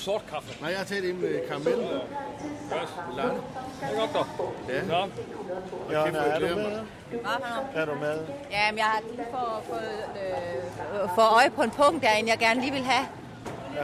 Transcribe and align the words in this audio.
Sort 0.00 0.22
kaffe? 0.30 0.60
Nej, 0.60 0.70
jeg 0.70 0.78
har 0.78 0.84
taget 0.84 1.10
en 1.10 1.20
med 1.20 1.48
karamel. 1.48 1.78
Yes. 1.78 2.90
Lange. 3.16 3.40
Det 3.80 3.96
er 3.96 4.00
godt, 4.00 4.12
dog. 4.14 4.54
Ja. 4.68 4.74
Ja. 4.74 6.04
Jonna, 6.04 6.18
er 6.18 6.38
du 6.38 6.46
med? 6.56 6.80
For? 7.22 7.78
Er 7.78 7.84
du 7.84 7.94
med? 7.94 8.18
Jamen, 8.50 8.78
jeg 8.78 8.84
har 8.84 9.00
lige 9.10 9.26
fået 9.30 9.62
for, 9.68 9.80
øh, 10.22 11.08
for 11.14 11.36
øje 11.36 11.50
på 11.50 11.62
en 11.62 11.70
punkt 11.70 12.02
derinde, 12.02 12.30
jeg 12.30 12.38
gerne 12.38 12.60
lige 12.60 12.72
vil 12.72 12.82
have. 12.82 13.06
Uh, 13.70 13.76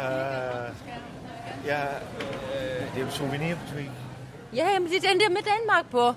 ja, 1.67 1.83
uh, 1.85 2.95
det 2.95 3.01
er 3.01 3.05
jo 3.05 3.11
souvenirbutik. 3.11 3.91
Ja, 4.53 4.69
jamen, 4.73 4.89
det 4.89 5.05
er 5.05 5.09
den 5.11 5.21
der 5.21 5.29
med 5.29 5.43
Danmark 5.57 5.91
på. 5.91 6.05
Jamen, 6.05 6.17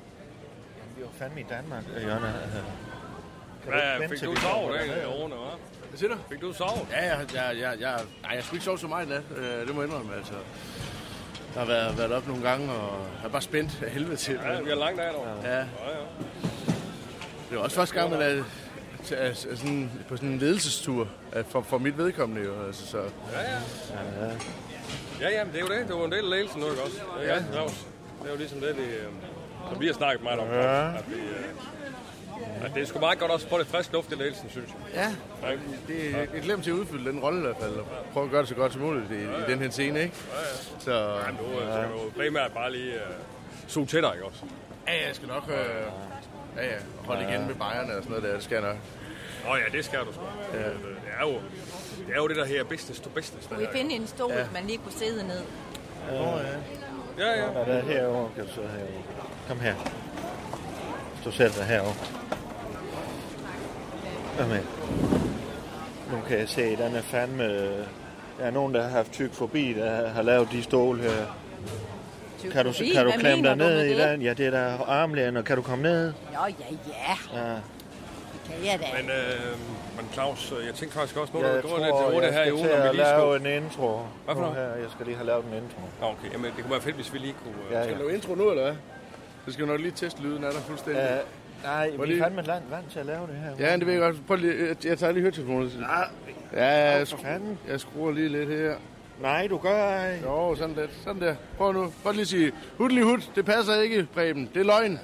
vi 0.95 1.01
er 1.01 1.05
jo 1.05 1.11
fandme 1.19 1.39
i 1.39 1.45
Danmark, 1.49 1.83
øh. 1.95 2.05
Uh, 2.05 3.73
Hvad, 3.73 4.09
fik 4.09 4.21
du 4.21 4.33
egentlig, 4.33 4.89
derned? 4.89 5.07
Rune, 5.07 5.35
hva'? 5.35 5.68
Hvad 5.99 6.07
siger 6.09 6.17
du? 6.17 6.21
Fik 6.29 6.41
du 6.41 6.53
sovet? 6.53 6.87
Ja, 6.91 7.05
jeg, 7.17 7.27
jeg, 7.33 7.55
jeg, 7.61 7.73
jeg, 7.79 7.99
nej, 8.23 8.31
jeg 8.35 8.43
skulle 8.43 8.57
ikke 8.57 8.65
sove 8.65 8.79
så 8.79 8.87
meget 8.87 9.05
i 9.05 9.09
nat. 9.09 9.21
Øh, 9.37 9.67
det 9.67 9.75
må 9.75 9.81
jeg 9.81 9.89
indrømme, 9.89 10.15
altså. 10.15 10.33
Jeg 11.53 11.61
har 11.61 11.65
været, 11.65 11.97
været 11.97 12.11
op 12.11 12.27
nogle 12.27 12.43
gange, 12.49 12.71
og 12.71 13.05
jeg 13.21 13.25
er 13.27 13.31
bare 13.31 13.41
spændt 13.41 13.83
af 13.83 13.91
helvede 13.91 14.15
til. 14.15 14.39
Ja, 14.43 14.61
vi 14.61 14.69
har 14.69 14.75
langt 14.77 14.99
af, 15.01 15.13
dog. 15.13 15.25
Ja, 15.43 15.49
Ja, 15.51 15.57
ja. 15.57 15.65
det 17.49 17.57
var 17.57 17.63
også 17.63 17.75
første 17.75 17.95
gang, 17.95 18.11
man 18.11 18.21
er, 18.21 18.43
er 19.11 19.33
sådan, 19.33 19.91
på 20.09 20.15
sådan 20.15 20.29
en 20.29 20.37
ledelsestur 20.37 21.07
at 21.31 21.45
for, 21.49 21.61
for 21.61 21.77
mit 21.77 21.97
vedkommende. 21.97 22.43
Jo, 22.43 22.65
altså, 22.67 22.87
så. 22.87 22.97
Ja, 22.97 23.41
ja. 23.41 24.31
Ja, 25.21 25.29
ja, 25.29 25.43
men 25.43 25.53
det 25.53 25.61
er 25.61 25.65
jo 25.65 25.79
det. 25.79 25.87
Det 25.87 25.95
var 25.95 26.05
en 26.05 26.11
del 26.11 26.23
af 26.23 26.29
ledelsen 26.29 26.59
nu, 26.59 26.69
ikke 26.69 26.81
også? 26.81 26.97
Ja. 27.21 27.33
ja. 27.33 27.39
Det 27.39 28.27
er 28.27 28.31
jo 28.31 28.37
ligesom 28.37 28.59
det, 28.59 28.75
det, 28.75 28.83
øh, 28.83 29.05
som 29.71 29.81
vi 29.81 29.85
har 29.85 29.93
snakket 29.93 30.23
meget 30.23 30.39
om. 30.39 30.47
Ja. 30.47 30.97
At, 30.97 31.03
vi, 31.07 31.15
at 32.65 32.71
det 32.73 32.81
er 32.81 32.85
sgu 32.85 32.99
meget 32.99 33.19
godt 33.19 33.31
også 33.31 33.45
at 33.45 33.49
få 33.49 33.57
lidt 33.57 33.67
frisk 33.69 33.93
luft 33.93 34.11
i 34.11 34.15
ledelsen, 34.15 34.49
synes 34.49 34.69
jeg. 34.69 35.01
Ja, 35.41 35.47
Ja, 35.47 35.51
ikke? 35.51 35.63
det, 35.87 36.11
jeg, 36.17 36.27
jeg 36.33 36.41
glemte 36.41 36.63
til 36.63 36.71
at 36.71 36.75
udfylde 36.75 37.11
den 37.11 37.19
rolle 37.19 37.39
i 37.39 37.41
hvert 37.41 37.55
fald, 37.61 37.75
og 37.75 37.85
prøve 38.13 38.25
at 38.25 38.31
gøre 38.31 38.41
det 38.41 38.49
så 38.49 38.55
godt 38.55 38.73
som 38.73 38.81
muligt 38.81 39.11
i, 39.11 39.23
i 39.23 39.51
den 39.51 39.59
her 39.59 39.69
scene, 39.69 40.01
ikke? 40.03 40.15
Så 40.79 40.91
Ja, 40.93 41.31
nu 41.31 41.59
øh, 41.59 41.73
skal 41.73 41.83
du 41.93 42.03
jo 42.03 42.09
primært 42.17 42.51
bare 42.51 42.71
lige 42.71 42.93
øh, 42.93 42.99
suge 43.67 43.85
til 43.85 44.01
dig, 44.03 44.11
ikke 44.13 44.25
også? 44.25 44.43
ja, 44.87 45.07
jeg 45.07 45.15
skal 45.15 45.27
nok 45.27 45.43
øh, 45.49 45.55
ja, 46.57 46.65
ja, 46.65 46.75
holde 47.05 47.23
igen 47.29 47.47
med 47.47 47.55
bajerne 47.55 47.95
og 47.95 48.03
sådan 48.03 48.09
noget 48.09 48.23
der, 48.23 48.33
det 48.33 48.43
skal 48.43 48.55
jeg 48.55 48.63
nok. 48.63 48.77
Åh 49.51 49.57
ja, 49.59 49.77
det 49.77 49.85
skal 49.85 49.99
du 49.99 50.13
sgu. 50.13 50.21
Ja. 50.53 50.59
Det, 50.59 50.75
er 51.19 51.21
jo, 51.27 51.33
det 52.07 52.13
er 52.13 52.17
jo 52.17 52.27
det 52.27 52.35
der 52.35 52.45
her 52.45 52.63
business 52.63 52.99
to 52.99 53.09
business. 53.09 53.47
Det 53.47 53.57
Kunne 53.57 53.67
vi 53.67 53.77
finde 53.77 53.95
en 53.95 54.07
stol, 54.07 54.31
ja. 54.31 54.45
man 54.53 54.65
lige 54.65 54.77
kunne 54.77 54.91
sidde 54.93 55.27
ned? 55.27 55.41
Åh, 56.11 56.17
ja. 56.17 57.25
Ja, 57.25 57.39
ja. 57.39 57.45
Jonna, 57.45 57.59
der 57.59 57.77
er 57.77 57.81
herovre. 57.85 58.29
Kan 58.35 58.45
du 58.45 58.53
sidde 58.53 58.67
herovre? 58.67 59.03
Kom 59.47 59.59
her. 59.59 59.75
Dig 61.37 61.65
herovre. 61.65 61.93
Med. 64.47 64.59
Nu 66.11 66.21
kan 66.27 66.39
jeg 66.39 66.49
se, 66.49 66.61
at 66.63 66.77
den 66.77 66.95
er 66.95 67.01
fandme... 67.01 67.43
Der 68.39 68.45
er 68.45 68.51
nogen, 68.51 68.73
der 68.73 68.81
har 68.83 68.89
haft 68.89 69.11
tyk 69.11 69.33
forbi, 69.33 69.73
der 69.73 70.07
har 70.09 70.21
lavet 70.21 70.47
de 70.51 70.63
stole 70.63 71.01
her. 71.01 71.09
Kan 72.51 72.65
du, 72.65 72.71
Tykofobi? 72.73 72.89
kan 72.89 73.05
du 73.05 73.11
Hvad 73.11 73.19
klemme 73.19 73.47
dig 73.47 73.55
ned 73.55 73.83
i 73.85 73.89
det? 73.89 73.97
den? 73.97 74.21
Ja, 74.21 74.33
det 74.33 74.45
er 74.45 74.51
der 74.51 74.77
armlæn, 74.87 75.37
og 75.37 75.43
kan 75.45 75.55
du 75.55 75.61
komme 75.61 75.83
ned? 75.83 76.05
Nå, 76.05 76.39
ja, 76.45 76.49
ja. 76.87 77.39
Ja. 77.39 77.55
Kan 78.45 78.65
jeg 78.65 78.79
da. 78.79 78.85
Men, 79.01 79.09
øh, 79.09 79.57
men 79.97 80.09
Claus, 80.13 80.53
øh, 80.59 80.65
jeg 80.65 80.73
tænkte 80.75 80.97
faktisk 80.97 81.17
også, 81.17 81.33
nu 81.33 81.39
Ja, 81.39 81.53
jeg 81.53 81.63
du 81.63 81.67
gået 81.67 81.81
lidt 81.81 81.89
tror, 81.91 82.01
til 82.09 82.15
Rune 82.15 82.25
jeg 82.25 82.33
her 82.33 82.43
i 82.43 82.51
ugen, 82.53 82.65
om 82.71 82.77
vi 82.83 82.87
lige 82.87 82.97
lave 82.97 83.19
skulle... 83.37 83.57
en 83.57 83.63
intro. 83.63 83.99
Hvad 84.25 84.35
for 84.35 84.41
noget? 84.41 84.55
her. 84.57 84.63
Jeg 84.63 84.89
skal 84.93 85.05
lige 85.05 85.15
have 85.15 85.27
lavet 85.27 85.45
en 85.45 85.53
intro. 85.53 85.81
Nå, 86.01 86.07
okay, 86.07 86.33
jamen 86.33 86.51
det 86.55 86.61
kunne 86.63 86.71
være 86.71 86.81
fedt, 86.81 86.95
hvis 86.95 87.13
vi 87.13 87.17
lige 87.17 87.35
kunne... 87.43 87.53
Øh, 87.67 87.71
Ja, 87.73 87.83
Skal 87.83 87.91
ja. 87.93 87.99
du 87.99 88.03
lave 88.07 88.15
intro 88.17 88.35
nu, 88.35 88.49
eller 88.49 88.63
hvad? 88.63 88.75
Så 89.45 89.53
skal 89.53 89.65
vi 89.65 89.71
nok 89.71 89.79
lige 89.79 89.91
teste 89.91 90.21
lyden 90.23 90.43
af 90.43 90.51
dig 90.51 90.61
fuldstændig. 90.61 91.03
Uh, 91.03 91.63
nej, 91.63 91.89
Hvor 91.89 91.97
vi 92.05 92.11
er 92.11 92.13
lige- 92.15 92.23
fandme 92.23 92.41
land, 92.41 92.63
vant 92.69 92.91
til 92.91 92.99
at 92.99 93.05
lave 93.05 93.27
det 93.27 93.35
her. 93.59 93.67
Ja, 93.67 93.75
det 93.77 93.85
ved 93.85 93.93
jeg 93.93 94.01
godt. 94.01 94.27
Prøv 94.27 94.37
lige, 94.37 94.67
jeg, 94.67 94.85
jeg 94.85 94.97
tager 94.97 95.13
lige 95.13 95.21
høretelefonen. 95.21 95.71
Nej, 95.79 96.07
Ja, 96.53 96.97
jeg, 96.97 97.07
skru, 97.07 97.17
jeg 97.69 97.79
skruer 97.79 98.11
lige 98.11 98.29
lidt 98.29 98.49
her. 98.49 98.73
Nej, 99.21 99.47
du 99.47 99.57
gør 99.57 99.83
ej. 99.83 100.19
Jo, 100.23 100.55
sådan 100.55 100.75
lidt. 100.75 100.91
Sådan 101.03 101.21
der. 101.21 101.35
Prøv 101.57 101.73
nu. 101.73 101.93
Prøv 102.03 102.11
lige 102.11 102.21
at 102.21 102.27
sige, 102.27 102.51
hudlig 102.77 103.03
hud, 103.03 103.17
det 103.35 103.45
passer 103.45 103.81
ikke, 103.81 104.07
Preben. 104.13 104.49
Det 104.53 104.59
er 104.59 104.63
løgn. 104.65 104.99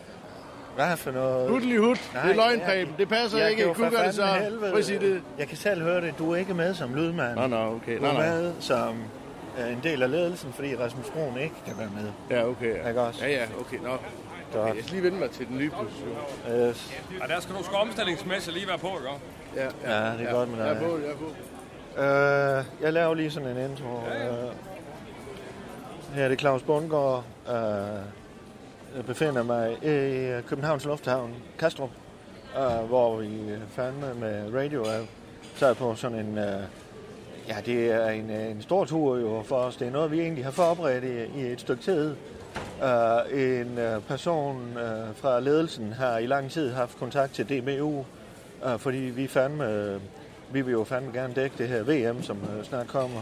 Hvad 0.75 0.97
for 0.97 1.11
noget? 1.11 1.49
Hudlig 1.49 1.77
hud, 1.79 1.95
Nej, 2.13 2.23
det 2.23 2.31
er 2.31 2.35
løgn, 2.35 2.59
ja. 2.59 2.65
Preben. 2.65 2.93
Det 2.97 3.09
passer 3.09 3.37
Jeg 3.37 3.49
ikke. 3.51 3.73
Kunne 3.73 3.89
gøre 3.89 4.05
det 4.07 4.15
så. 4.15 4.25
helvede. 4.25 4.69
Prøv 4.69 4.79
at 4.79 4.85
sige 4.85 4.99
det. 4.99 5.21
Jeg 5.39 5.47
kan 5.47 5.57
selv 5.57 5.81
høre 5.81 6.01
det. 6.01 6.13
Du 6.19 6.31
er 6.31 6.35
ikke 6.35 6.53
med 6.53 6.73
som 6.73 6.95
lydmand. 6.95 7.35
Nå, 7.35 7.47
nå, 7.47 7.75
okay. 7.75 7.97
Du 7.99 8.03
er 8.05 8.13
nå. 8.13 8.19
med 8.19 8.53
som 8.59 8.89
øh, 8.89 8.95
en 9.71 9.79
del 9.83 10.03
af 10.03 10.11
ledelsen, 10.11 10.53
fordi 10.53 10.75
Rasmus 10.75 11.09
Broen 11.09 11.37
ikke 11.37 11.55
kan 11.65 11.73
være 11.77 11.89
med. 11.95 12.37
Ja, 12.37 12.47
okay. 12.47 12.75
Ja. 12.83 12.87
Ikke 12.87 13.01
også? 13.01 13.25
Ja, 13.25 13.31
ja, 13.31 13.43
okay. 13.59 13.77
Nå. 13.83 13.89
Okay, 14.59 14.75
jeg 14.75 14.83
skal 14.83 14.93
lige 14.93 15.03
vende 15.03 15.17
mig 15.19 15.29
til 15.31 15.47
den 15.47 15.57
nye 15.57 15.69
position. 15.69 16.17
Yes. 16.69 16.91
ja, 17.21 17.33
der 17.33 17.39
skal 17.39 17.55
du 17.55 17.63
sgu 17.63 17.75
omstillingsmæssigt 17.75 18.53
lige 18.55 18.67
være 18.67 18.77
på, 18.77 18.87
ikke 18.87 19.09
også? 19.09 19.19
Ja, 19.55 19.63
Ja, 20.05 20.17
det 20.17 20.27
er 20.27 20.31
godt 20.33 20.49
med 20.49 20.57
Jeg 20.57 20.67
er 20.69 20.73
dig. 20.73 20.81
på, 20.89 20.97
jeg 20.97 21.09
er 21.09 21.15
på. 21.15 21.25
Øh, 22.01 22.83
jeg 22.83 22.93
laver 22.93 23.13
lige 23.13 23.31
sådan 23.31 23.57
en 23.57 23.69
intro. 23.71 23.85
Øh, 23.97 24.53
her 26.15 26.23
er 26.23 26.29
det 26.29 26.39
Claus 26.39 26.61
Bundgaard. 26.63 27.23
Øh, 27.47 27.53
jeg 28.95 29.05
befinder 29.05 29.43
mig 29.43 29.71
i 29.83 30.41
Københavns 30.47 30.85
Lufthavn, 30.85 31.33
Kastrup, 31.59 31.89
øh, 32.57 32.85
hvor 32.87 33.17
vi 33.17 33.29
fandme 33.69 34.13
med 34.13 34.53
radio 34.53 34.81
er 34.83 34.99
taget 35.57 35.77
på 35.77 35.95
sådan 35.95 36.19
en... 36.19 36.37
Øh, 36.37 36.59
ja, 37.47 37.55
det 37.65 37.91
er 37.91 38.09
en, 38.09 38.29
øh, 38.29 38.51
en 38.51 38.61
stor 38.61 38.85
tur 38.85 39.17
jo 39.17 39.43
for 39.45 39.55
os. 39.55 39.75
Det 39.75 39.87
er 39.87 39.91
noget, 39.91 40.11
vi 40.11 40.19
egentlig 40.19 40.43
har 40.43 40.51
forberedt 40.51 41.03
i, 41.03 41.41
i 41.41 41.45
et 41.45 41.61
stykke 41.61 41.83
tid. 41.83 42.15
Uh, 42.81 43.39
en 43.39 43.77
uh, 43.77 44.03
person 44.03 44.77
uh, 44.77 45.15
fra 45.15 45.39
ledelsen 45.39 45.93
har 45.93 46.17
i 46.17 46.25
lang 46.25 46.51
tid 46.51 46.73
haft 46.73 46.97
kontakt 46.97 47.33
til 47.33 47.45
DBU, 47.45 48.05
uh, 48.65 48.79
fordi 48.79 48.97
vi 48.97 49.27
fandme, 49.27 49.95
uh, 49.95 50.01
vi 50.53 50.61
vil 50.61 50.71
jo 50.71 50.83
fandme 50.83 51.11
gerne 51.13 51.33
dække 51.33 51.55
det 51.57 51.67
her 51.67 51.83
VM, 51.83 52.23
som 52.23 52.37
uh, 52.37 52.65
snart 52.65 52.87
kommer. 52.87 53.21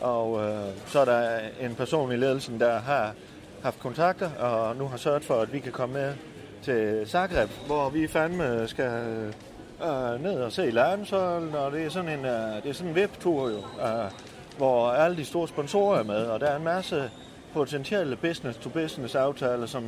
Og 0.00 0.32
uh, 0.32 0.42
så 0.86 1.00
er 1.00 1.04
der 1.04 1.38
en 1.60 1.74
person 1.74 2.12
i 2.12 2.16
ledelsen, 2.16 2.60
der 2.60 2.78
har 2.78 3.14
haft 3.62 3.80
kontakter, 3.80 4.30
og 4.30 4.76
nu 4.76 4.86
har 4.86 4.96
sørget 4.96 5.24
for, 5.24 5.34
at 5.34 5.52
vi 5.52 5.58
kan 5.58 5.72
komme 5.72 5.94
med 5.94 6.14
til 6.62 7.06
Zagreb, 7.06 7.50
hvor 7.66 7.90
vi 7.90 8.06
fandme 8.06 8.68
skal 8.68 9.34
øh, 9.82 10.22
ned 10.22 10.40
og 10.40 10.52
se 10.52 10.70
landsholden, 10.70 11.54
og 11.54 11.72
det 11.72 11.84
er 11.84 11.90
sådan 11.90 12.18
en, 12.18 12.24
øh, 12.24 12.62
det 12.62 12.68
er 12.68 12.72
sådan 12.72 12.90
en 12.90 12.96
VIP-tur 12.96 13.48
jo, 13.48 13.56
øh, 13.56 14.10
hvor 14.56 14.88
alle 14.88 15.16
de 15.16 15.24
store 15.24 15.48
sponsorer 15.48 15.98
er 15.98 16.02
med, 16.02 16.26
og 16.26 16.40
der 16.40 16.46
er 16.46 16.56
en 16.56 16.64
masse 16.64 17.10
potentielle 17.52 18.16
business-to-business 18.16 19.14
aftaler, 19.14 19.66
som 19.66 19.84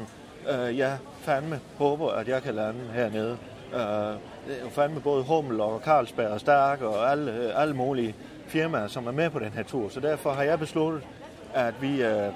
øh, 0.51 0.79
jeg 0.79 0.99
fandme 1.21 1.61
håber, 1.79 2.11
at 2.11 2.29
jeg 2.29 2.43
kan 2.43 2.55
lande 2.55 2.81
hernede. 2.95 3.39
Øh, 3.75 3.81
det 4.47 4.59
er 4.59 4.65
jo 4.65 4.71
fandme 4.71 5.01
både 5.01 5.23
Hummel 5.23 5.61
og 5.61 5.81
Carlsberg 5.85 6.29
og 6.29 6.41
Stark 6.41 6.83
og 6.83 7.11
alle, 7.11 7.33
øh, 7.33 7.63
alle 7.63 7.75
mulige 7.75 8.15
firmaer, 8.47 8.87
som 8.87 9.07
er 9.07 9.13
med 9.13 9.31
på 9.31 9.39
den 9.39 9.53
her 9.53 9.63
tur. 9.63 9.89
Så 9.89 10.01
derfor 10.01 10.33
har 10.33 10.43
jeg 10.43 10.59
besluttet, 10.59 11.03
at 11.55 11.75
vi 11.81 12.03
øh, 12.03 12.27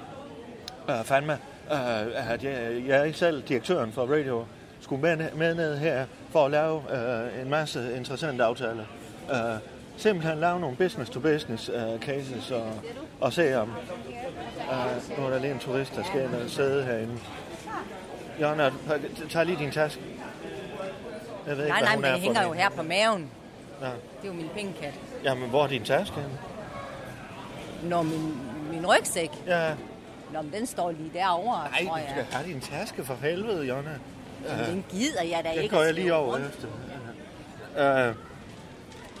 øh, 0.89 1.03
fandme, 1.03 1.33
øh, 1.71 2.31
at 2.31 2.43
jeg, 2.43 2.83
jeg 2.87 3.07
ikke 3.07 3.19
selv, 3.19 3.41
direktøren 3.41 3.91
for 3.91 4.05
Radio, 4.05 4.45
skulle 4.79 5.01
med, 5.01 5.31
med 5.35 5.55
ned 5.55 5.77
her 5.77 6.05
for 6.31 6.45
at 6.45 6.51
lave 6.51 6.81
øh, 7.35 7.41
en 7.41 7.49
masse 7.49 7.95
interessante 7.97 8.43
aftaler. 8.43 8.83
Øh, 9.31 9.59
simpelthen 9.97 10.37
lave 10.39 10.59
nogle 10.59 10.75
business-to-business 10.75 11.69
øh, 11.69 11.99
cases 11.99 12.51
og, 12.51 12.71
og 13.21 13.33
se 13.33 13.55
om, 13.61 13.71
Uh, 14.71 15.19
nu 15.19 15.25
er 15.25 15.29
der 15.29 15.39
lige 15.39 15.51
en 15.53 15.59
turist, 15.59 15.95
der 15.95 16.03
skal 16.03 16.23
ind 16.23 16.35
og 16.35 16.49
sidde 16.49 16.83
herinde. 16.83 17.13
Jonna, 18.41 18.71
tag 19.29 19.45
lige 19.45 19.59
din 19.59 19.71
taske. 19.71 20.01
Jeg 21.47 21.57
ved 21.57 21.63
ikke, 21.65 21.77
Nej, 21.79 21.95
hvad 21.95 21.97
nej, 22.01 22.11
men 22.11 22.11
for 22.11 22.17
hænger 22.25 22.43
jo 22.43 22.51
her 22.53 22.69
på 22.69 22.83
maven. 22.83 23.29
Ja. 23.81 23.85
Det 23.85 23.93
er 24.23 24.27
jo 24.27 24.33
min 24.33 24.49
pengekat. 24.53 24.93
Jamen, 25.23 25.49
hvor 25.49 25.63
er 25.63 25.67
din 25.67 25.83
taske 25.83 26.15
henne? 26.15 26.37
Nå, 27.83 28.01
min, 28.01 28.37
min 28.71 28.85
rygsæk. 28.87 29.29
Ja, 29.47 29.73
Nå, 30.33 30.41
men 30.41 30.53
den 30.53 30.65
står 30.65 30.91
lige 30.91 31.11
derovre, 31.13 31.69
nej, 31.71 31.85
tror 31.85 31.95
du 31.95 32.01
skal 32.09 32.15
jeg. 32.15 32.25
have 32.31 32.47
din 32.47 32.61
taske 32.61 33.03
for 33.03 33.15
helvede, 33.21 33.65
Jonna. 33.67 33.99
Men 34.49 34.69
den 34.69 34.85
gider 34.89 35.23
jeg 35.23 35.43
da 35.43 35.49
ikke 35.49 35.75
går 35.75 35.81
at 35.81 35.85
jeg 35.85 35.93
lige 35.93 36.13
over 36.13 36.33
rundt. 36.33 36.45
efter. 36.45 36.67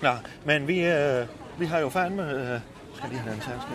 Ja, 0.03 0.15
men 0.45 0.67
vi, 0.67 0.79
uh, 0.79 1.27
vi 1.59 1.65
har 1.65 1.79
jo 1.79 1.89
fandme... 1.89 2.23
Uh, 2.23 2.59
skal 2.97 3.09
lige 3.09 3.19
have 3.19 3.33
den 3.33 3.41
taske. 3.41 3.71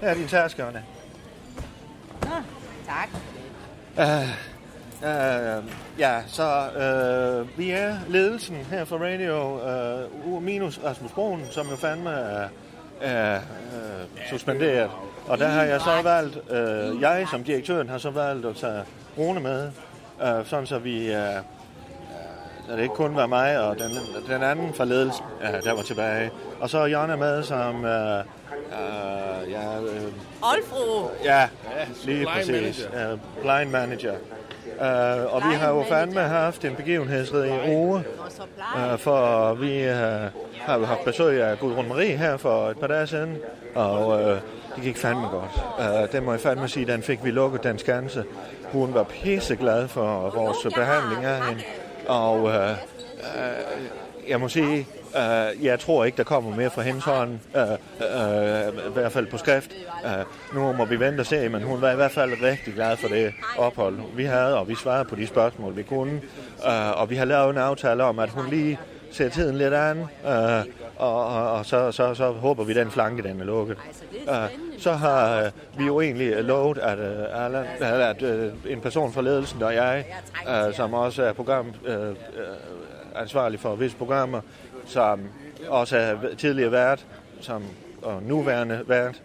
Her 0.00 0.08
er 0.08 0.14
din 0.14 0.28
taske, 0.28 0.62
Jonna. 0.62 0.82
Tak. 2.86 3.08
Uh, 3.96 5.68
ja, 5.98 6.22
så 6.26 6.68
uh, 7.42 7.58
vi 7.58 7.70
er 7.70 7.96
ledelsen 8.08 8.56
her 8.56 8.84
for 8.84 8.98
Radio, 8.98 9.60
uh, 10.26 10.42
minus 10.42 10.80
Rasmus 10.84 11.12
Broen, 11.12 11.46
som 11.50 11.68
jo 11.68 11.76
fandme 11.76 12.10
er, 12.10 12.48
er 13.00 13.36
uh, 13.38 14.28
suspenderet. 14.30 14.90
Og 15.28 15.38
der 15.38 15.48
har 15.48 15.62
jeg 15.62 15.80
så 15.80 16.02
valgt, 16.02 16.36
uh, 16.36 17.00
jeg 17.00 17.26
som 17.30 17.44
direktøren 17.44 17.88
har 17.88 17.98
så 17.98 18.10
valgt 18.10 18.46
at 18.46 18.56
tage 18.56 18.82
Rune 19.18 19.40
med, 19.40 19.70
uh, 20.22 20.46
sådan 20.46 20.66
så 20.66 20.78
vi, 20.78 21.10
uh, 21.10 21.16
så 22.68 22.76
det 22.76 22.82
ikke 22.82 22.94
kun 22.94 23.16
var 23.16 23.26
mig 23.26 23.60
og 23.60 23.76
den, 23.78 23.90
den 24.28 24.42
anden 24.42 24.74
fra 24.74 24.84
ledelsen, 24.84 25.24
uh, 25.40 25.62
der 25.64 25.74
var 25.74 25.82
tilbage. 25.82 26.30
Og 26.60 26.70
så 26.70 26.84
Jonna 26.84 27.16
med 27.16 27.42
som, 27.42 27.74
uh, 27.74 27.80
uh, 27.80 29.50
ja, 29.50 29.78
uh, 29.80 30.52
Olfro. 30.52 31.10
Ja, 31.24 31.48
lige 32.04 32.26
blind 32.26 32.64
præcis. 32.64 32.88
Uh, 33.12 33.18
blind 33.42 33.70
manager. 33.70 34.14
Uh, 34.80 35.34
og 35.34 35.42
vi 35.50 35.54
har 35.54 35.68
jo 35.70 35.84
fandme 35.88 36.20
haft 36.20 36.64
en 36.64 36.74
begivenhedsrig 36.76 37.76
uge, 37.76 37.96
Og 37.98 38.04
så 38.30 38.42
plejer. 38.56 38.92
uh, 38.92 38.98
for 38.98 39.54
vi 39.54 39.88
uh, 39.88 39.94
har 40.60 40.78
jo 40.78 40.84
haft 40.84 41.04
besøg 41.04 41.42
af 41.42 41.58
Gudrun 41.58 41.88
Marie 41.88 42.16
her 42.16 42.36
for 42.36 42.70
et 42.70 42.78
par 42.78 42.86
dage 42.86 43.06
siden, 43.06 43.36
og 43.74 44.08
uh, 44.08 44.16
det 44.76 44.82
gik 44.82 44.96
fandme 44.96 45.26
godt. 45.28 45.62
Uh, 45.78 46.12
det 46.12 46.22
må 46.22 46.32
jeg 46.32 46.40
fandme 46.40 46.68
sige, 46.68 46.86
den 46.86 47.02
fik 47.02 47.24
vi 47.24 47.30
lukket, 47.30 47.64
den 47.64 47.78
skanse. 47.78 48.24
Hun 48.72 48.94
var 48.94 49.02
pisseglad 49.02 49.88
for 49.88 50.30
vores 50.34 50.74
behandling 50.74 51.24
af 51.24 51.46
hende, 51.46 51.62
og 52.08 52.48
øh, 52.48 52.70
øh, 52.70 52.76
jeg 54.28 54.40
må 54.40 54.48
sige, 54.48 54.86
øh, 55.16 55.64
jeg 55.64 55.80
tror 55.80 56.04
ikke, 56.04 56.16
der 56.16 56.24
kommer 56.24 56.56
mere 56.56 56.70
fra 56.70 56.82
hendes 56.82 57.04
hånd, 57.04 57.38
øh, 57.56 57.62
øh, 57.62 58.66
øh, 58.66 58.88
i 58.88 58.92
hvert 58.92 59.12
fald 59.12 59.26
på 59.26 59.38
skrift. 59.38 59.70
Øh, 60.06 60.24
nu 60.54 60.72
må 60.72 60.84
vi 60.84 61.00
vente 61.00 61.20
og 61.20 61.26
se, 61.26 61.48
men 61.48 61.62
hun 61.62 61.80
var 61.80 61.92
i 61.92 61.96
hvert 61.96 62.10
fald 62.10 62.32
rigtig 62.42 62.74
glad 62.74 62.96
for 62.96 63.08
det 63.08 63.32
ophold, 63.58 63.98
vi 64.16 64.24
havde, 64.24 64.58
og 64.58 64.68
vi 64.68 64.74
svarede 64.74 65.04
på 65.04 65.16
de 65.16 65.26
spørgsmål, 65.26 65.76
vi 65.76 65.82
kunne. 65.82 66.20
Øh, 66.66 67.00
og 67.00 67.10
vi 67.10 67.16
har 67.16 67.24
lavet 67.24 67.50
en 67.50 67.58
aftale 67.58 68.04
om, 68.04 68.18
at 68.18 68.30
hun 68.30 68.46
lige 68.50 68.78
ser 69.10 69.28
tiden 69.28 69.58
lidt 69.58 69.74
an, 69.74 69.98
Øh, 70.26 70.64
og, 70.96 71.26
og, 71.26 71.52
og 71.52 71.66
så, 71.66 71.92
så, 71.92 72.14
så 72.14 72.32
håber 72.32 72.64
vi, 72.64 72.74
den 72.74 72.90
flanke 72.90 73.22
den 73.22 73.40
er 73.40 73.44
lukket. 73.44 73.76
Uh, 74.28 74.34
så 74.78 74.92
har 74.92 75.46
uh, 75.46 75.78
vi 75.78 75.86
jo 75.86 76.00
egentlig 76.00 76.44
lovet, 76.44 76.78
at, 76.78 76.98
uh, 76.98 77.44
Allan, 77.44 77.66
at 77.80 78.22
uh, 78.22 78.72
en 78.72 78.80
person 78.80 79.12
fra 79.12 79.22
ledelsen 79.22 79.62
og 79.62 79.74
jeg, 79.74 80.04
uh, 80.48 80.74
som 80.74 80.94
også 80.94 81.22
er 81.22 81.32
program, 81.32 81.74
uh, 81.88 82.08
uh, 82.08 82.14
ansvarlig 83.14 83.60
for 83.60 83.74
visse 83.74 83.96
programmer, 83.96 84.40
som 84.86 85.20
også 85.68 85.96
er 85.96 86.16
tidligere 86.38 86.72
vært, 86.72 87.06
som 87.40 87.62
og 88.02 88.22
nuværende 88.22 88.82
vært. 88.86 89.22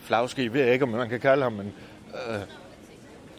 Flagskib 0.00 0.52
ved 0.52 0.64
jeg 0.64 0.72
ikke, 0.72 0.82
om 0.82 0.88
man 0.88 1.08
kan 1.08 1.20
kalde 1.20 1.42
ham, 1.42 1.52
men 1.52 1.72
øh, 2.14 2.40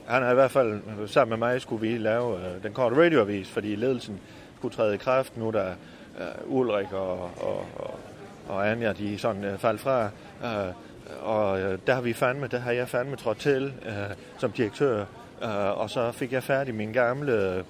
han 0.05 0.23
har 0.23 0.31
i 0.31 0.33
hvert 0.33 0.51
fald, 0.51 0.81
sammen 1.07 1.39
med 1.39 1.47
mig, 1.47 1.61
skulle 1.61 1.87
vi 1.87 1.97
lave 1.97 2.35
øh, 2.35 2.63
den 2.63 2.73
korte 2.73 2.95
radioavis, 2.95 3.49
fordi 3.49 3.75
ledelsen 3.75 4.19
skulle 4.57 4.75
træde 4.75 4.95
i 4.95 4.97
kraft 4.97 5.37
nu, 5.37 5.51
da 5.51 5.73
øh, 6.21 6.55
Ulrik 6.55 6.93
og, 6.93 7.19
og, 7.21 7.65
og, 7.75 7.99
og 8.47 8.69
Anja, 8.69 8.93
de 8.93 9.17
sådan 9.17 9.43
øh, 9.43 9.57
faldt 9.57 9.81
fra. 9.81 10.09
Øh, 10.43 10.73
og 11.21 11.61
øh, 11.61 11.79
der 11.87 11.93
har 11.93 12.01
vi 12.01 12.13
fandme, 12.13 12.47
der 12.47 12.59
har 12.59 12.71
jeg 12.71 12.87
fandme 12.87 13.15
trådt 13.15 13.37
til 13.37 13.73
øh, 13.85 13.93
som 14.37 14.51
direktør, 14.51 15.05
øh, 15.43 15.79
og 15.79 15.89
så 15.89 16.11
fik 16.11 16.33
jeg 16.33 16.43
færdig 16.43 16.75
min 16.75 16.93
gamle, 16.93 17.31
øh, 17.31 17.63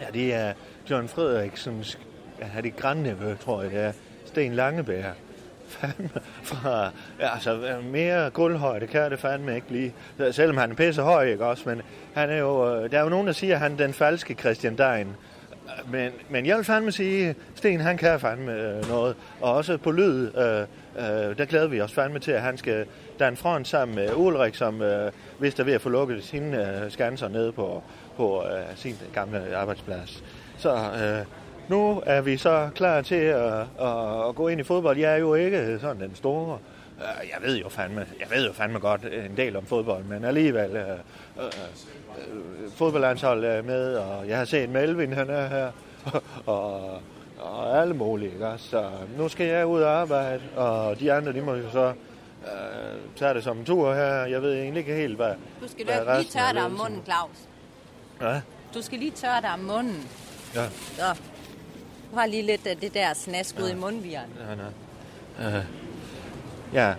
ja 0.00 0.06
det 0.12 0.34
er 0.34 0.52
John 0.90 1.08
Frederiksens, 1.08 1.98
ja, 2.40 2.46
er 2.56 2.60
det 2.60 2.76
grandnevø, 2.76 3.34
tror 3.34 3.62
jeg 3.62 3.70
det 3.70 3.80
er, 3.80 3.92
Sten 4.24 4.54
Langebær. 4.54 5.12
Fandme 5.68 6.10
fra, 6.42 6.90
ja, 7.20 7.34
altså 7.34 7.78
mere 7.82 8.30
guldhøjde 8.30 8.86
kan 8.86 9.10
det 9.10 9.18
fandme 9.18 9.54
ikke 9.54 9.70
lige. 9.70 9.94
Selvom 10.30 10.56
han 10.56 10.70
er 10.70 10.74
pisse 10.74 11.02
høj, 11.02 11.24
ikke 11.24 11.44
også, 11.44 11.68
men 11.68 11.82
han 12.14 12.30
er 12.30 12.36
jo, 12.36 12.74
øh, 12.74 12.90
der 12.90 12.98
er 12.98 13.02
jo 13.02 13.08
nogen, 13.08 13.26
der 13.26 13.32
siger, 13.32 13.54
at 13.54 13.60
han 13.60 13.72
er 13.72 13.76
den 13.76 13.92
falske 13.92 14.34
Christian 14.34 14.78
Dein. 14.78 15.16
Men, 15.90 16.10
men 16.30 16.46
jeg 16.46 16.56
vil 16.56 16.64
fandme 16.64 16.92
sige, 16.92 17.34
Sten 17.54 17.80
han 17.80 17.96
kan 17.96 18.20
fandme 18.20 18.52
øh, 18.52 18.88
noget. 18.88 19.16
Og 19.40 19.54
også 19.54 19.76
på 19.76 19.90
lyd, 19.90 20.36
øh, 20.36 20.60
øh, 20.98 21.38
der 21.38 21.44
glæder 21.44 21.68
vi 21.68 21.80
os 21.80 21.92
fandme 21.92 22.18
til, 22.18 22.32
at 22.32 22.42
han 22.42 22.58
skal 22.58 22.86
danne 23.18 23.36
front 23.36 23.68
sammen 23.68 23.94
med 23.94 24.14
Ulrik, 24.14 24.54
som 24.54 24.82
øh, 24.82 25.12
hvis 25.38 25.54
der 25.54 25.64
ved 25.64 25.72
at 25.72 25.80
få 25.80 25.88
lukket 25.88 26.24
sine 26.24 26.82
øh, 26.84 26.90
skanser 26.90 27.28
nede 27.28 27.52
på, 27.52 27.82
på 28.16 28.44
øh, 28.44 28.76
sin 28.76 28.94
gamle 29.12 29.56
arbejdsplads. 29.56 30.24
Så 30.58 30.74
øh, 30.74 31.26
nu 31.68 32.02
er 32.06 32.20
vi 32.20 32.36
så 32.36 32.68
klar 32.74 33.02
til 33.02 33.14
at, 33.14 33.60
at, 33.80 34.28
at 34.28 34.34
gå 34.34 34.48
ind 34.48 34.60
i 34.60 34.64
fodbold. 34.64 34.98
Jeg 34.98 35.12
er 35.12 35.18
jo 35.18 35.34
ikke 35.34 35.78
sådan 35.80 36.02
den 36.02 36.14
store. 36.14 36.58
Øh, 36.98 37.28
jeg 37.30 37.48
ved 37.48 37.58
jo 37.58 37.68
fandme, 37.68 38.06
jeg 38.20 38.30
ved 38.30 38.46
jo 38.46 38.52
fandme 38.52 38.78
godt 38.78 39.04
en 39.04 39.36
del 39.36 39.56
om 39.56 39.66
fodbold, 39.66 40.04
men 40.04 40.24
alligevel 40.24 40.76
øh, 40.76 40.88
øh, 41.38 41.52
øh, 42.18 42.70
fodboldlandshold 42.76 43.44
er 43.44 43.62
med, 43.62 43.94
og 43.96 44.28
jeg 44.28 44.38
har 44.38 44.44
set 44.44 44.68
Melvin, 44.68 45.12
han 45.12 45.30
er 45.30 45.46
her, 45.48 45.70
og, 46.46 46.90
og 47.40 47.80
alle 47.80 47.94
mulige. 47.94 48.32
Ikke? 48.32 48.52
Så 48.58 48.90
nu 49.18 49.28
skal 49.28 49.46
jeg 49.46 49.66
ud 49.66 49.80
og 49.82 49.90
arbejde, 49.90 50.40
og 50.56 51.00
de 51.00 51.12
andre, 51.12 51.32
de 51.32 51.40
må 51.40 51.54
jo 51.54 51.70
så 51.70 51.86
øh, 52.44 53.00
tage 53.16 53.34
det 53.34 53.44
som 53.44 53.58
en 53.58 53.64
tur 53.64 53.94
her. 53.94 54.12
Jeg 54.24 54.42
ved 54.42 54.54
egentlig 54.54 54.80
ikke 54.80 54.94
helt, 54.94 55.16
hvad 55.16 55.34
Du 55.62 55.68
skal 55.68 55.84
hvad 55.84 56.18
lige, 56.18 56.30
tørre 56.30 56.52
dig 56.52 56.64
om 56.64 56.70
munden, 56.70 57.02
Claus. 57.04 57.36
Ja, 58.20 58.40
Du 58.74 58.82
skal 58.82 58.98
lige 58.98 59.10
tørre 59.10 59.40
dig 59.40 59.50
om 59.52 59.58
munden. 59.60 60.08
ja, 60.54 60.68
Så. 60.96 61.20
Du 62.12 62.16
har 62.18 62.26
lige 62.26 62.42
lidt 62.42 62.66
af 62.66 62.76
det 62.76 62.94
der 62.94 63.14
snask 63.14 63.56
ud 63.62 63.68
i 63.68 63.74
mundviren. 63.74 64.30
ja, 65.40 65.48
ja. 65.50 65.56
Øh, 65.58 65.64
ja. 66.74 66.94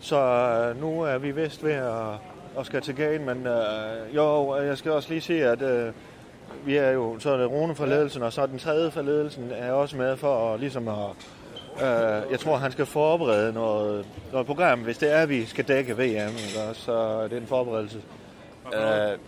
Så 0.00 0.16
øh, 0.20 0.80
nu 0.80 1.00
er 1.02 1.18
vi 1.18 1.30
vist 1.30 1.64
ved 1.64 1.72
at, 1.72 2.12
at 2.58 2.66
skal 2.66 2.82
til 2.82 2.94
gain, 2.94 3.24
men 3.24 3.46
øh, 3.46 4.16
jo, 4.16 4.56
jeg 4.56 4.78
skal 4.78 4.92
også 4.92 5.08
lige 5.08 5.20
sige, 5.20 5.44
at 5.44 5.62
øh, 5.62 5.92
vi 6.64 6.76
er 6.76 6.90
jo, 6.90 7.18
så 7.18 7.30
er 7.30 7.36
det 7.36 7.50
Rune 7.50 7.74
fra 7.74 7.86
ledelsen, 7.86 8.22
og 8.22 8.32
så 8.32 8.42
er 8.42 8.46
den 8.46 8.58
tredje 8.58 8.90
fra 8.90 9.02
ledelsen 9.02 9.50
er 9.50 9.72
også 9.72 9.96
med 9.96 10.16
for 10.16 10.54
at, 10.54 10.60
ligesom 10.60 10.88
at, 10.88 11.10
øh, 11.76 12.30
jeg 12.30 12.40
tror, 12.40 12.56
han 12.56 12.72
skal 12.72 12.86
forberede 12.86 13.52
noget, 13.52 14.06
noget 14.32 14.46
program, 14.46 14.80
hvis 14.80 14.98
det 14.98 15.12
er, 15.12 15.18
at 15.18 15.28
vi 15.28 15.44
skal 15.44 15.64
dække 15.64 15.92
VM, 15.96 16.00
ikke? 16.00 16.70
så 16.72 16.92
er 16.92 17.28
det 17.28 17.38
en 17.38 17.46
forberedelse. 17.46 18.02
Øh, 18.74 19.18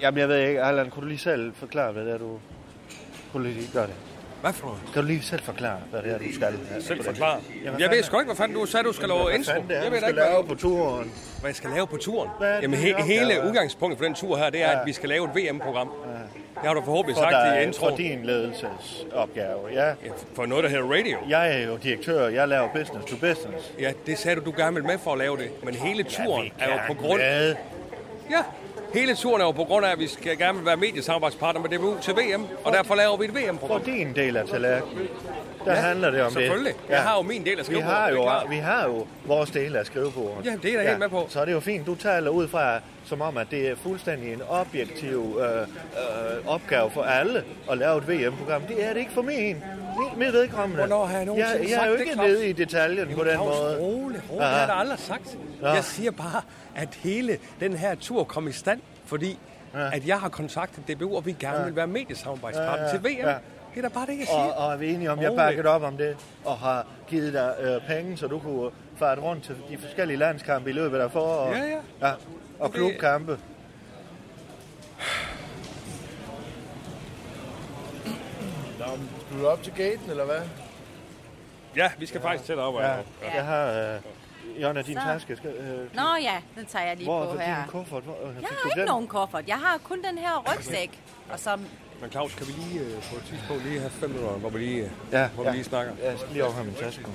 jamen, 0.00 0.18
jeg 0.20 0.28
ved 0.28 0.38
ikke, 0.38 0.62
Allan, 0.62 0.90
kunne 0.90 1.02
du 1.02 1.08
lige 1.08 1.18
selv 1.18 1.54
forklare, 1.54 1.92
hvad 1.92 2.04
det 2.04 2.12
er, 2.12 2.18
du... 2.18 2.38
Kunne 3.32 3.48
lige 3.48 3.72
gøre 3.72 3.86
det? 3.86 4.11
Hvad 4.42 4.52
for 4.52 4.66
noget? 4.66 4.80
Kan 4.94 5.02
du 5.02 5.08
lige 5.08 5.22
selv 5.22 5.42
forklare, 5.42 5.78
hvad 5.90 6.02
det 6.02 6.12
er, 6.12 6.18
du 6.18 6.24
skal? 6.34 6.58
Selv 6.82 7.04
forklare. 7.04 7.40
Jamen, 7.64 7.80
Jeg 7.80 7.90
ved 7.90 8.02
sgu 8.02 8.18
ikke, 8.18 8.26
hvad 8.28 8.36
fanden 8.36 8.56
du 8.58 8.66
sagde, 8.66 8.84
du 8.84 8.92
skal 8.92 9.08
lave 9.08 9.34
intro. 9.34 9.52
det 9.54 9.64
er, 9.70 9.74
Jeg 9.74 9.84
du 9.86 9.90
ved 9.90 10.08
ikke, 10.08 10.20
lave 10.20 10.44
på 10.46 10.54
turen? 10.54 11.12
hvad 11.40 11.48
jeg 11.48 11.56
skal 11.56 11.70
lave 11.70 11.86
på 11.86 11.96
turen. 11.96 12.30
Jamen, 12.62 12.78
he, 12.78 12.94
hele 13.02 13.34
udgangspunktet 13.46 13.98
for 13.98 14.04
den 14.04 14.14
tur 14.14 14.36
her, 14.36 14.50
det 14.50 14.62
er, 14.62 14.70
Ja. 14.70 14.80
at 14.80 14.86
vi 14.86 14.92
skal 14.92 15.08
lave 15.08 15.24
et 15.24 15.30
VM-program. 15.36 15.90
Det 16.54 16.68
har 16.68 16.74
du 16.74 16.82
forhåbentlig 16.84 17.16
For, 17.16 17.22
sagt 17.30 17.46
i 17.46 17.50
dig, 17.56 17.62
introen. 17.66 17.90
for 17.92 17.96
din 17.96 18.24
ledelsesopgave. 18.24 19.58
Ja. 19.72 19.86
Ja, 19.88 19.94
For 20.34 20.46
noget, 20.46 20.64
der 20.64 20.70
hedder 20.70 20.84
radio. 20.84 21.16
Jeg 21.28 21.60
er 21.62 21.66
jo 21.66 21.76
direktør, 21.76 22.28
jeg 22.28 22.48
laver 22.48 22.68
business 22.74 23.06
to 23.10 23.16
business. 23.16 23.72
Ja, 23.80 23.92
det 24.06 24.18
sagde 24.18 24.40
du, 24.40 24.44
du 24.44 24.54
gerne 24.56 24.74
ville 24.74 24.86
med 24.86 24.98
for 24.98 25.12
at 25.12 25.18
lave 25.18 25.36
det. 25.36 25.50
Men 25.64 25.74
hele 25.74 26.02
turen 26.02 26.44
vi 26.44 26.52
er 26.58 26.68
jo 26.72 26.78
på 26.86 26.94
grund... 26.94 27.20
med. 27.20 27.54
Ja, 28.30 28.42
hele 28.94 29.14
turen 29.14 29.40
er 29.40 29.44
jo 29.44 29.50
på 29.52 29.64
grund 29.64 29.86
af, 29.86 29.92
at 29.92 29.98
vi 29.98 30.06
skal 30.06 30.38
gerne 30.38 30.58
vil 30.58 30.66
være 30.66 30.76
mediesamarbejdspartner 30.76 31.62
med 31.62 31.78
DBU 31.78 31.94
til 32.02 32.14
VM. 32.14 32.46
Og 32.64 32.72
derfor 32.72 32.94
laver 32.94 33.16
vi 33.16 33.24
et 33.24 33.34
VM-program. 33.34 33.82
din 33.82 34.14
del 34.14 34.36
af 34.36 34.46
tallerkenen, 34.48 35.08
der 35.64 35.72
Ja, 35.74 35.80
handler 35.80 36.10
det 36.10 36.22
om 36.22 36.32
Selvfølgelig. 36.32 36.72
det. 36.72 36.90
Jeg 36.90 37.02
har 37.02 37.16
jo 37.16 37.22
min 37.22 37.44
del 37.44 37.58
af 37.60 37.68
vi 37.68 37.74
har, 37.80 38.06
skrivebordet, 38.06 38.34
det 38.34 38.38
er 38.38 38.42
jo, 38.42 38.48
vi 38.48 38.56
har 38.56 38.84
jo 38.86 39.06
vores 39.26 39.50
del 39.50 39.76
af 39.76 39.86
skrivebordet. 39.86 40.44
Ja, 40.46 40.50
det 40.62 40.64
er 40.64 40.72
jeg 40.72 40.82
da 40.84 40.88
helt 40.88 40.98
med 40.98 41.08
på. 41.08 41.26
Så 41.28 41.40
er 41.40 41.44
det 41.44 41.52
jo 41.52 41.60
fint, 41.60 41.86
du 41.86 41.94
taler 41.94 42.30
ud 42.30 42.48
fra, 42.48 42.80
som 43.04 43.20
om, 43.20 43.36
at 43.36 43.46
det 43.50 43.68
er 43.68 43.76
fuldstændig 43.76 44.32
en 44.32 44.42
objektiv 44.48 45.40
øh, 45.40 45.60
øh, 45.60 45.66
opgave 46.46 46.90
for 46.90 47.02
alle 47.02 47.44
at 47.70 47.78
lave 47.78 47.98
et 47.98 48.08
VM-program. 48.08 48.62
Det 48.62 48.84
er 48.84 48.92
det 48.92 49.00
ikke 49.00 49.12
for 49.12 49.22
min. 49.22 49.56
Mit 50.16 50.32
vedkommende. 50.32 50.76
Hvornår 50.76 51.06
har 51.06 51.16
jeg 51.16 51.26
nogensinde 51.26 51.60
jeg, 51.62 51.70
jeg 51.70 51.82
er 51.84 51.86
jo 51.86 51.92
det, 51.92 52.00
ikke 52.00 52.12
Claus? 52.12 52.28
nede 52.28 52.48
i 52.48 52.52
detaljen 52.52 53.08
på 53.14 53.24
den 53.24 53.32
Claus, 53.32 53.46
måde. 53.60 53.78
Rolig, 53.80 54.20
rolig. 54.30 54.40
Ja. 54.40 54.44
Det 54.44 54.44
har 54.54 54.66
jeg 54.66 54.76
aldrig 54.76 54.98
sagt. 54.98 55.38
Ja. 55.62 55.68
Jeg 55.70 55.84
siger 55.84 56.10
bare, 56.10 56.42
at 56.76 56.94
hele 56.94 57.38
den 57.60 57.72
her 57.76 57.94
tur 57.94 58.24
kom 58.24 58.48
i 58.48 58.52
stand, 58.52 58.80
fordi 59.04 59.38
at 59.74 60.06
jeg 60.06 60.20
har 60.20 60.28
kontaktet 60.28 60.88
DBU, 60.96 61.16
og 61.16 61.26
vi 61.26 61.32
gerne 61.32 61.64
vil 61.64 61.76
være 61.76 61.86
mediesamarbejdspartner 61.86 62.76
Ja, 62.76 62.82
ja, 62.84 62.90
til 62.90 63.00
VM. 63.04 63.26
ja. 63.28 63.34
Det 63.74 63.78
er 63.84 63.88
da 63.88 63.94
bare 63.94 64.06
det, 64.06 64.18
jeg 64.18 64.26
siger. 64.26 64.38
Og, 64.38 64.66
og 64.66 64.72
er 64.72 64.76
vi 64.76 64.94
enige 64.94 65.10
om, 65.10 65.18
at 65.18 65.24
jeg 65.24 65.32
bakket 65.36 65.66
op 65.66 65.82
om 65.82 65.96
det, 65.96 66.16
og 66.44 66.56
har 66.56 66.86
givet 67.08 67.32
dig 67.32 67.54
øh, 67.60 67.80
penge, 67.96 68.16
så 68.16 68.26
du 68.26 68.38
kunne 68.38 68.70
farte 68.96 69.20
rundt 69.20 69.44
til 69.44 69.54
de 69.70 69.78
forskellige 69.78 70.16
landskampe 70.18 70.70
i 70.70 70.72
løbet 70.72 70.98
af 70.98 71.10
foråret. 71.10 71.56
Ja, 71.56 71.62
ja. 71.64 72.08
ja. 72.08 72.12
Og 72.58 72.68
Det- 72.68 72.74
klubkampe. 72.76 73.38
Nå, 78.86 78.92
skal 79.26 79.38
du 79.40 79.46
op 79.46 79.62
til 79.62 79.72
gaten, 79.72 80.10
eller 80.10 80.24
hvad? 80.24 80.40
Ja, 81.76 81.90
vi 81.98 82.06
skal 82.06 82.20
faktisk 82.20 82.44
til 82.44 82.58
op. 82.58 82.74
Ja. 82.74 82.88
Ja. 82.88 83.02
Jeg 83.34 83.44
har, 83.44 83.94
øh, 83.94 84.62
Jonna, 84.62 84.82
din 84.82 84.96
Så. 84.96 85.02
taske. 85.06 85.36
Skal, 85.36 85.50
øh, 85.50 85.94
Nå 85.96 86.02
ja, 86.22 86.40
den 86.54 86.66
tager 86.66 86.84
jeg 86.86 86.96
lige 86.96 87.06
hvor 87.08 87.24
på 87.26 87.38
er 87.38 87.42
her. 87.42 87.56
din 87.62 87.70
kuffert? 87.70 88.02
Hvor, 88.02 88.14
Jeg 88.22 88.32
har 88.48 88.56
du 88.62 88.68
ikke 88.68 88.80
den? 88.80 88.88
nogen 88.88 89.06
kuffert. 89.08 89.48
Jeg 89.48 89.56
har 89.56 89.78
kun 89.78 90.02
den 90.04 90.18
her 90.18 90.44
rygsæk. 90.54 91.00
Og 91.32 91.38
så 91.38 91.58
Men 92.02 92.10
Claus, 92.10 92.34
kan 92.34 92.46
vi 92.46 92.52
lige 92.52 92.80
øh, 92.80 92.92
på 93.10 93.16
et 93.16 93.24
tidspunkt 93.30 93.62
lige 93.64 93.78
have 93.80 93.90
fem 93.90 94.10
minutter, 94.10 94.32
hvor 94.32 94.50
vi 94.50 94.58
lige, 94.58 94.90
Ja, 95.12 95.28
hvor 95.28 95.44
ja. 95.44 95.50
vi 95.50 95.56
lige 95.56 95.64
snakker? 95.64 95.92
Ja, 96.02 96.10
jeg 96.10 96.18
skal 96.18 96.32
lige 96.32 96.44
overhøre 96.44 96.64
min 96.64 96.74
taske. 96.74 97.06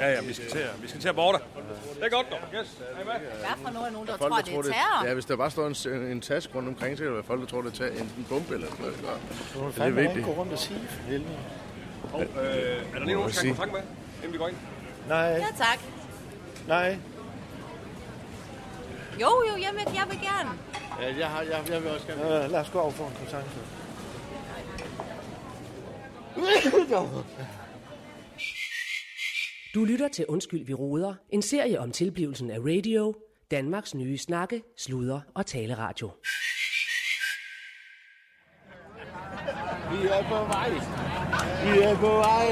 Ja, 0.00 0.10
ja, 0.12 0.20
vi 0.20 0.32
skal 0.34 0.50
til, 0.50 0.60
vi 0.82 0.88
skal 0.88 1.00
til 1.00 1.08
at 1.08 1.14
borte. 1.14 1.38
Det 1.94 2.04
er 2.04 2.08
godt, 2.08 2.26
dog. 2.30 2.38
Yes. 2.60 2.76
Er 2.96 3.02
I 3.02 3.04
med? 3.04 3.12
Hvad 3.14 3.48
for 3.64 3.70
nogen, 3.70 3.92
nogen 3.92 4.08
der 4.08 4.16
Folk, 4.16 4.32
tror, 4.32 4.38
der 4.38 4.62
det 4.62 4.68
er 4.68 4.72
terror? 4.72 5.06
ja, 5.06 5.14
hvis 5.14 5.24
der 5.24 5.36
bare 5.36 5.50
står 5.50 5.66
en, 5.66 5.76
en, 5.94 6.02
en 6.12 6.20
taske 6.20 6.54
rundt 6.54 6.68
omkring, 6.68 6.96
så 6.96 7.02
kan 7.02 7.06
det 7.06 7.14
være 7.14 7.24
folk, 7.24 7.40
der 7.40 7.46
tror, 7.46 7.62
det 7.62 7.80
er 7.80 7.86
en, 7.86 8.12
en 8.18 8.26
bombe 8.28 8.54
eller 8.54 8.66
noget. 8.80 9.74
Det 9.76 9.82
er 9.86 9.90
vigtigt. 9.90 10.24
gå 10.24 10.30
rundt 10.32 10.52
og 10.52 10.58
sige 10.58 10.80
for 10.88 11.02
helvede. 11.02 11.36
Og, 12.12 12.20
øh, 12.22 12.28
er 12.28 12.98
der 12.98 13.04
lige 13.04 13.14
nogen, 13.14 13.28
der 13.28 13.34
skal 13.34 13.46
have 13.48 13.56
kontakt 13.56 13.72
med, 13.72 13.80
inden 14.22 14.32
vi 14.32 14.38
går 14.38 14.48
ind? 14.48 14.56
Nej, 15.08 15.18
Ja, 15.18 15.46
tak. 15.58 15.78
nej. 16.68 16.98
Jo, 19.20 19.28
jo, 19.48 19.52
jeg 19.66 19.70
vil, 19.72 19.94
jeg 19.94 20.04
vil 20.10 20.18
gerne. 20.30 20.50
Ja, 21.02 21.18
jeg, 21.18 21.26
har, 21.26 21.40
jeg, 21.42 21.60
jeg 21.72 21.82
vil 21.82 21.90
også 21.90 22.06
gerne. 22.06 22.44
Øh, 22.44 22.50
lad 22.50 22.60
os 22.60 22.70
gå 22.70 22.78
over 22.80 22.90
for 22.90 23.04
en 23.04 23.12
kontakt. 23.18 23.46
Du 29.74 29.84
lytter 29.84 30.08
til 30.08 30.26
Undskyld, 30.28 30.66
vi 30.66 30.74
roder. 30.74 31.14
En 31.30 31.42
serie 31.42 31.80
om 31.80 31.90
tilblivelsen 31.92 32.50
af 32.50 32.58
radio. 32.58 33.14
Danmarks 33.50 33.94
nye 33.94 34.18
snakke, 34.18 34.62
sludre 34.78 35.22
og 35.34 35.46
taleradio. 35.46 36.10
Vi 39.92 40.06
er 40.08 40.22
på 40.28 40.34
vej. 40.44 40.70
Vi 41.64 41.80
er 41.82 41.96
på 41.96 42.06
vej. 42.06 42.46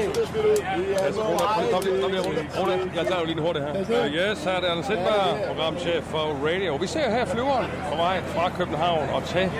Vi 0.77 0.93
er 0.93 0.99
Altså, 0.99 1.21
på 1.21 1.31
vej. 1.31 1.71
kom 1.71 1.83
lige, 1.83 2.01
kom 2.01 2.11
lige, 2.11 2.21
Rune. 2.21 2.49
Rune, 2.59 2.91
jeg 2.95 3.05
tager 3.07 3.19
jo 3.19 3.25
lige 3.25 3.37
en 3.37 3.43
hurtigt 3.43 3.65
her. 3.65 3.71
Uh, 4.05 4.13
yes, 4.13 4.43
her 4.43 4.51
er 4.51 4.59
det 4.61 4.67
Anders 4.67 4.85
Sindberg, 4.85 5.47
programchef 5.47 6.03
for 6.03 6.25
Radio. 6.47 6.75
Vi 6.75 6.87
ser 6.87 7.09
her 7.11 7.25
flyveren 7.25 7.65
på 7.89 7.95
vej 7.95 8.21
fra 8.23 8.49
København 8.57 9.09
og 9.09 9.23
til 9.23 9.51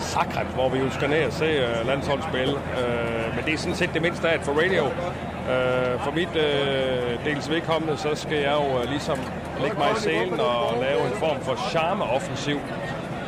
Zagreb, 0.00 0.46
hvor 0.48 0.68
vi 0.68 0.78
jo 0.78 0.90
skal 0.90 1.10
ned 1.10 1.24
og 1.26 1.32
se 1.32 1.48
uh, 1.80 1.86
landsholdsspil. 1.86 2.50
Uh, 2.54 3.23
men 3.36 3.44
det 3.44 3.54
er 3.54 3.58
sådan 3.58 3.76
set 3.76 3.90
det 3.94 4.02
mindste 4.02 4.28
af 4.28 4.34
at 4.34 4.42
for 4.42 4.52
radio. 4.52 4.84
øh, 4.84 6.00
for 6.04 6.10
mit 6.10 6.36
øh, 6.36 7.24
dels 7.24 7.50
vedkommende, 7.50 7.96
så 7.96 8.14
skal 8.14 8.38
jeg 8.38 8.52
jo 8.52 8.78
uh, 8.78 8.90
ligesom 8.90 9.18
lægge 9.62 9.76
mig 9.78 9.88
i 9.96 10.00
selen 10.00 10.40
og 10.40 10.80
lave 10.80 11.00
en 11.06 11.16
form 11.24 11.40
for 11.40 11.54
charme-offensiv 11.70 12.58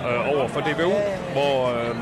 øh, 0.09 0.31
over 0.33 0.49
for 0.49 0.61
DBU, 0.61 0.95
hvor... 1.33 1.55
Øh, 1.75 1.97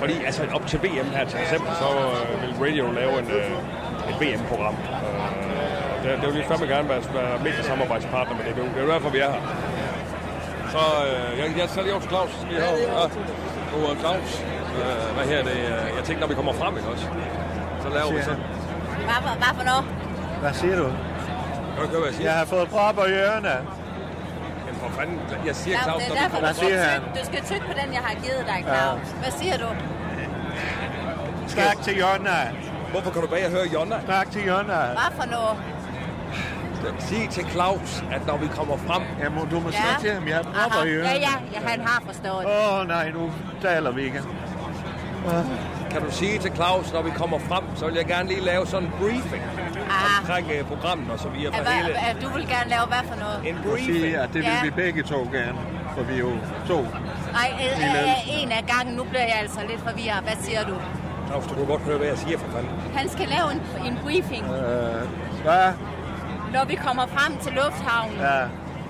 fordi 0.00 0.14
altså 0.24 0.42
op 0.54 0.66
til 0.66 0.78
VM 0.82 1.08
her 1.16 1.24
til 1.24 1.38
december, 1.38 1.72
så 1.82 1.88
øh, 1.94 2.42
vil 2.42 2.52
Radio 2.66 2.92
lave 2.92 3.18
en, 3.18 3.30
øh, 3.30 4.10
et 4.10 4.16
VM-program. 4.20 4.74
Øh, 4.74 6.10
det, 6.10 6.18
det 6.20 6.26
vil 6.28 6.36
vi 6.40 6.44
fandme 6.48 6.66
gerne 6.66 6.88
være, 6.88 7.02
være 7.14 7.38
mediesamarbejdspartner 7.44 8.36
med 8.36 8.44
DBU. 8.52 8.62
Det 8.74 8.82
er 8.82 8.92
derfor, 8.92 9.10
vi 9.10 9.18
er 9.18 9.30
her. 9.30 9.42
Så 10.74 10.84
øh, 11.06 11.38
jeg, 11.38 11.58
jeg 11.58 11.68
sætter 11.68 11.82
lige 11.82 11.92
over 11.92 12.00
til 12.00 12.10
Claus. 12.10 12.32
Lige 12.48 12.60
her. 12.60 12.66
Ja. 12.66 13.06
Nu 13.72 13.86
er 13.86 13.94
Claus. 14.00 14.44
Øh, 14.80 15.14
hvad 15.16 15.24
her 15.32 15.40
det? 15.48 15.56
øh, 15.72 15.96
Jeg 15.96 16.02
tænkte, 16.06 16.20
når 16.20 16.26
vi 16.32 16.34
kommer 16.34 16.52
frem, 16.52 16.76
ikke 16.76 16.88
også? 16.88 17.06
Så 17.82 17.88
laver 17.88 18.12
vi 18.16 18.22
så. 18.22 18.34
Hvad, 19.08 19.18
for- 19.26 19.36
hvad 19.42 19.52
for 19.58 19.64
noget? 19.70 19.84
Hvad 20.42 20.52
siger 20.52 20.76
du? 20.82 20.86
Kan 21.70 21.76
du 21.78 21.82
ikke 21.82 21.94
høre, 21.94 22.00
hvad 22.04 22.10
jeg 22.12 22.14
siger? 22.18 22.28
Jeg 22.30 22.38
har 22.38 22.44
fået 22.54 22.68
propper 22.76 23.04
i 23.04 23.12
ørerne. 23.24 23.54
Jamen 24.66 24.78
for 24.82 24.88
fanden, 24.98 25.16
jeg 25.46 25.56
siger 25.62 25.76
Ja, 25.78 25.82
Claus, 25.82 26.02
når 26.08 26.14
vi 26.14 26.20
kommer 26.22 26.38
du 26.38 26.44
Hvad 26.44 26.54
siger 26.54 26.78
skal, 26.84 26.90
han? 26.92 27.02
du 27.18 27.22
skal 27.30 27.40
tykke 27.50 27.66
på 27.70 27.74
den, 27.80 27.88
jeg 27.96 28.02
har 28.08 28.14
givet 28.24 28.42
dig, 28.52 28.58
Claus. 28.70 29.06
Hvad 29.22 29.32
siger 29.40 29.56
du? 29.64 29.68
Snak 31.46 31.76
til 31.82 31.94
Jonna. 32.02 32.38
Hvorfor 32.90 33.10
kan 33.10 33.22
du 33.22 33.28
bare 33.28 33.50
høre 33.56 33.66
Jonna? 33.74 33.96
Snak 34.04 34.30
til 34.30 34.42
Jonna. 34.46 34.80
Hvad 35.00 35.10
for 35.20 35.26
noget? 35.36 35.56
Sig 36.98 37.28
til 37.30 37.44
Claus, 37.50 38.04
at 38.12 38.26
når 38.26 38.36
vi 38.36 38.46
kommer 38.56 38.76
frem, 38.76 39.02
Ja, 39.22 39.28
må, 39.28 39.40
du 39.50 39.60
må 39.60 39.68
Ja. 39.70 39.76
sige 39.76 39.96
til 40.00 40.10
ham, 40.14 40.28
jeg 40.28 40.36
har 40.36 40.42
propper 40.42 40.82
i 40.84 40.88
Ja, 40.88 40.94
ørerne. 40.94 41.10
ja, 41.10 41.32
ja, 41.54 41.60
han 41.70 41.80
har 41.86 42.02
forstået. 42.06 42.46
Åh 42.46 42.80
oh, 42.80 42.88
nej, 42.88 43.10
nu 43.10 43.30
taler 43.62 43.90
vi 43.90 44.02
ikke. 45.26 45.90
kan 45.92 46.00
du 46.06 46.10
sige 46.10 46.38
til 46.38 46.52
Claus, 46.54 46.92
når 46.92 47.02
vi 47.02 47.10
kommer 47.10 47.38
frem, 47.38 47.64
så 47.76 47.86
vil 47.86 47.94
jeg 47.94 48.06
gerne 48.06 48.28
lige 48.28 48.40
lave 48.40 48.66
sådan 48.66 48.86
en 48.88 48.92
briefing 49.00 49.42
Ah. 49.90 50.18
omkring 50.20 50.46
uh, 50.60 50.66
programmet 50.72 51.10
og 51.14 51.18
så 51.18 51.28
videre 51.28 51.52
Ja, 51.56 51.62
hele. 51.72 52.20
du 52.22 52.28
vil 52.36 52.46
gerne 52.54 52.68
lave 52.70 52.86
hvad 52.92 53.02
for 53.10 53.16
noget? 53.24 53.38
En 53.50 53.56
briefing. 53.64 53.86
sige, 53.96 54.18
at 54.18 54.28
det 54.28 54.34
vil 54.34 54.44
Ja. 54.58 54.62
vi 54.62 54.70
begge 54.70 55.02
to 55.02 55.18
gerne. 55.38 55.58
For 55.94 56.02
vi 56.02 56.14
er 56.14 56.18
jo 56.18 56.32
to. 56.68 56.78
Nej, 57.38 57.48
øh, 57.64 57.84
øh, 57.86 58.42
en 58.42 58.48
af 58.58 58.64
gangen. 58.74 58.94
Nu 58.96 59.04
bliver 59.04 59.26
jeg 59.32 59.38
altså 59.44 59.60
lidt 59.70 59.80
forvirret. 59.88 60.22
Hvad 60.28 60.36
siger 60.46 60.62
du? 60.70 60.74
Claus, 61.26 61.44
du 61.46 61.54
kan 61.54 61.66
godt 61.66 61.82
høre, 61.82 61.98
hvad 61.98 62.08
jeg 62.08 62.18
siger 62.18 62.38
for 62.38 62.48
fanden. 62.54 62.70
Han 62.96 63.08
skal 63.08 63.26
lave 63.36 63.48
en, 63.54 63.60
en 63.88 63.98
briefing. 64.04 64.44
Øh, 64.44 65.02
hvad? 65.44 65.66
Når 66.54 66.64
vi 66.64 66.74
kommer 66.86 67.06
frem 67.16 67.32
til 67.44 67.52
lufthavnen, 67.52 68.16
Ja, 68.20 68.40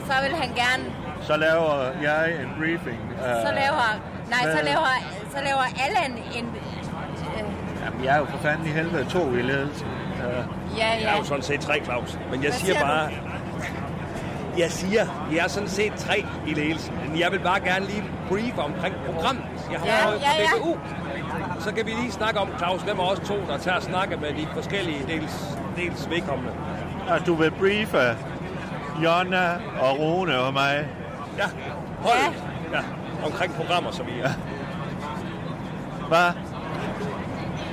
så 0.08 0.14
vil 0.24 0.34
han 0.42 0.50
gerne... 0.62 0.84
så 1.28 1.36
laver 1.36 1.72
jeg 2.08 2.20
en 2.42 2.50
briefing. 2.58 3.00
Øh, 3.26 3.34
Så 3.46 3.50
laver... 3.62 3.86
Nej, 4.34 4.42
så 4.42 4.48
hvad? 4.58 4.64
laver, 4.70 4.92
så 5.36 5.38
laver 5.44 5.62
Allan 5.86 6.18
en... 6.34 6.44
Øh, 6.44 7.84
Jamen, 7.84 8.04
jeg 8.04 8.14
er 8.14 8.18
jo 8.18 8.24
for 8.24 8.38
fanden 8.38 8.66
i 8.66 8.70
helvede 8.70 9.04
to 9.10 9.32
i 9.34 9.42
ledelsen. 9.42 9.86
Øh, 10.16 10.44
ja, 10.78 10.86
Jeg 10.88 10.96
er 11.02 11.10
ja. 11.12 11.18
jo 11.18 11.24
sådan 11.24 11.42
set 11.42 11.60
tre, 11.60 11.80
Claus. 11.84 12.18
Men 12.30 12.42
jeg 12.42 12.50
Hvad 12.50 12.52
siger 12.60 12.74
siger 12.74 12.86
bare... 12.86 13.08
Jeg 14.58 14.70
siger, 14.70 15.06
jeg 15.32 15.38
er 15.44 15.48
sådan 15.48 15.68
set 15.68 15.92
tre 15.96 16.24
i 16.46 16.54
ledelsen. 16.54 16.94
Men 17.08 17.18
jeg 17.20 17.32
vil 17.32 17.38
bare 17.38 17.60
gerne 17.60 17.86
lige 17.86 18.04
briefe 18.28 18.60
omkring 18.60 18.94
programmet. 19.06 19.44
Jeg 19.72 19.80
har 19.80 19.86
Ja, 19.86 20.06
fået 20.06 20.20
ja, 20.20 20.30
ja. 20.38 20.46
fra 20.46 20.58
DBU. 20.58 20.78
Så 21.60 21.74
kan 21.74 21.86
vi 21.86 21.90
lige 21.90 22.12
snakke 22.12 22.40
om, 22.40 22.48
Claus, 22.58 22.82
hvem 22.82 22.98
er 22.98 23.02
også 23.02 23.22
to, 23.22 23.34
der 23.48 23.58
tager 23.58 23.76
at 23.76 23.82
snakke 23.82 24.16
med 24.16 24.28
de 24.32 24.46
forskellige 24.54 25.04
dels, 25.08 25.32
dels 25.76 26.10
vedkommende. 26.10 26.52
at 27.10 27.22
du 27.26 27.34
vil 27.34 27.50
briefe 27.50 28.16
Jonna 29.04 29.50
og 29.80 29.98
Rune 30.00 30.38
og 30.38 30.52
mig. 30.52 30.86
Ja, 31.38 31.44
hold. 32.00 32.34
Ja. 32.72 32.76
ja. 32.78 32.82
Omkring 33.26 33.54
programmer, 33.54 33.90
så 33.90 34.02
vi 34.02 34.10
er. 34.22 34.30
Hvad? 36.12 36.32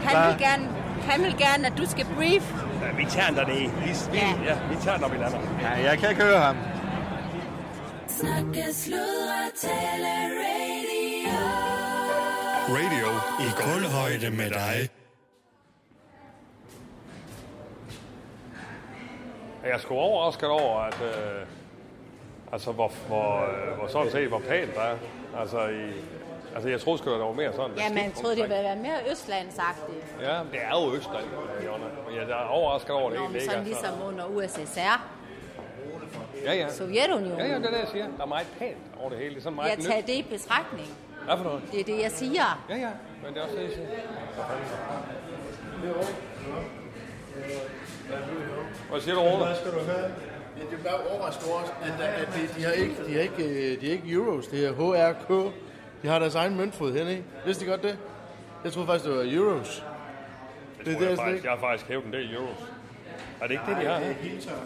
Han 0.07 0.15
vil 0.27 0.35
Hvad? 0.37 0.47
gerne... 0.47 0.65
Han 1.11 1.23
vil 1.23 1.35
gerne, 1.37 1.67
at 1.67 1.73
du 1.77 1.85
skal 1.85 2.05
brief. 2.15 2.53
Ja, 2.81 2.91
vi 2.97 3.05
tager 3.05 3.27
den 3.27 3.35
dernede. 3.37 3.59
Vi, 3.59 3.89
vi, 4.11 4.17
Ja. 4.17 4.27
ja. 4.45 4.57
vi 4.69 4.75
tager 4.83 4.97
når 4.97 5.07
vi 5.07 5.17
lander. 5.17 5.39
Ja, 5.61 5.69
jeg 5.89 5.97
kan 5.99 6.09
ikke 6.09 6.23
høre 6.23 6.39
ham. 6.39 6.57
Snakke, 8.07 8.73
sludre, 8.73 9.41
tale, 9.55 10.13
radio. 10.43 11.37
Radio 12.69 13.09
i 13.45 13.47
kulhøjde 13.61 14.29
med 14.37 14.49
dig. 14.49 14.89
Jeg 19.63 19.71
er 19.71 19.77
sgu 19.77 19.93
overrasket 19.93 20.49
over, 20.49 20.79
at 20.79 20.97
øh, 21.01 21.45
altså, 22.53 22.71
hvor, 22.71 22.91
hvor, 23.07 23.35
øh, 23.37 23.77
hvor 23.77 23.87
sådan 23.87 24.11
set, 24.11 24.27
hvor 24.27 24.39
pænt 24.39 24.75
der 24.75 24.81
er. 24.81 24.97
Altså, 25.39 25.67
i, 25.67 25.89
altså 26.55 26.69
jeg 26.69 26.81
troede 26.81 26.99
sgu, 26.99 27.09
der 27.11 27.17
var 27.17 27.31
mere 27.31 27.53
sådan. 27.53 27.77
Ja, 27.77 27.93
man 27.93 28.11
troede, 28.13 28.35
det 28.35 28.43
ville 28.43 28.55
være 28.63 28.75
mere 28.75 28.97
østlandsagtigt. 29.11 30.05
Ja, 30.21 30.33
det 30.51 30.59
er 30.69 30.83
jo 30.85 30.93
Østland, 30.95 31.25
Jonna. 31.65 31.85
Jeg 32.15 32.29
er 32.29 32.47
overrasket 32.47 32.91
over 32.91 33.09
det. 33.09 33.19
Nå, 33.19 33.25
men 33.27 33.35
ikke, 33.35 33.45
sådan 33.45 33.59
altså. 33.59 33.73
ligesom 33.73 34.07
under 34.07 34.25
USSR, 34.25 34.79
Ja, 36.45 36.53
ja. 36.53 36.69
Sovjetunionen. 36.73 37.39
Ja, 37.39 37.45
ja, 37.45 37.55
det 37.55 37.65
er 37.65 37.69
det, 37.69 37.79
jeg 37.79 37.87
siger. 37.91 38.07
Der 38.17 38.23
er 38.23 38.27
meget 38.27 38.47
pænt 38.59 38.77
over 38.99 39.09
det 39.09 39.17
hele. 39.17 39.29
Det 39.29 39.37
er 39.37 39.41
sådan 39.43 39.55
meget 39.55 39.69
Jeg 39.69 39.77
nyt. 39.77 39.85
tager 39.85 40.01
det 40.01 40.13
i 40.13 40.25
betragtning. 40.29 40.87
Hvad 41.25 41.37
for 41.37 41.43
noget? 41.43 41.61
Det 41.71 41.79
er 41.79 41.83
det, 41.83 42.01
jeg 42.01 42.11
siger. 42.11 42.65
Ja, 42.69 42.75
ja. 42.75 42.89
Men 43.23 43.33
det 43.33 43.39
er 43.39 43.43
også 43.43 43.55
det, 43.55 43.63
jeg 43.63 43.71
siger. 43.71 43.87
Hvad? 48.09 48.17
Hvad 48.89 49.01
siger 49.01 49.15
du, 49.15 49.21
Rune? 49.21 49.55
skal 49.55 49.71
du 49.71 49.79
høre? 49.79 50.11
Ja, 50.57 50.63
det 50.71 50.79
er 50.85 50.89
bare 50.89 50.99
overrasket 51.11 51.51
over, 51.51 51.59
at, 51.59 52.01
at 52.21 52.27
de, 52.35 52.59
de, 52.59 52.63
har 52.65 52.71
ikke, 52.71 52.95
de, 53.07 53.13
har 53.13 53.21
ikke, 53.21 53.43
øh, 53.43 53.81
de 53.81 53.85
har 53.85 53.93
ikke 53.93 54.11
euros, 54.11 54.47
det 54.47 54.65
er 54.65 54.71
HRK. 54.73 55.53
De 56.01 56.07
har 56.07 56.19
deres 56.19 56.35
egen 56.35 56.57
møntfod 56.57 56.93
henne, 56.93 57.11
ikke? 57.11 57.23
Vidste 57.45 57.65
de 57.65 57.69
godt 57.69 57.83
det? 57.83 57.97
Jeg 58.63 58.71
troede 58.73 58.87
faktisk, 58.87 59.05
det 59.09 59.17
var 59.17 59.23
euros. 59.27 59.83
Det, 60.77 60.85
Det 60.85 60.93
er 60.95 60.99
det, 60.99 61.01
det, 61.01 61.09
jeg, 61.09 61.17
faktisk, 61.17 61.43
jeg 61.43 61.51
har 61.51 61.59
faktisk 61.59 61.87
hævet 61.89 62.05
en 62.05 62.13
del 62.13 62.33
euros. 62.35 62.57
Er 63.41 63.47
det 63.47 63.51
ikke 63.51 63.63
det, 63.67 63.77
de 63.81 63.85
har? 63.85 63.99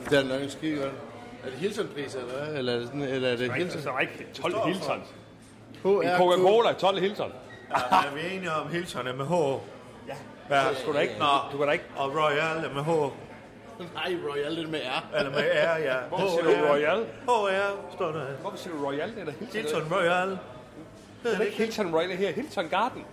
Det 0.09 0.19
er 0.19 0.23
nok 0.23 0.41
en 0.41 0.49
skide 0.49 0.77
godt. 0.81 0.91
Er 1.43 1.49
det 1.49 1.57
Hilton-pris, 1.59 2.15
eller 2.15 2.33
hvad? 2.33 2.57
Eller 2.57 2.73
er 2.73 2.77
det, 2.77 2.87
sådan, 2.87 3.01
eller 3.01 3.29
er 3.29 3.35
det 3.35 3.47
Nej, 3.47 3.57
Hilton? 3.57 3.81
der 3.81 3.93
er 3.93 3.99
ikke 3.99 4.27
12 4.33 4.55
Hiltons. 4.65 5.07
HRK. 5.83 6.03
En 6.03 6.09
Coca-Cola, 6.17 6.73
12 6.73 6.99
Hilton. 6.99 7.31
Ja, 7.69 7.75
er 7.75 8.13
vi 8.13 8.35
enige 8.35 8.51
om 8.51 8.67
Hilton 8.71 9.07
er 9.07 9.13
med 9.13 9.25
H? 9.25 9.31
Ja. 10.07 10.15
ja. 10.49 10.73
Skulle 10.75 10.97
da 10.97 11.01
ikke, 11.01 11.15
Nå, 11.19 11.25
du 11.51 11.57
kan 11.57 11.67
da 11.67 11.71
ikke... 11.73 11.85
og 11.95 12.15
Royal 12.15 12.65
er 12.65 12.73
med 12.73 12.83
H. 12.83 12.89
Nej, 13.93 14.15
Royal, 14.29 14.55
det 14.55 14.63
er 14.65 14.67
med 14.69 14.79
R. 14.79 15.17
Eller 15.17 15.31
med 15.31 15.39
R, 15.39 15.77
ja. 15.79 15.95
Hvorfor 16.09 16.27
siger 16.27 16.43
du 16.61 16.67
Royal? 16.71 17.05
HR 17.27 17.93
står 17.95 18.11
der. 18.11 18.25
Hvorfor 18.41 18.57
siger 18.57 18.75
du 18.75 18.85
Royal? 18.85 19.09
Det 19.09 19.21
er 19.21 19.25
da 19.25 19.31
Hilton. 19.39 19.81
Hilton 19.81 19.89
Royal. 21.25 21.37
Det 21.39 21.41
er 21.41 21.45
ikke 21.45 21.57
Hilton 21.57 21.95
Royal, 21.95 22.09
her 22.17 22.31
Hilton 22.31 22.67
Garden. 22.69 23.05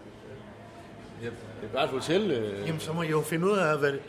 Ja, 1.22 1.26
det 1.26 1.34
er 1.62 1.74
bare 1.74 1.84
et 1.84 1.90
hotel. 1.90 2.30
Øh. 2.30 2.66
Jamen, 2.66 2.80
så 2.80 2.92
må 2.92 3.02
I 3.02 3.08
jo 3.08 3.20
finde 3.20 3.46
ud 3.46 3.58
af, 3.58 3.78
hvad 3.78 3.92
det... 3.92 4.02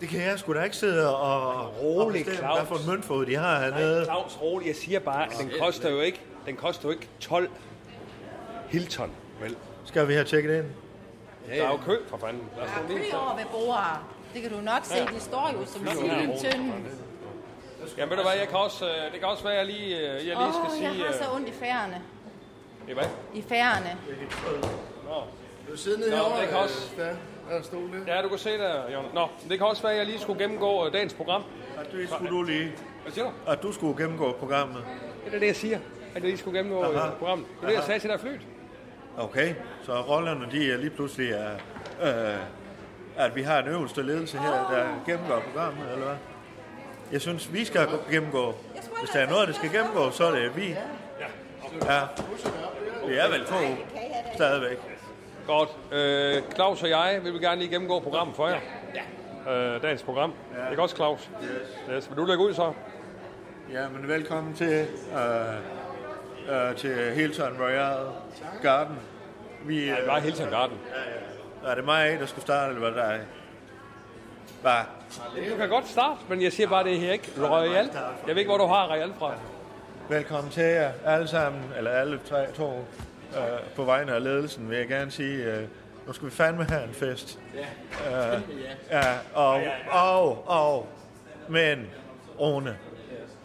Det 0.00 0.08
kan 0.08 0.22
jeg 0.22 0.38
sgu 0.38 0.54
da 0.54 0.62
ikke 0.62 0.76
sidde 0.76 1.16
og, 1.16 1.74
Rolig, 1.82 2.06
og 2.06 2.12
bestemme, 2.12 2.38
Claus. 2.38 2.58
hvad 2.58 2.66
for 2.66 2.74
en 2.84 2.90
møntfod 2.90 3.26
de 3.26 3.36
har 3.36 3.58
hernede. 3.60 4.04
Claus, 4.04 4.38
rolig. 4.42 4.66
Jeg 4.66 4.76
siger 4.76 4.98
bare, 5.00 5.24
at 5.24 5.32
den 5.40 5.50
koster 5.60 5.90
jo 5.90 6.00
ikke, 6.00 6.20
den 6.46 6.56
koster 6.56 6.88
jo 6.88 6.92
ikke 6.92 7.08
12 7.20 7.48
Hilton. 8.68 9.10
Vel? 9.40 9.56
Skal 9.84 10.08
vi 10.08 10.12
have 10.12 10.24
tjekket 10.24 10.58
ind? 10.58 10.64
Der 11.56 11.62
er 11.62 11.70
jo 11.70 11.76
kø 11.76 11.96
for 12.08 12.16
fanden. 12.16 12.42
Lad 12.56 12.64
os 12.64 12.70
nu 12.88 12.96
lige 12.96 13.10
Kø 13.10 13.16
over 13.16 13.36
ved 13.36 13.44
bordet. 13.52 13.98
Det 14.34 14.42
kan 14.42 14.50
du 14.50 14.60
nok 14.60 14.84
se. 14.84 14.94
De 15.14 15.20
står 15.20 15.50
jo 15.52 15.66
som 15.66 15.86
sild 15.86 16.10
i 16.20 16.24
en 16.24 16.38
tynde. 16.38 16.72
Jamen 17.98 18.10
ved 18.10 18.16
du 18.16 18.22
hvad, 18.22 18.38
jeg 18.38 18.48
kan 18.48 18.58
også, 18.58 18.84
øh, 18.84 19.12
det 19.12 19.20
kan 19.20 19.28
også 19.28 19.42
være, 19.42 19.52
at 19.52 19.58
jeg 19.58 19.66
lige, 19.66 19.96
øh, 19.96 20.02
jeg 20.02 20.36
lige 20.36 20.52
skal 20.52 20.70
Åh, 20.76 20.82
jeg 20.82 20.92
sige... 20.92 21.04
har 21.06 21.12
så 21.12 21.24
øh, 21.24 21.34
ondt 21.36 21.48
i 21.48 21.52
færerne. 21.52 22.02
Det 22.88 22.96
er 22.98 23.00
hvad? 23.00 23.08
I 23.34 23.42
færerne. 23.48 23.96
Nå. 25.04 25.22
Du 25.72 25.76
sidder 25.76 25.98
nede 25.98 26.10
herovre. 26.10 26.40
det 26.40 26.48
kan 26.48 26.58
også- 26.58 26.90
øh, 26.98 27.00
Der, 27.00 27.12
der 27.50 27.58
er 27.58 27.62
stol 27.62 27.92
der. 28.06 28.14
Ja, 28.16 28.22
du 28.22 28.28
kan 28.28 28.38
se 28.38 28.50
der, 28.58 28.90
Jon. 28.92 29.04
Nå, 29.14 29.28
det 29.48 29.58
kan 29.58 29.66
også 29.66 29.82
være, 29.82 29.92
at 29.92 29.98
jeg 29.98 30.06
lige 30.06 30.20
skulle 30.20 30.42
gennemgå 30.42 30.86
øh, 30.86 30.92
dagens 30.92 31.14
program. 31.14 31.42
Og 31.78 31.84
det 31.92 32.08
skulle 32.10 32.30
du 32.30 32.42
lige. 32.42 32.72
Hvad 33.02 33.12
siger 33.12 33.24
du? 33.24 33.30
At 33.46 33.62
du 33.62 33.72
skulle 33.72 34.02
gennemgå 34.02 34.32
programmet. 34.32 34.84
Det 35.24 35.34
er 35.34 35.38
det, 35.38 35.46
jeg 35.46 35.56
siger. 35.56 35.76
At 36.08 36.14
jeg 36.14 36.22
lige 36.22 36.38
skulle 36.38 36.58
gennemgå 36.58 36.82
Aha. 36.82 37.06
øh, 37.06 37.12
programmet. 37.18 37.46
Det 37.60 37.62
er 37.64 37.68
det, 37.68 37.74
jeg 37.76 37.82
sagde 37.84 38.00
til 38.00 38.10
dig 38.10 38.20
flyt. 38.20 38.40
Okay, 39.18 39.54
så 39.82 40.00
rollerne 40.00 40.46
de 40.52 40.72
er 40.72 40.76
lige 40.76 40.90
pludselig 40.90 41.30
er, 41.32 41.50
øh, 42.02 42.38
at 43.16 43.36
vi 43.36 43.42
har 43.42 43.58
en 43.62 43.68
øverste 43.68 44.02
ledelse 44.02 44.38
her, 44.38 44.50
der 44.50 44.86
gennemgår 45.06 45.40
programmet, 45.52 45.92
eller 45.92 46.04
hvad? 46.06 46.16
Jeg 47.12 47.20
synes, 47.20 47.52
vi 47.52 47.64
skal 47.64 47.88
gennemgå. 48.10 48.54
Hvis 48.98 49.10
der 49.10 49.18
er 49.20 49.30
noget, 49.30 49.48
der 49.48 49.54
skal 49.54 49.70
gennemgå, 49.70 50.10
så 50.10 50.24
er 50.24 50.30
det 50.30 50.56
vi. 50.56 50.68
Ja. 51.84 52.00
Vi 53.08 53.14
er 53.14 53.28
vel 53.28 53.44
to 53.46 53.54
stadigvæk. 54.34 54.78
Godt. 55.46 55.68
Øh, 55.92 56.42
Claus 56.54 56.82
og 56.82 56.90
jeg 56.90 57.20
vil 57.24 57.40
gerne 57.40 57.60
lige 57.60 57.70
gennemgå 57.70 58.00
programmet 58.00 58.36
for 58.36 58.48
jer. 58.48 58.58
Ja. 59.46 59.74
Øh, 59.74 59.82
dagens 59.82 60.02
program. 60.02 60.32
Ja. 60.58 60.70
Ikke 60.70 60.82
også, 60.82 60.96
Claus? 60.96 61.30
Yes. 61.42 61.50
yes. 61.96 62.08
Vil 62.08 62.16
du 62.16 62.24
lægge 62.24 62.44
ud 62.44 62.54
så? 62.54 62.72
Ja, 63.72 63.88
men 63.88 64.08
velkommen 64.08 64.54
til, 64.54 64.86
øh, 66.48 66.68
øh, 66.68 66.76
til 66.76 67.12
Hilton 67.14 67.56
Royal 67.60 68.06
Garden. 68.62 68.96
Vi, 69.64 69.86
Ja, 69.86 69.96
det 69.96 70.06
var 70.06 70.18
Hilton 70.20 70.50
Garden. 70.50 70.78
Er 71.66 71.74
det 71.74 71.84
mig, 71.84 72.16
der 72.20 72.26
skulle 72.26 72.42
starte, 72.42 72.74
eller 72.74 72.90
hvad 72.90 73.02
der 73.02 73.08
er? 73.08 73.18
Hvad? 74.62 75.50
Du 75.50 75.56
kan 75.56 75.68
godt 75.68 75.88
starte, 75.88 76.20
men 76.28 76.42
jeg 76.42 76.52
siger 76.52 76.68
bare, 76.68 76.84
det 76.84 76.98
her 76.98 77.12
ikke 77.12 77.30
Royal. 77.40 77.90
Jeg 78.26 78.34
ved 78.34 78.36
ikke, 78.36 78.48
hvor 78.48 78.58
du 78.58 78.66
har 78.66 78.92
Royal 78.92 79.12
fra. 79.18 79.34
Velkommen 80.10 80.52
til 80.52 80.62
jer 80.62 80.92
alle 81.06 81.28
sammen, 81.28 81.62
eller 81.76 81.90
alle 81.90 82.20
tre, 82.28 82.52
to, 82.52 82.84
øh, 83.36 83.74
på 83.76 83.84
vegne 83.84 84.12
af 84.12 84.22
ledelsen, 84.22 84.70
vil 84.70 84.78
jeg 84.78 84.88
gerne 84.88 85.10
sige, 85.10 85.44
øh, 85.44 85.62
nu 86.06 86.12
skal 86.12 86.26
vi 86.26 86.30
fandme 86.30 86.64
have 86.64 86.84
en 86.84 86.94
fest. 86.94 87.38
Ja. 88.08 88.36
Øh, 88.36 88.42
ja, 88.90 89.02
og, 89.34 89.62
og, 89.90 90.48
og, 90.48 90.86
men, 91.48 91.86
Rune, 92.40 92.78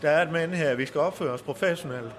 der 0.01 0.09
er 0.09 0.21
et 0.21 0.31
men 0.31 0.49
her, 0.49 0.75
vi 0.75 0.85
skal 0.85 1.01
opføre 1.01 1.31
os 1.31 1.41
professionelt. 1.41 2.11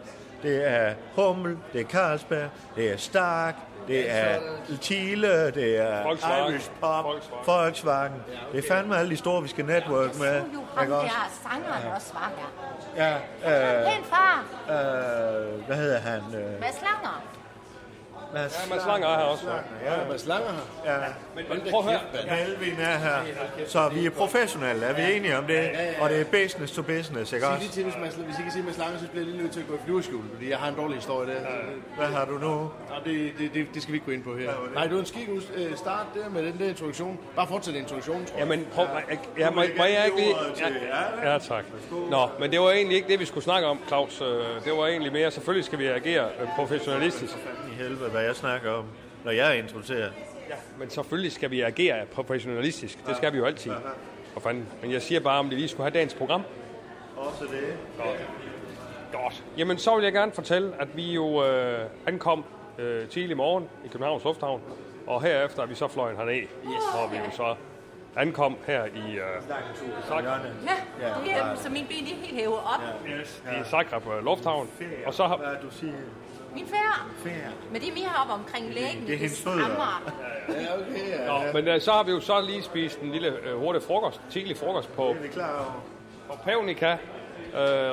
Det 0.43 0.71
er 0.71 0.95
Hummel, 1.15 1.59
det 1.73 1.81
er 1.81 1.85
Carlsberg, 1.85 2.49
det 2.77 2.93
er 2.93 2.97
Stark, 2.97 3.55
det 3.89 4.11
er 4.11 4.39
Thiele, 4.81 5.51
det 5.51 5.77
er 5.79 6.03
Volkswagen. 6.03 6.53
Irish 6.55 6.71
Pop, 6.81 7.05
Volkswagen. 7.05 7.45
Volkswagen. 7.47 8.13
Det 8.53 8.65
er 8.65 8.75
fandme 8.75 8.97
alle 8.99 9.11
de 9.11 9.17
store, 9.17 9.43
vi 9.43 9.49
skal 9.49 9.65
network 9.65 10.19
med. 10.19 10.43
Jo, 10.55 10.61
ham 10.75 10.85
ikke 10.85 10.97
også? 10.97 11.15
der 11.17 11.49
sangeren 11.51 11.93
også 11.97 12.13
var 12.13 12.33
her. 12.97 13.17
Ja, 13.45 13.81
øh, 13.81 13.87
Pæn 13.93 14.05
far. 14.05 14.45
øh, 14.69 15.67
hvad 15.67 15.77
hedder 15.77 15.99
han? 15.99 16.21
Øh, 16.35 16.61
Mads 16.61 16.83
Langer. 16.83 17.23
Mads, 18.35 18.53
Ja, 18.71 18.75
Mads 18.75 18.87
Langer 18.87 19.09
er 19.09 19.17
her 19.19 19.25
også. 19.25 19.47
Ja, 19.85 20.09
Mads 20.09 20.27
Langer 20.27 20.51
her. 20.85 20.93
ja. 20.93 20.99
Men, 21.37 21.45
men 21.49 21.61
prøv 21.71 21.81
at 21.81 21.87
høre. 21.87 22.01
Melvin 22.47 22.75
er 22.81 22.99
her. 22.99 23.17
Så 23.67 23.89
vi 23.89 24.07
er 24.07 24.11
professionelle, 24.11 24.87
er 24.87 24.93
vi 24.95 25.17
enige 25.17 25.39
om 25.39 25.45
det? 25.47 25.71
Og 26.01 26.11
det 26.11 26.21
er 26.21 26.25
business 26.25 26.73
to 26.73 26.83
business, 26.83 27.33
ikke 27.33 27.45
Sig 27.47 27.55
også? 27.55 27.63
lige 27.63 27.73
til, 27.73 27.85
hvis, 27.85 27.95
Mads, 28.01 28.15
hvis 28.15 28.39
I 28.39 28.43
kan 28.43 28.53
sige 28.53 28.63
Mads 28.65 28.79
Langer, 28.79 28.99
så 28.99 29.07
bliver 29.09 29.25
jeg 29.25 29.31
lige 29.33 29.43
nødt 29.43 29.53
til 29.53 29.61
at 29.61 29.67
gå 29.69 29.75
i 29.75 29.79
flyverskjul, 29.85 30.23
fordi 30.35 30.51
jeg 30.51 30.59
har 30.59 30.69
en 30.69 30.75
dårlig 30.75 30.97
historie 30.97 31.31
der. 31.35 31.41
Hvad 31.97 32.07
har 32.07 32.25
du 32.25 32.39
nu? 32.39 32.71
Ja, 32.91 33.11
det, 33.11 33.33
det, 33.39 33.55
det, 33.55 33.67
det, 33.75 33.83
skal 33.83 33.93
vi 33.93 33.97
ikke 33.97 34.07
gå 34.07 34.13
ind 34.13 34.25
på 34.25 34.37
her. 34.37 34.51
Nej, 34.75 34.83
det 34.85 34.93
var 34.93 35.01
en 35.01 35.07
skik 35.07 35.29
øh, 35.57 35.77
start 35.77 36.07
der 36.15 36.29
med 36.31 36.43
den 36.47 36.59
der 36.59 36.69
introduktion. 36.69 37.19
Bare 37.37 37.47
fortsæt 37.47 37.75
introduktionen, 37.75 38.27
tror 38.27 38.39
jeg. 38.39 38.47
Jamen, 38.49 38.67
prøv, 38.75 38.87
jeg, 39.11 39.19
jeg, 39.39 39.53
må, 39.55 39.63
må 39.77 39.85
jeg 39.85 40.03
ikke 40.07 40.17
lige... 40.19 40.35
Ja, 41.23 41.33
ja, 41.33 41.39
tak. 41.39 41.65
Nå, 42.11 42.29
men 42.41 42.51
det 42.51 42.61
var 42.61 42.71
egentlig 42.71 42.97
ikke 42.97 43.09
det, 43.09 43.21
vi 43.21 43.25
skulle 43.25 43.45
snakke 43.45 43.69
om, 43.69 43.79
Claus. 43.87 44.21
Øh, 44.21 44.27
Det 44.65 44.73
var 44.77 44.87
egentlig 44.87 45.13
mere, 45.13 45.31
selvfølgelig 45.31 45.65
skal 45.65 45.79
vi 45.79 45.87
agere 45.87 46.25
øh, 46.41 46.49
professionalistisk. 46.57 47.35
I 47.73 47.83
helvede, 47.83 48.11
jeg 48.25 48.37
snakker 48.37 48.71
om, 48.71 48.85
når 49.25 49.33
jeg 49.33 49.49
er 49.49 49.53
introduceret. 49.63 50.13
Men 50.79 50.91
selvfølgelig 50.91 51.33
skal 51.33 51.51
vi 51.51 51.61
agere 51.61 52.07
professionalistisk. 52.07 53.07
Det 53.07 53.17
skal 53.17 53.33
vi 53.33 53.39
jo 53.39 53.45
altid. 53.45 53.73
For 54.33 54.41
fanden. 54.41 54.69
Men 54.83 54.93
jeg 54.93 55.03
siger 55.03 55.21
bare, 55.21 55.39
om 55.39 55.49
det 55.49 55.59
lige 55.59 55.69
skulle 55.69 55.85
have 55.85 55.95
dagens 55.95 56.15
program. 56.15 56.43
Også 57.17 57.45
det. 57.45 57.77
Godt. 59.13 59.45
Jamen, 59.59 59.79
så 59.79 59.95
vil 59.97 60.05
jeg 60.05 60.13
gerne 60.13 60.33
fortælle, 60.33 60.73
at 60.81 60.97
vi 60.97 61.13
jo 61.13 61.45
øh, 61.47 61.87
ankom 62.07 62.45
øh, 62.79 63.09
tidlig 63.09 63.37
morgen 63.37 63.69
i 63.85 63.89
Københavns 63.89 64.25
Lufthavn. 64.25 64.61
Og 65.07 65.23
herefter 65.23 65.63
er 65.63 65.67
vi 65.67 65.75
så 65.75 65.89
fløjen 65.89 66.17
herned, 66.17 66.35
yes. 66.43 66.49
hvor 66.65 67.09
vi 67.11 67.17
jo 67.17 67.31
så 67.37 67.55
ankom 68.17 68.57
her 68.67 68.85
i, 68.85 68.89
øh, 68.89 69.25
Zagreb, 70.09 70.27
Ja, 71.01 71.07
det 71.25 71.33
er, 71.33 71.55
så 71.55 71.71
min 71.71 71.87
ben 71.89 72.05
de 72.07 72.13
er 72.13 72.17
helt 72.17 72.35
hævet 72.37 72.55
op. 72.55 73.07
i 73.61 73.65
Zagreb 73.71 74.07
øh, 74.07 74.25
Lufthavn. 74.25 74.69
Og 75.07 75.15
så 75.15 75.27
har, 75.27 75.37
Hvad 75.37 75.49
du 75.63 75.71
siger? 75.71 75.93
Min 76.55 76.67
færd. 76.67 77.07
Ferie. 77.23 77.51
Men 77.73 77.81
det 77.81 77.89
er 77.89 77.93
mere 77.95 78.11
op 78.25 78.39
omkring 78.39 78.75
lægen. 78.75 79.07
Det 79.07 79.15
er 79.15 79.19
hendes 79.19 79.43
fødder. 79.43 79.59
skræmmer. 79.59 80.13
Ja, 80.49 80.55
okay, 80.75 81.09
ja. 81.11 81.27
Nå, 81.27 81.53
men 81.53 81.69
øh, 81.69 81.81
så 81.81 81.93
har 81.93 82.03
vi 82.03 82.11
jo 82.11 82.21
så 82.21 82.41
lige 82.41 82.63
spist 82.63 82.99
en 83.01 83.13
lille 83.13 83.29
øh, 83.47 83.59
hurtig 83.59 83.83
frokost, 83.83 84.21
tidlig 84.31 84.57
frokost 84.57 84.93
på, 84.97 85.05
Det 85.09 85.17
er 85.19 85.23
vi 85.23 85.29
klar 85.29 85.55
over. 85.59 85.83
på 86.29 86.37
Pavnica 86.45 86.91
øh, 86.93 86.99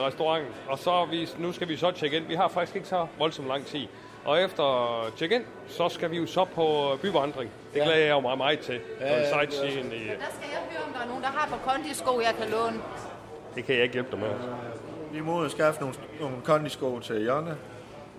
restauranten. 0.06 0.54
Og 0.68 0.80
så 0.80 1.06
vi, 1.12 1.30
nu 1.38 1.52
skal 1.52 1.68
vi 1.68 1.78
så 1.78 1.92
tjekke 1.92 2.18
ind. 2.18 2.26
Vi 2.26 2.36
har 2.36 2.48
faktisk 2.48 2.76
ikke 2.76 2.88
så 2.88 3.08
voldsomt 3.18 3.48
lang 3.48 3.66
tid. 3.66 3.88
Og 4.26 4.42
efter 4.42 5.06
check 5.18 5.32
in, 5.32 5.42
så 5.68 5.90
skal 5.90 6.12
vi 6.12 6.18
jo 6.18 6.26
så 6.26 6.46
på 6.46 6.98
byvandring. 7.02 7.52
Det 7.74 7.84
glæder 7.84 7.98
jeg 7.98 8.10
jo 8.12 8.20
mig 8.20 8.38
meget 8.38 8.60
til. 8.60 8.80
Ja, 9.00 9.14
ja, 9.20 9.30
sightseeing 9.30 9.94
i, 9.94 9.98
Der 10.08 10.14
skal 10.14 10.50
jeg 10.52 10.60
høre, 10.72 10.84
om 10.88 10.94
der 10.94 11.00
er 11.02 11.08
nogen, 11.08 11.24
der 11.24 11.30
har 11.30 11.48
på 11.50 11.70
kondisko, 11.70 12.20
jeg 12.22 12.34
kan 12.42 12.50
låne. 12.52 12.80
det 13.56 13.66
kan 13.66 13.76
jeg 13.76 13.84
ikke 13.84 13.94
hjælpe 13.94 14.12
dig 14.12 14.20
med. 14.20 14.30
Vi 15.12 15.20
må 15.22 15.44
og 15.44 15.52
skaffe 15.52 15.82
nogle, 15.82 15.96
nogle 16.20 16.36
kondisko 16.44 17.00
til 17.00 17.26
Jonne. 17.26 17.58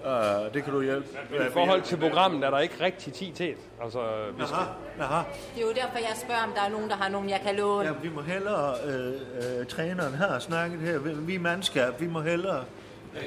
Uh, 0.04 0.54
det 0.54 0.64
kan 0.64 0.72
du 0.72 0.82
hjælpe. 0.82 1.06
I 1.48 1.52
forhold 1.52 1.82
til 1.82 1.96
programmet 1.96 2.44
er 2.44 2.50
der 2.50 2.58
ikke 2.58 2.74
rigtig 2.84 3.12
tid 3.12 3.32
til 3.32 3.46
det. 3.46 3.56
Altså, 3.82 3.98
vi 4.38 4.42
skal, 4.46 4.56
Aha, 4.56 5.14
aha. 5.14 5.22
Det 5.54 5.62
er 5.62 5.66
jo 5.66 5.72
derfor, 5.72 5.98
jeg 5.98 6.12
spørger, 6.16 6.42
om 6.42 6.52
der 6.54 6.62
er 6.62 6.68
nogen, 6.68 6.90
der 6.90 6.96
har 6.96 7.08
nogen, 7.08 7.30
jeg 7.30 7.40
kan 7.46 7.56
låne. 7.56 7.88
Ja, 7.88 7.92
vi 8.02 8.08
må 8.08 8.20
hellere, 8.20 8.74
øh, 8.84 9.60
øh, 9.60 9.66
træneren 9.66 10.14
har 10.14 10.38
snakket 10.38 10.80
her, 10.80 10.98
vi, 10.98 11.10
vi 11.14 11.34
er 11.34 11.38
mandskab, 11.40 12.00
vi 12.00 12.06
må 12.06 12.20
hellere, 12.20 12.64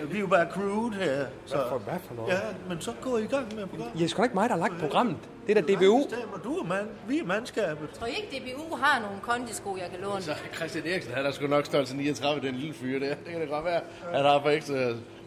øh, 0.01 0.11
vi 0.11 0.15
er 0.17 0.21
jo 0.21 0.27
bare 0.27 0.47
crewed 0.51 0.91
her. 0.93 1.25
Så, 1.45 1.55
for- 1.69 1.77
hvad 1.77 1.93
for 2.07 2.15
noget? 2.15 2.33
Ja, 2.33 2.39
men 2.69 2.81
så 2.81 2.91
gå 3.01 3.17
i 3.17 3.25
gang 3.25 3.55
med 3.55 3.67
programmet. 3.67 3.93
Ja, 3.95 3.99
det 3.99 4.05
er 4.05 4.09
sgu 4.09 4.17
da 4.19 4.23
ikke 4.23 4.35
mig, 4.35 4.49
der 4.49 4.55
har 4.55 4.61
lagt 4.61 4.79
programmet. 4.79 5.17
Det 5.47 5.57
er 5.57 5.61
da 5.61 5.73
DBU. 5.73 6.03
Stemmer, 6.09 6.37
du 6.43 6.57
er 6.57 6.63
mand, 6.63 6.87
vi 7.07 7.19
er 7.19 7.25
mandskabet. 7.25 7.89
Tror 7.99 8.07
I 8.07 8.09
ikke, 8.09 8.53
DBU 8.53 8.75
har 8.75 8.99
nogle 8.99 9.17
kondisko, 9.21 9.77
jeg 9.77 9.87
kan 9.91 9.99
låne? 10.01 10.21
Så 10.21 10.31
Christian 10.55 10.85
Eriksen, 10.87 11.13
han 11.13 11.25
er 11.25 11.31
sgu 11.31 11.47
nok 11.47 11.65
størrelse 11.65 11.95
39, 11.97 12.47
den 12.47 12.55
lille 12.55 12.73
fyr 12.73 12.99
der. 12.99 13.07
Det 13.09 13.17
kan 13.31 13.41
det 13.41 13.49
godt 13.49 13.65
være. 13.65 13.81
Han 14.13 14.25
har 14.25 14.39
for 14.41 14.49
ekstra 14.49 14.73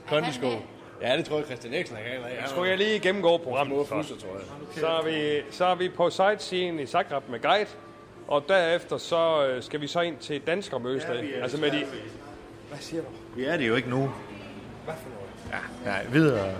kondisko. 0.09 0.47
det? 0.47 0.59
Ja, 1.03 1.17
det 1.17 1.25
tror 1.25 1.37
jeg, 1.37 1.47
Christian 1.47 1.75
Eriksen 1.75 1.97
er 1.97 2.21
gang 2.21 2.33
i. 2.33 2.49
Skulle 2.49 2.71
jeg 2.71 2.79
lige 2.79 2.99
gennemgå 2.99 3.37
programmet 3.37 3.87
Små 3.87 3.97
først. 3.97 4.09
tror 4.09 4.29
jeg. 4.35 4.45
Så 4.81 4.87
er, 4.87 5.03
vi, 5.03 5.43
så 5.51 5.65
er 5.65 5.75
vi 5.75 5.89
på 5.89 6.11
sightseeing 6.11 6.81
i 6.81 6.87
Zagreb 6.87 7.29
med 7.29 7.41
guide. 7.41 7.67
Og 8.29 8.45
derefter 8.49 8.99
så 8.99 9.47
øh, 9.47 9.63
skal 9.63 9.81
vi 9.81 9.87
så 9.87 10.01
ind 10.01 10.17
til 10.17 10.41
danskermødested. 10.47 11.15
Ja, 11.15 11.21
vi 11.21 11.33
er 11.35 11.43
altså 11.43 11.61
med 11.61 11.71
de... 11.71 11.85
Hvad 12.69 12.79
siger 12.79 13.03
du? 13.03 13.09
Vi 13.37 13.45
er 13.45 13.57
det 13.57 13.69
jo 13.69 13.75
ikke 13.77 13.91
nu. 13.91 14.13
Hvad 14.85 14.95
for 15.03 15.09
noget? 15.09 15.65
Nej, 15.85 16.07
videre. 16.13 16.55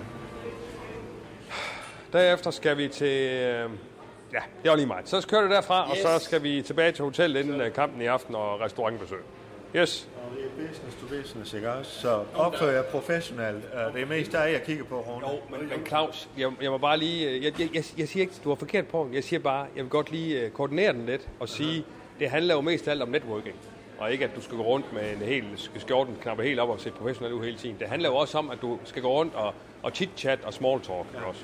Derefter 2.13 2.51
skal 2.51 2.77
vi 2.77 2.87
til... 2.87 3.31
Øh, 3.33 3.69
ja, 4.33 4.39
det 4.63 4.69
var 4.69 4.75
lige 4.75 4.87
meget. 4.87 5.09
Så 5.09 5.27
kører 5.29 5.41
det 5.41 5.51
derfra, 5.51 5.89
yes. 5.95 6.05
og 6.05 6.19
så 6.19 6.25
skal 6.25 6.43
vi 6.43 6.61
tilbage 6.61 6.91
til 6.91 7.03
hotellet 7.03 7.39
inden 7.39 7.61
øh, 7.61 7.73
kampen 7.73 8.01
i 8.01 8.05
aften 8.05 8.35
og 8.35 8.61
restaurantbesøg. 8.61 9.19
Yes. 9.75 10.07
Og 10.15 10.37
er 10.37 10.48
business 10.67 10.95
to 11.01 11.05
business, 11.17 11.53
ikke 11.53 11.71
også? 11.71 11.91
Så 12.01 12.23
opfører 12.35 12.71
jeg 12.71 12.85
professionelt. 12.85 13.63
Uh, 13.73 13.93
det 13.93 14.01
er 14.01 14.05
mest 14.05 14.31
dig, 14.31 14.49
jeg 14.53 14.63
kigger 14.63 14.83
på, 14.83 14.99
Rune. 14.99 15.29
Jo, 15.29 15.39
men, 15.49 15.69
men 15.69 15.85
Claus, 15.85 16.29
jeg, 16.37 16.51
jeg 16.61 16.71
må 16.71 16.77
bare 16.77 16.97
lige... 16.97 17.29
øh, 17.29 17.43
Jeg, 17.43 17.59
jeg, 17.59 17.69
jeg, 17.73 17.83
jeg 17.97 18.07
siger 18.07 18.21
ikke, 18.21 18.33
du 18.43 18.49
har 18.49 18.55
forkert 18.55 18.87
på 18.87 19.09
Jeg 19.13 19.23
siger 19.23 19.39
bare, 19.39 19.67
jeg 19.75 19.83
vil 19.83 19.89
godt 19.89 20.11
lige 20.11 20.41
øh, 20.41 20.51
koordinere 20.51 20.93
den 20.93 21.05
lidt 21.05 21.27
og 21.39 21.49
sige, 21.49 21.85
det 22.19 22.29
handler 22.29 22.55
jo 22.55 22.61
mest 22.61 22.87
af 22.87 22.91
alt 22.91 23.01
om 23.01 23.09
networking. 23.09 23.55
Og 23.99 24.11
ikke, 24.11 24.25
at 24.25 24.35
du 24.35 24.41
skal 24.41 24.57
gå 24.57 24.63
rundt 24.63 24.93
med 24.93 25.13
en 25.13 25.17
hel 25.17 25.45
skjorten 25.77 26.15
knappe 26.21 26.43
helt 26.43 26.59
op 26.59 26.69
og 26.69 26.79
se 26.79 26.91
professionel 26.91 27.33
ud 27.33 27.43
hele 27.43 27.57
tiden. 27.57 27.75
Det 27.79 27.87
handler 27.87 28.09
jo 28.09 28.15
også 28.15 28.37
om, 28.37 28.49
at 28.49 28.61
du 28.61 28.79
skal 28.83 29.01
gå 29.01 29.09
rundt 29.09 29.35
og, 29.35 29.53
og 29.83 29.91
chit-chat 29.95 30.45
og 30.45 30.53
small 30.53 30.81
talk 30.81 31.05
ja. 31.13 31.25
også. 31.29 31.43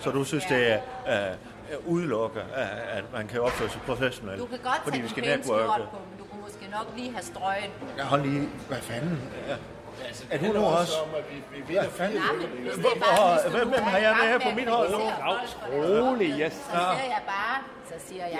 Så 0.00 0.10
du 0.10 0.24
synes, 0.24 0.44
det 0.44 0.72
er 1.06 1.34
uh, 1.86 1.92
udelukker, 1.92 2.40
uh, 2.40 2.96
at 2.96 3.04
man 3.12 3.26
kan 3.28 3.40
opføre 3.40 3.68
sig 3.68 3.80
professionelt? 3.86 4.40
Du 4.40 4.46
kan 4.46 4.58
godt 4.58 4.80
fordi 4.84 4.96
tage 4.96 5.02
vi 5.02 5.32
en 5.32 5.42
skal 5.42 5.44
skjort 5.44 5.80
på, 5.90 5.98
men 6.10 6.21
nok 6.78 6.86
lige 6.96 7.10
have 7.12 7.22
strøgen. 7.22 7.70
Ja, 7.98 8.02
hold 8.02 8.22
lige. 8.22 8.48
Hvad 8.68 8.78
fanden? 8.78 9.20
Ja. 9.48 9.54
Er 10.30 10.38
du 10.38 10.44
Det 10.44 10.54
nu 10.54 10.60
også? 10.60 10.92
om, 11.02 11.08
at 11.16 11.24
vi, 11.30 11.56
vi 11.56 11.62
vinder 11.66 11.88
fire. 11.88 12.08
Nej, 12.08 12.22
men 12.74 12.84
er 12.84 13.16
bare, 13.16 13.50
hvem- 13.50 13.68
hvem 13.68 13.82
har 13.82 13.98
jeg 13.98 14.16
med 14.22 14.32
med 14.32 14.40
på 14.40 14.56
mit 14.56 14.68
hold 14.68 14.90
nu? 14.90 14.98
rolig, 15.72 16.28
yes. 16.40 16.52
Så 16.52 16.70
siger 16.70 17.04
jeg 17.08 17.22
bare, 17.26 17.58
så 17.88 17.94
siger 18.08 18.26
jeg 18.26 18.38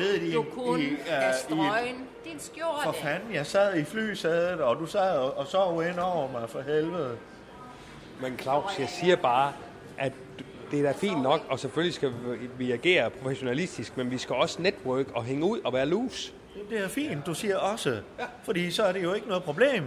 siddet 0.00 0.20
bare, 0.20 0.28
i- 0.28 0.32
du 0.32 0.42
kunne 0.42 0.82
i, 0.82 0.86
øh, 0.90 0.98
have 1.08 1.34
strøgen 1.48 2.06
din 2.24 2.40
skjorte. 2.40 2.82
For 2.84 2.92
fanden, 2.92 3.34
jeg 3.34 3.46
sad 3.46 3.76
i 3.76 3.84
flysædet, 3.84 4.60
og 4.60 4.76
du 4.76 4.86
sad 4.86 5.18
og, 5.18 5.36
og 5.38 5.46
sov 5.46 5.82
ind 5.82 5.98
over 5.98 6.30
mig 6.32 6.50
for 6.50 6.60
helvede. 6.60 7.16
Men 8.20 8.38
Claus, 8.38 8.78
jeg 8.78 8.88
siger 8.88 9.16
bare, 9.16 9.52
at 9.98 10.12
det 10.70 10.78
er 10.78 10.82
da 10.82 10.92
fint 10.92 11.22
nok, 11.22 11.40
og 11.48 11.58
selvfølgelig 11.58 11.94
skal 11.94 12.08
vi- 12.10 12.46
vi 12.58 12.72
agere 12.72 13.10
professionalistisk, 13.10 13.96
men 13.96 14.10
vi 14.10 14.18
skal 14.18 14.36
også 14.36 14.62
network 14.62 15.06
og 15.14 15.24
hænge 15.24 15.44
ud 15.44 15.60
og 15.64 15.72
være 15.72 15.86
loose. 15.86 16.32
Det 16.70 16.78
er 16.84 16.88
fint, 16.88 17.26
du 17.26 17.34
siger 17.34 17.56
også. 17.56 18.00
Fordi 18.44 18.70
så 18.70 18.82
er 18.82 18.92
det 18.92 19.02
jo 19.02 19.12
ikke 19.12 19.28
noget 19.28 19.42
problem. 19.42 19.84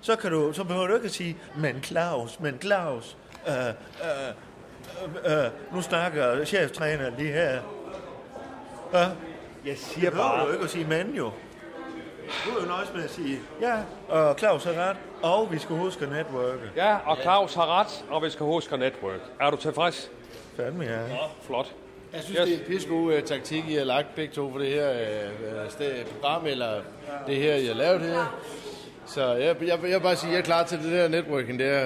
Så, 0.00 0.16
kan 0.16 0.30
du, 0.30 0.52
så 0.52 0.64
behøver 0.64 0.86
du 0.86 0.94
ikke 0.94 1.04
at 1.06 1.12
sige, 1.12 1.36
men 1.58 1.82
Claus, 1.82 2.40
men 2.40 2.58
Claus. 2.60 3.16
Øh, 3.48 3.54
øh, 3.68 3.72
Øh, 5.24 5.44
øh, 5.44 5.50
nu 5.74 5.82
snakker 5.82 6.44
cheftræner 6.44 7.10
lige 7.18 7.32
her. 7.32 7.60
Ja. 8.92 9.08
Jeg 9.64 9.76
siger 9.76 10.10
Det 10.10 10.18
bare... 10.18 10.40
du 10.42 10.46
jo 10.46 10.52
ikke 10.52 10.64
at 10.64 10.70
sige 10.70 10.84
men 10.84 11.14
jo. 11.14 11.24
Du 12.44 12.50
er 12.58 12.62
jo 12.62 12.68
nøjes 12.68 12.92
med 12.94 13.04
at 13.04 13.10
sige, 13.10 13.38
ja, 13.60 13.78
og 14.08 14.38
Claus 14.38 14.64
har 14.64 14.72
ret, 14.90 14.96
og 15.22 15.52
vi 15.52 15.58
skal 15.58 15.76
huske 15.76 16.04
at 16.04 16.10
networke. 16.12 16.70
Ja, 16.76 16.96
og 17.06 17.16
Claus 17.22 17.54
har 17.54 17.80
ret, 17.80 18.04
og 18.10 18.22
vi 18.22 18.30
skal 18.30 18.46
huske 18.46 18.72
at 18.72 18.78
network. 18.78 19.20
Er 19.40 19.50
du 19.50 19.56
tilfreds? 19.56 20.10
Fandme 20.56 20.84
ja. 20.84 20.98
Flot. 21.42 21.74
Jeg 22.16 22.24
synes, 22.24 22.38
Yes. 22.40 22.48
det 22.48 22.54
er 22.54 22.58
en 22.58 22.64
pissegod 22.66 23.14
uh, 23.14 23.20
taktik, 23.22 23.64
I 23.68 23.74
har 23.74 23.84
lagt 23.84 24.14
begge 24.14 24.34
to 24.34 24.50
for 24.52 24.58
det 24.58 24.68
her 24.68 24.90
uh, 25.64 25.70
sted, 25.70 26.04
program, 26.20 26.46
eller 26.46 26.80
det 27.26 27.36
her, 27.36 27.54
I 27.54 27.66
har 27.66 27.74
lavet 27.74 28.00
her. 28.00 28.40
Så 29.08 29.32
jeg, 29.32 29.56
jeg, 29.60 29.68
jeg 29.68 29.82
vil 29.82 30.00
bare 30.00 30.16
sige, 30.16 30.28
at 30.28 30.32
jeg 30.32 30.38
er 30.40 30.44
klar 30.44 30.64
til 30.64 30.78
det 30.82 30.92
der 30.92 31.08
networking 31.08 31.58
der. 31.58 31.84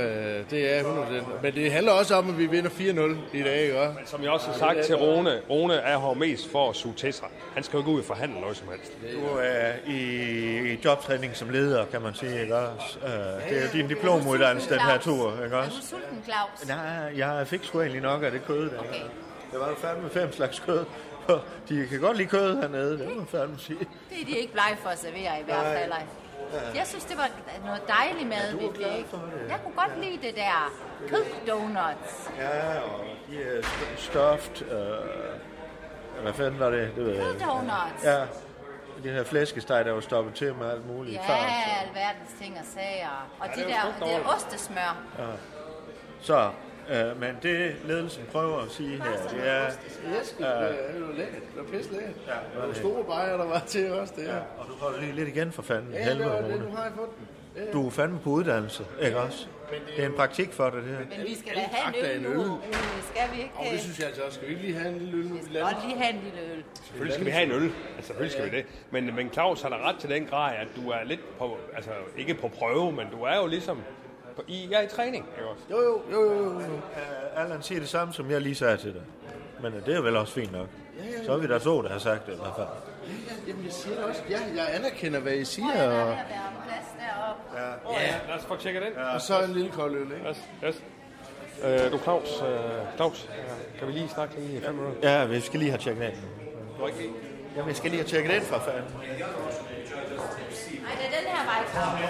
Det 0.50 0.76
er 0.78 0.82
100%. 0.82 1.42
Men 1.42 1.54
det 1.54 1.72
handler 1.72 1.92
også 1.92 2.14
om, 2.14 2.28
at 2.30 2.38
vi 2.38 2.46
vinder 2.46 2.70
4-0 2.70 3.36
i 3.36 3.42
dag, 3.42 3.62
ikke? 3.62 3.80
også? 3.80 3.98
Som 4.06 4.22
jeg 4.22 4.30
også 4.30 4.46
har 4.46 4.58
sagt 4.58 4.84
til 4.86 4.96
Rune, 4.96 5.40
Rune 5.50 5.74
er 5.74 5.98
her 5.98 6.14
mest 6.14 6.50
for 6.50 6.70
at 6.70 6.76
suge 6.76 6.94
til 6.94 7.12
sig. 7.12 7.26
Han 7.54 7.62
skal 7.62 7.76
jo 7.76 7.84
gå 7.84 7.90
ud 7.90 7.98
og 7.98 8.04
forhandle 8.04 8.40
noget 8.40 8.56
som 8.56 8.68
helst. 8.68 8.92
Du 9.14 9.26
er 9.42 9.72
i, 9.86 10.72
i 10.72 10.78
jobtræning 10.84 11.36
som 11.36 11.50
leder, 11.50 11.84
kan 11.86 12.02
man 12.02 12.14
sige, 12.14 12.42
ikke 12.42 12.56
også? 12.56 12.98
Det 13.48 13.58
er 13.58 13.62
jo 13.62 13.68
din 13.72 13.88
diplomuddannelse, 13.88 14.70
den 14.70 14.80
her 14.80 14.98
tur, 14.98 15.44
ikke 15.44 15.56
Er 15.56 15.60
også? 15.60 15.76
du 15.80 15.86
sulten, 15.86 16.22
Claus? 16.24 16.68
Nej, 16.68 17.12
jeg 17.16 17.46
fik 17.46 17.60
sgu 17.64 17.80
egentlig 17.80 18.02
nok 18.02 18.22
af 18.22 18.30
det 18.30 18.44
kød 18.46 18.70
der. 18.70 18.78
Okay. 18.78 19.00
Det 19.52 19.60
var 19.60 19.68
jo 19.68 19.74
fandme 19.74 20.10
fem 20.10 20.32
slags 20.32 20.60
kød. 20.60 20.84
De 21.68 21.86
kan 21.90 22.00
godt 22.00 22.16
lide 22.16 22.28
kød 22.28 22.56
hernede, 22.60 22.98
det 22.98 23.16
må 23.16 23.24
fandme 23.24 23.58
sige. 23.58 23.78
Det 23.78 24.20
er 24.22 24.24
de 24.26 24.38
ikke 24.38 24.52
blege 24.52 24.76
for 24.76 24.88
at 24.88 24.98
servere 24.98 25.40
i 25.40 25.44
hvert 25.44 25.66
fald. 25.76 25.92
ej. 25.92 26.02
Jeg 26.74 26.86
synes, 26.86 27.04
det 27.04 27.16
var 27.16 27.28
noget 27.64 27.82
dejligt 27.88 28.28
mad, 28.28 28.52
vi 28.58 28.68
fik. 28.76 28.86
Jeg 29.48 29.60
kunne 29.64 29.74
godt 29.76 30.00
lide 30.04 30.26
det 30.26 30.36
der 30.36 30.72
køddonuts. 31.08 32.30
Ja, 32.38 32.78
og 32.80 33.04
de 33.30 33.42
er 33.42 33.60
st- 33.62 33.96
stuffed. 33.96 34.62
Øh, 34.72 36.22
hvad 36.22 36.32
fanden 36.32 36.60
var 36.60 36.70
det? 36.70 36.92
Det 36.96 37.04
ved. 37.04 37.16
Køddonuts. 37.16 38.04
Ja, 38.04 38.20
det 39.02 39.12
her 39.12 39.24
flæskesteg, 39.24 39.84
der 39.84 39.92
var 39.92 40.00
stoppet 40.00 40.34
til 40.34 40.54
med 40.54 40.70
alt 40.70 40.86
muligt. 40.86 41.16
Ja, 41.16 41.20
fars. 41.20 41.52
alverdens 41.82 42.30
ting 42.42 42.54
og 42.58 42.64
sager. 42.74 43.28
Og 43.40 43.48
de 43.56 43.60
det 43.60 43.72
er 43.72 43.80
jo 44.00 44.06
der, 44.06 44.18
der 44.18 44.34
ostesmør. 44.34 44.96
Så, 46.20 46.50
øh, 46.90 47.20
men 47.20 47.36
det 47.42 47.76
ledelsen 47.86 48.22
prøver 48.32 48.58
at 48.58 48.70
sige 48.70 48.88
her, 49.02 49.12
det 49.30 49.48
er, 49.48 49.66
Yes, 50.20 50.34
det 50.38 50.46
er 50.46 50.98
jo 50.98 51.06
lækkert. 51.16 51.42
Det 51.42 51.56
var 51.56 51.62
pisse 51.78 51.92
lækkert. 51.92 52.14
Ja, 52.26 52.60
det 52.60 52.68
var 52.68 52.74
store 52.74 53.04
bajer, 53.04 53.36
der 53.36 53.46
var 53.46 53.62
til 53.66 53.92
os, 53.92 54.10
det 54.10 54.24
her. 54.24 54.40
og 54.58 54.66
du 54.68 54.72
holder 54.80 55.00
lige 55.00 55.12
lidt 55.12 55.28
igen 55.28 55.52
for 55.52 55.62
fanden. 55.62 55.92
Ja, 55.92 55.98
det 55.98 56.04
helvede, 56.06 56.30
var 56.30 56.36
det, 56.40 56.60
nu 56.60 56.76
har 56.76 56.82
jeg 56.84 56.92
fået 56.96 57.08
den. 57.18 57.28
Ja, 57.56 57.64
ja. 57.64 57.72
Du 57.72 57.86
er 57.86 57.90
fandme 57.90 58.18
på 58.18 58.30
uddannelse, 58.30 58.84
ikke 59.02 59.18
også? 59.18 59.46
Det 59.96 60.04
er 60.04 60.08
en 60.08 60.14
praktik 60.16 60.52
for 60.52 60.70
dig, 60.70 60.82
det 60.82 60.88
her. 60.90 60.98
Men 61.18 61.26
vi 61.26 61.34
skal 61.34 61.54
da 61.54 61.60
have 61.72 62.16
en 62.16 62.24
øl 62.26 62.30
nu. 62.36 62.40
øl. 62.42 62.48
Rune. 62.48 62.58
Skal 63.14 63.22
vi 63.36 63.40
ikke? 63.42 63.52
Og 63.56 63.64
det 63.72 63.80
synes 63.80 63.98
jeg 63.98 64.06
altså 64.06 64.22
også. 64.22 64.34
Skal 64.36 64.48
vi 64.48 64.52
ikke 64.52 64.66
lige 64.66 64.78
have 64.78 64.92
en 64.94 64.98
lille 64.98 65.16
øl 65.18 65.24
nu? 65.26 65.34
Vi 65.34 65.40
skal 65.44 65.60
godt 65.60 65.76
lige 65.86 65.98
have 65.98 66.14
en 66.14 66.20
lille 66.24 66.40
øl. 66.54 66.64
Selvfølgelig 66.84 67.14
skal 67.14 67.26
vi 67.26 67.30
have 67.30 67.44
en 67.44 67.52
øl. 67.52 67.62
Altså, 67.96 68.06
selvfølgelig 68.06 68.32
skal 68.32 68.50
vi 68.52 68.56
det. 68.56 68.66
Men, 68.90 69.14
men 69.16 69.30
Claus 69.32 69.62
har 69.62 69.68
da 69.68 69.76
ret 69.88 69.96
til 70.00 70.10
den 70.10 70.26
grad, 70.26 70.54
at 70.56 70.68
du 70.76 70.90
er 70.90 71.04
lidt 71.04 71.38
på, 71.38 71.58
altså 71.76 71.90
ikke 72.16 72.34
på 72.34 72.48
prøve, 72.48 72.92
men 72.92 73.06
du 73.12 73.22
er 73.22 73.36
jo 73.36 73.46
ligesom 73.46 73.78
på, 74.40 74.44
i, 74.48 74.68
ja, 74.70 74.80
i 74.80 74.86
træning. 74.88 75.26
Ikke 75.38 75.48
også? 75.50 75.62
Jo, 75.70 75.80
jo, 75.80 76.02
jo, 76.12 76.32
jo, 76.32 76.42
jo. 76.44 76.50
Uh, 76.56 77.42
Allan 77.42 77.62
siger 77.62 77.80
det 77.80 77.88
samme, 77.88 78.14
som 78.14 78.30
jeg 78.30 78.40
lige 78.40 78.54
sagde 78.54 78.76
til 78.76 78.92
dig. 78.94 79.02
Men 79.62 79.74
uh, 79.74 79.86
det 79.86 79.96
er 79.96 80.00
vel 80.00 80.16
også 80.16 80.32
fint 80.32 80.52
nok. 80.52 80.66
Så 81.26 81.32
er 81.32 81.36
vi 81.36 81.46
der 81.46 81.58
to, 81.58 81.82
der 81.82 81.88
har 81.88 81.98
sagt 81.98 82.26
det 82.26 82.32
i 82.32 82.36
hvert 82.36 82.52
fald. 82.56 82.66
Jamen, 83.46 83.64
jeg 83.64 83.72
siger 83.72 83.96
det 83.96 84.04
også. 84.04 84.22
Ja, 84.30 84.38
jeg 84.56 84.74
anerkender, 84.74 85.20
hvad 85.20 85.32
I 85.34 85.44
siger. 85.44 85.72
Der 85.72 85.80
er 85.82 86.00
Og, 86.02 86.06
der 86.06 86.14
plads 86.66 86.86
deroppe. 86.98 87.42
Ja, 88.00 88.14
lad 88.28 88.36
os 88.38 88.44
få 88.44 88.56
tjekket 88.56 88.82
den. 88.82 88.92
og 89.14 89.20
så 89.20 89.42
en 89.42 89.50
lille 89.52 89.70
kold 89.70 89.94
øl, 89.94 90.02
ikke? 90.02 90.16
Yes, 90.28 90.42
yes. 90.64 90.82
Øh, 91.64 91.92
du 91.92 91.98
Claus, 91.98 92.42
øh, 92.42 92.96
Claus, 92.96 93.28
øh, 93.30 93.78
kan 93.78 93.88
vi 93.88 93.92
lige 93.92 94.08
snakke 94.08 94.40
lige 94.40 94.58
i 94.58 94.60
fem 94.60 94.74
minutter? 94.74 95.10
Ja, 95.10 95.24
vi 95.24 95.40
skal 95.40 95.58
lige 95.60 95.70
have 95.70 95.80
tjekket 95.80 96.04
ind. 96.04 96.12
Du 96.78 96.82
er 96.82 96.86
ikke 96.88 97.00
lige? 97.00 97.12
Jamen, 97.56 97.68
vi 97.68 97.74
skal 97.74 97.90
lige 97.90 98.00
have 98.00 98.08
tjekket 98.08 98.34
ind 98.34 98.42
for 98.42 98.58
fanden. 98.58 98.84
Nej, 98.92 99.06
det 100.98 101.06
er 101.06 101.10
den 101.20 101.26
her 101.34 101.44
vej, 101.44 101.64
Claus. 101.72 102.00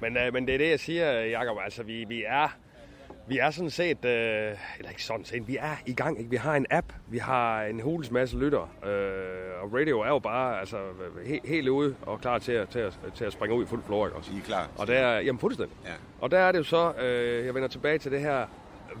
Men, 0.00 0.16
øh, 0.16 0.32
men 0.32 0.46
det 0.46 0.54
er 0.54 0.58
det, 0.58 0.70
jeg 0.70 0.80
siger, 0.80 1.12
Jacob. 1.12 1.56
Altså, 1.64 1.82
vi, 1.82 2.04
vi 2.04 2.24
er... 2.26 2.48
Vi 3.26 3.38
er 3.38 3.50
sådan 3.50 3.70
set, 3.70 4.04
øh, 4.04 4.56
eller 4.78 4.90
ikke 4.90 5.04
sådan 5.04 5.24
set, 5.24 5.48
vi 5.48 5.56
er 5.56 5.76
i 5.86 5.92
gang. 5.92 6.18
Ikke? 6.18 6.30
Vi 6.30 6.36
har 6.36 6.54
en 6.54 6.66
app, 6.70 6.92
vi 7.08 7.18
har 7.18 7.62
en 7.62 7.80
hulens 7.80 8.10
masse 8.10 8.38
lytter, 8.38 8.60
øh, 8.60 9.62
og 9.62 9.74
radio 9.74 10.00
er 10.00 10.08
jo 10.08 10.18
bare 10.18 10.60
altså, 10.60 10.76
he, 11.26 11.40
helt 11.44 11.68
ude 11.68 11.96
og 12.02 12.20
klar 12.20 12.38
til 12.38 12.52
at, 12.52 12.68
til, 12.68 12.78
at, 12.78 12.98
til 13.14 13.24
at 13.24 13.32
springe 13.32 13.56
ud 13.56 13.64
i 13.64 13.66
fuld 13.66 13.82
flor. 13.82 14.06
Ikke? 14.06 14.16
Også. 14.16 14.32
I 14.32 14.38
er 14.38 14.42
klar? 14.42 14.68
Og 14.78 14.86
der, 14.86 15.18
jamen 15.18 15.38
fuldstændig. 15.38 15.76
Ja. 15.84 15.92
Og 16.20 16.30
der 16.30 16.38
er 16.38 16.52
det 16.52 16.58
jo 16.58 16.64
så, 16.64 16.92
øh, 16.92 17.46
jeg 17.46 17.54
vender 17.54 17.68
tilbage 17.68 17.98
til 17.98 18.12
det 18.12 18.20
her 18.20 18.46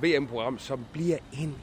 VM-program, 0.02 0.58
som 0.58 0.86
bliver 0.92 1.18
en 1.32 1.56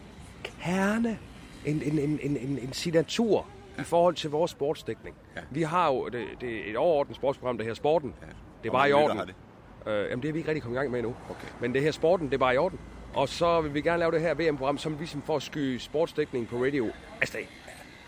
kerne, 0.43 1.19
en, 1.65 1.81
en, 1.81 1.99
en, 1.99 2.19
en, 2.23 2.37
en, 2.37 2.59
en 2.59 2.73
signatur 2.73 3.45
ja. 3.77 3.81
i 3.81 3.85
forhold 3.85 4.15
til 4.15 4.29
vores 4.29 4.51
sportsdækning. 4.51 5.15
Ja. 5.35 5.41
Vi 5.51 5.61
har 5.61 5.93
jo 5.93 6.07
det, 6.07 6.25
det 6.41 6.69
et 6.69 6.77
overordnet 6.77 7.15
sportsprogram, 7.15 7.57
der 7.57 7.65
her 7.65 7.73
Sporten. 7.73 8.13
Ja. 8.21 8.27
Det 8.63 8.69
er 8.69 8.73
bare 8.73 8.89
i 8.89 8.93
orden. 8.93 9.17
det? 9.17 9.35
Øh, 9.87 10.09
jamen 10.09 10.21
det 10.21 10.29
er 10.29 10.33
vi 10.33 10.39
ikke 10.39 10.49
rigtig 10.49 10.63
kommet 10.63 10.77
i 10.77 10.79
gang 10.79 10.91
med 10.91 10.99
endnu. 10.99 11.15
Okay. 11.29 11.47
Men 11.61 11.73
det 11.73 11.81
her 11.81 11.91
Sporten, 11.91 12.27
det 12.27 12.33
er 12.33 12.37
bare 12.37 12.53
i 12.55 12.57
orden. 12.57 12.79
Og 13.13 13.29
så 13.29 13.61
vil 13.61 13.73
vi 13.73 13.81
gerne 13.81 13.99
lave 13.99 14.11
det 14.11 14.21
her 14.21 14.33
VM-program, 14.33 14.77
som 14.77 14.95
ligesom 14.97 15.21
får 15.21 15.39
sky 15.39 15.77
sportsdækning 15.77 16.47
på 16.47 16.63
radio 16.63 16.91
afsted. 17.21 17.39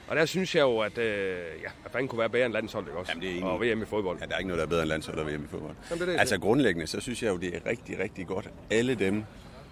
Og 0.08 0.16
der 0.16 0.26
synes 0.26 0.56
jeg 0.56 0.62
jo, 0.62 0.80
at 0.80 0.98
øh, 0.98 1.06
ja, 1.38 1.70
hvad 1.82 1.92
fanden 1.92 2.08
kunne 2.08 2.20
være 2.20 2.30
bedre 2.30 2.46
end 2.46 2.54
landshold, 2.54 2.86
ikke 2.88 3.00
også? 3.00 3.12
Jamen, 3.12 3.22
det 3.22 3.30
er 3.32 3.34
enig. 3.38 3.50
og 3.50 3.62
VM 3.62 3.82
i 3.82 3.86
fodbold. 3.86 4.20
Ja, 4.20 4.26
der 4.26 4.34
er 4.34 4.38
ikke 4.38 4.48
noget, 4.48 4.60
der 4.60 4.66
er 4.66 4.70
bedre 4.70 4.82
end 4.82 4.90
landshold 4.90 5.20
og 5.20 5.28
VM 5.28 5.44
i 5.44 5.48
fodbold. 5.48 5.76
Jamen, 5.90 6.02
det 6.02 6.08
er 6.08 6.12
det, 6.14 6.20
altså 6.20 6.36
det. 6.36 6.42
grundlæggende, 6.42 6.88
så 6.88 7.00
synes 7.00 7.24
jeg 7.24 7.30
jo, 7.30 7.38
det 7.38 7.56
er 7.56 7.60
rigtig, 7.70 8.00
rigtig 8.00 8.28
godt. 8.28 8.50
Alle 8.72 8.96
dem, 8.96 9.24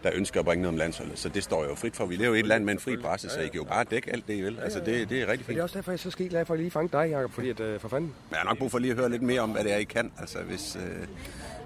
der 0.04 0.12
ønsker 0.14 0.40
at 0.40 0.46
bringe 0.46 0.62
noget 0.62 0.74
om 0.74 0.78
landsholdet. 0.78 1.20
Så 1.20 1.30
det 1.30 1.44
står 1.44 1.64
jo 1.66 1.76
frit 1.76 1.96
for. 1.96 2.06
Vi 2.06 2.16
lever 2.16 2.36
i 2.36 2.40
et 2.40 2.48
land 2.48 2.64
med 2.64 2.74
en 2.74 2.80
fri 2.80 2.98
presse, 2.98 3.30
så 3.30 3.40
I 3.40 3.48
kan 3.48 3.56
jo 3.56 3.64
bare 3.64 3.84
dække 3.84 4.12
alt 4.14 4.28
det, 4.28 4.34
I 4.34 4.42
vil. 4.42 4.60
Altså, 4.64 4.80
det, 4.80 5.10
det 5.10 5.22
er 5.22 5.28
rigtig 5.28 5.28
Men 5.30 5.38
fint. 5.38 5.48
det 5.48 5.58
er 5.58 5.64
også 5.64 5.78
derfor, 5.78 5.92
jeg 5.92 5.98
er 5.98 6.02
så 6.02 6.12
skide 6.12 6.30
glad 6.30 6.46
for 6.46 6.54
at 6.54 6.60
lige 6.60 6.72
fange 6.72 6.90
dig, 6.94 7.10
Jacob, 7.12 7.32
fordi 7.32 7.50
at, 7.50 7.60
øh, 7.60 7.80
for 7.80 7.88
fanden. 7.88 8.08
Men 8.10 8.32
jeg 8.32 8.40
har 8.40 8.46
nok 8.46 8.58
brug 8.58 8.72
for 8.72 8.80
lige 8.80 8.92
at 8.92 8.98
høre 8.98 9.10
lidt 9.10 9.22
mere 9.22 9.42
om, 9.42 9.50
hvad 9.52 9.64
det 9.64 9.74
er, 9.74 9.78
I 9.78 9.84
kan. 9.84 10.12
Altså, 10.20 10.40
hvis, 10.40 10.76
øh, 10.76 11.08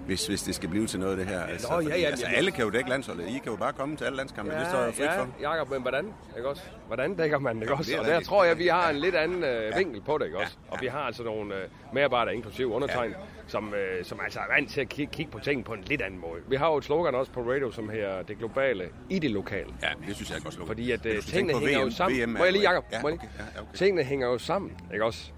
hvis, 0.05 0.27
hvis 0.27 0.43
det 0.43 0.55
skal 0.55 0.69
blive 0.69 0.87
til 0.87 0.99
noget 0.99 1.11
af 1.11 1.17
det 1.17 1.27
her. 1.27 1.41
Altså, 1.41 1.67
Nå, 1.69 1.79
ja, 1.79 1.85
fordi, 1.85 1.99
ja, 2.01 2.07
altså, 2.07 2.25
ja. 2.31 2.37
alle 2.37 2.51
kan 2.51 2.63
jo 2.65 2.69
dække 2.69 2.89
landsholdet. 2.89 3.27
I 3.27 3.31
kan 3.31 3.51
jo 3.51 3.55
bare 3.55 3.73
komme 3.73 3.95
til 3.97 4.05
alle 4.05 4.17
landskampe. 4.17 4.51
det 4.51 4.67
står 4.67 4.85
jo 4.85 4.91
frit 4.91 5.05
ja, 5.05 5.19
for. 5.21 5.27
Jacob, 5.41 5.69
men 5.69 5.81
hvordan? 5.81 6.13
Ikke 6.37 6.49
også? 6.49 6.61
Hvordan 6.87 7.15
dækker 7.15 7.39
man 7.39 7.55
det, 7.55 7.61
ikke 7.61 7.73
også? 7.73 7.91
det 7.91 7.95
er 7.95 7.99
Og 7.99 8.05
der 8.05 8.11
rigtigt. 8.11 8.29
tror 8.29 8.43
jeg, 8.43 8.57
vi 8.57 8.67
har 8.67 8.89
en 8.89 8.95
lidt 8.95 9.15
anden 9.15 9.43
øh, 9.43 9.77
vinkel 9.77 10.01
på 10.01 10.17
det, 10.17 10.25
ikke 10.25 10.37
også? 10.37 10.57
Ja, 10.67 10.73
Og 10.73 10.81
vi 10.81 10.87
har 10.87 10.99
altså 10.99 11.23
nogle 11.23 11.55
øh, 11.55 11.61
medarbejdere, 11.93 12.35
inklusive 12.35 12.67
undertegn, 12.67 13.13
som, 13.47 13.73
øh, 13.73 14.05
som 14.05 14.19
altså 14.23 14.39
er 14.39 14.53
vant 14.55 14.69
til 14.71 14.81
at 14.81 14.89
kigge, 14.89 15.13
kigge 15.13 15.31
på 15.31 15.39
ting 15.39 15.65
på 15.65 15.73
en 15.73 15.81
lidt 15.81 16.01
anden 16.01 16.19
måde. 16.19 16.41
Vi 16.47 16.55
har 16.55 16.67
jo 16.71 16.77
et 16.77 16.83
slogan 16.83 17.15
også 17.15 17.31
på 17.31 17.41
radio, 17.41 17.71
som 17.71 17.89
her 17.89 18.21
det 18.21 18.37
globale 18.37 18.89
i 19.09 19.19
det 19.19 19.31
lokale. 19.31 19.69
Ja, 19.81 19.89
det 20.07 20.15
synes 20.15 20.29
jeg 20.29 20.37
er 20.37 20.41
godt 20.41 20.53
slået. 20.53 20.67
Fordi 20.67 20.91
at 20.91 21.05
øh, 21.05 21.21
tingene 21.21 21.59
hænger 21.59 21.79
VM. 21.79 21.85
jo 21.85 21.91
sammen. 21.91 22.19
VM 22.19 22.35
er 22.35 22.37
Må 22.39 22.43
jeg 22.43 22.53
lige, 22.53 22.69
Jacob? 22.69 22.85
Ja, 22.91 22.99
okay. 23.03 23.11
Ja, 23.11 23.17
ja, 23.55 23.61
okay. 23.61 23.73
Tingene 23.73 24.03
hænger 24.03 24.27
jo 24.27 24.37
sammen, 24.37 24.77
ikke 24.93 25.05
også? 25.05 25.31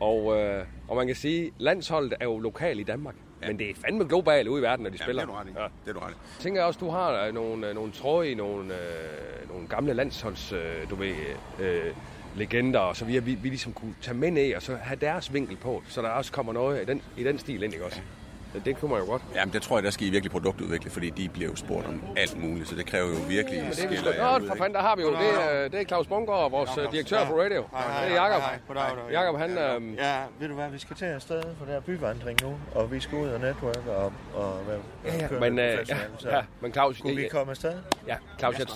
Og, 0.00 0.40
øh, 0.40 0.64
og 0.88 0.96
man 0.96 1.06
kan 1.06 1.16
sige, 1.16 1.52
landsholdet 1.58 2.14
er 2.20 2.24
jo 2.24 2.38
lokal 2.38 2.78
i 2.80 2.82
Danmark. 2.82 3.14
Ja. 3.42 3.46
Men 3.48 3.58
det 3.58 3.70
er 3.70 3.74
fandme 3.84 4.04
globalt 4.08 4.48
ude 4.48 4.60
i 4.60 4.62
verden, 4.62 4.82
når 4.82 4.90
de 4.90 4.94
Ja, 4.94 4.96
det 4.98 5.04
spiller. 5.04 5.22
er 5.22 5.26
du 5.26 5.32
ret 5.32 5.46
i. 5.46 5.50
Ja. 5.56 5.64
Det 5.84 5.88
er 5.88 5.92
du 5.92 5.98
ret 5.98 6.10
i. 6.10 6.14
Jeg 6.14 6.40
tænker 6.40 6.62
også, 6.62 6.80
du 6.80 6.90
har 6.90 7.26
øh, 7.26 7.34
nogle, 7.34 7.68
øh, 7.68 7.74
nogle 7.74 7.92
tråde 7.92 8.30
i 8.30 8.34
nogle, 8.34 8.74
øh, 8.74 9.48
nogle 9.50 9.68
gamle 9.68 9.92
landsholds, 9.94 10.52
øh, 10.52 10.90
du 10.90 10.94
ved, 10.94 11.14
øh, 11.60 11.84
legender, 12.36 12.78
og 12.80 12.96
så 12.96 13.04
vi, 13.04 13.18
vi, 13.18 13.34
vi 13.34 13.48
ligesom 13.48 13.72
kunne 13.72 13.94
tage 14.02 14.16
med 14.16 14.30
ned, 14.30 14.54
og 14.54 14.62
så 14.62 14.76
have 14.76 14.96
deres 15.00 15.32
vinkel 15.32 15.56
på, 15.56 15.82
så 15.88 16.02
der 16.02 16.08
også 16.08 16.32
kommer 16.32 16.52
noget 16.52 16.82
i 16.82 16.84
den, 16.84 17.02
i 17.16 17.24
den 17.24 17.38
stil 17.38 17.62
ind, 17.62 17.72
ikke 17.72 17.84
også? 17.84 18.00
Ja. 18.00 18.21
Det 18.64 18.76
kunne 18.76 18.90
man 18.90 19.00
jo 19.00 19.06
godt. 19.06 19.22
Jamen, 19.34 19.52
det 19.52 19.62
tror 19.62 19.76
jeg, 19.76 19.84
der 19.84 19.90
skal 19.90 20.06
I 20.06 20.10
virkelig 20.10 20.30
produktudvikle, 20.32 20.90
fordi 20.90 21.10
de 21.10 21.28
bliver 21.28 21.50
jo 21.50 21.56
spurgt 21.56 21.86
om 21.86 22.02
alt 22.16 22.42
muligt, 22.42 22.68
så 22.68 22.74
det 22.74 22.86
kræver 22.86 23.08
jo 23.08 23.14
virkelig 23.28 23.58
Men 23.62 23.70
det 23.70 23.78
er 23.84 23.86
skiller 23.88 24.12
jer 24.14 24.38
Nå, 24.38 24.44
ud, 24.44 24.48
for 24.48 24.54
fanden, 24.56 24.74
der 24.74 24.80
har 24.80 24.96
vi 24.96 25.02
jo. 25.02 25.10
Det, 25.12 25.18
er- 25.42 25.68
det 25.68 25.80
er 25.80 25.84
Claus 25.84 26.06
Bungård, 26.06 26.50
vores 26.50 26.70
øh, 26.78 26.92
direktør 26.92 27.26
på 27.26 27.40
radio. 27.40 27.62
Det 27.62 28.10
er 28.10 28.14
Jakob. 28.14 28.42
Jakob, 29.12 29.38
han... 29.38 29.50
Øh, 29.58 29.94
Ja, 29.98 30.16
ved 30.40 30.48
du 30.48 30.54
hvad, 30.54 30.70
vi 30.70 30.78
skal 30.78 30.96
til 30.96 31.04
afsted 31.04 31.42
for 31.58 31.66
der 31.66 31.80
byvandring 31.80 32.38
nu, 32.42 32.54
og 32.74 32.92
vi 32.92 33.00
skal 33.00 33.18
ud 33.18 33.28
og 33.28 33.40
netværke 33.40 33.90
og, 33.96 34.12
og 34.34 34.60
være 34.68 34.78
ja, 35.04 35.16
ja, 35.34 35.40
men, 35.40 35.58
øh, 35.58 35.64
ja, 35.88 35.96
ja, 36.36 36.42
men 36.60 36.72
Claus... 36.72 36.98
Skulle 36.98 37.16
vi 37.16 37.22
øh, 37.24 37.30
komme 37.30 37.50
afsted? 37.50 37.72
Ja, 38.06 38.16
Claus, 38.38 38.58
jeg, 38.58 38.66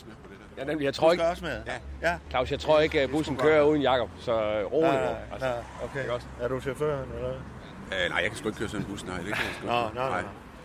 ja, 0.59 0.65
nemlig, 0.65 0.85
jeg 0.85 0.95
Du 0.95 0.99
tror 0.99 1.09
skal 1.11 1.15
ikke... 1.15 1.31
også 1.31 1.45
med? 1.45 1.61
Ja. 2.03 2.09
ja. 2.11 2.17
Claus, 2.31 2.51
jeg 2.51 2.61
tror 2.61 2.81
ikke, 2.81 3.01
at 3.01 3.11
bussen 3.11 3.37
kører 3.37 3.63
uden 3.63 3.83
Jakob, 3.83 4.09
så 4.21 4.33
øh, 4.33 4.73
rolig 4.73 4.91
Nej, 4.91 5.03
nej, 5.03 5.15
Altså, 5.33 5.49
nej, 5.49 5.57
okay. 5.85 6.05
Er 6.45 6.49
du 6.49 6.61
chaufføren, 6.61 7.09
eller? 7.17 7.33
Øh, 7.93 8.11
nej, 8.11 8.19
jeg 8.21 8.29
kan 8.31 8.37
sgu 8.37 8.49
ikke 8.49 8.59
køre 8.59 8.69
sådan 8.69 8.87
en 8.87 8.91
bus, 8.93 9.05
nej. 9.05 9.17
Det 9.17 9.25
kan 9.27 9.35
jeg 9.45 9.55
sgu 9.59 9.67
Nå, 9.67 9.85
ikke. 9.89 9.99
nå, 9.99 10.09
nå. 10.09 10.17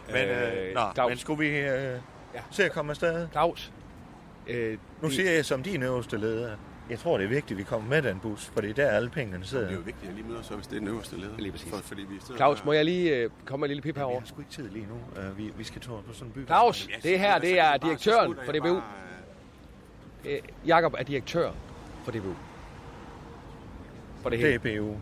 Men, 0.08 0.28
øh, 0.28 0.68
Øh, 0.70 0.74
nå, 0.76 0.82
Claus. 0.94 1.10
men 1.10 1.18
skulle 1.18 1.40
vi 1.50 1.58
øh, 1.60 2.00
se 2.52 2.66
at 2.66 2.72
komme 2.72 2.90
afsted? 2.92 3.28
Claus, 3.32 3.72
øh, 4.48 4.78
Nu 5.02 5.10
siger 5.10 5.32
jeg 5.32 5.46
som 5.46 5.64
din 5.64 5.84
øverste 5.84 6.18
leder, 6.18 6.56
jeg 6.90 7.00
tror, 7.00 7.18
det 7.18 7.24
er 7.26 7.30
vigtigt, 7.30 7.52
at 7.52 7.58
vi 7.58 7.64
kommer 7.64 7.90
med 7.90 8.02
den 8.02 8.20
bus, 8.20 8.46
for 8.54 8.62
det 8.62 8.70
er 8.70 8.74
der 8.74 8.88
alle 8.90 9.10
pengene 9.10 9.46
sidder. 9.46 9.64
Det 9.64 9.72
er 9.74 9.76
jo 9.78 9.82
vigtigt, 9.86 10.04
at 10.04 10.08
jeg 10.08 10.16
lige 10.16 10.28
møder 10.28 10.42
så, 10.42 10.56
hvis 10.56 10.68
det 10.68 10.76
er 10.76 10.80
den 10.80 10.88
øverste 10.88 11.16
leder. 11.18 11.38
Lige 11.38 11.52
præcis. 11.52 11.70
For, 11.70 11.78
fordi 11.78 12.02
vi 12.02 12.20
sidder 12.20 12.36
Claus, 12.38 12.66
må 12.66 12.72
jeg 12.74 12.86
lige 12.86 13.16
øh, 13.16 13.30
komme 13.46 13.62
med 13.62 13.70
en 13.70 13.76
lille 13.76 13.82
pip 13.82 13.96
Vi 13.96 14.00
herover? 14.00 14.20
har 14.20 14.28
sgu 14.28 14.40
ikke 14.42 14.52
tid 14.52 14.70
lige 14.70 14.88
nu. 14.90 15.22
Uh, 15.30 15.38
vi, 15.38 15.52
vi 15.58 15.64
skal 15.64 15.82
tage 15.82 15.98
på 16.08 16.14
sådan 16.14 16.28
en 16.28 16.34
by. 16.34 16.46
Claus, 16.46 16.88
Ja, 16.90 17.10
det 17.10 17.20
her, 17.20 17.34
så 17.36 17.40
det 17.42 17.60
er 17.60 17.78
direktøren 17.78 18.36
for 18.46 18.52
jeg 18.54 18.62
DBU. 18.62 18.74
bare, 18.74 18.82
øh, 20.26 20.40
Jakob 20.66 20.94
er 20.98 21.04
direktør 21.04 21.52
for 22.04 22.12
DBU. 22.12 22.36
For 24.22 24.30
det 24.30 24.40
hele. 24.40 24.58
DBU. 24.58 24.96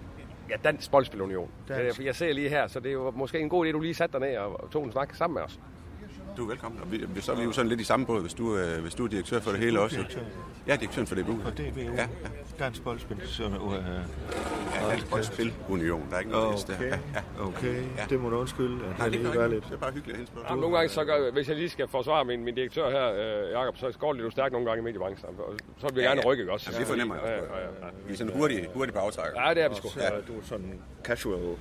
Ja, 0.49 0.55
Dansk 0.63 0.91
Boldspilunion. 0.91 1.49
Dansk. 1.67 1.97
Det 1.97 2.03
er- 2.03 2.05
Jeg 2.07 2.15
ser 2.15 2.33
lige 2.33 2.49
her, 2.49 2.67
så 2.67 2.79
det 2.79 2.89
er 2.89 2.93
jo 2.93 3.11
måske 3.11 3.39
en 3.39 3.49
god 3.49 3.67
idé, 3.67 3.71
du 3.71 3.79
lige 3.79 3.93
satte 3.93 4.19
dig 4.19 4.27
ned 4.29 4.37
og 4.37 4.63
og 4.63 4.71
tog 4.71 4.85
en 4.85 4.91
snak 4.91 5.15
sammen 5.15 5.33
med 5.35 5.41
os. 5.43 5.59
Du 6.37 6.43
er 6.43 6.47
velkommen. 6.47 6.81
Og 6.81 6.91
vi, 6.91 7.21
så 7.21 7.31
er 7.31 7.35
vi 7.35 7.43
jo 7.43 7.51
sådan 7.51 7.69
lidt 7.69 7.81
i 7.81 7.83
samme 7.83 8.05
båd, 8.05 8.21
hvis 8.21 8.33
du, 8.33 8.57
øh, 8.57 8.81
hvis 8.81 8.95
du 8.95 9.03
er 9.03 9.07
direktør 9.07 9.39
for 9.39 9.51
det 9.51 9.59
hele 9.59 9.79
også. 9.81 9.95
direktør. 9.95 10.21
Jeg 10.67 10.73
er 10.73 10.77
direktør 10.77 11.05
for 11.05 11.15
DBU. 11.15 11.39
For 11.43 11.49
DBU. 11.49 11.79
Ja, 11.79 12.01
ja. 12.01 12.07
Dansk 12.59 12.83
Boldspil. 12.83 13.17
Så, 13.25 13.43
uh, 13.43 13.73
Ja, 14.75 14.89
Dansk 14.91 15.09
Boldspil 15.09 15.53
Union. 15.69 16.07
Der 16.09 16.15
er 16.15 16.19
ikke 16.19 16.31
noget 16.31 16.47
okay. 16.47 16.73
der. 16.73 16.75
Okay, 16.75 16.89
Ja, 16.89 17.21
ja. 17.39 17.45
okay. 17.47 17.75
Ja. 17.97 18.05
Det 18.09 18.19
må 18.19 18.29
du 18.29 18.37
undskylde, 18.37 18.75
at 18.75 18.81
Nej, 18.81 19.05
jeg 19.05 19.11
det 19.13 19.21
lige 19.21 19.49
lidt. 19.49 19.63
Det 19.65 19.73
er 19.73 19.77
bare 19.77 19.91
hyggeligt 19.91 20.13
at 20.15 20.17
hilse 20.17 20.33
på. 20.33 20.39
Jamen, 20.49 20.61
nogle 20.61 20.75
gange, 20.77 20.89
så 20.89 21.03
gør, 21.05 21.31
hvis 21.31 21.47
jeg 21.47 21.55
lige 21.55 21.69
skal 21.69 21.87
forsvare 21.87 22.25
min, 22.25 22.43
min 22.43 22.55
direktør 22.55 22.89
her, 22.89 23.05
øh, 23.45 23.51
Jakob, 23.51 23.77
så 23.77 23.91
går 23.99 24.13
det 24.13 24.21
lidt 24.21 24.31
stærkt 24.33 24.51
nogle 24.51 24.67
gange 24.67 24.81
i 24.81 24.83
mediebranchen. 24.83 25.29
Og 25.39 25.53
Så 25.81 25.87
vil 25.87 25.95
vi 25.95 26.01
gerne 26.01 26.21
rykke, 26.25 26.41
ikke 26.41 26.53
også? 26.53 26.65
Jamen, 26.71 26.79
det 26.79 26.87
fornemmer 26.87 27.15
jeg 27.15 27.23
Ja, 27.25 27.41
også. 27.41 27.53
ja, 27.81 27.85
ja. 27.85 27.91
Vi 28.07 28.13
er 28.13 28.17
sådan 28.17 28.33
hurtigt, 28.37 28.69
hurtigt 28.73 28.95
på 28.97 29.01
aftrækker. 29.05 29.41
Ja, 29.47 29.53
det 29.53 29.63
er 29.63 29.69
vi 29.69 29.75
sgu. 29.75 29.89
Så 29.89 29.99
er 29.99 30.21
du 30.27 30.33
sådan 30.43 30.79
casual 31.03 31.41
uh, 31.43 31.57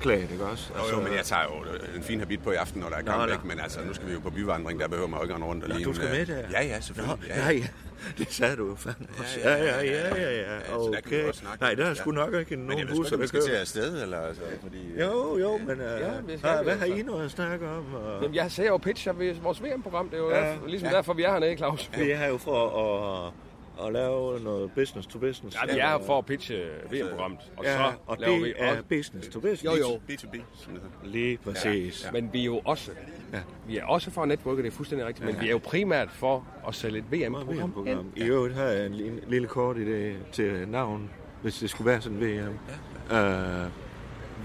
klædt, 0.00 0.30
ikke 0.30 0.44
også? 0.44 0.72
Jo, 0.92 0.96
jo, 0.96 1.02
men 1.04 1.12
jeg 1.14 1.24
tager 1.24 1.42
jo 1.42 1.64
en 1.96 2.02
fin 2.02 2.18
habit 2.18 2.42
på 2.42 2.52
i 2.52 2.54
aften, 2.54 2.80
når 2.80 2.88
der 2.88 2.96
er 2.96 3.02
kamp, 3.02 3.32
ikke? 3.32 3.46
Men 3.46 3.60
altså, 3.60 3.80
nu 3.86 3.94
skal 3.94 4.08
vi 4.08 4.12
jo 4.12 4.20
på 4.20 4.30
byvandring, 4.30 4.80
der 4.80 4.88
behøver 4.88 5.08
man 5.08 5.18
jo 5.20 5.24
ikke 5.24 5.34
rundt 5.44 5.64
og 5.64 5.68
Nå, 5.68 5.74
lige... 5.74 5.84
du 5.88 5.94
skal 5.94 6.08
med 6.08 6.26
der? 6.26 6.42
Ja, 6.50 6.62
ja, 6.64 6.80
selvfølgelig. 6.80 7.18
Nå, 7.20 7.26
Ja, 7.34 7.46
ja, 7.46 7.52
ja. 7.52 7.66
Det 8.18 8.32
sagde 8.32 8.56
du 8.56 8.68
jo 8.68 8.74
fandme 8.74 9.06
også. 9.18 9.40
Ja, 9.44 9.54
ja, 9.56 9.80
ja, 9.80 10.14
ja, 10.22 10.40
ja. 10.40 10.60
så 10.68 10.90
der 10.94 11.00
kan 11.00 11.10
vi 11.10 11.22
Okay. 11.22 11.32
snakke. 11.32 11.62
Nej, 11.62 11.74
der 11.74 11.86
er 11.86 11.94
sgu 11.94 12.10
Ja. 12.10 12.16
nok 12.16 12.34
ikke 12.34 12.56
Men 12.56 12.68
jeg 12.68 12.76
nogen 12.76 12.88
ved 12.88 12.94
sgu 12.94 12.96
busser, 12.96 13.12
ikke, 13.12 13.14
om 13.14 13.18
der 13.18 13.22
vi 13.22 13.28
skal 13.28 13.40
til 13.40 13.50
kører. 13.50 13.60
afsted, 13.60 14.02
eller 14.02 14.20
altså, 14.20 14.42
fordi... 14.62 15.00
Jo, 15.00 15.38
jo, 15.38 15.58
men 15.58 15.70
uh, 15.70 15.84
Ja, 15.86 15.92
ja, 16.06 16.20
hvad, 16.20 16.62
hvad 16.64 16.76
har 16.76 16.84
altså. 16.84 16.84
I 16.84 17.02
noget 17.02 17.24
at 17.24 17.30
snakke 17.30 17.68
om? 17.68 17.94
Og, 17.94 18.22
Jamen, 18.22 18.34
jeg 18.34 18.50
ser 18.50 18.66
jo 18.66 18.76
pitcher 18.76 19.12
ved 19.12 19.34
vores 19.34 19.62
VM-program. 19.62 20.08
Det 20.08 20.16
er 20.18 20.22
jo 20.22 20.30
Ja. 20.30 20.36
derfor, 20.50 20.66
ligesom 20.66 20.88
derfor, 20.88 21.12
vi 21.14 21.22
er 21.22 21.30
hernede, 21.32 21.56
Claus. 21.56 21.90
Vi 21.98 22.10
er 22.10 22.16
her 22.16 22.28
jo 22.28 22.36
for 22.38 22.66
at, 23.26 23.32
at 23.86 23.92
lave 23.92 24.40
noget 24.40 24.70
business 24.72 25.06
to 25.08 25.18
business. 25.18 25.56
Ja, 25.56 25.74
vi 25.74 25.78
er 25.80 25.88
her 25.88 25.98
for 26.06 26.18
at 26.18 26.26
pitche 26.26 26.54
VM-programmet, 26.90 27.40
og 27.56 27.64
Ja, 27.64 27.76
så 27.76 27.92
og 28.06 28.16
laver 28.20 28.34
det 28.34 28.44
vi 28.44 28.52
er 28.56 28.70
også... 28.70 28.82
business 28.88 29.28
to 29.28 29.40
business. 29.40 29.64
Jo, 29.64 29.70
jo. 29.70 30.00
B2B, 30.10 30.40
som 30.54 30.72
det 30.72 30.82
hedder. 30.82 30.86
Lige 31.04 31.36
præcis. 31.44 32.04
Ja, 32.04 32.10
Men 32.12 32.30
vi 32.32 32.40
er 32.40 32.44
jo 32.44 32.60
også, 32.64 32.90
Ja. 33.32 33.40
vi 33.66 33.76
er 33.78 33.84
også 33.84 34.10
for 34.10 34.22
at 34.22 34.28
netværke, 34.28 34.62
det 34.62 34.66
er 34.68 34.72
fuldstændig 34.76 35.06
rigtigt, 35.06 35.26
men 35.26 35.40
vi 35.40 35.46
er 35.46 35.50
jo 35.50 35.58
primært 35.58 36.10
for 36.10 36.46
at 36.68 36.74
sælge 36.74 36.98
et 36.98 37.04
VM-program. 37.12 37.68
VM-program. 37.70 38.12
I 38.16 38.22
øvrigt 38.22 38.54
har 38.54 38.64
jeg 38.64 38.86
en 38.86 38.94
lille, 38.94 39.20
lille 39.28 39.48
kort 39.48 39.76
idé 39.76 40.12
til 40.32 40.68
navn, 40.68 41.10
hvis 41.42 41.58
det 41.58 41.70
skulle 41.70 41.86
være 41.90 42.00
sådan 42.00 42.18
en 42.18 42.22
VM. 42.48 42.58
Ja. 43.10 43.64
Uh, 43.64 43.70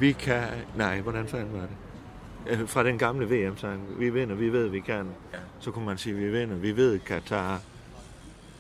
vi 0.02 0.12
kan... 0.12 0.44
Nej, 0.78 1.02
hvordan 1.02 1.28
fanden 1.28 1.54
var 1.54 1.60
det? 1.60 1.70
Øh, 2.62 2.68
Fra 2.68 2.84
den 2.84 2.98
gamle 2.98 3.26
VM-sang. 3.50 3.82
Vi 4.00 4.10
vinder, 4.10 4.36
vi 4.36 4.50
ved, 4.50 4.68
vi 4.68 4.80
kan. 4.80 5.08
Ja. 5.34 5.38
Så 5.60 5.72
kunne 5.72 5.86
man 5.86 5.98
sige, 5.98 6.16
vi 6.16 6.30
vinder, 6.32 6.56
vi 6.56 6.76
ved, 6.76 7.00
Katar. 7.00 7.62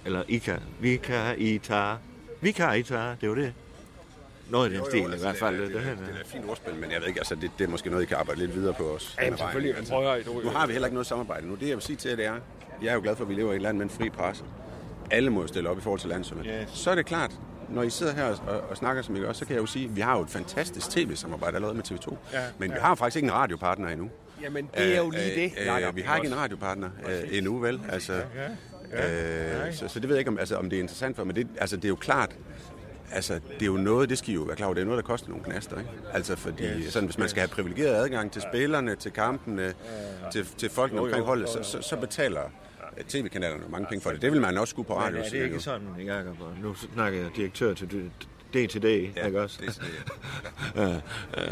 Eller 0.05 0.23
I 0.27 0.37
kan. 0.37 0.59
Vi 0.79 0.97
kan, 0.97 1.35
I 1.37 1.57
tager. 1.57 1.97
Vi 2.41 2.51
kan, 2.51 2.79
I 2.79 2.83
tager. 2.83 3.09
Det 3.15 3.23
er 3.23 3.27
jo 3.27 3.35
det. 3.35 3.53
Noget 4.49 4.71
i 4.71 4.75
den 4.75 4.85
stil 4.85 4.99
i 5.01 5.19
hvert 5.19 5.35
fald. 5.37 5.55
altså, 5.61 5.65
Det, 5.65 5.67
Det, 5.67 5.73
det, 5.75 5.81
her. 5.83 5.89
det, 5.95 5.99
det 6.07 6.15
er 6.15 6.19
et 6.19 6.27
fint 6.27 6.45
ordspil, 6.49 6.75
men 6.75 6.91
jeg 6.91 6.99
ved 7.01 7.07
ikke, 7.07 7.19
altså, 7.19 7.35
det, 7.35 7.51
det 7.57 7.63
er 7.63 7.69
måske 7.69 7.89
noget, 7.89 8.03
I 8.03 8.05
kan 8.05 8.17
arbejde 8.17 8.39
lidt 8.39 8.55
videre 8.55 8.73
på 8.73 8.83
os. 8.83 9.15
Ja, 9.21 9.35
selvfølgelig. 9.37 9.75
Du- 10.25 10.41
Nu 10.43 10.49
har 10.49 10.67
vi 10.67 10.71
heller 10.73 10.87
ikke 10.87 10.95
noget 10.95 11.07
samarbejde 11.07 11.47
nu. 11.47 11.55
Det, 11.55 11.67
jeg 11.67 11.75
vil 11.75 11.83
sige 11.83 11.95
til 11.95 12.09
jer, 12.09 12.15
det 12.15 12.25
er, 12.25 12.35
jeg 12.81 12.89
er 12.89 12.93
jo 12.93 13.01
glad 13.01 13.15
for, 13.15 13.23
at 13.23 13.29
vi 13.29 13.33
lever 13.33 13.53
i 13.53 13.55
et 13.55 13.61
land 13.61 13.77
med 13.77 13.83
en 13.85 13.89
fri 13.89 14.09
presse. 14.09 14.43
Alle 15.11 15.29
må 15.29 15.47
stille 15.47 15.69
op 15.69 15.77
i 15.77 15.81
forhold 15.81 15.99
til 15.99 16.09
landsholdet. 16.09 16.61
Yes. 16.63 16.69
Så 16.77 16.91
er 16.91 16.95
det 16.95 17.05
klart, 17.05 17.31
når 17.69 17.83
I 17.83 17.89
sidder 17.89 18.13
her 18.13 18.25
og, 18.47 18.59
og 18.69 18.77
snakker, 18.77 19.01
som 19.01 19.15
I 19.15 19.19
gør, 19.19 19.33
så 19.33 19.45
kan 19.45 19.53
jeg 19.55 19.61
jo 19.61 19.65
sige, 19.65 19.85
at 19.85 19.95
vi 19.95 20.01
har 20.01 20.15
jo 20.17 20.23
et 20.23 20.29
fantastisk 20.29 20.89
tv-samarbejde 20.89 21.55
allerede 21.55 21.75
med 21.75 21.83
TV2. 21.91 22.15
Ja, 22.33 22.39
men 22.57 22.71
vi 22.71 22.77
har 22.79 22.95
faktisk 22.95 23.15
ikke 23.15 23.25
en 23.27 23.33
radiopartner 23.33 23.89
endnu. 23.89 24.09
Jamen, 24.41 24.69
det 24.77 24.93
er 24.95 24.97
jo 24.97 25.09
lige 25.09 25.35
det, 25.35 25.53
Øh, 25.81 25.87
øh, 25.87 25.95
vi 25.95 26.01
har 26.01 26.15
ikke 26.15 26.27
en 26.27 26.35
radiopartner 26.37 26.89
øh, 27.09 27.37
endnu, 27.37 27.57
vel? 27.59 27.81
Altså, 27.89 28.13
øh, 28.93 29.73
så, 29.73 29.87
så 29.87 29.99
det 29.99 30.09
ved 30.09 30.15
jeg 30.15 30.19
ikke, 30.19 30.31
om, 30.31 30.39
altså, 30.39 30.55
om 30.55 30.69
det 30.69 30.77
er 30.77 30.81
interessant 30.81 31.15
for, 31.15 31.23
men 31.23 31.35
det, 31.35 31.47
altså, 31.57 31.75
det 31.75 31.85
er 31.85 31.89
jo 31.89 31.95
klart, 31.95 32.35
altså, 33.11 33.33
det 33.33 33.61
er 33.61 33.65
jo 33.65 33.77
noget, 33.77 34.09
det 34.09 34.17
skal 34.17 34.29
I 34.29 34.33
jo 34.33 34.41
være 34.41 34.55
klar 34.55 34.65
over, 34.67 34.73
det 34.73 34.81
er 34.81 34.85
noget, 34.85 35.03
der 35.03 35.07
koster 35.07 35.29
nogle 35.29 35.43
knaster, 35.43 35.77
ikke? 35.79 35.89
Altså, 36.13 36.35
fordi 36.35 36.63
yes, 36.63 36.93
sådan, 36.93 37.07
hvis 37.07 37.17
man 37.17 37.29
skal 37.29 37.39
have 37.39 37.47
privilegeret 37.47 37.95
adgang 37.95 38.31
til 38.31 38.41
spillerne, 38.41 38.95
til 38.95 39.11
kampene, 39.11 39.73
til, 40.31 40.45
til 40.57 40.69
folkene 40.69 40.97
Jo, 41.01 41.05
jo, 41.05 41.09
omkring 41.09 41.25
holdet, 41.25 41.43
jo, 41.43 41.51
så, 41.51 41.57
jo. 41.57 41.63
så, 41.63 41.89
så 41.89 41.95
betaler 41.95 42.41
tv-kanalerne 43.09 43.63
mange 43.69 43.87
penge 43.89 44.01
for 44.01 44.09
det. 44.09 44.21
Det 44.21 44.31
vil 44.31 44.41
man 44.41 44.57
også 44.57 44.71
skulle 44.71 44.87
på 44.87 44.97
radio. 44.97 45.19
er 45.19 45.23
det 45.23 45.33
ikke 45.33 45.59
sådan, 45.59 45.87
Jacob? 46.05 46.35
Nu 46.61 46.73
snakker 46.73 47.19
jeg 47.19 47.29
direktør 47.35 47.73
til 47.73 48.11
D 48.53 48.69
til 48.69 48.81
D, 48.81 48.85
Ja, 49.15 49.25
ikke 49.25 49.41
også? 49.41 49.57
det 49.61 49.67
er 49.67 49.71
sådan, 49.71 49.91
Øh, 50.75 50.95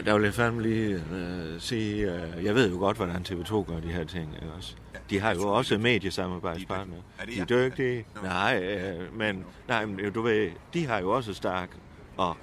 øh, 0.00 0.06
der 0.06 0.14
vil 0.14 0.24
jeg 0.24 0.34
fandme 0.34 0.62
lige 0.62 1.04
øh, 1.12 1.60
sige, 1.60 2.12
øh, 2.12 2.44
jeg 2.44 2.54
ved 2.54 2.70
jo 2.70 2.78
godt, 2.78 2.96
hvordan 2.96 3.16
TV2 3.28 3.52
gør 3.72 3.80
de 3.80 3.88
her 3.88 4.04
ting, 4.04 4.34
ikke 4.34 4.52
også? 4.56 4.74
De 5.10 5.20
har 5.20 5.34
jo 5.34 5.48
også 5.48 5.78
mediesamarbejdspartnere. 5.78 6.98
Er 7.18 7.26
De 7.26 7.40
er 7.40 7.44
dygtige. 7.44 8.06
Nej, 8.22 8.62
øh, 8.62 9.18
men, 9.18 9.44
nej, 9.68 9.86
men 9.86 10.12
du 10.12 10.22
ved, 10.22 10.50
de 10.74 10.86
har 10.86 10.98
jo 10.98 11.10
også 11.10 11.34
stærk, 11.34 11.76
og 12.16 12.36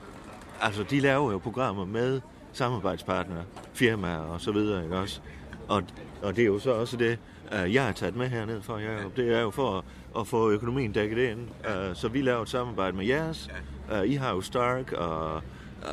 altså, 0.62 0.84
de 0.84 1.00
laver 1.00 1.32
jo 1.32 1.38
programmer 1.38 1.86
med 1.86 2.22
samarbejdspartnere, 2.54 3.44
firmaer 3.74 4.18
og 4.20 4.42
så 4.42 4.52
videre, 4.52 4.84
ikke 4.84 4.98
også? 4.98 5.20
Og, 5.68 5.84
og 6.24 6.36
det 6.36 6.42
er 6.42 6.46
jo 6.46 6.60
så 6.60 6.72
også 6.72 6.98
det, 6.98 7.20
øh, 7.54 7.74
jeg 7.74 7.86
har 7.86 7.92
taget 7.92 8.16
med 8.16 8.28
herned 8.30 8.62
for, 8.62 8.78
Jacob. 8.78 9.16
Det 9.18 9.34
er 9.34 9.42
jo 9.42 9.50
for 9.52 9.78
at, 9.78 9.84
at 10.20 10.28
få 10.28 10.50
økonomien 10.52 10.92
dækket 10.92 11.18
ind. 11.32 11.40
Øh, 11.70 11.96
Så 11.96 12.08
vi 12.08 12.22
laver 12.22 12.42
et 12.42 12.50
samarbejde 12.50 12.98
med 12.98 13.06
jeres. 13.06 13.50
Øh, 13.94 14.06
I 14.10 14.14
har 14.14 14.30
jo 14.30 14.42
Stark 14.42 14.92
og 14.92 15.42
øh, 15.84 15.92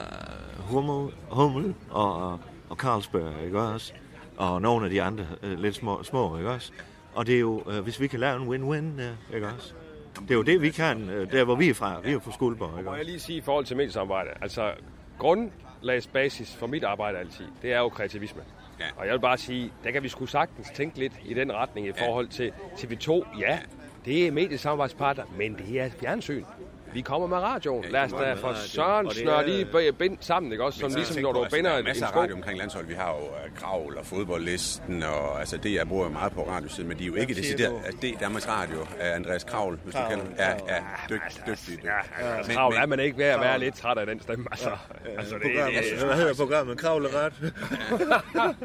Hummel, 0.59 1.15
Hummel 1.31 1.75
og, 1.91 2.33
og 2.69 2.77
Carlsberg, 2.77 3.45
ikke 3.45 3.61
også? 3.61 3.93
Og 4.37 4.63
nogle 4.63 4.85
af 4.85 4.91
de 4.91 5.03
andre 5.03 5.27
øh, 5.43 5.59
lidt 5.59 5.75
små, 5.75 6.03
små, 6.03 6.37
ikke 6.37 6.51
også? 6.51 6.73
Og 7.15 7.27
det 7.27 7.35
er 7.35 7.41
jo, 7.41 7.63
øh, 7.71 7.81
hvis 7.81 8.01
vi 8.01 8.07
kan 8.07 8.21
lave 8.21 8.37
en 8.37 8.49
win-win, 8.49 9.01
øh, 9.01 9.35
ikke 9.35 9.47
også? 9.47 9.73
Det 10.21 10.31
er 10.31 10.35
jo 10.35 10.43
det, 10.43 10.63
vi 10.63 10.71
kan, 10.71 11.11
øh, 11.11 11.33
der 11.33 11.45
hvor 11.45 11.55
vi 11.55 11.69
er 11.69 11.75
fra. 11.75 12.01
Vi 12.01 12.09
er 12.09 12.13
jo 12.13 12.21
fra 12.21 12.33
Skuldborg, 12.33 12.79
ikke 12.79 12.91
Må 12.91 12.97
jeg 12.97 13.05
lige 13.05 13.21
sige 13.21 13.39
i 13.39 13.41
forhold 13.41 13.65
til 13.65 13.77
mediesamarbejde, 13.77 14.31
altså 14.41 14.73
grundlagsbasis 15.19 16.57
for 16.57 16.67
mit 16.67 16.85
arbejde 16.85 17.19
altid, 17.19 17.45
det 17.63 17.73
er 17.73 17.79
jo 17.79 17.89
kreativisme. 17.89 18.43
Ja. 18.81 18.85
Og 18.97 19.07
jeg 19.07 19.13
vil 19.13 19.21
bare 19.21 19.39
sige, 19.39 19.73
der 19.85 19.91
kan 19.91 20.03
vi 20.03 20.09
sgu 20.09 20.27
sagtens 20.27 20.71
tænke 20.75 20.99
lidt 20.99 21.13
i 21.25 21.35
den 21.35 21.53
retning 21.53 21.87
i 21.87 21.93
forhold 21.93 22.29
til 22.29 22.53
TV2. 22.77 23.39
Ja, 23.41 23.59
det 24.05 24.27
er 24.27 24.33
mediesamarbejdspartner, 24.33 25.25
men 25.37 25.55
det 25.55 25.81
er 25.81 25.91
fjernsyn. 26.01 26.45
Vi 26.95 27.01
kommer 27.01 27.29
med 27.29 27.37
radioen. 27.37 27.85
Lad 27.91 28.01
os 28.03 28.11
da 28.13 28.33
for 28.33 28.49
radio. 28.49 28.61
søren 28.63 29.07
Og 29.07 29.15
det 29.15 29.27
er- 29.27 29.43
lige 29.43 29.93
bind 29.93 30.17
sammen, 30.21 30.53
ikke 30.53 30.65
også? 30.65 30.79
Som 30.81 30.95
ligesom 30.95 31.23
når 31.23 31.33
du 31.33 31.43
altså, 31.43 31.57
binder 31.57 31.71
der 31.71 31.77
er 31.77 31.81
en, 31.81 31.85
masser 31.85 32.07
af 32.07 32.17
radio 32.17 32.35
omkring 32.37 32.59
landshold. 32.59 32.87
Vi 32.87 32.95
har 32.95 33.09
jo 33.09 33.21
uh, 33.25 33.57
Kravl 33.61 33.97
og 33.97 34.07
fodboldlisten, 34.07 35.03
og 35.03 35.41
altså, 35.41 35.57
det 35.57 35.75
jeg 35.75 35.89
bruger 35.89 36.09
meget 36.09 36.33
på 36.33 36.49
radiosiden, 36.49 36.89
men 36.89 36.99
de 36.99 37.03
er 37.03 37.07
jo 37.07 37.15
ikke 37.15 37.35
decideret. 37.35 37.71
du? 37.73 37.77
Altså, 37.85 37.99
det 38.03 38.11
er 38.15 38.19
Danmarks 38.19 38.49
Radio 38.49 38.87
af 39.01 39.15
Andreas 39.15 39.45
Kravl, 39.45 39.79
hvis 39.85 39.95
du 39.95 40.01
Kravl, 40.01 40.11
kender 40.11 40.27
Ja, 40.39 40.51
Kravl. 40.57 40.71
ja, 40.71 40.79
dyg, 41.09 41.21
dygtig. 41.47 41.79
Ja, 41.85 41.91
altså, 42.37 42.69
men- 42.71 42.79
er 42.83 42.87
man 42.87 43.01
ikke 43.01 43.19
ved 43.19 43.25
at 43.25 43.41
være 43.41 43.59
lidt 43.59 43.75
træt 43.77 43.99
af 43.99 44.07
den 44.07 44.23
stemme, 44.23 44.47
altså. 44.51 44.71
altså 45.19 45.35
det, 45.35 45.43
Programmet, 45.43 45.83
det, 45.99 46.05
hvad 46.07 46.17
hedder 46.17 46.35
programmet? 46.35 46.79
Kravleret? 46.79 47.33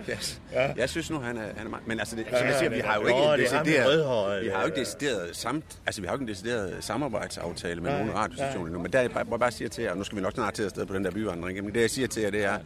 Yes. 0.10 0.42
Ja. 0.54 0.74
Jeg 0.78 0.90
synes 0.90 1.10
nu, 1.12 1.20
han 1.20 1.38
er, 1.38 1.42
han 1.58 1.66
er 1.66 1.70
meget... 1.70 1.88
Men 1.88 2.00
altså, 2.00 2.16
det, 2.16 2.26
som 2.38 2.48
jeg 2.48 2.56
siger, 2.60 2.70
vi 2.70 2.80
har 2.80 2.96
jo 2.96 3.08
ikke 3.08 3.20
det 3.20 3.52
er 3.52 3.56
ham 3.58 3.66
decideret... 3.66 4.44
Vi 4.44 4.50
har 4.50 4.60
jo 4.62 4.66
ikke 4.66 4.78
ja. 4.78 4.84
decideret 4.84 5.36
samt... 5.36 5.66
Altså, 5.86 6.02
vi 6.02 6.08
har 6.08 6.14
jo 6.14 6.16
ikke 6.16 6.24
en 6.24 6.28
decideret 6.28 6.76
samarbejdsaftale 6.80 7.82
med 7.82 7.98
nogle 7.98 8.12
radiostationer 8.18 8.72
nu. 8.72 8.80
Men 8.80 8.92
der, 8.94 9.02
jeg 9.02 9.12
bare, 9.12 9.40
bare 9.40 9.52
siger 9.52 9.70
til 9.70 9.84
jer, 9.84 9.92
og 9.92 9.98
nu 9.98 10.04
skal 10.04 10.16
vi 10.18 10.22
nok 10.22 10.34
snart 10.34 10.54
til 10.54 10.64
at 10.64 10.70
sted 10.70 10.86
på 10.86 10.94
den 10.94 11.06
der 11.06 11.12
byvandring, 11.12 11.64
men 11.66 11.74
det 11.74 11.82
jeg 11.82 11.90
siger 11.90 12.08
til 12.08 12.24
jer, 12.24 12.30
det 12.30 12.44
er, 12.46 12.58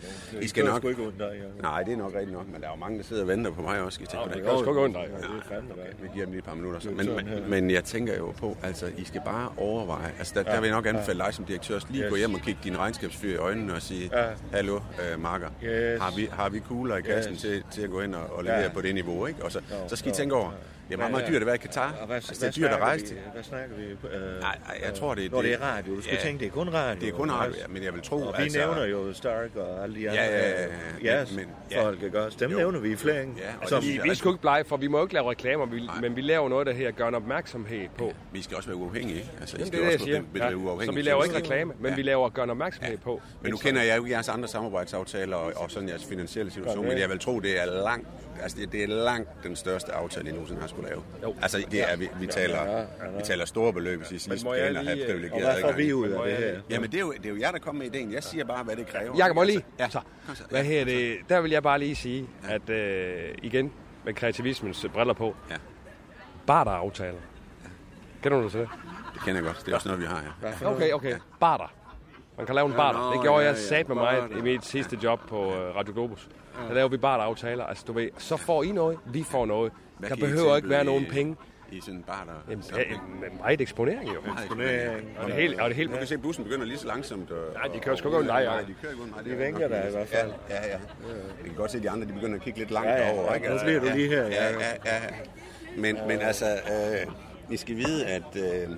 I 0.41 0.47
skal 0.47 0.65
nok... 0.65 0.83
ikke 0.83 1.03
dig. 1.19 1.41
Nej, 1.61 1.83
det 1.83 1.93
er 1.93 1.97
nok 1.97 2.13
rigtigt 2.13 2.31
nok, 2.33 2.47
men 2.51 2.61
der 2.61 2.67
er 2.67 2.71
jo 2.71 2.77
mange, 2.79 2.97
der 2.97 3.03
sidder 3.03 3.21
og 3.21 3.27
venter 3.27 3.51
på 3.51 3.61
mig 3.61 3.81
også. 3.81 3.99
I 4.01 4.05
tænke 4.05 4.27
på 4.29 4.33
det 4.33 4.43
gør 4.43 4.57
sgu 4.57 4.69
ikke 4.69 4.81
ondt 4.81 4.95
dig. 4.95 5.05
Fandme 5.49 5.69
rigtigt. 5.73 6.03
Vi 6.03 6.07
giver 6.13 6.25
dem 6.25 6.31
lige 6.31 6.39
et 6.39 6.45
par 6.45 6.53
minutter. 6.55 6.79
Så. 6.79 6.89
Men, 6.89 7.09
men, 7.15 7.49
men 7.49 7.71
jeg 7.71 7.83
tænker 7.83 8.17
jo 8.17 8.31
på, 8.31 8.57
altså, 8.63 8.91
I 8.97 9.03
skal 9.03 9.21
bare 9.25 9.49
overveje. 9.57 10.11
Altså, 10.19 10.33
der, 10.35 10.43
der 10.43 10.59
vil 10.61 10.67
jeg 10.67 10.75
nok 10.75 10.85
anbefale 10.85 11.19
dig 11.19 11.33
som 11.33 11.45
direktør 11.45 11.79
lige 11.89 12.03
Yes. 12.03 12.09
gå 12.09 12.15
hjem 12.15 12.33
og 12.33 12.39
kigge 12.41 12.59
din 12.63 12.77
regnskabsfyr 12.79 13.33
i 13.33 13.37
øjnene 13.37 13.73
og 13.73 13.81
sige, 13.81 14.09
Ja. 14.13 14.25
hallo, 14.51 14.75
øh, 15.13 15.21
Marker, 15.21 15.49
Yes. 15.63 16.01
har, 16.01 16.15
vi, 16.15 16.29
har 16.31 16.49
vi 16.49 16.59
kugler 16.59 16.97
i 16.97 17.01
kassen 17.01 17.33
Yes. 17.33 17.41
til, 17.41 17.63
til 17.71 17.81
at 17.81 17.89
gå 17.89 18.01
ind 18.01 18.15
og, 18.15 18.23
og 18.35 18.43
levere 18.43 18.59
Ja. 18.61 18.69
på 18.73 18.81
det 18.81 18.93
niveau, 18.93 19.25
ikke? 19.25 19.43
Og 19.45 19.51
så, 19.51 19.61
så 19.87 19.95
skal 19.95 20.11
I 20.11 20.13
tænke 20.15 20.35
over, 20.35 20.51
det 20.91 20.95
er 20.95 20.97
meget, 20.97 21.11
meget 21.11 21.27
dyrt 21.29 21.41
at 21.41 21.45
være 21.45 21.55
i 21.55 21.57
Katar. 21.57 21.95
Og 22.01 22.05
hvad, 22.07 22.15
Altså, 22.15 22.31
det 22.31 22.39
hvad 22.39 22.47
er 22.49 22.51
dyrt 22.69 22.71
at 22.71 22.79
rejse 22.81 23.05
til. 23.05 23.17
Hvad 23.33 23.43
snakker 23.43 23.75
vi? 23.75 23.83
Øh, 23.83 24.39
Nej, 24.41 24.57
nej, 24.67 24.81
jeg 24.85 24.93
tror, 24.93 25.15
det 25.15 25.25
er... 25.25 25.29
Når 25.29 25.41
det 25.41 25.53
er 25.53 25.59
radio. 25.61 25.95
Du 25.95 26.01
skal 26.01 26.13
Ja. 26.15 26.21
tænke, 26.21 26.39
det 26.39 26.47
er 26.47 26.51
kun 26.51 26.69
radio. 26.69 27.01
Det 27.01 27.09
er 27.09 27.13
kun 27.17 27.31
radio, 27.31 27.53
ja, 27.61 27.67
men 27.67 27.83
jeg 27.83 27.93
vil 27.93 28.01
tro, 28.01 28.15
Og 28.15 28.33
vi 28.37 28.43
altså... 28.43 28.59
nævner 28.59 28.85
jo 28.85 29.13
Stark 29.13 29.55
og 29.55 29.83
alle 29.83 29.95
de 29.95 30.09
andre. 30.09 30.21
Ja, 30.23 30.37
ja, 30.39 30.61
ja, 30.61 30.67
ja. 31.03 31.21
Yes, 31.21 31.31
Men- 31.35 31.45
men- 31.69 31.79
folk, 31.81 32.03
ikke 32.03 32.21
også? 32.21 32.37
Dem 32.39 32.51
Jo. 32.51 32.57
nævner 32.57 32.79
vi 32.79 32.91
i 32.91 32.95
flæng. 32.95 33.37
Ja, 33.37 33.43
og 33.61 33.69
som, 33.69 33.81
det- 33.83 33.93
Vi, 33.93 33.99
vi 34.03 34.09
er 34.09 34.13
sgu 34.13 34.29
ikke 34.29 34.41
blege, 34.41 34.63
for 34.63 34.77
vi 34.77 34.87
må 34.87 34.97
jo 34.97 35.03
ikke 35.05 35.13
lave 35.13 35.29
reklamer, 35.29 35.65
vi, 35.65 35.89
men 36.01 36.15
vi 36.15 36.21
laver 36.21 36.49
noget, 36.49 36.67
der 36.67 36.73
her 36.73 36.91
gør 36.91 37.07
en 37.07 37.15
opmærksomhed 37.15 37.87
på. 37.97 38.13
Vi 38.31 38.41
skal 38.41 38.57
også 38.57 38.69
være 38.69 38.77
uafhængige? 38.77 39.25
Altså, 39.39 39.57
I 39.57 39.59
Jamen, 39.59 39.67
skal 39.67 39.79
det 39.79 39.85
er 39.85 39.89
det, 39.89 39.91
jeg 39.91 39.93
også 39.93 40.05
siger. 40.05 40.21
bedrive 40.33 40.49
Ja. 40.49 40.55
uafhængig 40.65 40.85
Så 40.85 40.91
vi 40.91 41.01
laver 41.01 41.23
ikke 41.23 41.35
reklame, 41.35 41.73
men 41.79 41.89
Ja. 41.89 41.95
vi 41.95 42.01
laver 42.01 42.29
gør 42.29 42.43
en 42.43 42.49
opmærksomhed 42.49 42.97
på. 42.97 43.21
Men 43.41 43.51
nu 43.51 43.57
kender 43.57 43.81
jeg 43.81 43.97
jo 43.97 44.03
ikke 44.03 44.13
jeres 44.15 44.29
andre 44.29 44.47
samarbejdsaftaler 44.47 45.35
og, 45.35 45.53
og 45.55 45.71
sådan 45.71 45.89
jeres 45.89 46.05
finansielle 46.05 46.51
situation, 46.51 46.85
men 46.87 46.97
jeg 46.97 47.09
vil 47.09 47.19
tro, 47.19 47.39
det 47.39 47.61
er 47.61 47.65
langt, 47.83 48.07
altså 48.41 48.57
det, 48.57 48.71
det 48.71 48.83
er 48.83 48.87
langt 48.87 49.29
den 49.43 49.55
største 49.55 49.91
aftale, 49.91 50.29
I 50.29 50.31
nogensinde 50.31 50.61
har 50.61 50.67
skulle 50.67 50.89
lave. 50.89 51.01
Jo. 51.23 51.35
Altså 51.41 51.65
det 51.71 51.91
er, 51.91 51.97
vi, 51.97 52.09
vi, 52.19 52.27
taler, 52.27 52.85
vi 53.17 53.23
taler 53.23 53.45
store 53.45 53.73
beløb, 53.73 53.99
hvis 54.07 54.27
I 54.27 54.45
må 54.45 54.53
jeg 54.53 54.69
ind 54.69 54.77
og 54.77 54.83
have 54.85 55.01
øh, 55.01 55.07
privilegeret 55.07 55.33
og 55.45 55.51
hvad 55.51 55.61
får 55.61 55.67
adgang. 55.67 55.77
vi 55.87 55.93
ud 55.93 56.07
Men 56.07 56.17
må 56.17 56.23
af 56.23 56.29
det 56.37 56.45
jeg- 56.45 56.51
her? 56.55 56.61
Jamen 56.69 56.91
det 56.91 56.97
er, 56.97 57.01
jo, 57.01 57.11
det 57.11 57.25
er 57.25 57.29
jo 57.29 57.39
jer, 57.39 57.51
der 57.51 57.59
kommer 57.59 57.83
med 57.83 57.95
ideen. 57.95 58.13
Jeg 58.13 58.23
siger 58.23 58.45
bare, 58.45 58.63
hvad 58.63 58.75
det 58.75 58.87
kræver. 58.87 59.17
Jakob, 59.17 59.35
må 59.35 59.41
jeg 59.41 59.47
lige? 59.51 59.65
Ja, 59.79 59.89
Så, 59.89 59.99
hvad 60.49 60.63
her 60.63 60.85
det? 60.85 61.17
Der 61.29 61.41
vil 61.41 61.51
jeg 61.51 61.63
bare 61.63 61.79
lige 61.79 61.95
sige, 61.95 62.27
at 62.49 62.69
øh, 62.69 63.29
igen 63.43 63.71
med 64.05 64.13
kreativismens 64.13 64.85
briller 64.93 65.13
på, 65.13 65.35
Ja. 65.49 65.55
barteraftaler. 66.47 67.19
Kender 68.23 68.37
du 68.37 68.43
det 68.43 68.51
til 68.51 68.59
det? 68.61 68.69
Det 69.13 69.21
kender 69.21 69.41
jeg 69.41 69.43
godt. 69.43 69.65
Det 69.65 69.71
er 69.71 69.75
også 69.75 69.87
noget, 69.89 70.01
vi 70.01 70.07
har 70.07 70.21
her. 70.41 70.67
Okay, 70.67 70.91
okay. 70.91 71.15
Barter. 71.39 71.73
Man 72.37 72.45
kan 72.45 72.55
lave 72.55 72.65
en 72.65 72.71
Ja, 72.71 72.77
barter. 72.77 73.11
Det 73.11 73.21
gjorde 73.21 73.41
ja, 73.43 73.47
jeg 73.49 73.55
ja. 73.55 73.61
sat 73.61 73.87
med 73.87 73.95
mig 73.95 74.23
i 74.37 74.41
mit 74.41 74.65
sidste 74.65 74.97
job 75.03 75.19
på 75.29 75.45
øh, 75.55 75.75
Radio 75.75 75.93
Globus. 75.93 76.29
Der 76.67 76.73
lavede 76.73 76.91
vi 76.91 76.97
barteraftaler. 76.97 77.65
Altså, 77.65 77.83
du 77.87 77.93
ved, 77.93 78.09
så 78.17 78.37
får 78.37 78.63
I 78.63 78.71
noget, 78.71 78.97
vi 79.05 79.23
får 79.23 79.45
noget. 79.45 79.71
Hvad 79.97 80.09
Der 80.09 80.15
behøver 80.15 80.55
ikke 80.55 80.69
være 80.69 80.83
nogen 80.83 81.05
penge. 81.11 81.35
I 81.71 81.81
sådan 81.81 81.95
en 81.95 82.03
bar, 82.03 82.23
der... 82.27 82.51
Jamen, 82.51 82.65
ja, 82.77 82.83
meget 83.41 83.61
eksponering 83.61 84.07
jo. 84.13 84.19
Eksponering. 84.41 85.07
Og 85.19 85.27
det 85.27 85.35
hele, 85.35 85.61
og 85.63 85.69
det 85.69 85.75
hele 85.75 85.91
Du 85.91 85.97
kan 85.97 86.07
se, 86.07 86.13
at 86.13 86.21
bussen 86.21 86.43
begynder 86.43 86.65
lige 86.65 86.77
så 86.77 86.87
langsomt. 86.87 87.31
Og, 87.31 87.53
Nej, 87.53 87.67
de 87.73 87.79
kører 87.79 87.95
sgu 87.95 88.07
ikke 88.07 88.17
uden 88.17 88.27
dig, 88.27 88.43
Nej, 88.45 88.53
ja. 88.55 88.59
de 88.61 88.75
kører 88.81 88.91
ikke 88.91 89.01
uden 89.03 89.13
mig. 89.15 89.25
De 89.25 89.37
vinker 89.45 89.67
der 89.67 89.87
i 89.87 89.91
hvert 89.91 90.07
fald. 90.07 90.31
Ja, 90.49 90.55
ja, 90.55 90.67
ja. 90.67 90.71
Jeg 91.37 91.45
kan 91.45 91.53
godt 91.55 91.71
se, 91.71 91.77
at 91.77 91.83
de 91.83 91.89
andre 91.89 92.07
de 92.07 92.13
begynder 92.13 92.35
at 92.35 92.41
kigge 92.41 92.59
lidt 92.59 92.71
langt 92.71 92.89
Ja, 92.89 93.07
ja, 93.07 93.13
over. 93.13 93.33
ja, 93.33 93.51
Altså, 93.51 93.65
bliver 93.65 93.79
du 93.79 93.85
lige 93.95 94.07
her, 94.09 94.23
Ja, 94.23 94.49
ja, 94.51 94.57
ja. 94.85 94.99
Men, 95.77 95.97
men 96.07 96.19
altså, 96.21 96.45
øh, 96.45 97.11
I 97.53 97.57
skal 97.57 97.75
vide, 97.75 98.05
at 98.05 98.35
øh, 98.35 98.69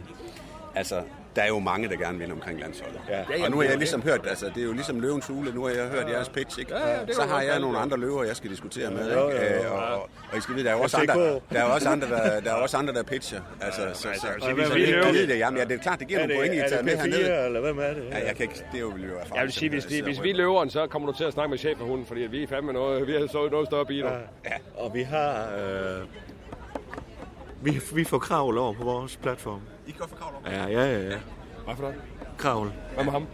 altså, 0.75 1.01
der 1.35 1.41
er 1.41 1.47
jo 1.47 1.59
mange, 1.59 1.89
der 1.89 1.95
gerne 1.95 2.17
vil 2.19 2.31
omkring 2.31 2.59
landsholdet. 2.59 2.99
Ja. 3.09 3.43
Og 3.45 3.51
nu 3.51 3.57
har 3.57 3.63
jeg 3.63 3.77
ligesom 3.77 4.01
hørt, 4.01 4.27
altså 4.27 4.45
det 4.55 4.57
er 4.57 4.65
jo 4.65 4.73
ligesom 4.73 4.99
løvens 4.99 5.27
hule, 5.27 5.51
nu 5.55 5.63
har 5.65 5.73
jeg 5.73 5.87
hørt 5.87 6.09
jeres 6.09 6.29
pitch, 6.29 6.59
ikke? 6.59 6.75
Ja, 6.77 6.89
ja, 6.89 6.97
det 6.99 7.05
kan 7.05 7.15
Så 7.15 7.21
har 7.21 7.41
jeg 7.41 7.59
nogle 7.59 7.75
det. 7.77 7.81
andre 7.83 7.97
løver, 7.97 8.23
jeg 8.23 8.35
skal 8.35 8.49
diskutere 8.49 8.91
med, 8.91 8.99
ikke? 9.09 9.19
jo, 9.21 9.29
jo. 9.29 9.37
Øh, 9.37 9.71
Og, 9.71 9.77
og, 9.95 10.09
og 10.31 10.37
I 10.37 10.41
skal 10.41 10.55
vide, 10.55 10.65
der 10.65 10.71
er 10.71 10.75
også 10.75 10.97
andre, 10.97 11.13
der 11.13 11.39
er 11.59 11.63
også 11.63 11.89
andre, 11.89 12.07
der, 12.07 12.39
der, 12.39 12.49
er 12.51 12.55
også 12.55 12.77
andre, 12.77 12.93
der 12.93 13.03
pitcher. 13.03 13.41
Altså, 13.61 13.81
så, 13.93 13.93
så, 13.93 14.01
så, 14.01 14.09
sige, 14.21 14.31
så, 14.39 14.45
så 14.67 14.73
vi 14.73 14.85
det 15.19 15.29
det, 15.29 15.37
jamen, 15.37 15.57
ja, 15.59 15.65
det 15.65 15.73
er 15.73 15.77
klart, 15.81 15.99
det 15.99 16.07
giver 16.07 16.19
Er 16.19 16.27
nogle 16.27 16.39
point, 16.41 16.53
I 16.53 16.57
det, 16.57 16.63
er 16.65 16.69
tager 16.69 16.81
det 16.81 16.85
med 16.85 16.93
P4, 16.97 17.17
hernede. 17.27 17.45
eller 17.45 17.61
hvem 17.61 17.79
er 17.79 17.93
det? 17.93 18.03
Ja, 18.11 18.25
jeg 18.27 18.35
kan 18.35 18.41
ikke, 18.43 18.65
det 18.71 18.77
er 18.77 18.81
jo 18.81 18.87
vil 18.89 19.03
jo 19.03 19.09
erfaring. 19.13 19.35
Jeg 19.35 19.43
vil 19.43 19.51
sige, 19.53 19.69
hvis, 19.69 19.83
hvis 19.83 20.23
vi 20.23 20.29
er 20.29 20.35
løveren, 20.35 20.69
så 20.69 20.87
kommer 20.87 21.11
du 21.11 21.17
til 21.17 21.23
at 21.23 21.33
snakke 21.33 21.49
med 21.49 21.57
cheferhunden, 21.57 22.05
fordi 22.05 22.21
vi 22.21 22.43
er 22.43 22.47
fandme 22.47 22.73
noget, 22.73 23.07
vi 23.07 23.11
har 23.13 23.27
så 23.27 23.49
noget 23.51 23.67
større 23.67 23.85
biler. 23.85 24.11
Ja. 24.45 24.51
Og 24.75 24.93
vi 24.93 25.01
har... 25.01 25.47
Øh, 25.57 26.01
vi, 27.61 27.81
vi 27.95 28.03
får 28.03 28.17
kravl 28.19 28.57
over 28.57 28.73
på 28.73 28.83
vores 28.83 29.17
platform. 29.17 29.61
I 29.87 29.91
kan 29.91 29.99
godt 29.99 30.09
få 30.09 30.15
kravl 30.15 30.35
over. 30.35 30.51
Ja, 30.55 30.65
ja, 30.67 30.85
ja. 30.97 31.09
ja. 31.09 31.19
Hvad 31.65 31.75
for 31.75 31.81
noget? 31.81 31.95
Kravl. 32.37 32.71
Hvad 32.93 33.03
med 33.03 33.11
ham? 33.11 33.27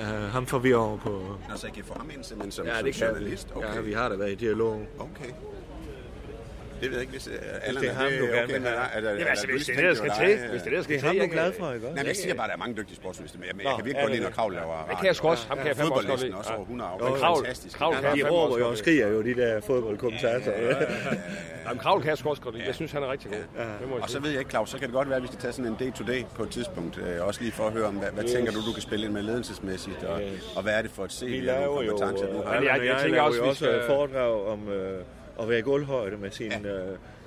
Uh, 0.00 0.02
ham 0.32 0.46
får 0.46 0.58
vi 0.58 0.72
over 0.74 0.96
på... 0.98 1.10
Nå, 1.48 1.56
så 1.56 1.66
I 1.66 1.70
kan 1.70 1.84
få 1.84 1.94
ham 1.98 2.10
ind 2.10 2.24
simpelthen 2.24 2.52
som, 2.52 2.66
Ja, 2.66 2.76
som 2.76 2.84
det 2.84 3.00
vi. 3.00 3.04
journalist? 3.06 3.48
Okay. 3.54 3.74
Ja, 3.74 3.80
vi 3.80 3.92
har 3.92 4.08
da 4.08 4.16
været 4.16 4.32
i 4.32 4.34
dialog. 4.34 4.86
Okay. 4.98 5.30
Det 6.80 6.86
ved 6.90 6.96
jeg 6.98 7.00
ikke, 7.00 7.12
hvis 7.12 7.26
uh, 7.28 7.34
Allan 7.68 7.82
det 7.82 7.90
er 7.90 7.94
ham, 7.94 8.06
du 8.12 8.24
gerne 8.26 8.42
okay 8.42 8.52
vil 8.52 8.60
med 8.62 8.70
have. 8.70 8.80
dig. 8.80 8.90
Er 8.94 9.00
der- 9.00 9.10
Jamen 9.10 9.26
er 9.26 9.30
altså, 9.30 9.46
hvis 9.46 9.66
det 9.66 9.72
er 9.72 9.80
det, 9.80 9.88
der 9.88 9.94
skal 9.94 10.10
det 10.10 10.18
til, 10.18 10.48
hvis 10.50 10.62
det 10.62 10.68
er 10.70 10.70
det, 10.70 10.78
der 10.78 10.82
skal 10.82 10.94
Det 10.94 11.00
til. 11.00 11.06
er 11.06 11.08
ham, 11.08 11.16
du 11.16 11.20
er 11.20 11.26
jeg 11.26 11.30
glad 11.38 11.50
for, 11.58 11.66
ikke? 11.72 11.86
Nej, 11.86 11.94
men 12.02 12.06
jeg 12.06 12.16
siger 12.16 12.34
bare, 12.40 12.46
at 12.46 12.50
der 12.50 12.56
er 12.58 12.62
mange 12.64 12.74
dygtige 12.80 12.96
sportsjournalister, 13.00 13.38
men 13.38 13.46
jeg, 13.48 13.54
kan 13.76 13.84
virkelig 13.88 13.94
er 13.96 14.00
godt 14.00 14.10
det 14.10 14.16
lide, 14.16 14.22
når 14.22 14.28
det? 14.32 14.36
Kravl 14.38 14.52
laver 14.60 14.76
Det 14.90 14.96
kan 15.00 15.06
jeg 15.10 15.16
sgu 15.16 15.24
også. 15.34 15.44
Ham 15.50 15.56
kan 15.58 15.66
jeg 15.66 15.76
fandme 15.76 15.94
også 15.94 16.08
godt 16.12 16.22
lide. 16.24 16.34
også 16.40 16.52
over 16.56 16.62
100 16.62 16.90
Men 16.90 17.06
afsnit. 17.06 17.22
Kravl- 17.22 17.36
Fantastisk. 17.44 17.74
Kravl 17.78 17.94
Ja, 17.94 18.00
kan 18.00 18.10
De 18.18 18.30
råber 18.30 18.58
jo 18.58 18.66
og 18.72 18.76
skriger 18.82 19.06
jo, 19.14 19.18
de 19.28 19.34
der 19.42 19.60
fodboldkommentatorer. 19.68 20.76
Jamen, 21.66 21.78
Kravl 21.84 22.00
kan 22.02 22.08
jeg 22.10 22.18
sgu 22.18 22.28
også 22.30 22.42
godt 22.42 22.54
lide. 22.54 22.66
Jeg 22.66 22.74
synes, 22.74 22.92
han 22.92 23.02
er 23.02 23.10
rigtig 23.14 23.30
god. 23.30 23.38
Det 23.38 24.02
Og 24.02 24.10
så 24.10 24.18
ved 24.20 24.30
jeg 24.30 24.38
ikke, 24.38 24.50
Claus, 24.50 24.70
så 24.70 24.78
kan 24.78 24.86
det 24.88 24.94
godt 24.94 25.08
være, 25.08 25.16
at 25.16 25.22
vi 25.22 25.26
skal 25.32 25.38
tage 25.38 25.52
sådan 25.52 25.70
en 25.72 25.76
day-to-day 25.80 26.20
på 26.34 26.42
et 26.42 26.50
tidspunkt. 26.50 26.98
øh, 26.98 27.26
Også 27.26 27.40
lige 27.40 27.52
for 27.52 27.64
at 27.66 27.72
høre 27.72 27.84
om, 27.86 27.94
hvad, 27.94 28.08
hvad 28.10 28.24
tænker 28.24 28.52
du, 28.52 28.58
du 28.68 28.72
kan 28.72 28.82
spille 28.82 29.04
ind 29.06 29.12
med 29.12 29.22
ledelsesmæssigt, 29.22 30.04
og, 30.04 30.20
og 30.56 30.62
hvad 30.62 30.72
er 30.78 30.82
det 30.82 30.90
for 30.90 31.04
et 31.04 31.12
CV, 31.12 31.28
Vi 31.40 31.48
og 31.48 31.84
kompetencer, 31.88 32.26
du 32.32 32.42
har? 32.46 32.54
Jeg- 32.60 32.98
tænker 33.02 33.20
også, 33.20 33.42
vi 33.44 33.54
skal- 33.54 33.82
foredrag 33.86 34.46
om 34.46 34.68
øh, 34.68 34.98
at 35.40 35.48
være 35.48 35.58
i 35.58 35.62
gulvhøjde 35.62 36.16
med 36.16 36.30
sine 36.30 36.54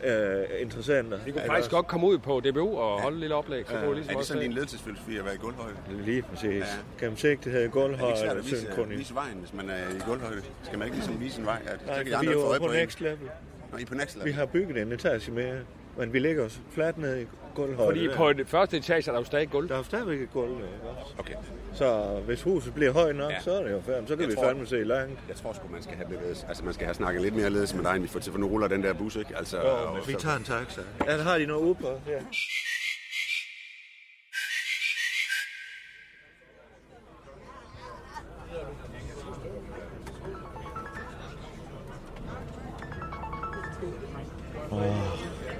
øh, 0.03 0.39
øh, 0.39 0.45
interessenter. 0.61 1.19
Vi 1.25 1.31
kunne 1.31 1.43
faktisk 1.45 1.71
godt 1.71 1.87
komme 1.87 2.07
ud 2.07 2.17
på 2.17 2.39
DBU 2.45 2.77
og 2.77 3.01
holde 3.01 3.15
et 3.15 3.19
lille 3.19 3.35
oplæg. 3.35 3.65
Så 3.67 3.73
kunne 3.73 3.89
vi 3.89 3.95
ligesom 3.95 4.09
Er 4.09 4.11
det 4.13 4.17
også 4.17 4.27
sådan 4.33 4.43
se- 4.43 4.55
ledelsesfilosofi 4.55 5.17
at 5.17 5.25
være 5.25 5.33
i 5.35 5.37
gulvhøjde? 5.37 5.75
Lige 6.05 6.21
præcis. 6.21 6.43
Ja. 6.53 6.65
Gennemsigtighed, 6.99 7.59
Er 7.59 7.63
det 7.63 7.65
ikke 7.65 7.79
svært 7.79 7.89
gulvhøjde, 7.99 8.39
at 8.39 8.45
vise, 8.45 8.97
vise 8.97 9.15
vejen, 9.15 9.37
hvis 9.39 9.53
man 9.53 9.69
er 9.69 9.75
i 9.95 9.99
gulvhøjde? 10.09 10.41
Skal 10.63 10.77
man 10.79 10.87
ikke 10.87 10.97
ligesom 10.97 11.19
vise 11.19 11.39
en 11.39 11.45
vej? 11.45 11.61
At, 11.65 11.79
så 11.79 11.85
Nej, 11.87 11.95
kan 11.97 12.05
de 12.05 12.11
for 12.11 12.19
vi 12.21 12.27
andre 12.27 12.39
er 12.39 12.45
få 12.45 12.53
jo 12.53 12.59
på 12.59 12.65
på 12.65 12.71
en. 12.71 12.79
next 12.79 13.01
level. 13.01 13.29
Nå, 13.71 13.77
I 13.77 13.81
er 13.81 13.85
på 13.85 13.95
next 13.95 14.15
Vi 14.15 14.19
level. 14.19 14.33
har 14.33 14.45
bygget 14.45 14.77
en 14.81 14.91
etage 14.91 15.31
mere, 15.31 15.55
men 15.97 16.13
vi 16.13 16.19
ligger 16.19 16.45
os 16.45 16.61
fladt 16.71 16.97
ned 16.97 17.19
i 17.21 17.25
gulvhøjde. 17.59 17.89
Fordi 17.89 18.07
der. 18.07 18.15
på 18.15 18.33
det 18.33 18.47
første 18.47 18.77
etage 18.77 19.07
er 19.07 19.11
der 19.13 19.19
jo 19.19 19.25
stadig 19.25 19.49
gulv. 19.49 19.67
Der 19.67 19.73
er 19.73 19.77
jo 19.77 19.83
stadigvæk 19.83 20.21
et 20.21 20.31
gulv, 20.33 20.51
ikke 20.51 20.67
også? 21.01 21.13
Okay. 21.17 21.33
Så 21.73 22.19
hvis 22.25 22.41
huset 22.41 22.73
bliver 22.73 22.91
højt 22.93 23.15
nok, 23.15 23.31
Ja. 23.31 23.39
så 23.41 23.51
er 23.51 23.63
det 23.63 23.71
jo 23.71 23.81
færdigt. 23.85 24.09
Så 24.09 24.15
kan 24.15 24.21
Jeg 24.21 24.29
vi 24.29 24.35
tror- 24.35 24.43
fandme 24.45 24.65
se 24.67 24.83
langt. 24.83 25.19
Jeg 25.27 25.35
tror 25.35 25.53
sgu, 25.53 25.67
man 25.71 25.83
skal 25.83 25.95
have 25.95 26.07
bevæget, 26.09 26.45
altså 26.47 26.63
man 26.65 26.73
skal 26.73 26.85
have 26.85 26.95
snakket 26.95 27.21
lidt 27.21 27.35
mere 27.35 27.49
ledelse 27.49 27.75
med 27.75 27.83
dig, 27.85 27.93
end 27.95 28.01
vi 28.01 28.07
får 28.09 28.19
til, 28.19 28.31
for 28.31 28.39
nu 28.39 28.47
ruller 28.47 28.67
den 28.67 28.83
der 28.83 28.93
bus, 28.93 29.15
ikke? 29.15 29.37
Altså, 29.37 29.57
og 29.57 30.07
Vi 30.07 30.13
så- 30.13 30.19
tager 30.19 30.37
en 30.37 30.43
taxa. 30.43 30.81
Ja, 31.07 31.17
der 31.17 31.23
har 31.23 31.37
de 31.37 31.45
noget 31.45 31.61
Uber. 31.63 31.91
Ja. 32.07 32.19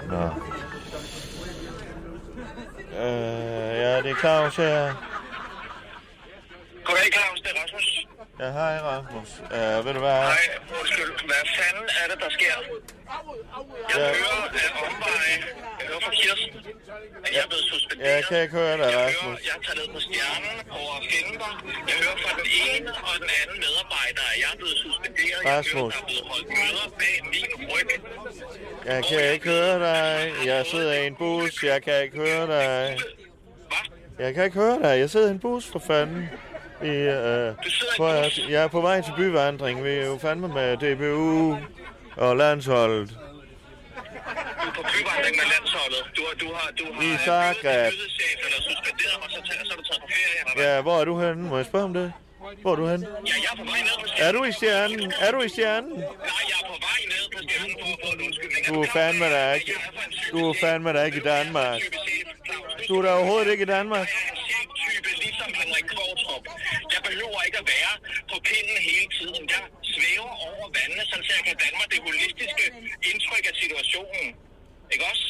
Nå. 0.08 0.30
Øh, 3.04 3.70
ja, 3.84 3.92
det 4.04 4.10
er 4.14 4.18
Claus 4.22 4.56
her. 4.56 4.82
Goddag, 6.86 7.08
Claus. 7.16 7.38
Det 7.44 7.50
er 7.54 7.62
Rasmus. 7.62 7.86
Ja, 8.40 8.48
hej 8.58 8.74
Rasmus. 8.90 9.30
Øh, 9.56 9.76
ved 9.86 9.92
du 9.96 10.00
hvad? 10.06 10.20
Hej, 10.32 10.44
undskyld. 10.80 11.12
Hvad 11.30 11.42
fanden 11.56 11.86
er 12.00 12.06
det, 12.10 12.18
der 12.24 12.30
sker? 12.38 12.56
Jeg 13.90 13.96
Ja. 13.96 14.08
hører 14.20 14.42
af 14.64 14.68
omveje. 14.86 15.36
Jeg 15.80 15.86
hører 15.88 16.00
fra 16.06 16.12
Kirsten, 16.22 16.56
at 17.26 17.30
jeg 17.34 17.42
er 17.46 17.50
blevet 17.52 17.66
suspenderet. 17.72 18.10
Jeg 18.16 18.24
kan 18.28 18.38
ikke 18.44 18.54
høre 18.60 18.76
dig, 18.80 18.84
Jeg 18.84 18.92
hører, 18.92 19.06
Rasmus. 19.08 19.38
jeg 19.46 19.52
er 19.58 19.62
taget 19.66 19.78
ned 19.80 19.88
på 19.96 20.00
stjernen 20.06 20.56
over 20.80 20.96
dig. 21.00 21.24
Jeg 21.88 21.96
hører 22.02 22.16
fra 22.24 22.32
den 22.40 22.48
ene 22.68 22.90
og 23.08 23.14
den 23.22 23.30
anden 23.40 23.56
medarbejder, 23.64 24.22
at 24.32 24.36
jeg 24.42 24.48
er 24.54 24.58
blevet 24.62 24.78
suspenderet. 24.86 25.40
Jeg 25.44 25.52
Rasmus. 25.58 25.74
hører, 25.74 25.90
der 25.90 26.00
er 26.02 26.06
blevet 26.10 26.24
holdt 26.32 26.48
møder 26.58 26.86
bag 27.00 27.16
min 27.34 27.50
ryg. 27.72 27.90
Jeg 28.86 29.04
kan 29.04 29.32
ikke 29.32 29.48
høre 29.48 29.78
dig. 29.78 30.32
Jeg 30.46 30.66
sidder 30.66 30.92
i 30.92 31.06
en 31.06 31.14
bus. 31.14 31.64
Jeg 31.64 31.82
kan 31.82 32.02
ikke 32.02 32.16
høre 32.16 32.46
dig. 32.46 32.96
Hvad? 32.96 34.26
Jeg 34.26 34.34
kan 34.34 34.44
ikke 34.44 34.56
høre 34.58 34.78
dig. 34.82 34.98
Jeg 34.98 35.10
sidder 35.10 35.28
i 35.28 35.30
en 35.30 35.38
bus, 35.38 35.66
for 35.66 35.78
fanden. 35.86 36.28
I, 36.82 36.86
øh, 36.88 37.54
på, 37.96 38.06
jeg 38.48 38.62
er 38.62 38.68
på 38.68 38.80
vej 38.80 39.00
til 39.00 39.12
byvandring. 39.16 39.84
Vi 39.84 39.90
er 39.90 40.06
jo 40.06 40.18
fandme 40.18 40.48
med 40.48 40.76
DBU 40.76 41.58
og 42.16 42.36
landsholdet. 42.36 43.08
Du 43.08 43.14
er 44.68 44.72
på 44.74 44.82
byvandring 44.82 45.36
med 45.40 45.46
landsholdet. 45.54 46.02
Du 46.16 46.22
har, 46.28 46.34
du 46.40 46.46
har, 46.54 46.70
du 46.78 46.84
har 46.94 47.02
I 47.02 47.18
Zagreb. 47.24 47.92
eller 48.44 48.60
suspenderet 48.68 49.16
mig, 49.20 49.28
så, 49.30 49.40
tager- 49.48 49.64
så 49.64 49.72
er 49.72 49.76
du 49.76 49.82
taget 49.82 50.00
på 50.00 50.08
ferie, 50.08 50.38
eller 50.40 50.54
hvad? 50.56 50.74
Ja, 50.76 50.80
hvor 50.82 51.00
er 51.00 51.04
du 51.04 51.20
henne? 51.20 51.48
Må 51.48 51.56
jeg 51.56 51.66
spørge 51.66 51.84
om 51.84 51.94
det? 51.94 52.12
Hvor 52.62 52.72
er 52.72 52.76
du 52.76 52.86
henne? 52.86 53.06
Ja, 53.26 53.32
jeg 53.44 53.50
er 53.52 53.56
på 53.56 53.64
vej 53.70 53.80
ned 53.88 53.94
på 54.00 54.06
Er 54.06 54.12
stjernen. 54.16 54.34
du 54.42 54.44
i 54.44 54.52
stjernen? 54.52 55.12
Er 55.20 55.30
du 55.30 55.40
i 55.40 55.48
stjernen? 55.48 55.90
Nej, 55.90 56.06
jeg 56.50 56.58
er 56.62 56.66
på 56.72 56.76
vej 56.88 56.98
ned 57.12 57.24
på 57.34 57.38
stjernen 57.46 57.74
for 57.80 57.86
at 57.94 57.98
få 58.04 58.08
en 58.16 58.20
undskyldning. 58.26 58.59
Du 58.70 58.82
er 58.82 58.88
fandme 58.98 59.26
da 59.36 59.52
ikke. 59.52 59.72
Du 60.32 60.38
er 60.50 60.54
fandme 60.60 60.92
da 60.96 61.00
ikke 61.08 61.18
i 61.24 61.26
Danmark. 61.34 61.80
Du 62.88 62.92
er 62.98 63.02
da 63.02 63.10
overhovedet 63.18 63.50
ikke 63.52 63.62
i 63.68 63.72
Danmark. 63.78 64.08
Ligesom 65.24 65.50
Henrik 65.60 65.86
Kvartrup. 65.92 66.44
Jeg 66.94 67.00
behøver 67.08 67.40
ikke 67.46 67.58
at 67.62 67.66
være 67.74 67.92
på 68.30 68.36
pinden 68.48 68.78
hele 68.90 69.08
tiden. 69.18 69.42
Jeg 69.54 69.62
svæver 69.94 70.32
over 70.48 70.66
vandene, 70.76 71.04
så 71.10 71.16
jeg 71.36 71.42
kan 71.48 71.56
danne 71.62 71.76
mig 71.80 71.86
det 71.92 72.00
holistiske 72.06 72.64
indtryk 73.10 73.44
af 73.50 73.54
situationen. 73.62 74.26
Ikke 74.92 75.04
også? 75.12 75.26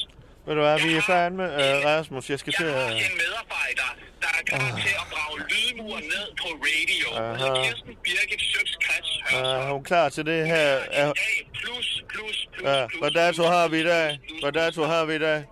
Ved 0.47 0.55
du 0.55 0.61
hvad, 0.67 0.79
vi 0.87 0.91
er 0.97 1.05
fandme... 1.13 1.45
Øh, 1.45 1.77
Rasmus, 1.91 2.31
jeg 2.31 2.39
skal 2.39 2.53
til 2.53 2.67
Jeg 2.67 2.75
har 2.75 2.87
at... 2.87 2.97
en 3.07 3.17
medarbejder, 3.25 3.89
der 4.23 4.31
er 4.39 4.43
klar 4.51 4.71
til 4.85 4.95
at 5.03 5.07
brage 5.13 5.39
lydmuren 5.51 6.05
ned 6.15 6.27
på 6.43 6.49
radio. 6.69 7.09
Aha. 7.25 7.49
Kirsten 7.65 7.95
Birgit 8.05 8.43
Søks 8.53 8.75
Krets 8.85 9.13
Er 9.33 9.73
hun 9.73 9.85
klar 9.85 10.09
til 10.09 10.27
det 10.27 10.47
her? 10.47 10.69
Er, 11.01 11.09
A 11.09 11.13
plus, 11.13 11.25
plus, 11.63 11.89
plus, 12.13 12.39
ja, 12.65 12.87
hvad 13.01 13.11
dato 13.11 13.43
har 13.43 13.69
vi 13.69 13.81
i 13.81 13.85
dag? 13.85 14.21
Hvad 14.43 14.53
dato 14.53 14.83
har 14.83 15.05
vi 15.05 15.15
i 15.15 15.19
dag? 15.19 15.45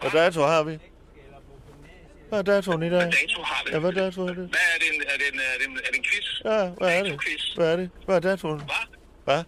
Hvad 0.00 0.10
dato 0.10 0.40
har 0.42 0.62
vi? 0.62 0.78
Hvad 2.28 2.38
er 2.38 2.42
datoen 2.42 2.82
i 2.82 2.90
dag? 2.90 3.00
dato 3.00 3.42
har 3.42 3.62
vi? 3.66 3.72
Ja, 3.72 3.78
hvad 3.78 3.92
dato 3.92 4.22
er 4.22 4.26
det? 4.28 4.36
Hvad 4.36 4.44
er 4.44 4.78
det? 4.78 4.94
En, 4.94 5.02
er, 5.02 5.16
det 5.18 5.26
en, 5.32 5.40
er, 5.40 5.58
det 5.58 5.66
en, 5.68 5.76
er 5.76 5.90
det 5.90 5.96
en 5.96 6.04
quiz? 6.04 6.44
Ja, 6.44 6.68
hvad 6.68 6.98
er 6.98 7.02
det? 7.02 7.20
Hvad 7.56 7.72
er 7.72 7.76
det? 7.76 7.90
Hvad 8.04 8.16
er 8.16 8.20
datoen? 8.20 8.60
Hvad? 8.60 8.74
Hvad? 9.24 9.44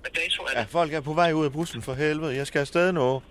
Hvad 0.00 0.10
dato 0.10 0.42
er 0.42 0.48
Ja, 0.54 0.60
det? 0.60 0.68
folk 0.68 0.92
er 0.92 1.00
på 1.00 1.12
vej 1.12 1.32
ud 1.32 1.44
af 1.44 1.52
bussen 1.52 1.82
for 1.82 1.94
helvede. 1.94 2.36
Jeg 2.36 2.46
skal 2.46 2.60
afsted 2.60 2.92
nu. 2.92 3.22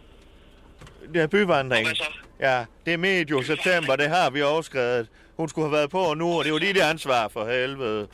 Det 1.14 1.22
er 1.22 1.28
byvandring. 1.28 1.88
Og 1.88 1.88
hvad 1.88 1.96
så? 1.96 2.12
Ja, 2.40 2.66
det 2.86 2.94
er 2.94 2.98
medio 2.98 3.42
september, 3.44 3.96
det 3.96 4.10
har 4.10 4.30
vi 4.30 4.42
overskrevet. 4.42 5.08
Hun 5.38 5.50
skulle 5.50 5.66
have 5.70 5.78
været 5.78 5.90
på 5.90 6.14
nu, 6.14 6.28
og 6.38 6.44
det 6.44 6.50
er 6.50 6.54
jo 6.54 6.60
dit 6.60 6.78
ansvar 6.78 7.28
for 7.28 7.46
helvede. 7.46 8.08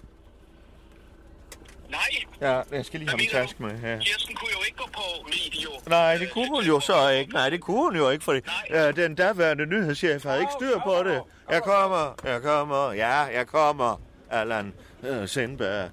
Nej, 1.95 2.49
Ja, 2.51 2.61
jeg 2.71 2.85
skal 2.85 2.99
lige 2.99 3.09
have 3.09 3.17
min 3.17 3.29
taske 3.29 3.63
med 3.63 3.77
her. 3.79 3.99
Kirsten 3.99 4.35
kunne 4.35 4.49
jo 4.59 4.63
ikke 4.65 4.77
gå 4.77 4.87
på 4.93 5.01
video. 5.31 5.69
Nej, 5.87 6.17
det 6.17 6.31
kunne 6.31 6.49
hun 6.49 6.63
jo 6.63 6.79
så 6.79 7.09
ikke. 7.09 7.33
Nej, 7.33 7.49
det 7.49 7.61
kunne 7.61 7.77
hun 7.83 7.95
jo 7.95 8.09
ikke, 8.09 8.23
fordi 8.23 8.39
ja, 8.69 8.91
den 8.91 9.15
daværende 9.15 9.65
nyhedschef 9.65 10.23
havde 10.23 10.39
ikke 10.39 10.53
styr 10.59 10.79
på 10.79 10.95
det. 11.09 11.21
Jeg 11.49 11.63
kommer, 11.63 12.15
jeg 12.23 12.41
kommer, 12.41 12.91
ja, 12.93 13.13
jeg 13.37 13.47
kommer. 13.47 14.01
Allan 14.31 14.73
øh, 15.03 15.27
Sindberg. 15.27 15.89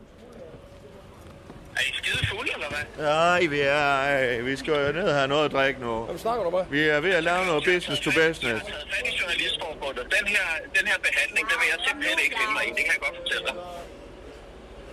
Er 1.77 1.81
I 1.81 1.93
skide 1.95 2.27
fulde, 2.27 2.51
eller 2.55 2.69
hvad? 2.69 3.05
Nej, 3.07 3.47
vi 3.47 3.61
er, 3.61 3.75
ej, 4.09 4.39
vi 4.41 4.57
skal 4.57 4.73
jo 4.87 4.93
ned 4.93 5.09
og 5.09 5.15
have 5.15 5.29
noget 5.29 5.45
at 5.45 5.53
drikke 5.53 5.81
nu. 5.81 6.05
Hvem 6.05 6.19
snakker 6.19 6.45
du 6.45 6.51
med? 6.51 6.65
Vi 6.71 6.81
er 6.95 7.01
ved 7.01 7.11
at 7.11 7.25
lave 7.25 7.47
noget 7.47 7.65
business 7.65 8.01
to 8.01 8.11
Jeg 8.17 8.29
business. 8.29 8.63
har 8.63 8.71
taget 8.71 8.87
fat 8.93 9.05
i 9.13 9.17
journalistforbundet. 9.21 10.05
Den 10.19 10.27
her, 10.35 10.47
den 10.79 10.85
her 10.91 10.99
behandling, 11.07 11.45
den 11.51 11.57
vil 11.61 11.69
jeg 11.75 11.79
simpelthen 11.89 12.19
ikke 12.25 12.37
finde 12.41 12.53
mig 12.59 12.65
i. 12.69 12.71
Det 12.79 12.83
kan 12.87 12.93
jeg 12.97 13.03
godt 13.07 13.17
fortælle 13.23 13.45
dig. 13.49 13.57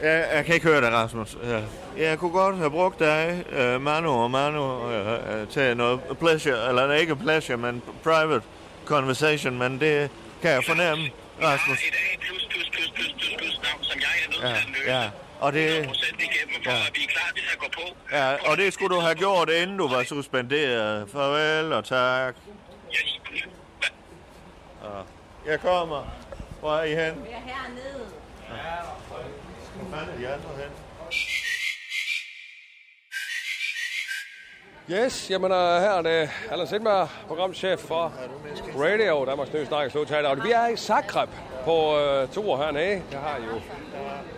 Jeg, 0.02 0.28
jeg 0.34 0.45
kan 0.45 0.56
ikke 0.56 0.68
høre 0.68 0.82
dig, 0.82 0.91
Rasmus. 0.91 1.38
Ja. 1.43 1.62
Jeg 1.97 2.20
kunne 2.20 2.32
godt 2.32 2.58
have 2.58 2.72
brugt 2.72 3.00
dig, 3.00 3.43
uh, 3.52 3.82
Manu 3.82 4.10
og 4.12 4.32
Manu, 4.32 4.62
uh, 4.62 4.91
uh, 4.91 5.47
til 5.50 5.78
noget 5.78 6.00
pleasure, 6.20 6.70
eller 6.70 6.93
ikke 6.93 7.16
pleasure, 7.16 7.58
men 7.58 7.84
private 8.04 8.41
conversation, 8.86 9.58
men 9.58 9.80
det 9.80 10.10
kan 10.41 10.52
jeg 10.52 10.64
fornemme, 10.68 11.04
Rasmus. 11.43 11.80
I 11.82 11.89
dag 11.89 12.20
plus, 12.20 12.47
plus, 12.50 12.70
plus, 12.70 12.89
plus, 12.95 13.14
plus, 13.18 13.36
plus, 13.38 13.60
navn, 13.64 13.84
som 13.84 14.00
jeg 14.00 14.08
er 14.26 14.30
nødt 14.30 14.41
Ja, 14.41 14.56
til 14.56 14.68
at 14.68 14.70
løse. 14.70 14.91
ja. 14.93 15.10
Og 15.39 15.54
det, 15.54 15.70
100% 15.88 16.16
igennem, 16.20 16.64
for 16.64 16.72
Ja. 16.72 16.78
at 16.78 16.91
vi 16.95 17.04
er 17.04 17.08
klar 17.08 17.32
til 17.36 17.43
at 17.54 17.60
gå 17.60 17.66
på. 17.74 17.82
ja, 18.12 18.52
og 18.52 18.58
det 18.58 18.74
skulle 18.74 18.95
du 18.95 19.02
have 19.02 19.16
gjort, 19.16 19.50
inden 19.50 19.78
du 19.78 19.88
var 19.88 20.04
suspenderet. 20.04 21.10
Farvel 21.12 21.74
og 21.74 21.86
tak. 21.86 22.36
Yes. 22.91 23.20
Ja. 24.84 25.52
Jeg 25.52 25.60
kommer. 25.62 26.08
Hvor 26.60 26.74
er 26.76 26.84
I 26.84 26.89
hen? 26.89 26.97
Vi 26.97 27.30
er 27.32 27.39
hernede. 27.45 28.06
Hvor 29.80 29.98
fanden 29.98 30.16
er 30.16 30.20
de 30.20 30.28
andre 30.28 30.50
hen? 30.58 30.72
Yes, 34.92 35.30
jamen 35.30 35.52
uh, 35.52 35.58
her 35.58 35.92
er 35.92 36.02
det 36.02 36.30
Allan 36.52 36.68
Sindberg, 36.68 37.10
programchef 37.28 37.80
for 37.80 38.14
Radio, 38.76 39.26
Danmarks 39.26 39.54
Nye 39.54 39.66
Snakkes. 39.66 39.96
Og 39.96 40.44
vi 40.44 40.52
er 40.52 40.68
i 40.68 40.76
Zagreb 40.78 41.30
på 41.64 41.96
uh, 41.96 42.34
tur 42.34 42.58
hernede. 42.58 43.04
Det 43.12 43.20
har 43.20 43.38
jo 43.38 43.62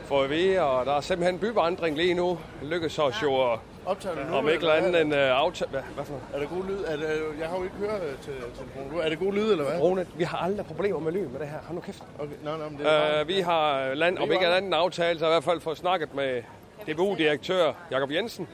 fået 0.06 0.24
at 0.24 0.30
vide, 0.30 0.62
og 0.62 0.86
der 0.86 0.98
er 0.98 1.02
simpelthen 1.02 1.40
byvandring 1.40 1.98
lige 1.98 2.14
nu. 2.14 2.40
Det 2.62 2.70
lykkedes 2.70 3.00
os 3.00 3.24
jo 3.24 3.52
at 3.54 3.60
Optager 3.86 4.16
du 4.16 4.30
nu? 4.30 4.36
om 4.38 4.50
ikke 4.50 4.60
eller 4.60 4.74
andet 4.74 5.02
end 5.02 5.14
uh, 5.14 5.20
aftale... 5.20 5.72
Hvad, 5.72 5.82
hvad 5.96 6.06
for 6.06 6.14
noget? 6.14 6.26
Er 6.34 6.40
der 6.40 6.56
god 6.56 6.66
lyd? 6.70 6.84
Er 6.88 6.96
det, 6.96 7.40
jeg 7.40 7.48
har 7.50 7.58
jo 7.58 7.64
ikke 7.64 7.76
hørt 7.76 8.02
til 8.24 8.34
telefonen. 8.58 9.02
Er 9.02 9.10
det 9.10 9.20
god 9.20 9.34
lyd, 9.34 9.52
eller 9.52 9.64
hvad? 9.64 9.80
Rune, 9.80 10.08
vi 10.16 10.24
har 10.24 10.38
aldrig 10.38 10.66
problemer 10.66 11.00
med 11.00 11.12
lyd 11.12 11.28
med 11.28 11.40
det 11.40 11.48
her. 11.48 11.58
Hold 11.64 11.76
nu 11.76 11.82
kæft. 11.82 12.04
Okay, 12.20 12.34
nej, 12.44 12.58
nej, 12.58 12.70
men 12.70 12.78
det 12.78 12.88
er 12.88 13.22
Uh, 13.22 13.28
vi 13.28 13.40
har 13.40 13.94
land, 13.94 14.18
om 14.18 14.32
ikke 14.32 14.48
andet 14.48 14.68
en 14.68 14.74
aftale, 14.74 15.20
så 15.20 15.26
i 15.26 15.30
hvert 15.30 15.44
fald 15.44 15.62
fået 15.62 15.78
snakket 15.78 16.16
med 16.16 16.44
DBU-direktør 16.88 17.74
Jakob 17.92 18.12
Jensen. 18.12 18.48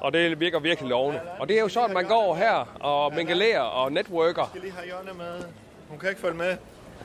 Og 0.00 0.12
det 0.12 0.40
virker 0.40 0.58
virkelig 0.60 0.90
lovende. 0.90 1.20
Og 1.38 1.48
det 1.48 1.56
er 1.56 1.60
jo 1.60 1.68
sådan, 1.68 1.94
man 1.94 2.08
går 2.08 2.34
her 2.34 2.76
og 2.80 3.14
mingelerer 3.14 3.60
og 3.60 3.92
networker. 3.92 4.42
Jeg 4.42 4.48
skal 4.50 4.60
lige 4.60 4.72
have 4.72 4.96
Jonna 4.96 5.12
med. 5.12 5.44
Hun 5.88 5.98
kan 5.98 6.08
ikke 6.08 6.20
følge 6.20 6.36
med. 6.36 6.56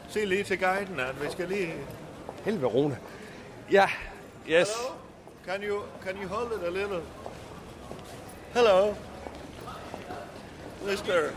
Se 0.10 0.26
lige 0.26 0.44
til 0.44 0.60
guiden, 0.60 1.00
at 1.00 1.24
vi 1.24 1.32
skal 1.32 1.48
lige... 1.48 1.74
Helvede, 2.46 2.66
Rune. 2.66 2.98
Ja, 3.72 3.90
yes. 4.50 4.68
Can 5.48 5.64
you, 5.64 5.82
can 6.06 6.16
you 6.24 6.30
hold 6.30 6.52
it 6.52 6.68
a 6.68 6.70
little? 6.70 7.02
Hello. 8.54 8.96
Mister. 10.86 11.34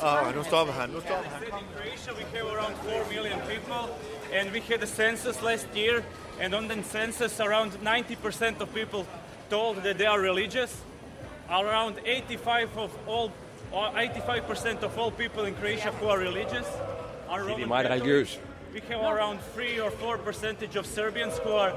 Oh, 0.00 0.04
Åh, 0.28 0.34
nu 0.36 0.44
stopper 0.44 0.72
han. 0.72 0.90
Nu 0.90 1.00
stopper 1.00 1.30
han. 1.30 1.42
In 1.42 1.50
Croatia, 1.74 2.12
we 2.16 2.38
have 2.38 2.46
around 2.54 2.74
4 2.76 3.04
million 3.14 3.38
people, 3.48 3.88
and 4.32 4.52
we 4.52 4.60
had 4.60 4.82
a 4.82 4.86
census 4.86 5.42
last 5.42 5.66
year, 5.74 6.02
and 6.40 6.54
on 6.54 6.68
the 6.68 6.82
census, 6.82 7.40
around 7.40 7.72
90% 7.82 8.60
of 8.60 8.72
people 8.74 9.04
told 9.50 9.82
that 9.82 9.98
they 9.98 10.06
are 10.06 10.20
religious. 10.20 10.70
Around 11.50 11.94
85 12.04 12.68
of 12.76 12.90
all, 13.06 13.30
uh, 13.72 13.76
or 13.78 13.88
85% 13.98 14.82
of 14.82 14.98
all 14.98 15.10
people 15.10 15.44
in 15.44 15.54
Croatia 15.54 15.90
who 16.00 16.06
are 16.08 16.18
religious 16.18 16.66
are 17.28 17.42
Roman 17.44 17.68
meget 17.68 17.86
Catholics. 17.86 18.00
religiøst. 18.06 18.38
We 18.74 18.80
have 18.88 19.02
around 19.02 19.40
3 19.54 19.80
or 19.80 19.90
4 19.90 20.18
percentage 20.18 20.76
of 20.78 20.86
Serbians 20.86 21.38
who 21.44 21.52
are 21.52 21.72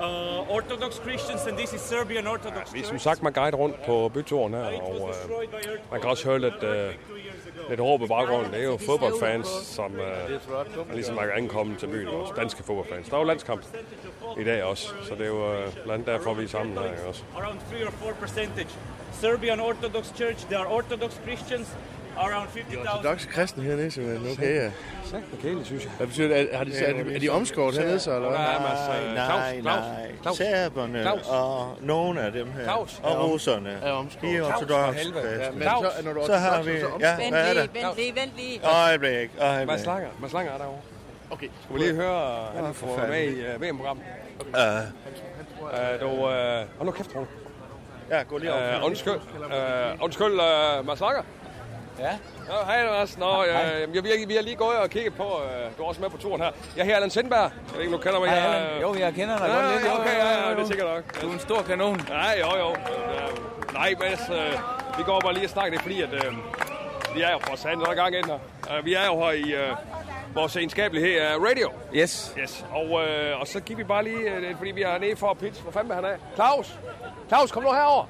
uh, 0.00 0.54
Orthodox 0.56 0.94
Christians, 1.02 1.46
and 1.46 1.56
this 1.56 1.72
is 1.72 1.80
Serbian 1.80 2.26
Orthodox 2.26 2.74
Vi 2.74 2.78
er 2.80 2.84
som 2.84 2.90
Church. 2.92 3.02
sagt 3.04 3.22
med 3.22 3.32
guide 3.32 3.56
rundt 3.56 3.76
på 3.86 4.08
byturen 4.14 4.54
her, 4.54 4.60
og 4.64 4.72
earthquake. 4.72 5.48
man 5.90 6.00
kan 6.00 6.10
også 6.10 6.24
høre 6.28 6.38
lidt, 6.38 6.54
ago. 6.64 6.92
lidt 7.68 7.80
råb 7.80 8.02
i 8.02 8.06
baggrunden. 8.06 8.52
Det 8.52 8.60
er 8.60 8.64
jo 8.64 8.78
fodboldfans, 8.86 9.46
som 9.48 9.98
er 10.00 10.38
ligesom 10.94 11.16
er 11.18 11.22
ankommet 11.36 11.78
til 11.78 11.86
byen 11.86 12.08
også. 12.08 12.32
Danske 12.36 12.62
fodboldfans. 12.62 13.08
Der 13.08 13.14
er 13.16 13.18
jo 13.20 13.26
landskamp 13.26 13.62
i 14.40 14.44
dag 14.44 14.62
også, 14.62 14.88
så 15.08 15.14
det 15.14 15.20
er 15.22 15.26
jo 15.26 15.52
øh, 15.54 15.72
blandt 15.72 15.90
andet 15.90 16.06
derfor, 16.06 16.34
vi 16.34 16.44
er 16.44 16.48
sammen 16.48 16.78
her 16.78 17.06
også. 17.08 17.22
around 17.36 17.58
3 17.70 17.86
or 17.86 17.90
4 17.90 18.12
percentage. 18.20 18.68
Serbian 19.20 19.60
Orthodox 19.60 20.04
Church, 20.16 20.46
they 20.46 20.56
are 20.58 20.66
Orthodox 20.66 21.10
Christians, 21.22 21.76
around 22.18 22.48
50,000. 22.48 22.88
ortodoxe 22.88 23.28
kristne 23.28 23.62
hernede, 23.64 23.90
simpelthen. 23.90 24.32
Okay, 24.32 24.54
ja. 24.64 24.70
Så 25.04 25.20
kæleligt, 25.42 25.66
synes 25.66 25.84
jeg. 25.84 25.92
Hvad 25.96 26.06
betyder 26.06 26.28
det? 26.28 26.48
Er, 26.52 26.56
har 26.56 26.64
de, 26.64 26.78
er, 26.78 27.02
de, 27.04 27.14
er 27.14 27.18
de 27.18 27.28
omskåret 27.28 27.74
hernede, 27.78 28.00
så, 28.00 28.14
eller 28.16 28.28
hvad? 28.28 28.38
Er 28.38 28.44
Nej, 28.44 28.98
af... 28.98 29.14
nej, 29.14 29.60
Claus, 29.60 29.64
nej. 29.64 30.10
Claus, 30.22 30.36
Serberne 30.36 31.02
Claus. 31.02 31.28
og 31.28 31.76
nogle 31.80 32.20
af 32.20 32.32
dem 32.32 32.50
her. 32.52 32.62
Claus. 32.64 33.00
Og 33.02 33.30
russerne. 33.30 33.70
Er 33.82 33.92
omskåret. 33.92 34.32
De 34.32 34.36
er 34.36 34.42
ortodoxe 34.42 34.68
for 34.68 34.92
helvede. 34.92 35.38
kristne. 35.44 35.64
Ja, 35.64 35.70
så, 35.98 36.04
når 36.04 36.12
du 36.12 36.26
Så 36.26 36.36
har 36.36 36.62
vi... 36.62 36.70
Ja, 36.70 36.76
Vent 37.16 37.28
hvad 37.30 37.48
er 37.48 37.52
lige, 37.52 37.62
det? 37.62 37.70
vent 37.74 37.96
lige, 37.96 38.14
vent 38.14 38.32
lige. 38.36 38.60
Øjeblik, 38.84 39.30
øjeblik. 39.40 39.66
Mads 39.66 39.86
Langer, 39.86 40.08
Mads 40.20 40.32
Langer 40.32 40.52
er 40.52 40.58
derovre. 40.58 40.78
Okay. 41.30 41.48
Skal 41.64 41.74
vi 41.76 41.80
lige 41.80 41.94
høre, 41.94 42.46
han 42.56 42.74
fanden. 42.74 43.10
med 43.10 43.22
i 43.24 43.54
uh, 43.54 43.62
VM-programmet. 43.62 44.04
Uh, 44.40 44.60
Uh, 45.60 46.00
du, 46.00 46.06
uh, 46.06 46.22
hold 46.28 46.84
nu 46.84 46.90
kæft, 46.90 47.10
Rune. 47.16 47.26
ja, 48.10 48.22
gå 48.22 48.38
lige 48.38 48.52
over. 48.52 48.78
Uh, 48.78 48.84
undskyld, 48.86 49.12
uh, 49.14 50.02
undskyld 50.04 50.32
uh, 50.32 50.86
Mads 50.86 51.00
Langer. 51.00 51.22
Ja. 51.98 52.18
Nå, 52.48 52.54
hej 52.66 52.84
Mads. 52.90 53.18
Nå, 53.18 53.40
uh, 53.42 53.46
jeg, 53.48 53.86
vi, 53.88 53.96
har, 54.10 54.26
vi 54.26 54.34
har 54.34 54.42
lige 54.42 54.56
gået 54.56 54.76
og 54.76 54.90
kigget 54.90 55.14
på, 55.14 55.22
uh, 55.24 55.76
du 55.78 55.82
er 55.82 55.88
også 55.88 56.00
med 56.00 56.10
på 56.10 56.16
turen 56.16 56.40
her. 56.42 56.50
Jeg 56.76 56.82
er 56.82 56.86
her 56.86 56.94
Allan 56.94 57.10
Sindberg. 57.10 57.40
Jeg 57.40 57.50
ved 57.74 57.80
ikke, 57.80 57.94
om 57.94 58.00
du 58.00 58.04
kender 58.04 58.20
mig. 58.20 58.28
Hej, 58.28 58.38
Jeg, 58.38 58.54
Allan. 58.54 58.80
Jo, 58.80 58.94
jeg 58.94 59.14
kender 59.14 59.38
dig 59.38 59.46
Ja, 59.46 59.54
godt 59.54 59.72
lidt. 59.74 59.84
ja, 59.84 59.90
Jo, 59.94 60.00
okay, 60.00 60.16
ja, 60.16 60.48
ja, 60.48 60.54
det 60.54 60.60
er 60.62 60.66
sikkert 60.66 60.88
nok. 60.88 61.22
Du 61.22 61.28
er 61.28 61.32
en 61.32 61.38
stor 61.40 61.62
kanon. 61.62 62.00
Nej, 62.08 62.36
jo, 62.40 62.58
jo. 62.58 62.68
Uh, 62.70 63.74
nej, 63.74 63.94
Mads, 64.00 64.20
uh, 64.30 64.98
vi 64.98 65.02
går 65.02 65.20
bare 65.20 65.34
lige 65.34 65.46
og 65.46 65.50
snakker 65.50 65.70
det, 65.70 65.78
er 65.78 65.82
fordi 65.82 66.02
at, 66.02 66.12
uh, 66.26 66.34
vi 67.16 67.22
er 67.22 67.30
jo 67.30 67.38
for 67.38 67.68
der 67.68 67.90
er 67.90 67.94
gang 67.94 68.16
ind 68.16 68.24
her. 68.26 68.38
Uh, 68.78 68.84
vi 68.84 68.94
er 68.94 69.06
jo 69.06 69.20
her 69.24 69.30
i 69.32 69.70
uh, 69.70 69.76
vores 70.36 70.56
egenskabelighed 70.56 71.20
af 71.20 71.36
radio. 71.50 71.70
Yes. 71.94 72.34
Yes, 72.38 72.64
og, 72.72 73.02
øh, 73.06 73.40
og 73.40 73.46
så 73.46 73.60
gik 73.60 73.78
vi 73.78 73.84
bare 73.84 74.04
lige, 74.04 74.30
øh, 74.30 74.56
fordi 74.56 74.70
vi 74.70 74.82
er 74.82 74.98
nede 74.98 75.16
for 75.16 75.30
at 75.30 75.38
pitche. 75.38 75.62
Hvor 75.62 75.72
fanden 75.72 75.90
er 75.90 75.94
han 75.94 76.04
af? 76.04 76.16
Claus! 76.34 76.78
Claus, 77.28 77.50
kom 77.52 77.62
nu 77.62 77.72
herover. 77.72 78.04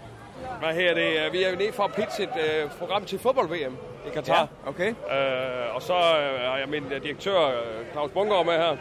Hvad 0.61 0.75
her 0.75 0.95
det? 0.95 1.27
øh, 1.27 1.33
Vi 1.33 1.43
er 1.43 1.51
jo 1.51 1.57
nede 1.57 1.73
for 1.73 1.83
at 1.83 1.93
pitche 1.95 2.25
et 2.25 2.31
øh, 2.37 2.71
program 2.79 3.05
til 3.05 3.19
fodbold-VM 3.19 3.77
i 4.07 4.11
Katar. 4.15 4.49
Ja, 4.65 4.69
okay. 4.71 4.89
Øh, 4.91 5.75
og 5.75 5.83
så 5.83 5.93
øh, 5.95 6.41
har 6.51 6.59
jeg 6.59 6.69
min 6.69 6.93
øh, 6.93 7.03
direktør, 7.03 7.47
øh, 7.49 7.53
Claus 7.93 8.11
Bunker, 8.11 8.43
med 8.43 8.53
her. 8.53 8.71
Øh, 8.73 8.77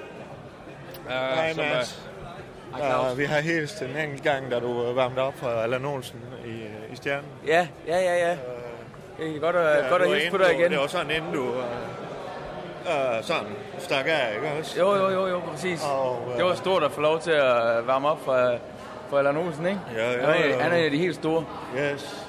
Hej, 1.09 1.53
som, 1.53 1.63
Mads. 1.65 2.09
Uh, 3.11 3.17
vi 3.17 3.25
har 3.25 3.39
hilst 3.39 3.81
en 3.81 3.97
enkelt 3.97 4.23
gang, 4.23 4.51
da 4.51 4.59
du 4.59 4.83
øh, 4.89 4.95
varmede 4.95 5.21
op 5.21 5.33
for 5.37 5.47
Allan 5.47 5.85
Olsen 5.85 6.19
i, 6.45 6.49
øh, 6.49 6.93
i 6.93 6.95
Stjernen. 6.95 7.25
Ja, 7.47 7.67
ja, 7.87 7.97
ja, 7.97 8.29
ja. 8.29 8.37
Det 9.17 9.35
er 9.35 9.39
godt 9.39 9.55
at, 9.55 9.83
Ja, 9.83 9.89
godt 9.89 10.01
at 10.01 10.09
hilse 10.09 10.31
på 10.31 10.37
dig 10.37 10.53
igen. 10.59 10.71
Det 10.71 10.79
var 10.79 10.87
sådan, 10.87 11.11
inden 11.11 11.33
du 11.33 11.41
uh, 11.43 11.55
uh, 12.85 13.23
sådan 13.23 13.47
stak 13.77 14.05
af, 14.07 14.35
ikke 14.35 14.47
også? 14.59 14.79
Jo, 14.79 14.95
jo, 14.95 15.09
jo, 15.09 15.27
jo, 15.27 15.39
præcis. 15.51 15.83
Og, 15.83 16.27
øh, 16.31 16.37
Det 16.37 16.45
var 16.45 16.53
stort 16.53 16.83
at 16.83 16.91
få 16.91 17.01
lov 17.01 17.19
til 17.19 17.31
at 17.31 17.87
varme 17.87 18.09
op 18.09 18.19
for, 18.25 18.33
for 19.09 19.17
Allan 19.17 19.37
Olsen, 19.37 19.65
ikke? 19.65 19.79
Ja, 19.95 20.11
ja, 20.11 20.17
Han 20.19 20.29
er, 20.43 20.47
ja. 20.47 20.59
han 20.61 20.71
er 20.71 20.75
en 20.77 20.85
af 20.85 20.91
de 20.91 20.97
helt 20.97 21.15
store. 21.15 21.45
Yes. 21.77 22.25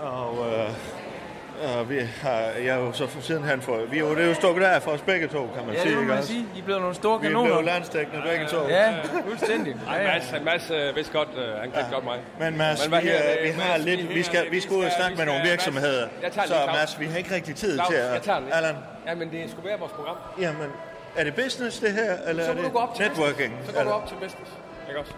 Og 0.00 0.32
uh, 0.32 1.80
uh, 1.80 1.90
vi 1.90 1.98
har, 2.22 2.30
jeg 2.64 2.66
er 2.66 2.76
jo 2.78 2.92
så 2.92 3.06
sidenhen 3.20 3.60
for, 3.62 3.76
vi 3.90 3.96
er 3.96 4.00
jo, 4.00 4.14
det 4.14 4.24
er 4.24 4.28
jo 4.28 4.34
stukket 4.34 4.62
af 4.64 4.82
for 4.82 4.90
os 4.90 5.00
begge 5.00 5.26
to, 5.28 5.50
kan 5.56 5.66
man 5.66 5.74
Ja, 5.74 5.80
sige, 5.82 5.88
det 5.90 5.94
må 5.96 6.00
ikke 6.00 6.08
man 6.08 6.18
også? 6.18 6.28
sige. 6.28 6.46
I 6.54 6.58
er 6.58 6.64
blevet 6.64 6.80
nogle 6.80 6.94
store 6.94 7.20
Vi 7.20 7.26
er 7.26 7.30
kanoner. 7.30 7.48
blevet 7.48 7.64
landstækkende 7.64 8.22
begge 8.26 8.46
to. 8.46 8.68
Ja, 8.68 8.94
fuldstændig. 9.28 9.76
Ja, 9.92 10.02
ja. 10.02 10.12
Mads, 10.12 10.34
Mads 10.44 10.70
øh, 10.70 10.96
vidste 10.96 11.12
godt, 11.12 11.28
øh, 11.36 11.48
han 11.60 11.70
kendte 11.70 11.90
godt 11.92 12.04
mig. 12.04 12.18
Men 12.38 12.56
Mads, 12.58 12.88
Men 12.90 13.02
vi, 13.02 13.08
her, 13.08 13.20
øh, 13.38 13.44
vi 13.44 13.48
har 13.60 13.72
Mads, 13.72 13.84
lidt, 13.84 14.08
vi 14.14 14.22
skal, 14.22 14.50
vi 14.50 14.60
skal 14.60 14.76
ud 14.76 14.84
og 14.84 14.90
skal- 14.90 15.00
snakke 15.02 15.16
vi 15.16 15.24
med 15.24 15.32
nogle 15.32 15.48
virksomheder. 15.50 16.06
Mads, 16.06 16.22
jeg 16.22 16.32
tager 16.32 16.46
Så. 16.46 16.72
Mads, 16.78 17.00
vi 17.00 17.06
har 17.06 17.18
ikke 17.18 17.34
rigtig 17.34 17.54
tid 17.56 17.74
Claus, 17.74 17.88
til 17.88 17.96
jeg 17.96 18.22
tager 18.22 18.36
at... 18.38 18.42
den. 18.44 18.52
Allan, 18.52 18.74
Ja, 19.06 19.14
men 19.14 19.30
det 19.30 19.50
skulle 19.50 19.68
være 19.68 19.78
vores 19.78 19.92
program. 19.92 20.16
jamen, 20.40 20.68
er 21.16 21.24
det 21.24 21.34
business 21.34 21.78
det 21.78 21.92
her, 21.92 22.12
eller 22.28 22.44
Så 22.44 22.50
er 22.50 22.54
det 22.54 22.64
du 22.64 22.68
gå 22.68 22.78
op 22.78 22.94
til 22.94 23.04
networking? 23.08 23.52
Så 23.66 23.72
går 23.72 23.82
du 23.82 23.90
op 23.90 24.06
til 24.08 24.14
business. 24.14 24.50
Ikke 24.88 25.00
også? 25.00 25.12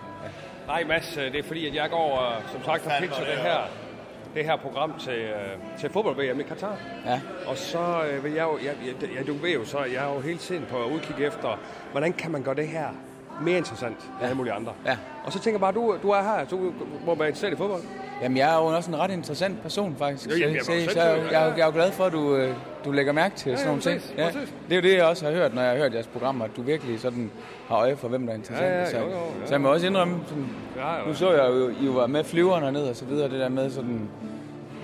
Nej, 0.66 0.84
Mads, 0.84 1.16
øh, 1.16 1.32
det 1.32 1.38
er 1.38 1.42
fordi, 1.42 1.66
at 1.66 1.74
jeg 1.74 1.90
går, 1.90 2.36
øh, 2.36 2.52
som 2.52 2.64
sagt, 2.64 2.84
og 2.86 2.90
var 2.92 2.98
det 3.00 3.08
her, 3.42 3.58
det 4.34 4.44
her 4.44 4.56
program 4.56 4.92
til, 5.00 5.12
øh, 5.12 5.78
til 5.80 5.90
fodbold-VM 5.90 6.40
i 6.40 6.42
Katar. 6.42 6.76
Ja. 7.06 7.20
Og 7.46 7.56
så 7.56 8.02
vil 8.22 8.32
jeg 8.32 8.42
jo, 8.42 8.58
jeg, 8.64 8.72
jeg, 8.86 9.08
jeg, 9.18 9.26
du 9.26 9.34
ved 9.34 9.50
jo 9.50 9.64
så, 9.64 9.78
jeg 9.78 10.04
er 10.10 10.14
jo 10.14 10.20
hele 10.20 10.38
tiden 10.38 10.66
på 10.70 10.76
udkig 10.84 11.24
efter, 11.26 11.58
hvordan 11.92 12.12
kan 12.12 12.30
man 12.30 12.42
gøre 12.42 12.54
det 12.54 12.68
her 12.68 12.86
mere 13.42 13.58
interessant 13.58 13.96
end 13.98 14.22
alle 14.22 14.34
mulige 14.36 14.52
andre. 14.52 14.72
Ja. 14.86 14.96
Og 15.24 15.32
så 15.32 15.38
tænker 15.40 15.54
jeg 15.54 15.60
bare, 15.60 15.72
du, 15.72 15.96
du 16.02 16.10
er 16.10 16.22
her, 16.22 16.44
du 16.50 16.72
må 17.06 17.14
være 17.14 17.28
interesseret 17.28 17.52
i 17.52 17.56
fodbold. 17.56 17.82
Jamen, 18.22 18.36
jeg 18.38 18.52
er 18.54 18.56
jo 18.58 18.64
også 18.64 18.90
en 18.90 18.98
ret 18.98 19.10
interessant 19.10 19.62
person, 19.62 19.96
faktisk. 19.98 20.30
Jo, 20.30 20.36
jamen, 20.36 20.54
jeg 20.56 20.64
så, 20.64 20.72
så, 20.92 21.00
jeg, 21.00 21.18
jeg, 21.32 21.42
er 21.42 21.46
jo- 21.46 21.52
jeg 21.56 21.60
er 21.62 21.66
jo 21.66 21.72
glad 21.72 21.92
for, 21.92 22.04
at 22.04 22.12
du, 22.12 22.36
du 22.86 22.92
lægger 22.92 23.12
mærke 23.12 23.36
til 23.36 23.50
Ja, 23.50 23.56
sådan 23.56 23.68
nogle 23.68 23.82
ja, 23.86 23.90
ting. 23.98 24.18
Ja. 24.18 24.24
præcis. 24.26 24.54
Det 24.68 24.72
er 24.72 24.76
jo 24.76 24.82
det, 24.82 24.96
jeg 24.96 25.04
også 25.04 25.24
har 25.26 25.32
hørt, 25.32 25.54
når 25.54 25.62
jeg 25.62 25.70
har 25.70 25.78
hørt 25.78 25.94
jeres 25.94 26.06
programmer, 26.06 26.44
at 26.44 26.50
du 26.56 26.62
virkelig 26.62 27.00
sådan 27.00 27.30
har 27.68 27.76
øje 27.76 27.96
for, 27.96 28.08
hvem 28.08 28.26
der 28.26 28.32
er 28.32 28.36
interessant. 28.36 28.68
Ja, 28.70 28.78
ja, 28.78 28.90
så, 28.90 28.98
jo, 28.98 29.04
jo, 29.04 29.10
ja. 29.10 29.46
så 29.46 29.54
jeg 29.54 29.60
må 29.60 29.72
også 29.72 29.86
indrømme, 29.86 30.18
sådan, 30.26 30.46
Ja, 30.76 30.94
ja. 30.94 31.06
nu 31.06 31.14
så 31.14 31.32
jeg 31.32 31.48
jo, 31.48 31.68
I 31.68 31.94
var 31.94 32.06
med 32.06 32.24
flyveren 32.24 32.64
hernede 32.64 32.90
og 32.90 32.96
så 32.96 33.04
videre, 33.04 33.30
det 33.30 33.40
der 33.40 33.48
med 33.48 33.70
sådan, 33.70 34.08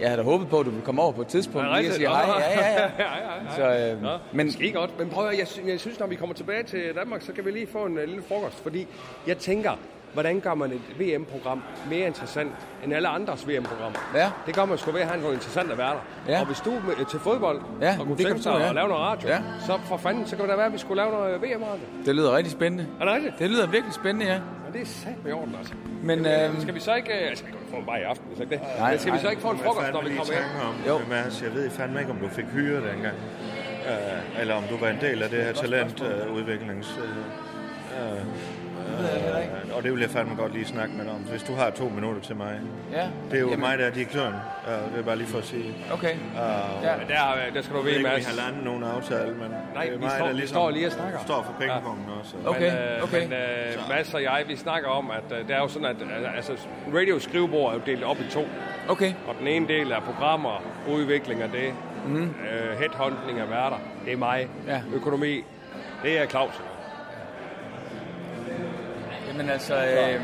jeg 0.00 0.08
havde 0.08 0.18
da 0.18 0.24
håbet 0.24 0.48
på, 0.48 0.60
at 0.60 0.66
du 0.66 0.70
ville 0.70 0.84
komme 0.84 1.02
over 1.02 1.12
på 1.12 1.20
et 1.20 1.26
tidspunkt, 1.26 1.68
Ja, 1.68 1.78
lige 1.80 1.90
og 1.90 1.94
sige 1.94 2.08
hej. 2.08 2.26
nå. 2.26 2.32
Ja, 2.32 2.60
ja, 2.60 2.72
ja. 2.72 2.82
ja, 3.04 3.04
ja, 3.48 3.56
Så, 3.56 3.62
ja. 3.64 3.92
øh, 3.94 4.02
Nå, 4.02 4.08
men- 4.32 4.52
skal 4.52 4.72
godt. 4.72 4.98
Men 4.98 5.08
prøv 5.08 5.26
at, 5.28 5.38
jeg, 5.38 5.46
jeg 5.68 5.80
synes, 5.80 5.98
når 6.00 6.06
vi 6.06 6.14
kommer 6.14 6.34
tilbage 6.34 6.62
til 6.62 6.82
Danmark, 6.96 7.22
så 7.22 7.32
kan 7.32 7.44
vi 7.44 7.50
lige 7.50 7.66
få 7.66 7.78
en 7.84 7.92
uh, 7.98 8.04
lille 8.04 8.22
frokost. 8.28 8.62
Fordi 8.62 8.86
jeg 9.26 9.38
tænker, 9.38 9.70
hvordan 10.12 10.40
gør 10.40 10.54
man 10.54 10.72
et 10.72 11.00
VM-program 11.00 11.62
mere 11.90 12.06
interessant 12.06 12.52
end 12.84 12.94
alle 12.94 13.08
andres 13.08 13.48
VM-programmer? 13.48 13.98
Ja. 14.14 14.30
Det 14.46 14.54
gør 14.54 14.64
man 14.64 14.78
sgu 14.78 14.90
ved 14.90 15.00
at 15.00 15.06
have 15.08 15.20
noget 15.20 15.34
interessant 15.34 15.72
at 15.72 15.78
være 15.78 15.90
der. 16.26 16.32
Ja. 16.32 16.40
Og 16.40 16.46
hvis 16.46 16.60
du 16.60 16.70
er 17.00 17.04
til 17.10 17.18
fodbold 17.20 17.60
Ja, 17.80 17.96
og 18.00 18.06
kunne 18.06 18.16
det 18.18 18.26
tænke 18.26 18.42
du, 18.42 18.50
ja. 18.50 18.68
at 18.68 18.74
lave 18.74 18.88
noget 18.88 19.02
radio, 19.02 19.28
Ja. 19.28 19.38
så 19.66 19.78
for 19.84 19.96
fanden, 19.96 20.26
så 20.26 20.36
kan 20.36 20.42
det 20.42 20.50
da 20.50 20.56
være, 20.56 20.66
at 20.66 20.72
vi 20.72 20.78
skulle 20.78 21.02
lave 21.02 21.12
noget 21.12 21.42
VM-radio. 21.42 21.84
Det 22.06 22.14
lyder 22.14 22.36
rigtig 22.36 22.52
spændende. 22.52 22.86
Er 23.00 23.04
det 23.04 23.14
rigtigt? 23.14 23.38
Det 23.38 23.50
lyder 23.50 23.66
virkelig 23.66 23.94
spændende, 23.94 24.26
ja. 24.32 24.38
Men 24.64 24.72
Det 24.72 24.80
er 24.82 24.86
sandt 24.86 25.24
med 25.24 25.32
orden, 25.32 25.54
altså. 25.58 25.74
Men, 26.02 26.24
Jamen, 26.24 26.50
øhm, 26.50 26.60
Skal 26.60 26.74
vi 26.74 26.80
så 26.80 26.94
ikke... 26.94 27.10
Jeg 27.28 27.36
skal 27.38 27.48
ikke 27.48 27.58
få 27.70 27.76
en 27.76 27.86
bare 27.86 28.00
i 28.00 28.02
aften, 28.02 28.26
hvis 28.28 28.40
ikke 28.40 28.50
det. 28.50 28.60
Nej, 28.78 28.90
Men 28.90 28.98
skal 29.00 29.12
vi 29.12 29.18
så 29.18 29.22
nej. 29.22 29.30
ikke 29.30 29.42
få 29.42 29.50
en 29.50 29.58
frokost, 29.58 29.92
når 29.92 30.02
vi 30.02 30.08
kommer 30.08 30.34
hjem? 30.84 30.94
om, 30.94 31.00
Mads, 31.08 31.42
jeg 31.42 31.54
ved 31.54 31.70
fandme 31.70 32.00
ikke, 32.00 32.10
om 32.12 32.18
du 32.18 32.28
fik 32.28 32.44
hyre 32.44 32.76
dengang. 32.76 33.16
Uh, 33.86 34.40
eller 34.40 34.54
om 34.54 34.62
du 34.70 34.76
var 34.76 34.88
en 34.88 34.98
del 35.00 35.22
af 35.22 35.30
det 35.30 35.44
her 35.44 35.52
talentudviklings... 35.52 36.98
Uh, 38.92 38.98
uh, 38.98 39.70
uh, 39.70 39.76
og 39.76 39.82
det 39.82 39.92
vil 39.92 40.00
jeg 40.00 40.10
fandme 40.10 40.34
godt 40.36 40.52
lige 40.52 40.64
snakke 40.66 40.94
med 40.96 41.04
dig 41.04 41.12
om, 41.12 41.18
hvis 41.18 41.42
du 41.42 41.54
har 41.54 41.70
to 41.70 41.88
minutter 41.88 42.20
til 42.22 42.36
mig. 42.36 42.60
Ja. 42.92 43.06
Det 43.30 43.36
er 43.36 43.40
jo 43.40 43.46
Jamen. 43.50 43.60
mig, 43.60 43.78
der 43.78 43.84
er 43.86 43.90
direktøren. 43.90 44.34
Uh, 44.34 44.92
det 44.92 44.98
er 44.98 45.02
bare 45.02 45.16
lige 45.16 45.26
for 45.28 45.38
at 45.38 45.44
sige. 45.44 45.74
Okay. 45.92 46.14
Uh, 46.14 46.84
Ja. 46.84 46.96
Men 46.96 47.08
der, 47.08 47.18
der 47.54 47.62
skal 47.62 47.76
du 47.76 47.80
ved 47.82 47.92
om 47.92 47.98
vi 47.98 48.02
Mads. 48.02 48.26
har 48.26 48.36
landet 48.46 48.64
nogen 48.64 48.82
aftale, 48.82 49.30
men 49.34 49.50
Nej, 49.74 49.84
det 49.84 49.92
er 49.94 49.96
vi 49.98 50.02
mig, 50.04 50.10
står- 50.10 50.24
der 50.26 50.32
vi 50.32 50.38
ligesom 50.38 50.54
står 50.54 50.70
lige 50.70 50.86
og 50.86 50.92
snakker. 50.92 51.18
står 51.24 51.42
for 51.42 51.54
pengepunkten 51.60 52.06
også. 52.20 52.36
men, 52.36 52.62
øh, 52.62 53.12
Men 53.12 53.32
øh, 53.32 53.88
Mads 53.88 54.14
og 54.14 54.22
jeg, 54.22 54.44
vi 54.48 54.56
snakker 54.56 54.88
om, 54.88 55.10
at 55.10 55.38
øh, 55.38 55.48
det 55.48 55.56
er 55.56 55.60
jo 55.60 55.68
sådan, 55.68 55.86
at 55.88 55.96
øh, 56.02 56.36
altså, 56.36 56.52
radio 56.96 57.18
skrivebord 57.18 57.70
er 57.70 57.74
jo 57.74 57.80
delt 57.86 58.04
op 58.04 58.16
i 58.20 58.30
to. 58.30 58.44
Okay. 58.88 59.12
Og 59.28 59.34
den 59.38 59.46
ene 59.48 59.68
del 59.68 59.90
er 59.92 60.00
programmer, 60.00 60.62
udvikling 60.88 61.42
af 61.42 61.48
det, 61.50 61.72
Mhm. 62.06 62.22
øh, 62.52 62.78
headhunting 62.78 63.38
af 63.40 63.50
værter, 63.50 63.76
det 64.04 64.12
er 64.12 64.16
mig. 64.16 64.48
Ja. 64.66 64.80
Økonomi, 64.94 65.44
det 66.02 66.18
er 66.20 66.26
Claus. 66.26 66.60
Jamen 69.32 69.50
altså, 69.50 69.74
øh, 69.74 70.20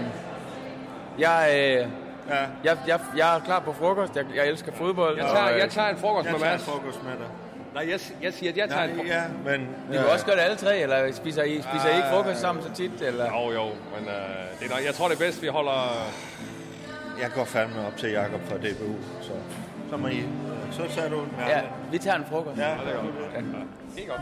jeg, 1.19 1.51
øh, 1.55 1.89
ja. 2.29 2.41
jeg, 2.65 2.79
jeg, 2.87 3.01
jeg 3.17 3.37
er 3.37 3.41
klar 3.41 3.61
på 3.61 3.73
frokost. 3.73 4.17
Jeg, 4.17 4.25
jeg 4.37 4.49
elsker 4.49 4.73
fodbold. 4.73 5.17
Jeg 5.17 5.27
tager, 5.27 5.45
og, 5.45 5.53
øh, 5.53 5.59
jeg 5.59 5.71
tager 5.71 5.89
en 5.89 5.97
frokost 5.97 6.25
Jeg 6.25 6.33
med 6.33 6.41
tager 6.41 6.53
Mads. 6.53 6.67
en 6.67 6.73
frokost 6.73 7.03
med 7.03 7.13
dig. 7.13 7.27
Nej, 7.75 7.91
jeg, 7.91 8.01
jeg 8.23 8.33
siger, 8.33 8.53
at 8.53 8.57
jeg 8.57 8.69
tager 8.69 8.87
Nej, 8.87 8.91
en 8.91 8.97
frokost. 8.97 9.15
ja, 9.15 9.23
men... 9.45 9.69
Vi 9.91 9.97
kan 9.97 10.07
også 10.07 10.27
gøre 10.27 10.37
det 10.37 10.43
alle 10.43 10.57
tre, 10.57 10.79
eller 10.79 11.13
spiser 11.13 11.43
I, 11.43 11.63
spiser 11.63 11.89
I 11.89 11.97
ikke 11.97 12.09
frokost 12.13 12.41
sammen 12.41 12.65
så 12.65 12.73
tit? 12.75 13.03
Eller? 13.03 13.25
Jo, 13.25 13.53
jo, 13.53 13.65
men 13.65 14.09
øh, 14.09 14.61
det 14.61 14.73
er 14.73 14.79
jeg 14.85 14.95
tror, 14.95 15.09
det 15.09 15.15
er 15.15 15.19
bedst, 15.19 15.43
vi 15.43 15.47
holder... 15.47 16.07
Jeg 17.21 17.31
går 17.35 17.45
fandme 17.45 17.87
op 17.87 17.97
til 17.97 18.11
Jakob 18.11 18.41
fra 18.49 18.57
DBU, 18.57 18.95
så, 19.21 19.33
så 19.91 19.97
må 19.97 20.09
I... 20.09 20.25
Så 20.71 20.83
tager 20.95 21.11
du 21.11 21.21
en 21.21 21.31
Ja, 21.49 21.61
vi 21.91 21.99
tager 21.99 22.17
en 22.17 22.25
frokost. 22.31 22.59
Ja, 22.59 22.63
det 22.63 22.95
er 22.95 23.03
godt. 23.03 23.35
Ja. 23.35 23.41
Helt 23.97 24.09
godt. 24.11 24.21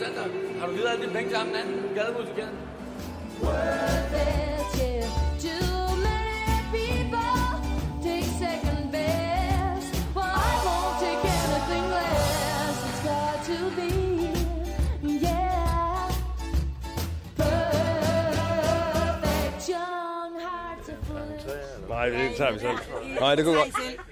Jeg 0.00 0.60
har 0.60 0.66
du 0.66 0.72
givet 0.72 0.88
alle 0.88 1.02
dine 1.02 1.12
penge 1.12 1.28
til 1.28 1.38
ham 1.38 1.46
den 1.46 1.56
anden 1.56 1.94
gademusikant? 1.94 2.58
Nej, 21.88 22.08
det 22.08 22.36
tager 22.36 22.52
vi 22.52 22.58
selv. 22.58 22.78
Nej, 23.20 23.34
det 23.34 23.44
kunne 23.44 23.56
godt. 23.56 24.07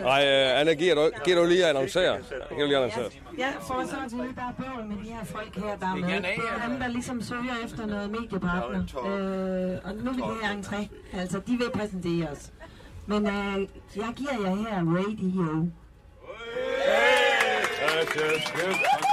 Nej, 0.00 0.26
øh, 0.26 0.60
Anna, 0.60 0.74
giver 0.74 0.94
du, 0.94 1.10
giver 1.24 1.36
du 1.40 1.44
lige 1.46 1.64
at 1.64 1.68
annoncere? 1.70 2.18
Giver 2.48 2.60
du 2.60 2.66
lige 2.66 2.76
at 2.76 2.82
annoncere? 2.82 3.10
Ja, 3.38 3.48
for 3.60 3.84
så 3.86 3.96
til 4.08 4.18
der 4.18 4.42
er 4.42 4.52
bøvl 4.58 4.88
med 4.88 4.96
de 5.04 5.10
her 5.12 5.24
folk 5.24 5.54
her, 5.56 5.76
der 5.76 5.86
er 5.86 5.94
med. 5.94 6.08
Det 6.08 6.40
er 6.62 6.68
dem, 6.68 6.78
der 6.80 6.88
ligesom 6.88 7.22
søger 7.22 7.54
efter 7.64 7.86
noget 7.86 8.10
mediepartner. 8.10 8.78
Øh, 9.06 9.78
og 9.84 9.94
nu 9.94 10.10
vil 10.10 10.22
de 10.22 10.36
have 10.42 10.60
entré. 10.60 10.86
Altså, 11.18 11.40
de 11.46 11.52
vil 11.52 11.70
præsentere 11.74 12.28
os. 12.28 12.50
Men 13.06 13.26
øh, 13.26 13.68
jeg 13.96 14.08
giver 14.16 14.32
jer 14.44 14.54
her 14.56 14.78
radio. 14.78 15.66
Yes, 17.98 18.08
yes, 18.16 18.52
yes. 18.56 19.07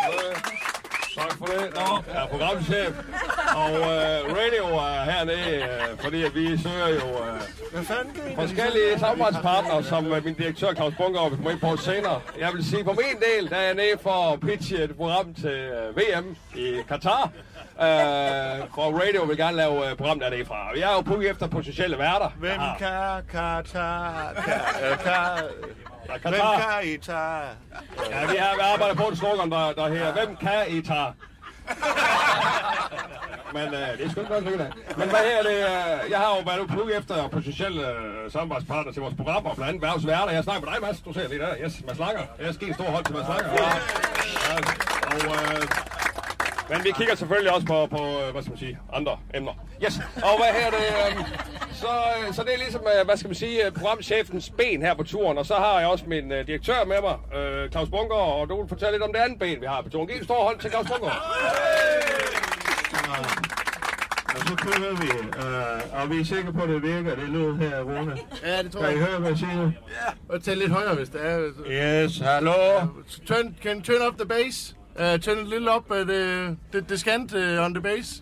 Tak 1.15 1.33
for 1.37 1.45
det. 1.45 1.73
Nå, 1.75 2.13
jeg 2.13 2.23
er 2.23 2.27
programchef. 2.27 2.93
Og 3.55 3.71
øh, 3.71 4.17
radio 4.39 4.65
er 4.77 5.03
hernede, 5.11 5.55
øh, 5.63 5.99
fordi 5.99 6.23
at 6.23 6.35
vi 6.35 6.57
søger 6.57 6.89
jo 6.89 7.07
øh, 7.25 7.85
forskellige 8.35 8.99
samarbejdspartnere, 8.99 9.83
som 9.83 10.13
øh, 10.13 10.25
min 10.25 10.33
direktør 10.33 10.73
Claus 10.73 10.93
Bunker 10.97 11.29
vil 11.29 11.37
komme 11.37 11.51
ind 11.51 11.59
på 11.59 11.77
senere. 11.77 12.21
Jeg 12.39 12.53
vil 12.53 12.65
sige, 12.65 12.83
på 12.83 12.91
min 12.91 13.21
del, 13.27 13.49
der 13.49 13.55
er 13.55 13.61
jeg 13.61 13.75
nede 13.75 13.97
for 14.01 14.33
at 14.33 14.39
pitche 14.39 14.83
et 14.83 14.95
program 14.97 15.33
til 15.33 15.49
øh, 15.49 15.97
VM 15.97 16.35
i 16.55 16.81
Katar. 16.87 17.29
Øh, 17.79 18.67
for 18.75 18.99
radio 19.01 19.23
vil 19.23 19.37
gerne 19.37 19.57
lave 19.57 19.89
øh, 19.89 19.97
program 19.97 20.19
dernede 20.19 20.45
fra. 20.45 20.57
Jeg 20.75 20.91
er 20.91 20.95
jo 20.95 21.01
på 21.01 21.21
efter 21.21 21.47
potentielle 21.47 21.97
værter. 21.97 22.29
Hvem 22.39 22.59
kan, 22.79 23.23
kan, 23.31 23.63
kan 25.03 25.43
Hvem 26.07 26.33
kan 26.33 26.83
I 26.83 26.97
tage? 26.97 27.47
Ja, 28.09 28.25
vi 28.31 28.37
har 28.37 28.55
vi 28.55 28.61
arbejder 28.73 28.95
på 28.95 29.07
et 29.07 29.17
slogan, 29.17 29.51
der, 29.51 29.71
der 29.71 29.87
her. 29.87 30.13
Hvem 30.13 30.35
kan 30.35 30.63
I 30.67 30.81
tage? 30.81 31.13
Men 33.55 33.73
øh, 33.73 33.97
det 33.97 34.05
er 34.05 34.09
sgu 34.09 34.19
ikke 34.19 34.33
godt 34.33 34.61
af. 34.61 34.71
Men 34.97 35.09
hvad 35.09 35.23
her 35.29 35.41
det? 35.49 35.57
Øh, 35.71 36.11
jeg 36.11 36.19
har 36.19 36.29
jo 36.35 36.41
været 36.45 36.69
på 36.69 36.89
efter 36.99 37.27
potentielle 37.27 37.81
øh, 37.91 38.31
samarbejdspartner 38.31 38.93
til 38.93 39.01
vores 39.01 39.15
programmer, 39.15 39.55
blandt 39.55 39.69
andet 39.69 39.81
Værvs 39.81 40.07
Værter. 40.07 40.31
Jeg 40.31 40.43
snakker 40.43 40.65
med 40.65 40.73
dig, 40.73 40.81
Mads. 40.81 41.01
Du 41.01 41.13
ser 41.13 41.27
lige 41.29 41.39
der. 41.39 41.53
Yes, 41.65 41.83
Mads 41.87 41.99
Langer. 41.99 42.21
Jeg 42.41 42.53
skal 42.53 42.67
en 42.67 42.73
stor 42.73 42.85
hold 42.95 43.05
til 43.05 43.15
Mads 43.15 43.27
Langer. 43.27 43.49
Ja. 43.51 43.69
Ja, 44.49 44.57
og, 45.11 45.21
øh, 45.35 45.61
men 46.69 46.83
vi 46.83 46.91
kigger 46.97 47.15
selvfølgelig 47.15 47.53
også 47.53 47.67
på, 47.67 47.85
på 47.85 47.97
øh, 47.97 48.31
hvad 48.31 48.41
skal 48.41 48.51
man 48.51 48.57
sige, 48.59 48.79
andre 48.93 49.17
emner. 49.33 49.51
Yes, 49.85 49.93
og 50.15 50.33
hvad 50.39 50.61
her 50.61 50.69
det? 50.69 50.77
Øh, 50.77 51.25
så, 51.73 51.87
øh, 51.87 52.33
så 52.33 52.43
det 52.43 52.53
er 52.53 52.57
ligesom, 52.57 52.81
øh, 52.99 53.05
hvad 53.05 53.17
skal 53.17 53.27
man 53.27 53.35
sige, 53.35 53.71
programchefens 53.71 54.49
ben 54.57 54.81
her 54.81 54.93
på 54.93 55.03
turen. 55.03 55.37
Og 55.37 55.45
så 55.45 55.53
har 55.55 55.79
jeg 55.79 55.87
også 55.89 56.05
min 56.07 56.31
øh, 56.31 56.47
direktør 56.47 56.85
med 56.85 56.97
mig, 57.01 57.39
øh, 57.39 57.71
Claus 57.71 57.89
Bunker, 57.89 58.15
og 58.15 58.49
du 58.49 58.59
vil 58.61 58.69
fortælle 58.69 58.91
lidt 58.91 59.03
om 59.03 59.13
det 59.13 59.19
andet 59.19 59.39
ben, 59.39 59.61
vi 59.61 59.65
har 59.65 59.81
på 59.81 59.89
turen. 59.89 60.07
Giv 60.07 60.17
en 60.17 60.23
stor 60.23 60.43
hånd 60.43 60.59
til 60.59 60.69
Claus 60.71 60.87
Bunker. 60.87 61.11
Og 64.35 64.41
så 64.47 64.55
kører 64.55 64.95
vi, 64.95 65.07
øh, 65.45 66.01
og 66.01 66.09
vi 66.09 66.19
er 66.19 66.23
sikre 66.25 66.53
på, 66.53 66.61
at 66.63 66.69
det 66.69 66.83
virker. 66.83 67.15
Det 67.15 67.29
lyder 67.29 67.55
her, 67.55 67.81
Rune. 67.81 68.17
Ja, 68.45 68.63
det 68.63 68.71
tror 68.71 68.81
Kan 68.81 68.89
I 68.89 68.93
jeg. 68.97 69.05
høre, 69.05 69.19
hvad 69.19 69.29
jeg 69.29 69.37
siger? 69.37 69.71
Og 70.29 70.43
tæl 70.43 70.57
lidt 70.57 70.71
højere, 70.71 70.95
hvis 70.95 71.09
det 71.09 71.21
er. 71.25 71.49
Yes, 72.05 72.19
hallo? 72.19 72.51
Turn, 73.25 73.55
can 73.63 73.77
you 73.77 73.81
turn 73.83 74.07
up 74.07 74.17
the 74.17 74.25
bass? 74.27 74.75
Uh, 74.99 75.17
turn 75.17 75.37
a 75.37 75.43
little 75.43 75.69
up 75.69 75.91
uh, 75.91 76.03
the, 76.03 76.55
the, 76.71 76.81
the 76.81 76.97
scant 76.97 77.33
uh, 77.33 77.65
on 77.65 77.73
the 77.73 77.81
bass. 77.81 78.21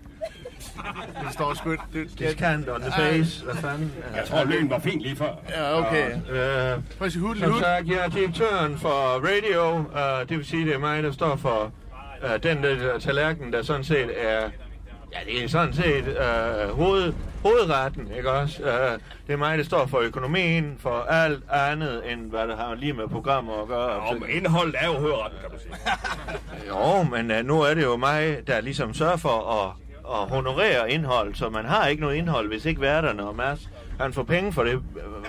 Det 1.26 1.34
står 1.34 1.54
sgu 1.54 1.72
ikke. 1.72 1.84
Det, 1.94 2.20
Discount 2.20 2.70
on 2.70 2.82
the 2.82 2.92
base. 2.98 3.44
Hvad 3.44 3.56
fanden? 3.56 3.92
Jeg 4.16 4.26
tror, 4.26 4.44
lyden 4.44 4.70
var 4.70 4.80
fin 4.80 5.00
lige 5.02 5.16
før. 5.16 5.30
Ja, 5.50 5.80
okay. 5.80 6.08
Øh, 6.12 6.82
Prøv 6.98 7.06
at 7.06 7.12
sige 7.12 7.22
hud, 7.22 7.36
som 7.36 7.52
hud. 7.52 7.60
sagt, 7.62 7.88
jeg 7.88 7.98
er 8.06 8.10
direktøren 8.10 8.78
for 8.78 9.22
radio. 9.28 9.76
Uh, 9.78 10.30
det 10.30 10.38
vil 10.38 10.46
sige, 10.46 10.66
det 10.66 10.74
er 10.74 10.80
mig, 10.80 11.04
der 11.04 11.12
står 11.12 11.36
for 11.36 11.72
uh, 12.24 12.30
den 12.44 12.64
der 12.64 13.00
tallerken, 13.00 13.54
der 13.54 13.62
sådan 13.64 13.84
set 13.84 14.10
er... 14.18 14.50
Ja, 15.14 15.32
det 15.32 15.44
er 15.44 15.48
sådan 15.48 15.74
set 15.74 16.08
uh, 16.08 16.78
hoved, 16.80 17.14
hovedretten, 17.44 18.12
ikke 18.18 18.32
også? 18.32 18.64
Uh, 18.64 19.00
det 19.28 19.34
er 19.34 19.38
mig, 19.38 19.58
der 19.58 19.64
står 19.64 19.86
for 19.86 20.00
økonomien, 20.00 20.76
for 20.80 21.06
alt 21.10 21.44
andet, 21.52 22.12
end 22.12 22.30
hvad 22.30 22.48
der 22.48 22.56
har 22.56 22.76
lige 22.76 22.94
med 22.94 23.08
programmer 23.08 23.62
at 23.62 23.68
gøre. 23.68 23.90
Og 23.90 24.20
men 24.20 24.30
indholdet 24.30 24.76
er 24.80 24.86
jo 24.86 24.94
hovedretten, 24.94 25.40
kan 25.42 25.50
man 25.52 25.60
sige. 25.60 25.74
Jo, 26.70 27.04
men 27.04 27.32
uh, 27.32 27.46
nu 27.46 27.62
er 27.62 27.74
det 27.74 27.84
jo 27.84 27.98
mig, 27.98 28.48
der 28.48 28.62
ligesom 28.62 28.94
sørger 28.94 29.18
for 29.18 29.64
at, 29.64 29.72
at 30.22 30.30
honorere 30.30 30.92
indhold, 30.92 31.36
så 31.36 31.50
man 31.50 31.66
har 31.66 31.88
ikke 31.88 32.02
noget 32.02 32.16
indhold, 32.16 32.48
hvis 32.48 32.66
ikke 32.66 32.82
værterne 32.82 33.28
og 33.28 33.36
Mads, 33.36 33.70
han 34.00 34.14
får 34.14 34.24
penge 34.24 34.54
for 34.54 34.64
det 34.64 34.74
øh, 34.74 34.82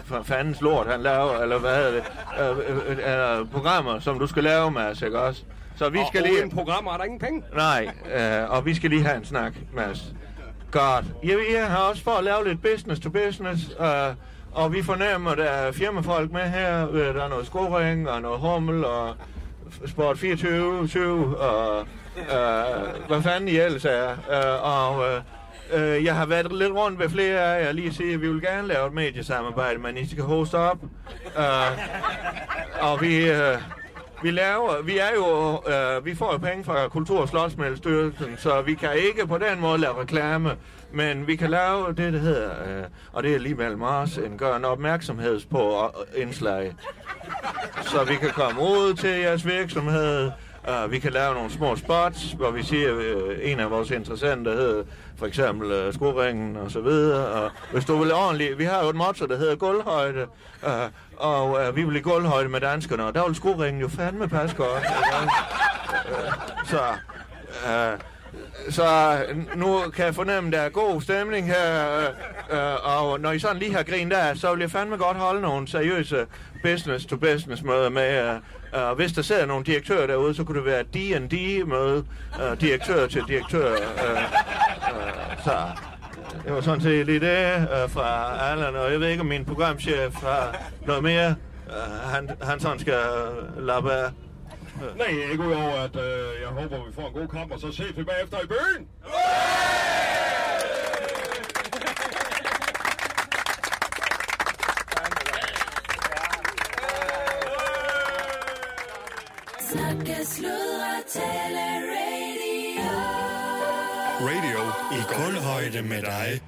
for 0.04 0.22
fandens 0.22 0.60
lort, 0.60 0.86
han 0.86 1.00
laver, 1.00 1.38
eller 1.38 1.58
hvad 1.58 1.76
hedder 1.76 1.90
det, 1.92 2.02
øh, 2.40 2.98
øh, 2.98 3.38
øh, 3.40 3.46
programmer, 3.46 3.98
som 3.98 4.18
du 4.18 4.26
skal 4.26 4.44
lave, 4.44 4.70
Mads, 4.70 5.02
ikke 5.02 5.20
også? 5.20 5.42
Så 5.76 5.88
vi 5.88 5.98
Og 5.98 6.06
skal 6.08 6.22
lige... 6.22 6.34
uden 6.38 6.50
programmer 6.50 6.92
er 6.92 6.96
der 6.96 7.04
ingen 7.04 7.18
penge. 7.20 7.42
Nej, 7.54 7.88
øh, 8.14 8.50
og 8.50 8.66
vi 8.66 8.74
skal 8.74 8.90
lige 8.90 9.02
have 9.02 9.16
en 9.16 9.24
snak, 9.24 9.52
Mads. 9.72 10.14
Godt. 10.70 11.04
Jeg, 11.24 11.38
jeg 11.54 11.66
har 11.66 11.78
også 11.78 12.02
for 12.02 12.10
at 12.10 12.24
lave 12.24 12.48
lidt 12.48 12.62
business 12.62 13.00
to 13.00 13.10
business, 13.10 13.62
øh, 13.80 14.14
og 14.52 14.72
vi 14.72 14.82
fornemmer, 14.82 15.30
at 15.30 15.38
der 15.38 15.44
er 15.44 15.72
firmafolk 15.72 16.32
med 16.32 16.40
her. 16.42 16.88
Øh, 16.92 17.14
Der 17.14 17.24
er 17.24 17.28
noget 17.28 17.46
skoring 17.46 18.10
og 18.10 18.22
noget 18.22 18.40
hummel 18.40 18.84
og 18.84 19.14
Sport 19.86 20.18
24, 20.18 20.88
7 20.88 21.32
og 21.34 21.80
øh, 22.16 23.06
hvad 23.08 23.22
fanden 23.22 23.48
I 23.48 23.56
ellers 23.56 23.84
er. 23.84 24.10
Øh, 24.10 24.64
og 24.64 25.04
øh, 25.12 25.20
øh, 25.96 26.04
jeg 26.04 26.14
har 26.16 26.26
været 26.26 26.52
lidt 26.52 26.72
rundt 26.72 26.98
ved 26.98 27.08
flere 27.08 27.40
af 27.56 27.64
jer 27.64 27.72
lige 27.72 27.94
sige, 27.94 28.14
at 28.14 28.20
vi 28.22 28.28
vil 28.28 28.42
gerne 28.42 28.68
lave 28.68 28.86
et 28.86 28.92
mediesamarbejde, 28.92 29.78
men 29.78 29.96
I 29.96 30.06
skal 30.08 30.24
hoste 30.24 30.54
op. 30.58 30.78
Øh, 31.38 31.78
og 32.80 33.00
vi... 33.00 33.30
Øh, 33.30 33.58
vi 34.24 34.30
laver, 34.30 34.82
vi 34.82 34.98
er 34.98 35.10
jo, 35.14 35.62
øh, 35.72 36.04
vi 36.04 36.14
får 36.14 36.32
jo 36.32 36.38
penge 36.38 36.64
fra 36.64 36.88
Kultur- 36.88 37.20
og 37.20 37.28
Slotsmælstyrelsen, 37.28 38.36
så 38.36 38.62
vi 38.62 38.74
kan 38.74 38.90
ikke 38.96 39.26
på 39.26 39.38
den 39.38 39.60
måde 39.60 39.78
lave 39.78 40.00
reklame, 40.00 40.56
men 40.92 41.26
vi 41.26 41.36
kan 41.36 41.50
lave 41.50 41.88
det, 41.88 42.12
der 42.12 42.18
hedder, 42.18 42.50
øh, 42.50 42.84
og 43.12 43.22
det 43.22 43.34
er 43.34 43.38
lige 43.38 43.54
mellem 43.54 43.82
os, 43.82 44.18
en 44.18 44.38
gør 44.38 44.56
en 44.56 44.64
opmærksomhed 44.64 45.40
på 45.50 45.92
øh, 46.16 46.22
indslag. 46.22 46.74
Så 47.82 48.04
vi 48.04 48.14
kan 48.14 48.30
komme 48.30 48.60
ud 48.60 48.94
til 48.94 49.10
jeres 49.10 49.46
virksomhed, 49.46 50.30
Uh, 50.68 50.92
vi 50.92 50.98
kan 50.98 51.12
lave 51.12 51.34
nogle 51.34 51.50
små 51.50 51.76
spots, 51.76 52.32
hvor 52.32 52.50
vi 52.50 52.62
siger, 52.62 52.92
uh, 52.92 53.32
en 53.42 53.60
af 53.60 53.70
vores 53.70 53.90
interessante 53.90 54.50
hedder 54.50 54.84
for 55.18 55.26
eksempel 55.26 55.86
uh, 55.86 55.94
skoringen 55.94 56.56
og 56.56 56.70
så 56.70 56.80
videre. 56.80 57.26
Og 57.26 57.50
hvis 57.72 57.84
du 57.84 57.96
vil 57.96 58.12
ordentligt, 58.12 58.58
vi 58.58 58.64
har 58.64 58.82
jo 58.82 58.88
et 58.88 58.96
motto, 58.96 59.26
der 59.26 59.36
hedder 59.36 59.56
gulvhøjde, 59.56 60.26
uh, 60.62 60.68
og 61.16 61.50
uh, 61.50 61.76
vi 61.76 61.84
vil 61.84 61.96
i 61.96 62.00
gulvhøjde 62.00 62.48
med 62.48 62.60
danskerne, 62.60 63.04
og 63.04 63.14
der 63.14 63.26
vil 63.26 63.34
skoringen 63.34 63.80
jo 63.80 63.88
fandme 63.88 64.28
passe 64.28 64.56
godt. 64.56 64.82
Uh, 64.82 65.30
så, 66.66 66.80
uh, 67.64 68.00
så 68.70 69.18
nu 69.54 69.78
kan 69.94 70.04
jeg 70.04 70.14
fornemme, 70.14 70.46
at 70.46 70.52
der 70.52 70.60
er 70.60 70.68
god 70.68 71.02
stemning 71.02 71.46
her, 71.46 71.98
øh, 71.98 72.58
øh, 72.58 72.98
og 72.98 73.20
når 73.20 73.32
I 73.32 73.38
sådan 73.38 73.56
lige 73.56 73.74
har 73.74 73.82
grinet 73.82 74.10
der, 74.10 74.34
så 74.34 74.52
vil 74.52 74.60
jeg 74.60 74.70
fandme 74.70 74.96
godt 74.96 75.16
holde 75.16 75.40
nogle 75.40 75.68
seriøse 75.68 76.26
business-to-business 76.62 77.62
møder 77.62 77.88
med. 77.88 78.34
Øh, 78.74 78.90
øh, 78.90 78.96
hvis 78.96 79.12
der 79.12 79.22
sidder 79.22 79.46
nogle 79.46 79.64
direktører 79.64 80.06
derude, 80.06 80.34
så 80.34 80.44
kunne 80.44 80.58
det 80.58 80.66
være 80.66 80.82
D&D-møde, 80.82 82.04
øh, 82.42 82.60
direktør 82.60 83.06
til 83.06 83.22
direktør. 83.28 83.72
Øh, 83.72 83.78
øh, 83.78 84.22
så 85.44 85.56
det 86.44 86.54
var 86.54 86.60
sådan 86.60 86.80
set 86.80 87.06
lige 87.06 87.20
det 87.20 87.56
øh, 87.56 87.90
fra 87.90 88.38
Allan, 88.50 88.76
og 88.76 88.92
jeg 88.92 89.00
ved 89.00 89.08
ikke, 89.08 89.20
om 89.20 89.26
min 89.26 89.44
programchef 89.44 90.14
har 90.14 90.56
noget 90.86 91.02
mere, 91.02 91.34
øh, 91.66 92.10
han, 92.12 92.30
han 92.42 92.60
sådan 92.60 92.78
skal 92.78 92.94
øh, 92.94 93.66
lappe 93.66 93.92
af. 93.92 94.10
Nej, 94.98 95.30
ikke 95.32 95.42
udover, 95.42 95.74
at 95.74 95.96
øh, 95.96 96.40
jeg 96.40 96.48
håber, 96.48 96.86
vi 96.86 96.92
får 96.94 97.06
en 97.06 97.12
god 97.12 97.28
kamp, 97.28 97.52
og 97.52 97.60
så 97.60 97.72
ses 97.72 97.96
vi 97.96 98.04
bagefter 98.04 98.38
i 98.40 98.46
byen. 98.46 98.88
Snakke, 109.60 110.26
sludre, 110.26 110.94
tale, 111.08 111.66
radio. 111.94 112.90
Radio 114.20 114.60
i 114.92 115.00
kulhøjde 115.08 115.82
med 115.82 116.02
dig. 116.02 116.40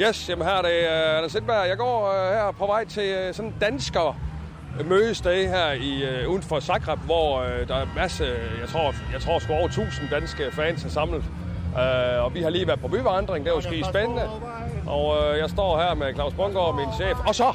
Yes, 0.00 0.28
jamen 0.28 0.46
her 0.46 0.54
er 0.54 0.62
det 0.62 0.86
uh, 0.86 1.16
Anders 1.16 1.32
Sindberg. 1.32 1.68
Jeg 1.68 1.76
går 1.76 2.08
uh, 2.08 2.34
her 2.34 2.52
på 2.58 2.66
vej 2.66 2.84
til 2.84 3.28
uh, 3.28 3.34
sådan 3.34 3.50
en 3.50 3.56
dansker 3.60 4.31
mødested 4.84 5.48
her 5.48 5.72
i 5.72 6.24
uh, 6.24 6.30
uden 6.32 6.42
for 6.42 6.60
Zagreb, 6.60 6.98
hvor 6.98 7.40
uh, 7.40 7.68
der 7.68 7.74
er 7.74 7.82
en 7.82 7.88
masse, 7.96 8.24
jeg 8.60 8.68
tror, 8.68 8.94
jeg 9.12 9.20
tror 9.20 9.38
sgu 9.38 9.52
over 9.52 9.66
1000 9.66 10.08
danske 10.10 10.42
fans 10.52 10.84
er 10.84 10.88
samlet. 10.88 11.24
Uh, 11.72 12.24
og 12.24 12.34
vi 12.34 12.42
har 12.42 12.50
lige 12.50 12.66
været 12.66 12.80
på 12.80 12.88
byvandring, 12.88 13.44
det 13.44 13.52
var 13.54 13.60
skide 13.60 13.84
spændende. 13.84 14.22
Og 14.86 15.06
uh, 15.06 15.38
jeg 15.38 15.50
står 15.50 15.78
her 15.78 15.94
med 15.94 16.14
Claus 16.14 16.34
Bungård, 16.34 16.76
min 16.76 16.88
chef. 16.96 17.18
Og 17.26 17.34
så, 17.34 17.54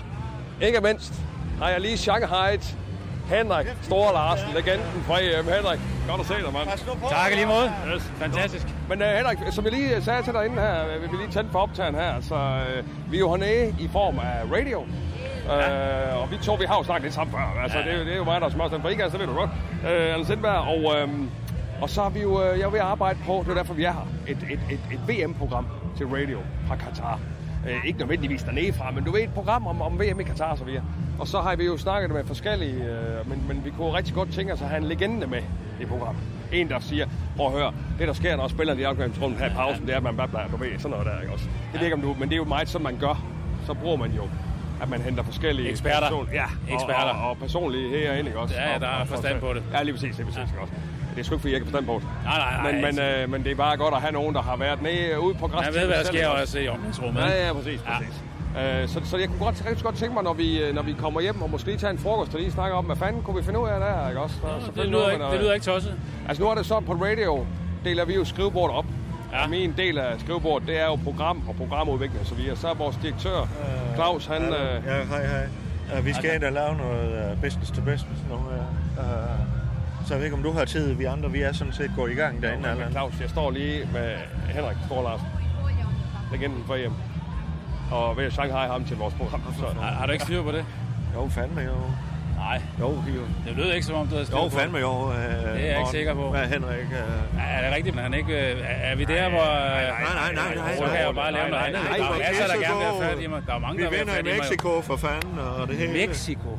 ikke 0.61 0.81
mindst, 0.81 1.13
har 1.61 1.69
jeg 1.69 1.81
lige 1.81 1.97
Shanghai 1.97 2.57
Henrik 3.29 3.67
Store 3.81 4.13
Larsen, 4.13 4.47
legenden 4.53 5.03
fra 5.07 5.19
EM. 5.21 5.45
Henrik, 5.45 5.79
godt 6.09 6.21
at 6.21 6.27
se 6.27 6.33
dig, 6.33 6.53
mand. 6.53 6.67
Tak 7.09 7.31
lige 7.33 7.45
måde. 7.45 7.71
Yes. 7.93 8.03
Fantastisk. 8.19 8.67
Men 8.89 9.01
uh, 9.01 9.07
Henrik, 9.07 9.37
som 9.51 9.63
jeg 9.63 9.73
lige 9.73 10.01
sagde 10.01 10.23
til 10.23 10.33
dig 10.33 10.45
inden 10.45 10.59
her, 10.59 10.87
øh, 10.87 11.01
vi 11.03 11.07
vil 11.07 11.19
lige 11.19 11.31
tænde 11.31 11.49
for 11.51 11.59
optagen 11.59 11.95
her, 11.95 12.21
så 12.21 12.35
uh, 12.35 13.11
vi 13.11 13.17
er 13.17 13.19
jo 13.19 13.29
hernede 13.29 13.75
i 13.79 13.87
form 13.91 14.19
af 14.19 14.57
radio. 14.57 14.85
Ja. 15.47 16.15
Uh, 16.15 16.21
og 16.21 16.31
vi 16.31 16.37
to, 16.43 16.53
vi 16.53 16.65
har 16.65 16.77
jo 16.77 16.83
snakket 16.83 17.03
lidt 17.03 17.13
sammen 17.13 17.35
før. 17.35 17.61
Altså, 17.63 17.77
ja. 17.77 17.83
det, 17.83 17.93
er, 17.93 17.97
jo- 17.97 18.03
det 18.05 18.13
er 18.13 18.17
jo 18.17 18.23
mig, 18.23 18.41
der 18.41 18.47
er 18.47 18.51
smørst 18.51 18.73
den 18.73 18.81
for 18.81 18.89
IKAS, 18.89 19.11
så 19.11 19.17
ved 19.17 19.27
du 19.27 19.33
godt. 19.33 19.49
Uh, 19.83 20.13
Anders 20.13 20.27
Sindberg, 20.27 20.51
og, 20.73 21.03
um, 21.03 21.29
og 21.81 21.89
så 21.89 22.01
er 22.01 22.09
vi 22.09 22.21
jo, 22.21 22.29
uh, 22.51 22.59
jeg 22.59 22.65
er 22.65 22.69
ved 22.69 22.79
at 22.79 22.85
arbejde 22.85 23.19
på, 23.25 23.43
det 23.45 23.51
er 23.51 23.55
derfor, 23.55 23.73
vi 23.73 23.83
er 23.83 23.91
her, 23.91 24.07
et, 24.27 24.37
et, 24.49 24.59
et, 24.71 24.79
et 24.91 24.99
VM-program 25.07 25.67
til 25.97 26.05
radio 26.07 26.39
fra 26.67 26.75
Katar. 26.75 27.19
Uh, 27.65 27.85
ikke 27.87 27.99
nødvendigvis 27.99 28.43
dernede 28.43 28.73
fra, 28.73 28.91
men 28.91 29.03
du 29.03 29.11
ved, 29.11 29.21
et 29.21 29.33
program 29.33 29.67
om, 29.67 29.81
om 29.81 29.99
VM 29.99 30.19
i 30.19 30.23
Katar 30.23 30.51
og 30.51 30.57
så 30.57 30.63
videre. 30.63 30.83
Og 31.19 31.27
så 31.27 31.41
har 31.41 31.55
vi 31.55 31.65
jo 31.65 31.77
snakket 31.77 32.11
med 32.11 32.23
forskellige, 32.25 32.75
uh, 33.21 33.29
men, 33.29 33.43
men 33.47 33.65
vi 33.65 33.69
kunne 33.69 33.93
rigtig 33.97 34.13
godt 34.13 34.31
tænke 34.33 34.53
os 34.53 34.61
at 34.61 34.67
have 34.67 34.77
en 34.81 34.87
legende 34.87 35.27
med 35.27 35.41
i 35.81 35.85
programmet. 35.85 36.23
En, 36.51 36.69
der 36.69 36.79
siger, 36.79 37.05
prøv 37.37 37.45
at 37.47 37.51
høre, 37.53 37.73
det 37.99 38.07
der 38.07 38.13
sker, 38.13 38.35
når 38.35 38.47
spillerne 38.47 38.81
i 38.81 38.83
afgangensrummet 38.83 39.39
her 39.39 39.47
i 39.47 39.53
pausen, 39.53 39.85
det 39.85 39.93
er, 39.93 39.97
at 39.97 40.03
man 40.03 40.17
bare 40.17 40.27
bliver, 40.27 40.47
du 40.47 40.57
ved, 40.57 40.67
sådan 40.79 40.91
noget 40.91 41.05
der, 41.05 41.21
ikke 41.21 41.33
også? 41.33 41.45
Det 41.71 41.79
ved 41.79 41.87
ikke, 41.87 41.95
om 41.95 42.01
du, 42.01 42.15
men 42.19 42.29
det 42.29 42.33
er 42.33 42.37
jo 42.37 42.43
meget 42.45 42.69
sådan, 42.69 42.83
man 42.83 42.97
gør. 42.99 43.23
Så 43.65 43.73
bruger 43.73 43.97
man 43.97 44.11
jo, 44.11 44.23
at 44.81 44.89
man 44.89 45.01
henter 45.01 45.23
forskellige 45.23 45.69
Eksperter. 45.69 45.99
person, 46.01 46.29
ja, 46.33 46.45
Eksperter. 46.73 47.03
Og, 47.03 47.21
og, 47.23 47.29
og 47.29 47.37
personlige 47.37 47.89
herinde, 47.89 48.29
ikke 48.29 48.39
også? 48.39 48.55
Ja, 48.55 48.73
ja, 48.73 48.79
der 48.79 48.87
er 48.87 49.05
forstand 49.05 49.39
på 49.39 49.53
det. 49.53 49.63
Ja, 49.73 49.83
lige 49.83 49.93
præcis, 49.93 50.17
lige 50.17 50.25
præcis, 50.25 50.41
ikke 50.51 50.61
også? 50.61 50.73
Det 51.15 51.19
er 51.19 51.25
sgu 51.25 51.35
ikke, 51.35 51.41
fordi 51.41 51.53
jeg 51.53 51.59
har 51.61 51.65
forstand 51.65 51.85
på 51.85 51.93
det. 51.93 52.07
Nej, 52.23 52.37
nej, 52.37 52.71
nej, 52.71 52.71
Men, 52.71 52.95
men, 52.95 52.99
øh, 53.05 53.29
men 53.29 53.43
det 53.43 53.51
er 53.51 53.55
bare 53.55 53.77
godt 53.77 53.93
at 53.93 54.01
have 54.01 54.11
nogen, 54.13 54.35
der 54.35 54.41
har 54.41 54.55
været 54.57 54.81
nede 54.81 55.19
ude 55.19 55.33
på 55.33 55.47
græs. 55.47 55.65
Man 55.65 55.73
ved, 55.73 55.85
hvad 55.87 55.97
der 55.97 56.03
sker 56.03 56.27
også 56.27 56.59
i 56.59 56.67
omklædningsrummet, 56.67 57.21
Ja, 57.21 57.47
ja, 57.47 57.53
præcis, 57.53 57.81
præcis. 57.81 58.15
Øh, 58.81 58.87
så, 58.87 59.01
så 59.09 59.17
jeg 59.17 59.27
kunne 59.27 59.39
godt, 59.39 59.63
rigtig 59.67 59.83
godt 59.83 59.95
tænke 59.95 60.13
mig, 60.13 60.23
når 60.23 60.33
vi, 60.33 60.61
øh, 60.61 60.75
når 60.75 60.81
vi 60.81 60.93
kommer 60.99 61.21
hjem 61.21 61.41
og 61.41 61.49
måske 61.49 61.67
lige 61.67 61.77
tage 61.77 61.91
en 61.91 61.97
frokost 61.99 62.33
og 62.33 62.39
lige 62.39 62.51
snakke 62.51 62.75
om, 62.75 62.85
hvad 62.85 62.95
fanden 62.95 63.21
kunne 63.21 63.37
vi 63.37 63.43
finde 63.43 63.59
ud 63.59 63.67
af 63.67 63.79
der, 63.79 64.09
ikke 64.09 64.21
også? 64.21 64.35
Så 64.65 64.71
det 64.75 64.85
lyder 64.85 65.09
ikke- 65.11 65.25
det 65.25 65.39
lyder 65.39 65.53
ikke 65.53 65.65
tosset. 65.65 65.93
Altså 66.27 66.43
nu 66.43 66.49
er 66.49 66.55
det 66.55 66.65
så 66.65 66.79
på 66.79 66.93
radio, 66.93 67.45
deler 67.85 68.05
vi 68.05 68.15
jo 68.15 68.25
skrivebordet 68.25 68.75
op. 68.77 68.85
Ja. 69.31 69.43
Og 69.43 69.49
min 69.49 69.73
del 69.77 69.97
af 69.97 70.19
skrivebordet, 70.19 70.67
det 70.67 70.79
er 70.79 70.85
jo 70.85 70.95
program 70.95 71.41
og 71.49 71.55
programudvikling 71.55 72.19
og 72.21 72.25
så 72.27 72.35
videre. 72.35 72.55
Så 72.55 72.67
er 72.67 72.73
vores 72.73 72.97
direktør, 73.01 73.47
Claus, 73.95 74.25
han... 74.25 74.41
Hallo. 74.41 74.55
Øh, 74.55 74.83
Ja, 74.85 75.03
hej, 75.03 75.25
hej. 75.27 75.99
Uh, 75.99 76.05
vi 76.05 76.13
skal 76.13 76.35
ind 76.35 76.43
og 76.43 76.51
lave 76.51 76.75
noget 76.77 77.31
uh, 77.35 77.41
business 77.41 77.71
to 77.71 77.81
business 77.81 78.21
nu. 78.29 78.35
Uh, 78.35 78.43
så 80.05 80.13
jeg 80.13 80.17
ved 80.17 80.25
ikke, 80.25 80.37
om 80.37 80.43
du 80.43 80.51
har 80.51 80.65
tid. 80.65 80.93
Vi 80.93 81.03
andre, 81.05 81.31
vi 81.31 81.41
er 81.41 81.51
sådan 81.53 81.73
set 81.73 81.91
gået 81.95 82.11
i 82.11 82.15
gang 82.15 82.41
derinde. 82.41 82.69
Allan. 82.69 82.91
Claus, 82.91 83.13
jeg 83.21 83.29
står 83.29 83.51
lige 83.51 83.89
med 83.93 84.15
Henrik 84.49 84.77
Stor 84.85 85.03
Larsen, 85.03 85.27
legenden 86.31 86.63
for 86.67 86.75
hjem. 86.75 86.93
Og 87.91 88.17
ved 88.17 88.25
at 88.25 88.33
Shanghai 88.33 88.67
ham 88.67 88.83
til 88.85 88.97
vores 88.97 89.13
program. 89.13 89.41
Så, 89.59 89.65
Har, 89.81 89.91
har 89.91 90.05
du 90.05 90.11
ikke 90.11 90.23
styr 90.25 90.43
på 90.43 90.51
det? 90.51 90.65
Jo, 91.15 91.27
fandme 91.29 91.61
jo. 91.61 91.71
Nej. 92.37 92.61
Jo, 92.79 92.89
jo. 93.15 93.21
Det 93.45 93.55
lød 93.57 93.73
ikke, 93.73 93.85
som 93.85 93.95
om 93.95 94.07
du 94.07 94.13
havde 94.13 94.25
styr 94.25 94.37
Jo, 94.37 94.49
fandme 94.49 94.77
jo. 94.79 94.91
Uh, 94.91 95.09
Det 95.15 95.19
er 95.19 95.65
jeg 95.65 95.77
ikke 95.79 95.89
sikker 95.91 96.13
på. 96.13 96.29
Hvad 96.29 96.45
Henrik? 96.47 96.85
Uh... 96.91 97.41
Er 97.57 97.61
det 97.65 97.75
rigtigt, 97.75 97.95
men 97.95 98.03
han 98.03 98.13
ikke... 98.13 98.33
øh, 98.51 98.57
Er 98.89 98.95
vi 98.95 99.03
der, 99.03 99.29
hvor... 99.29 99.39
Nej, 99.39 99.93
nej, 100.13 100.33
nej, 100.33 100.55
nej. 100.55 100.75
Så 100.77 100.83
kan 100.83 100.99
jeg 100.99 101.07
jo 101.07 101.11
bare 101.11 101.31
lave 101.31 101.49
noget 101.49 101.63
andet. 101.63 101.81
Der 101.97 102.03
er 102.05 102.17
masser, 102.17 102.47
der 102.47 102.53
gerne 102.61 102.75
vil 102.77 102.85
have 102.85 103.03
fat 103.15 103.23
i 103.23 103.27
mig. 103.27 103.41
Der 103.47 103.53
er 103.55 103.59
mange, 103.59 103.77
Vi 103.77 103.83
der 103.83 103.89
vil 103.89 103.97
have 103.99 104.07
vinder 104.07 104.13
i 104.13 104.17
fat 104.17 104.25
i 104.25 104.29
mig. 104.29 104.37
Mexico 104.49 104.81
for 104.81 104.95
fanden, 104.95 105.39
og 105.39 105.67
det 105.67 105.75
hele. 105.77 105.93
Mexico? 106.07 106.49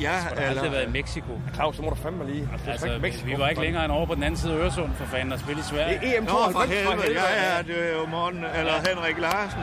Ja, 0.00 0.02
Jeg 0.02 0.12
har 0.38 0.50
aldrig 0.50 0.72
været 0.72 0.88
i 0.88 0.92
Mexico. 0.92 1.32
Claus, 1.54 1.76
så 1.76 1.82
må 1.82 1.88
du 1.90 1.94
fandme 1.94 2.26
lige. 2.32 2.48
Altså, 2.68 2.88
vi 3.24 3.34
var 3.38 3.48
ikke 3.48 3.60
længere 3.62 3.84
end 3.84 3.92
over 3.92 4.06
på 4.06 4.14
den 4.14 4.22
anden 4.22 4.38
side 4.40 4.52
af 4.52 4.56
Øresund 4.58 4.90
for 4.94 5.04
fanden 5.04 5.32
og 5.32 5.38
spille 5.38 5.60
i 5.60 5.62
Sverige. 5.64 5.98
Det 6.02 6.08
er 6.14 6.18
EM 6.18 6.24
Nå, 6.24 6.28
for 6.52 6.60
helvede. 6.60 7.12
Ja, 7.20 7.56
ja, 7.56 7.62
det 7.62 7.76
er 7.92 7.92
jo 8.00 8.06
Morten, 8.06 8.44
eller 8.58 8.72
Henrik 8.88 9.18
Larsen. 9.18 9.60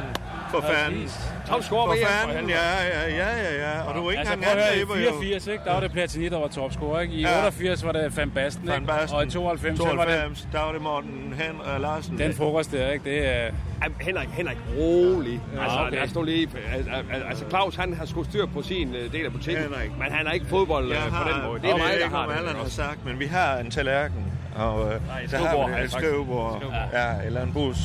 For 0.61 0.73
fanden. 0.73 1.09
Tom 1.47 1.61
scorer 1.61 1.87
For 1.87 1.95
fanden, 2.07 2.49
ja, 2.49 2.55
ja, 2.83 3.09
ja, 3.09 3.29
ja, 3.37 3.73
ja. 3.73 3.81
Og 3.87 3.95
du 3.95 4.05
er 4.05 4.11
ikke 4.11 4.19
altså, 4.19 4.33
engang 4.33 4.59
angriber, 4.59 4.95
i 4.95 5.03
jo. 5.03 5.11
84, 5.21 5.47
ikke? 5.47 5.63
der 5.65 5.73
var 5.73 5.79
det 5.79 5.91
Platini, 5.91 6.29
der 6.29 6.39
var 6.39 6.47
topscorer. 6.47 6.99
Ikke? 7.01 7.13
I 7.13 7.21
Ja. 7.21 7.37
88 7.47 7.85
var 7.85 7.91
det 7.91 8.17
Van 8.17 8.31
Basten, 8.31 8.67
Van? 8.67 8.85
Basten. 8.85 9.15
og 9.17 9.23
i 9.25 9.29
92, 9.29 9.77
så 9.77 9.83
var 9.85 9.91
det 9.91 9.97
92, 10.15 10.47
der 10.51 10.59
var 10.59 10.71
det 10.71 10.81
Morten 10.81 11.33
Hen, 11.37 11.55
uh, 11.75 11.81
Larsen. 11.81 12.17
den 12.17 12.33
frokost 12.35 12.71
der. 12.71 12.91
Ikke? 12.91 13.05
Det 13.09 13.27
er... 13.27 13.51
Jamen, 13.83 13.97
Henrik, 14.01 14.29
Henrik, 14.29 14.57
rolig. 14.77 15.41
Ja, 15.55 15.63
altså, 15.63 15.79
okay. 15.79 15.91
lad 15.91 16.03
os 16.03 16.15
nu 16.15 16.23
lige... 16.23 16.49
al- 16.73 16.89
al- 17.13 17.23
Altså, 17.29 17.45
Claus, 17.49 17.75
han 17.75 17.93
har 17.93 18.05
sgu 18.05 18.23
styr 18.23 18.45
på 18.45 18.61
sin 18.61 18.95
øh, 18.95 19.11
del 19.11 19.25
af 19.25 19.31
butikken. 19.31 19.63
Henrik. 19.63 19.91
Men 19.99 20.11
han 20.11 20.27
er 20.27 20.31
ikke 20.31 20.45
fodbold 20.45 20.91
Jeg 20.91 20.97
øh, 21.05 21.11
på 21.11 21.29
den 21.33 21.43
måde. 21.47 21.59
Det 21.61 21.65
er 21.65 21.69
jeg 21.69 21.77
mig, 21.77 21.93
der 22.11 22.17
har 22.17 22.25
det. 22.27 22.35
Ikke 22.39 22.49
har 22.55 22.63
også? 22.63 22.75
sagt, 22.75 23.05
men 23.05 23.19
vi 23.19 23.25
har 23.25 23.57
en 23.57 23.71
tallerken. 23.71 24.31
Og 24.55 24.93
øh, 24.93 25.07
Nej, 25.07 25.21
der 25.31 25.37
har 25.37 25.69
jeg 25.69 25.83
et. 25.83 25.91
Skrivebord. 25.91 26.63
Ja, 26.93 27.07
eller 27.25 27.43
en 27.43 27.53
bus. 27.53 27.77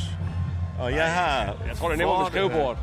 Og 0.80 0.92
jeg 0.92 1.12
har... 1.12 1.54
Jeg 1.68 1.76
tror, 1.76 1.88
det 1.88 1.94
er 1.94 1.98
nemmere 1.98 2.18
med 2.18 2.26
skrivebord. 2.30 2.76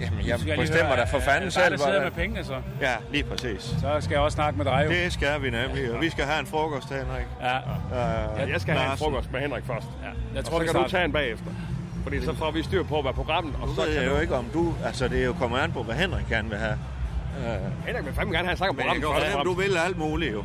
Jamen, 0.00 0.40
Du 0.44 0.48
jeg 0.48 0.58
bestemmer 0.58 0.96
da 0.96 1.04
for 1.04 1.18
fanden 1.18 1.50
selv. 1.50 1.64
dig, 1.70 1.78
der 1.78 1.84
sidder 1.84 2.02
med 2.02 2.10
pengene, 2.10 2.44
så. 2.44 2.54
Ja, 2.80 2.94
lige 3.12 3.24
præcis. 3.24 3.62
Så 3.80 3.96
skal 4.00 4.14
jeg 4.14 4.20
også 4.22 4.34
snakke 4.34 4.56
med 4.58 4.64
dig, 4.64 4.82
jo. 4.86 4.90
Det 4.90 5.12
skal 5.12 5.42
vi 5.42 5.50
nemlig, 5.50 5.92
og 5.94 6.00
vi 6.00 6.10
skal 6.10 6.24
have 6.24 6.40
en 6.40 6.46
frokost, 6.46 6.88
Henrik. 6.88 7.26
Ja. 7.40 7.56
Uh, 8.44 8.50
Jeg 8.50 8.60
skal 8.60 8.74
have 8.74 8.92
en 8.92 8.98
frokost 8.98 9.32
med 9.32 9.40
Henrik 9.40 9.64
først. 9.66 9.86
Ja, 10.02 10.08
jeg 10.36 10.44
tror, 10.44 10.56
og 10.56 10.62
vi 10.62 10.66
så 10.66 10.72
kan 10.72 10.82
du 10.82 10.88
starter. 10.88 10.98
tage 10.98 11.04
en 11.04 11.12
bagefter. 11.12 11.50
Fordi 12.02 12.24
så 12.24 12.34
får 12.36 12.50
vi 12.50 12.62
styr 12.62 12.82
på, 12.82 13.02
hvad 13.02 13.12
programmet... 13.12 13.54
Og 13.62 13.68
Nu 13.68 13.74
så 13.74 13.80
ved 13.82 13.90
jeg 13.90 14.06
du... 14.10 14.14
jo 14.14 14.20
ikke, 14.20 14.34
om 14.36 14.44
du... 14.54 14.74
Altså, 14.84 15.08
det 15.08 15.20
er 15.20 15.24
jo 15.24 15.32
kommer 15.32 15.58
an 15.58 15.72
på, 15.72 15.82
hvad 15.82 15.94
Henrik 15.94 16.26
gerne 16.28 16.48
vil 16.48 16.58
have. 16.58 16.78
Uh, 17.38 17.86
Henrik 17.86 18.04
vil 18.04 18.14
fandme 18.14 18.34
gerne 18.34 18.48
have 18.48 18.56
sagt 18.56 18.70
om 18.70 18.76
men 18.76 18.84
jeg 18.86 19.02
programmet 19.02 19.44
du 19.44 19.52
vil 19.54 19.76
alt 19.86 19.98
muligt 19.98 20.32
jo. 20.32 20.44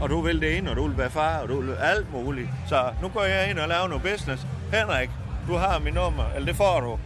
Og 0.00 0.10
du 0.10 0.20
vil 0.20 0.40
det 0.40 0.58
ene, 0.58 0.70
og 0.70 0.76
du 0.76 0.86
vil 0.86 0.98
være 0.98 1.10
far, 1.10 1.38
og 1.38 1.48
du 1.48 1.60
vil 1.60 1.74
alt 1.82 2.12
muligt. 2.12 2.48
Så 2.68 2.84
nu 3.02 3.08
går 3.08 3.22
jeg 3.24 3.50
ind 3.50 3.58
og 3.58 3.68
laver 3.68 3.88
noget 3.88 4.02
business. 4.02 4.46
Henrik, 4.72 5.10
du 5.48 5.56
har 5.56 5.78
mit 5.78 5.94
nummer, 5.94 6.24
eller 6.34 6.46
det 6.46 6.56
får 6.56 6.80
du. 6.80 6.98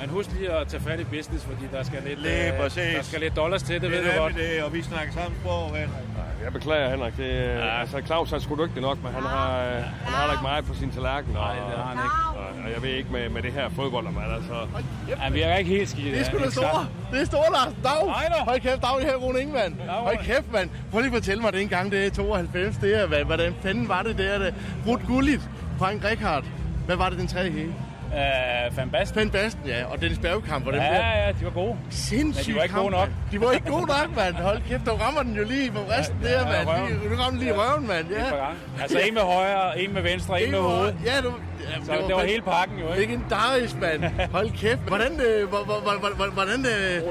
Men 0.00 0.10
husk 0.10 0.32
lige 0.32 0.50
at 0.52 0.68
tage 0.68 0.82
fat 0.82 1.00
i 1.00 1.04
business, 1.04 1.44
fordi 1.44 1.64
der 1.72 1.82
skal 1.82 2.02
lidt, 2.06 2.22
Lige 2.22 2.52
øh, 2.52 2.58
der 2.96 3.02
skal 3.02 3.20
lidt 3.20 3.36
dollars 3.36 3.62
til, 3.62 3.80
det, 3.82 3.90
ved 3.90 3.98
det 3.98 4.04
du 4.06 4.10
er 4.10 4.18
godt. 4.18 4.34
det, 4.34 4.62
og 4.64 4.72
vi 4.72 4.82
snakker 4.82 5.12
samme 5.12 5.36
sprog, 5.40 5.66
Henrik. 5.68 5.88
Jeg 6.44 6.52
beklager, 6.52 6.90
Henrik. 6.90 7.16
Det, 7.16 7.28
ja. 7.38 7.80
Altså, 7.80 8.00
Claus 8.06 8.32
er 8.32 8.38
sgu 8.38 8.66
dygtig 8.66 8.82
nok, 8.82 8.98
men 9.02 9.12
han 9.12 9.22
har, 9.22 9.58
øh, 9.58 9.72
han 9.74 10.12
har 10.14 10.32
ikke 10.32 10.42
meget 10.42 10.64
på 10.64 10.74
sin 10.74 10.90
tallerken. 10.90 11.36
Og, 11.36 11.42
Nej, 11.42 11.54
det 11.54 11.76
har 11.78 11.84
han 11.84 11.98
ikke. 12.06 12.38
Og, 12.38 12.64
og 12.64 12.72
jeg 12.74 12.82
ved 12.82 12.90
ikke 12.90 13.12
med, 13.12 13.28
med 13.28 13.42
det 13.42 13.52
her 13.52 13.68
fodbold, 13.68 14.04
men 14.04 14.22
altså... 14.34 14.54
Ja, 15.08 15.30
vi 15.30 15.42
er 15.42 15.56
ikke 15.56 15.70
helt 15.70 15.88
skidt. 15.88 16.14
Det 16.14 16.20
er 16.20 16.24
sgu 16.24 16.38
da 16.38 16.50
store. 16.50 16.86
Det 17.12 17.20
er 17.20 17.24
store, 17.24 17.52
Lars. 17.52 17.72
Dag. 17.84 18.06
Hej 18.14 18.26
da. 18.28 18.44
Hold 18.44 18.60
kæft, 18.60 18.82
dag 18.82 19.00
her, 19.00 19.16
Rune 19.16 19.40
Ingemann. 19.40 19.80
Hold 19.88 20.18
kæft, 20.18 20.52
mand. 20.52 20.70
Prøv 20.90 21.00
lige 21.00 21.10
at 21.10 21.14
fortælle 21.14 21.42
mig, 21.42 21.52
det 21.52 21.60
engang 21.62 21.92
det 21.92 22.06
er 22.06 22.10
92. 22.10 22.76
Det 22.76 23.00
er, 23.02 23.06
hvad, 23.06 23.24
hvordan 23.24 23.54
fanden 23.62 23.88
var 23.88 24.02
det 24.02 24.18
der? 24.18 24.38
Det? 24.38 24.54
Ruth 24.86 25.06
Gullit, 25.06 25.40
Frank 25.78 26.04
Rikard. 26.04 26.44
Hvad 26.86 26.96
var 26.96 27.08
det 27.08 27.18
den 27.18 27.26
tredje 27.26 27.50
hele? 27.50 27.74
Uh, 28.12 28.76
Van 28.76 28.90
Basten. 28.90 29.16
Van 29.20 29.30
Basten, 29.30 29.62
ja. 29.66 29.84
Og 29.84 30.00
Dennis 30.00 30.18
Bergkamp. 30.18 30.66
Og 30.66 30.72
dem 30.72 30.80
Ja, 30.82 30.86
der. 30.86 31.24
ja, 31.26 31.28
de 31.40 31.44
var 31.44 31.50
gode. 31.50 31.76
Sindssygt 31.90 32.46
Men 32.48 32.54
de 32.54 32.58
var 32.58 32.62
ikke 32.62 32.72
kamp, 32.74 32.82
gode 32.82 32.92
nok. 32.92 33.08
mand. 33.08 33.30
De 33.32 33.40
var 33.46 33.52
ikke 33.52 33.70
gode 33.70 33.86
nok, 33.86 34.16
mand. 34.16 34.34
Hold 34.34 34.60
kæft, 34.68 34.86
du 34.86 34.90
rammer 34.94 35.22
den 35.22 35.34
jo 35.36 35.44
lige 35.44 35.70
på 35.72 35.78
resten 35.98 36.16
Ja, 36.22 36.28
der, 36.28 36.38
ja, 36.40 36.44
mand. 36.64 36.68
røven. 36.68 36.88
Lige- 37.02 37.16
Du 37.16 37.22
rammer 37.22 37.40
lige 37.40 37.52
røven, 37.52 37.86
mand. 37.86 38.06
Et 38.10 38.16
Ja. 38.16 38.82
Altså 38.82 38.98
en 38.98 39.14
med 39.14 39.22
højre, 39.22 39.80
en 39.80 39.94
med 39.94 40.02
venstre, 40.02 40.42
en 40.42 40.50
med 40.50 40.60
med 40.60 40.68
hovedet. 40.68 40.96
Ja, 41.04 41.20
du... 41.20 41.32
Ja, 41.70 41.84
Så 41.84 41.92
det 42.08 42.14
var 42.16 42.24
hele 42.24 42.42
pakken 42.42 42.78
jo, 42.78 42.86
ikke? 42.92 43.00
Legendarisk, 43.00 43.74
mand. 43.80 44.00
Hold 44.36 44.50
kæft. 44.50 44.80
Hvordan... 44.92 45.12
Øh, 45.26 45.48
hvor- 45.48 45.64
hvor- 45.64 45.80
hvor- 45.80 45.98
hvor- 46.00 46.14
hvor- 46.16 46.32
hvordan 46.38 46.60
øh, 46.74 47.02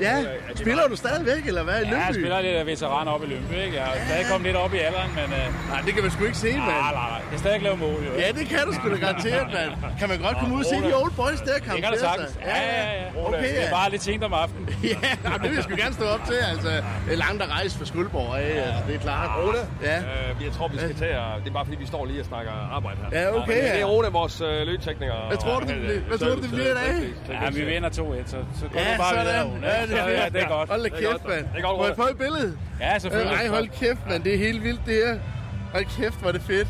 ja, 0.00 0.16
spiller 0.54 0.84
du 0.88 0.96
stadigvæk, 0.96 1.42
eller 1.46 1.62
hvad? 1.62 1.74
I 1.74 1.78
Ja, 1.78 1.82
Lyngby? 1.84 2.06
jeg 2.06 2.14
spiller 2.14 2.40
lidt 2.40 2.56
af 2.56 2.66
veteran 2.66 3.08
op 3.08 3.22
i 3.24 3.26
Lønby, 3.26 3.52
ikke? 3.64 3.76
Jeg 3.76 3.84
er 3.96 4.04
stadig 4.06 4.26
kommet 4.30 4.46
lidt 4.46 4.56
op 4.56 4.74
i 4.74 4.78
alderen, 4.78 5.10
men... 5.18 5.24
Uh... 5.24 5.70
Nej, 5.70 5.80
det 5.86 5.94
kan 5.94 6.02
man 6.02 6.10
sgu 6.14 6.24
ikke 6.24 6.38
se, 6.38 6.46
mand. 6.52 6.56
Nej, 6.56 6.66
nej, 6.80 6.92
nej. 6.94 7.20
Jeg 7.22 7.30
kan 7.30 7.38
stadig 7.38 7.54
ikke 7.56 7.64
lave 7.70 7.76
mål, 7.76 7.98
jo. 8.08 8.12
Ja, 8.22 8.28
det 8.38 8.44
kan 8.52 8.58
du 8.66 8.72
sgu 8.76 8.84
da 8.94 8.96
garanteret, 9.06 9.46
mand. 9.56 9.70
Kan 10.00 10.08
man 10.08 10.18
godt 10.26 10.36
komme 10.44 10.54
ud 10.58 10.64
og 10.64 10.70
se 10.72 10.76
de 10.88 10.94
old 11.02 11.12
boys 11.22 11.40
der, 11.48 11.54
Det 11.54 11.62
kan 11.82 11.92
du 11.92 11.98
sagtens. 12.08 12.38
Ja, 12.46 12.56
ja, 12.56 13.02
ja. 13.02 13.26
Okay, 13.28 13.42
Det 13.42 13.58
er 13.60 13.64
ja. 13.64 13.70
bare 13.78 13.90
lidt 13.90 14.02
sent 14.02 14.24
om 14.24 14.32
aftenen. 14.32 14.64
Ja, 15.24 15.30
det 15.42 15.48
vil 15.50 15.54
jeg 15.54 15.64
sgu 15.64 15.74
gerne 15.84 15.94
stå 16.00 16.04
op 16.14 16.20
til. 16.30 16.38
Altså, 16.52 16.68
det 17.06 17.12
er 17.12 17.16
langt 17.26 17.42
at 17.42 17.48
rejse 17.50 17.78
fra 17.78 17.84
Skuldborg 17.84 18.30
af, 18.38 18.50
altså, 18.66 18.82
det 18.88 18.94
er 18.94 18.98
klart. 18.98 19.30
Rune? 19.44 19.58
Ja. 19.82 19.98
Øh, 19.98 20.44
jeg 20.46 20.52
tror, 20.52 20.68
vi 20.68 20.78
skal 20.78 20.94
til 20.94 21.04
at... 21.04 21.24
Det 21.44 21.48
er 21.50 21.54
bare 21.58 21.64
fordi, 21.64 21.76
vi 21.84 21.86
står 21.86 22.02
lige 22.06 22.20
og 22.20 22.26
snakker 22.26 22.52
arbejde 22.76 22.98
her. 23.12 23.20
Ja, 23.20 23.26
okay, 23.38 23.52
øh, 23.52 23.64
ja. 23.64 23.72
Det 23.74 23.80
er 23.80 23.84
Rune, 23.84 24.08
vores 24.12 24.40
øh, 24.40 24.66
lydtekniker. 24.68 25.14
Hvad 25.28 25.36
tror 25.38 25.60
du, 25.60 25.66
det 25.66 25.76
bliver- 25.80 26.00
hvad 26.08 26.18
tror 26.18 26.28
du, 26.28 26.42
det 26.42 26.50
bliver 26.50 26.70
i 26.70 26.74
dag? 26.82 26.94
Ja, 27.42 27.50
vi 27.50 27.62
vinder 27.64 27.88
2-1, 27.90 27.94
så, 27.94 28.36
så 28.60 28.66
går 28.72 28.80
Ja, 28.80 28.90
det 28.90 28.98
bare 28.98 29.10
sådan. 29.10 29.24
videre. 29.26 29.44
Rune, 29.44 29.66
Ja, 29.66 29.86
det 29.86 29.98
er 30.00 30.08
ja, 30.08 30.28
det 30.34 30.42
er 30.42 30.48
godt. 30.48 30.68
Hold 30.68 30.82
da 30.82 30.88
kæft, 30.88 31.28
mand. 31.28 31.46
Er 31.56 31.76
Må 31.76 31.86
jeg 31.86 31.96
få 31.96 32.02
et 32.02 32.18
billede? 32.18 32.58
Ja, 32.80 32.98
selvfølgelig. 32.98 33.32
Øh, 33.34 33.40
Ej, 33.40 33.48
hold 33.48 33.68
kæft, 33.68 33.98
mand. 34.08 34.24
Det 34.24 34.34
er 34.34 34.38
helt 34.38 34.62
vildt, 34.64 34.80
det 34.86 34.94
her. 34.94 35.18
Hold 35.72 35.84
kæft, 35.98 36.18
hvor 36.20 36.28
er 36.28 36.32
det 36.32 36.42
fedt. 36.42 36.68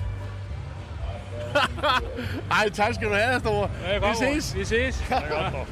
Ej, 2.51 2.71
tak 2.71 2.95
skal 2.95 3.09
du 3.09 3.15
have, 3.15 3.41
Store. 3.41 3.71
Ja, 3.89 3.95
Vi 3.95 4.01
godt, 4.01 4.17
ses. 4.17 4.55
Vi 4.57 4.65
ses. 4.65 5.05
Er 5.11 5.21
godt. 5.29 5.69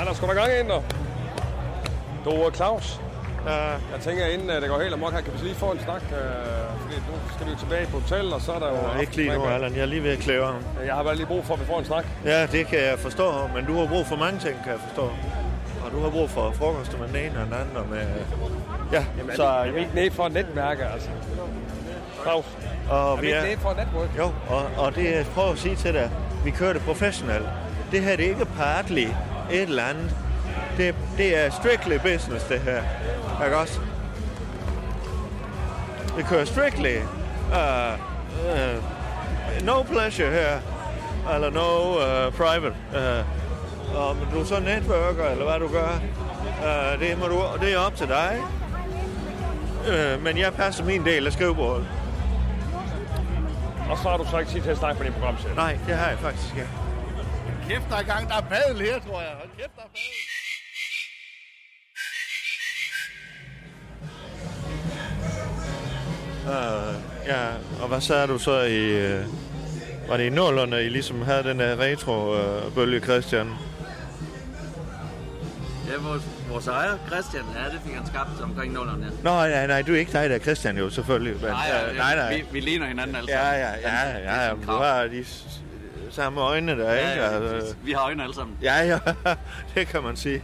Ja, 0.00 0.04
der 0.04 0.14
skulle 0.14 0.34
der 0.34 0.40
gang 0.40 0.58
ind, 0.60 0.68
der. 0.68 0.82
Du, 2.24 2.46
øh, 2.46 2.52
Claus. 3.48 3.80
Jeg 3.92 4.00
tænker, 4.00 4.26
inden 4.26 4.50
øh, 4.50 4.60
det 4.62 4.68
går 4.68 4.80
helt 4.80 4.94
amok 4.94 5.12
her, 5.12 5.20
kan 5.20 5.32
vi 5.32 5.38
lige 5.38 5.54
få 5.54 5.70
en 5.72 5.80
snak? 5.80 6.02
Øh, 6.02 6.18
fordi 6.82 6.94
nu 6.96 7.14
skal 7.34 7.46
vi 7.46 7.50
jo 7.52 7.58
tilbage 7.58 7.86
på 7.86 7.98
hotel, 7.98 8.32
og 8.32 8.40
så 8.40 8.52
er 8.52 8.58
der 8.58 8.68
jo... 8.68 8.76
Ja, 8.94 9.00
ikke 9.00 9.16
lige 9.16 9.32
nu, 9.34 9.44
Allan. 9.44 9.74
Jeg 9.74 9.80
er 9.82 9.86
lige 9.86 10.02
ved 10.02 10.10
at 10.10 10.18
klæve 10.18 10.44
ham. 10.46 10.56
Jeg 10.86 10.94
har 10.94 11.02
bare 11.02 11.16
lige 11.16 11.26
brug 11.26 11.44
for, 11.44 11.54
at 11.54 11.60
vi 11.60 11.66
får 11.66 11.78
en 11.78 11.84
snak. 11.84 12.04
Ja, 12.24 12.46
det 12.46 12.66
kan 12.66 12.78
jeg 12.78 12.98
forstå, 12.98 13.32
men 13.54 13.66
du 13.66 13.78
har 13.78 13.86
brug 13.86 14.06
for 14.06 14.16
mange 14.16 14.40
ting, 14.40 14.54
kan 14.64 14.72
jeg 14.72 14.80
forstå. 14.86 15.10
Og 15.84 15.92
du 15.92 16.00
har 16.00 16.10
brug 16.10 16.30
for 16.30 16.50
frokost 16.52 16.98
med 16.98 17.08
den 17.08 17.16
ene 17.16 17.40
og 17.40 17.46
den 17.46 17.54
anden. 17.54 17.76
Og 17.76 17.86
med... 17.90 18.06
Ja, 18.92 19.04
Jamen, 19.18 19.36
så... 19.36 19.44
er 19.44 19.70
vi 19.70 19.78
ikke 19.80 19.94
nede 19.94 20.10
for 20.10 20.26
et 20.26 20.32
netværk, 20.32 20.78
altså? 20.92 21.08
Claus, 22.22 22.44
Og 22.90 23.12
er 23.12 23.20
vi 23.20 23.26
ikke 23.26 23.42
nede 23.42 23.56
for 23.60 23.70
et 23.70 23.76
netværk? 23.76 24.08
Jo, 24.18 24.32
og, 24.48 24.62
og 24.76 24.94
det 24.94 25.04
jeg 25.04 25.26
prøver 25.34 25.52
at 25.52 25.58
sige 25.58 25.76
til 25.76 25.94
dig, 25.94 26.10
vi 26.44 26.50
kører 26.50 26.72
det 26.72 26.82
professionelt. 26.82 27.46
Det 27.92 28.00
her 28.02 28.16
det 28.16 28.24
er 28.24 28.28
ikke 28.28 28.44
partly 28.44 29.06
et 29.50 29.62
eller 29.62 29.84
andet. 29.84 30.16
Det, 30.76 30.94
det 31.16 31.44
er 31.44 31.50
strictly 31.50 31.98
business, 32.12 32.44
det 32.44 32.60
her. 32.60 32.82
Ikke 33.44 33.56
også? 33.56 33.80
Vi 36.16 36.22
kører 36.22 36.44
strictly. 36.44 36.96
Uh, 36.96 37.98
uh, 38.50 38.82
no 39.66 39.82
pleasure 39.82 40.30
her. 40.30 40.60
Eller 41.34 41.50
no 41.50 41.96
uh, 41.96 42.32
private. 42.32 42.74
Uh, 42.92 43.98
om 44.08 44.16
du 44.32 44.44
så 44.44 44.60
networker, 44.60 45.28
eller 45.30 45.44
hvad 45.44 45.60
du 45.60 45.68
gør, 45.68 46.00
uh, 46.62 47.00
det, 47.00 47.18
må 47.18 47.26
du, 47.26 47.42
det 47.60 47.74
er 47.74 47.78
op 47.78 47.96
til 47.96 48.08
dig. 48.08 48.38
Uh, 49.88 50.22
men 50.22 50.38
jeg 50.38 50.54
passer 50.54 50.84
min 50.84 51.04
del 51.04 51.26
af 51.26 51.32
skrivebordet. 51.32 51.88
Og 53.90 53.98
så 53.98 54.08
har 54.08 54.16
du 54.16 54.26
så 54.30 54.38
ikke 54.38 54.50
tid 54.50 54.62
til 54.62 54.70
at 54.70 54.76
snakke 54.78 54.98
på 54.98 55.04
din 55.04 55.12
program 55.12 55.38
selv. 55.38 55.54
Nej, 55.54 55.78
det 55.86 55.94
har 55.94 56.08
jeg 56.08 56.18
faktisk 56.18 56.54
ikke. 56.56 56.68
Kæft, 57.68 57.84
der 57.90 57.96
er 57.96 58.02
gang. 58.02 58.28
Der 58.28 58.36
er 58.36 58.40
padel 58.40 58.80
her, 58.80 58.98
tror 58.98 59.20
jeg. 59.20 59.30
Hold 59.38 59.50
kæft, 59.56 59.76
der 59.76 59.82
er 59.82 59.92
padel. 59.94 60.37
Uh, 66.48 66.94
ja, 67.26 67.46
og 67.82 67.88
hvad 67.88 68.00
sagde 68.00 68.26
du 68.26 68.38
så 68.38 68.60
i... 68.60 69.14
Uh, 69.14 69.24
var 70.08 70.16
det 70.16 70.24
i 70.24 70.30
nullerne, 70.30 70.84
I 70.84 70.88
ligesom 70.88 71.22
havde 71.22 71.42
den 71.44 71.58
der 71.58 71.76
retro-bølge, 71.80 73.00
Christian? 73.00 73.46
Ja, 75.88 75.92
vores, 76.08 76.22
vores 76.50 76.66
ejer, 76.66 76.96
Christian, 77.06 77.44
ja, 77.54 77.64
det 77.72 77.80
fik 77.84 77.94
han 77.94 78.06
skabt 78.06 78.40
omkring 78.42 78.72
nullerne. 78.72 79.04
Ja. 79.04 79.10
Nå, 79.22 79.30
nej, 79.30 79.66
nej, 79.66 79.82
du 79.82 79.92
er 79.94 79.98
ikke 79.98 80.12
dig, 80.12 80.30
der 80.30 80.34
er 80.36 80.40
Christian 80.40 80.78
jo, 80.78 80.90
selvfølgelig. 80.90 81.34
Men, 81.42 81.50
Nej, 81.50 81.66
ja, 81.68 81.90
øh, 81.90 81.96
nej, 81.96 82.16
nej. 82.16 82.36
Vi, 82.36 82.44
vi 82.52 82.60
ligner 82.60 82.86
hinanden 82.86 83.16
alle 83.16 83.28
Ja, 83.32 83.38
sammen. 83.38 83.60
ja, 83.60 83.90
ja, 83.90 84.18
ja, 84.18 84.42
ja, 84.42 84.48
sådan 84.48 84.66
du 84.66 84.72
har 84.72 85.02
de 85.02 85.24
samme 86.10 86.40
øjne 86.40 86.72
der, 86.78 86.92
Ja, 86.92 87.10
ikke? 87.10 87.22
ja, 87.22 87.28
Altså. 87.54 87.74
Vi 87.84 87.92
har 87.92 88.04
øjne 88.04 88.22
alle 88.22 88.34
sammen. 88.34 88.56
Ja, 88.62 88.82
ja, 88.84 88.98
det 89.74 89.86
kan 89.88 90.02
man 90.02 90.16
sige. 90.16 90.42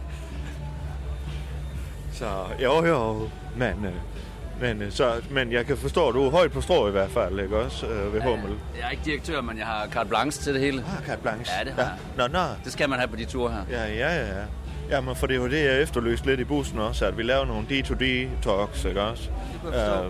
Så, 2.13 2.25
jo, 2.63 2.85
jo, 2.85 3.29
men, 3.57 3.85
øh, 3.85 3.91
men, 4.61 4.81
øh, 4.81 4.91
så, 4.91 5.13
men 5.29 5.51
jeg 5.51 5.65
kan 5.65 5.77
forstå, 5.77 6.07
at 6.07 6.15
du 6.15 6.25
er 6.25 6.31
højt 6.31 6.51
på 6.51 6.61
strå 6.61 6.87
i 6.87 6.91
hvert 6.91 7.09
fald, 7.11 7.39
ikke 7.39 7.57
også, 7.57 7.87
øh, 7.87 8.13
ved 8.13 8.21
Hummel? 8.21 8.51
Jeg 8.77 8.85
er 8.85 8.89
ikke 8.89 9.03
direktør, 9.05 9.41
men 9.41 9.57
jeg 9.57 9.65
har 9.65 9.87
carte 9.87 10.09
blanche 10.09 10.43
til 10.43 10.53
det 10.53 10.61
hele. 10.61 10.77
Ah, 10.97 11.05
carte 11.05 11.21
blanche. 11.21 11.53
Ja, 11.59 11.63
det 11.63 11.73
har 11.73 11.81
Ja. 12.17 12.27
Nå, 12.27 12.33
nå. 12.33 12.45
Det 12.63 12.71
skal 12.71 12.89
man 12.89 12.99
have 12.99 13.07
på 13.07 13.15
de 13.15 13.25
ture 13.25 13.51
her. 13.51 13.61
Ja, 13.71 13.93
ja, 13.93 14.15
ja. 14.15 14.39
ja. 14.39 14.45
Jamen, 14.89 15.15
for 15.15 15.27
det 15.27 15.41
var 15.41 15.47
det, 15.47 15.65
jeg 15.65 15.81
efterløste 15.81 16.25
lidt 16.25 16.39
i 16.39 16.43
bussen 16.43 16.79
også, 16.79 17.05
at 17.05 17.17
vi 17.17 17.23
laver 17.23 17.45
nogle 17.45 17.67
D2D-talks, 17.69 18.87
ikke 18.87 19.01
også? 19.01 19.29
forstå. 19.61 20.07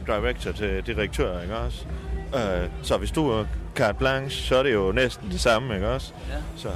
Uh, 0.00 0.06
director 0.06 0.52
til 0.52 0.82
direktør, 0.86 1.40
ikke 1.40 1.56
også? 1.56 1.84
Uh, 2.32 2.70
så 2.82 2.96
hvis 2.96 3.10
du 3.10 3.30
er 3.30 3.44
carte 3.76 3.98
blanche, 3.98 4.42
så 4.42 4.56
er 4.56 4.62
det 4.62 4.72
jo 4.72 4.92
næsten 4.92 5.30
det 5.30 5.40
samme, 5.40 5.74
ikke 5.74 5.88
også? 5.88 6.12
Ja. 6.30 6.36
Så, 6.56 6.68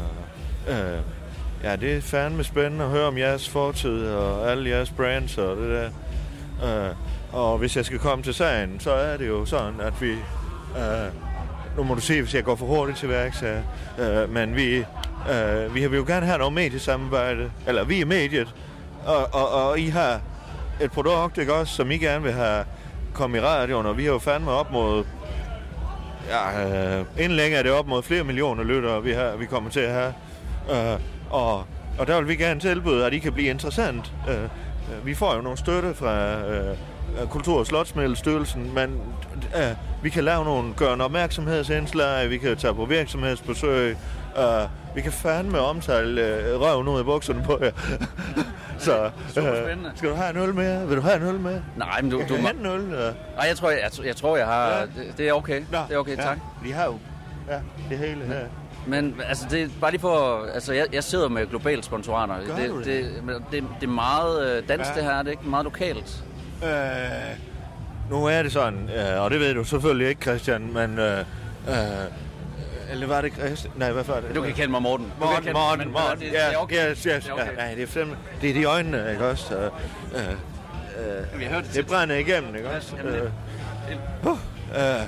uh, 0.68 1.02
ja, 1.62 1.76
det 1.76 1.96
er 1.96 2.00
fandme 2.00 2.44
spændende 2.44 2.84
at 2.84 2.90
høre 2.90 3.06
om 3.06 3.18
jeres 3.18 3.48
fortid 3.48 4.06
og 4.06 4.50
alle 4.50 4.70
jeres 4.70 4.90
brands 4.90 5.38
og 5.38 5.56
det 5.56 5.70
der. 5.70 5.90
Øh, 6.64 6.90
og 7.32 7.58
hvis 7.58 7.76
jeg 7.76 7.84
skal 7.84 7.98
komme 7.98 8.24
til 8.24 8.34
sagen, 8.34 8.80
så 8.80 8.90
er 8.90 9.16
det 9.16 9.28
jo 9.28 9.44
sådan, 9.44 9.80
at 9.80 10.02
vi... 10.02 10.10
Øh, 10.76 11.12
nu 11.76 11.82
må 11.82 11.94
du 11.94 12.00
se, 12.00 12.22
hvis 12.22 12.34
jeg 12.34 12.44
går 12.44 12.56
for 12.56 12.66
hurtigt 12.66 12.98
til 12.98 13.08
værks 13.08 13.40
her. 13.40 13.62
Øh, 13.98 14.30
men 14.30 14.56
vi, 14.56 14.76
øh, 15.30 15.74
vi 15.74 15.86
vil 15.86 15.96
jo 15.96 16.04
gerne 16.06 16.26
have 16.26 16.38
noget 16.38 16.52
mediesamarbejde. 16.52 17.50
Eller 17.66 17.84
vi 17.84 18.00
er 18.00 18.06
mediet. 18.06 18.54
Og, 19.06 19.34
og, 19.34 19.68
og 19.68 19.80
I 19.80 19.88
har 19.88 20.20
et 20.80 20.92
produkt, 20.92 21.38
ikke 21.38 21.54
også, 21.54 21.74
som 21.74 21.90
I 21.90 21.96
gerne 21.96 22.22
vil 22.22 22.32
have 22.32 22.64
komme 23.12 23.38
i 23.38 23.40
radioen. 23.40 23.86
Og 23.86 23.96
vi 23.96 24.04
har 24.04 24.12
jo 24.12 24.18
fandme 24.18 24.50
op 24.50 24.72
mod... 24.72 25.04
Ja, 26.28 26.98
øh, 26.98 27.04
inden 27.18 27.36
længe 27.36 27.56
er 27.56 27.62
det 27.62 27.72
op 27.72 27.86
mod 27.86 28.02
flere 28.02 28.24
millioner 28.24 28.64
lyttere, 28.64 29.02
vi, 29.02 29.12
har, 29.12 29.36
vi 29.36 29.46
kommer 29.46 29.70
til 29.70 29.80
at 29.80 29.92
have. 29.92 30.14
Øh, 30.70 31.00
og, 31.30 31.64
og 31.98 32.06
der 32.06 32.18
vil 32.18 32.28
vi 32.28 32.36
gerne 32.36 32.60
tilbyde, 32.60 33.06
at 33.06 33.12
I 33.12 33.18
kan 33.18 33.32
blive 33.32 33.48
interessant. 33.48 34.12
Øh, 34.28 34.48
vi 35.04 35.14
får 35.14 35.34
jo 35.34 35.40
nogle 35.40 35.58
støtte 35.58 35.94
fra 35.94 36.36
uh, 37.22 37.28
Kultur- 37.30 37.58
og 37.58 37.66
Slotsmiddelstyrelsen, 37.66 38.74
men 38.74 39.00
uh, 39.34 40.04
vi 40.04 40.10
kan 40.10 40.24
lave 40.24 40.44
nogle 40.44 40.74
gøre 40.76 40.94
en 40.94 41.00
opmærksomhedsindslag, 41.00 42.30
vi 42.30 42.38
kan 42.38 42.56
tage 42.56 42.74
på 42.74 42.84
virksomhedsbesøg, 42.84 43.96
uh, 44.36 44.96
vi 44.96 45.00
kan 45.00 45.12
fandme 45.12 45.58
omtale 45.60 46.54
uh, 46.54 46.60
røven 46.62 46.88
ud 46.88 46.98
af 46.98 47.04
bukserne 47.04 47.42
på 47.42 47.58
jer. 47.62 47.70
Så 48.78 49.04
øh, 49.04 49.10
skal 49.94 50.08
du 50.10 50.14
have 50.14 50.30
en 50.30 50.36
øl 50.36 50.54
med? 50.54 50.86
Vil 50.86 50.96
du 50.96 51.02
have 51.02 51.16
en 51.16 51.22
øl 51.22 51.40
med? 51.40 51.60
Nej, 51.76 52.02
men 52.02 52.10
du... 52.10 52.20
Du 52.20 52.24
kan 52.34 52.42
må- 52.42 52.48
hente 52.48 52.60
en 52.60 52.66
øl. 52.66 52.98
Ja. 53.00 53.10
Nej, 53.36 53.46
jeg 53.48 53.56
tror, 53.56 53.70
jeg, 53.70 53.80
jeg, 53.98 54.06
jeg, 54.06 54.16
tror, 54.16 54.36
jeg 54.36 54.46
har... 54.46 54.68
Ja. 54.68 54.80
Det, 54.80 55.14
det 55.18 55.28
er 55.28 55.32
okay. 55.32 55.62
Nå, 55.72 55.78
det 55.88 55.94
er 55.94 55.98
okay, 55.98 56.16
ja, 56.16 56.22
tak. 56.22 56.38
Vi 56.62 56.70
har 56.70 56.84
jo 56.84 56.98
ja, 57.48 57.58
det 57.88 57.98
hele 57.98 58.24
her. 58.24 58.40
Men 58.86 59.20
altså, 59.28 59.46
det 59.50 59.62
er 59.62 59.68
bare 59.80 59.90
lige 59.90 60.00
for... 60.00 60.46
Altså, 60.54 60.72
jeg, 60.72 60.86
jeg 60.92 61.04
sidder 61.04 61.28
med 61.28 61.46
globale 61.46 61.82
sponsorater. 61.82 62.34
Gør 62.46 62.56
det, 62.56 62.70
du 62.70 62.78
det? 62.78 62.86
det, 62.86 63.24
men 63.24 63.34
det, 63.34 63.64
det 63.80 63.86
er 63.86 63.90
meget 63.92 64.56
øh, 64.56 64.68
dansk, 64.68 64.90
Ja. 64.90 64.94
det 64.94 65.04
her. 65.04 65.18
Det 65.18 65.26
er 65.26 65.30
ikke 65.30 65.48
meget 65.48 65.64
lokalt. 65.64 66.24
Øh, 66.64 66.70
nu 68.10 68.24
er 68.26 68.42
det 68.42 68.52
sådan, 68.52 68.90
øh, 68.96 69.22
og 69.22 69.30
det 69.30 69.40
ved 69.40 69.54
du 69.54 69.64
selvfølgelig 69.64 70.08
ikke, 70.08 70.22
Christian, 70.22 70.72
men... 70.72 70.98
Øh, 70.98 71.18
øh, 71.68 71.74
eller 72.90 73.06
var 73.06 73.20
det 73.20 73.32
Christian? 73.32 73.72
Nej, 73.76 73.92
hvad 73.92 74.04
var 74.04 74.20
det? 74.20 74.34
Du 74.34 74.42
kan 74.42 74.54
kalde 74.54 74.70
mig 74.70 74.82
Morten. 74.82 75.12
Morten, 75.20 75.36
kalde- 75.44 75.52
Morten, 75.52 75.78
men- 75.78 75.92
Morten. 75.92 76.20
det- 76.20 76.32
Ja, 76.32 76.46
det 76.46 76.54
er 76.54 76.56
okay. 76.58 76.90
yes, 76.90 77.02
yes. 77.02 77.24
Det 77.24 77.28
er 77.30 77.32
okay. 77.32 77.46
Ja, 77.46 77.56
nej, 77.56 77.74
det 77.74 77.82
er 77.82 77.86
fandme... 77.86 78.16
Det 78.40 78.50
er 78.50 78.54
de 78.54 78.64
øjne, 78.64 79.10
ikke 79.12 79.26
også? 79.26 79.54
Øh, 79.56 79.70
øh, 80.14 81.40
hørt 81.50 81.64
det 81.64 81.74
det 81.74 81.86
brænder 81.86 82.16
igennem, 82.16 82.56
ikke 82.56 82.70
også? 82.70 82.96
Jamen, 82.96 83.12
det- 83.12 83.22
Øh, 83.22 84.26
uh, 84.26 84.38
øh, 84.76 85.00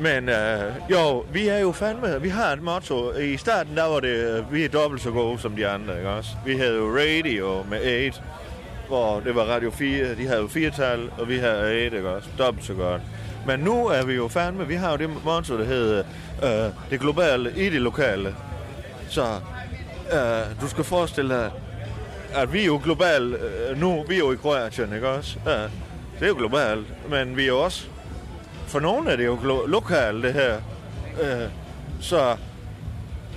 men 0.00 0.28
øh, 0.28 0.72
jo, 0.90 1.24
vi 1.32 1.48
er 1.48 1.58
jo 1.58 1.72
fandme... 1.72 2.22
Vi 2.22 2.28
har 2.28 2.52
et 2.52 2.62
motto. 2.62 3.12
I 3.12 3.36
starten, 3.36 3.76
der 3.76 3.84
var 3.84 4.00
det... 4.00 4.08
Øh, 4.08 4.52
vi 4.52 4.64
er 4.64 4.68
dobbelt 4.68 5.02
så 5.02 5.10
gode 5.10 5.38
som 5.38 5.56
de 5.56 5.68
andre, 5.68 5.96
ikke 5.96 6.10
også? 6.10 6.30
Vi 6.46 6.56
havde 6.56 6.76
jo 6.76 6.96
radio 6.96 7.62
med 7.70 8.06
8, 8.06 8.22
hvor 8.88 9.20
det 9.20 9.34
var 9.34 9.42
Radio 9.42 9.70
4. 9.70 10.14
De 10.14 10.26
havde 10.26 10.40
jo 10.40 10.48
firetal, 10.48 11.10
og 11.18 11.28
vi 11.28 11.38
havde 11.38 11.84
8, 11.86 11.96
ikke 11.96 12.08
også? 12.08 12.28
Dobbelt 12.38 12.66
så 12.66 12.74
godt. 12.74 13.02
Men 13.46 13.60
nu 13.60 13.86
er 13.86 14.04
vi 14.04 14.14
jo 14.14 14.28
fandme... 14.28 14.66
Vi 14.66 14.74
har 14.74 14.90
jo 14.90 14.96
det 14.96 15.24
motto, 15.24 15.58
der 15.58 15.64
hedder 15.64 16.02
øh, 16.42 16.72
det 16.90 17.00
globale 17.00 17.52
i 17.56 17.70
det 17.70 17.80
lokale. 17.80 18.34
Så 19.08 19.24
øh, 20.12 20.60
du 20.60 20.68
skal 20.68 20.84
forestille 20.84 21.34
dig, 21.34 21.50
at 22.34 22.52
vi 22.52 22.60
er 22.60 22.66
jo 22.66 22.80
globalt 22.84 23.34
øh, 23.34 23.80
nu. 23.80 24.04
Vi 24.08 24.14
er 24.14 24.18
jo 24.18 24.32
i 24.32 24.36
Kroatien, 24.36 24.94
ikke 24.94 25.08
også? 25.08 25.38
Uh, 25.46 25.52
det 26.18 26.24
er 26.24 26.28
jo 26.28 26.34
globalt, 26.34 26.86
men 27.10 27.36
vi 27.36 27.42
er 27.42 27.46
jo 27.46 27.60
også... 27.60 27.86
For 28.68 28.80
nogle 28.80 29.10
er 29.10 29.16
det 29.16 29.26
jo 29.26 29.34
glo- 29.34 29.66
lokalt, 29.66 30.24
det 30.24 30.32
her. 30.32 30.56
Uh, 31.22 31.50
så, 32.00 32.36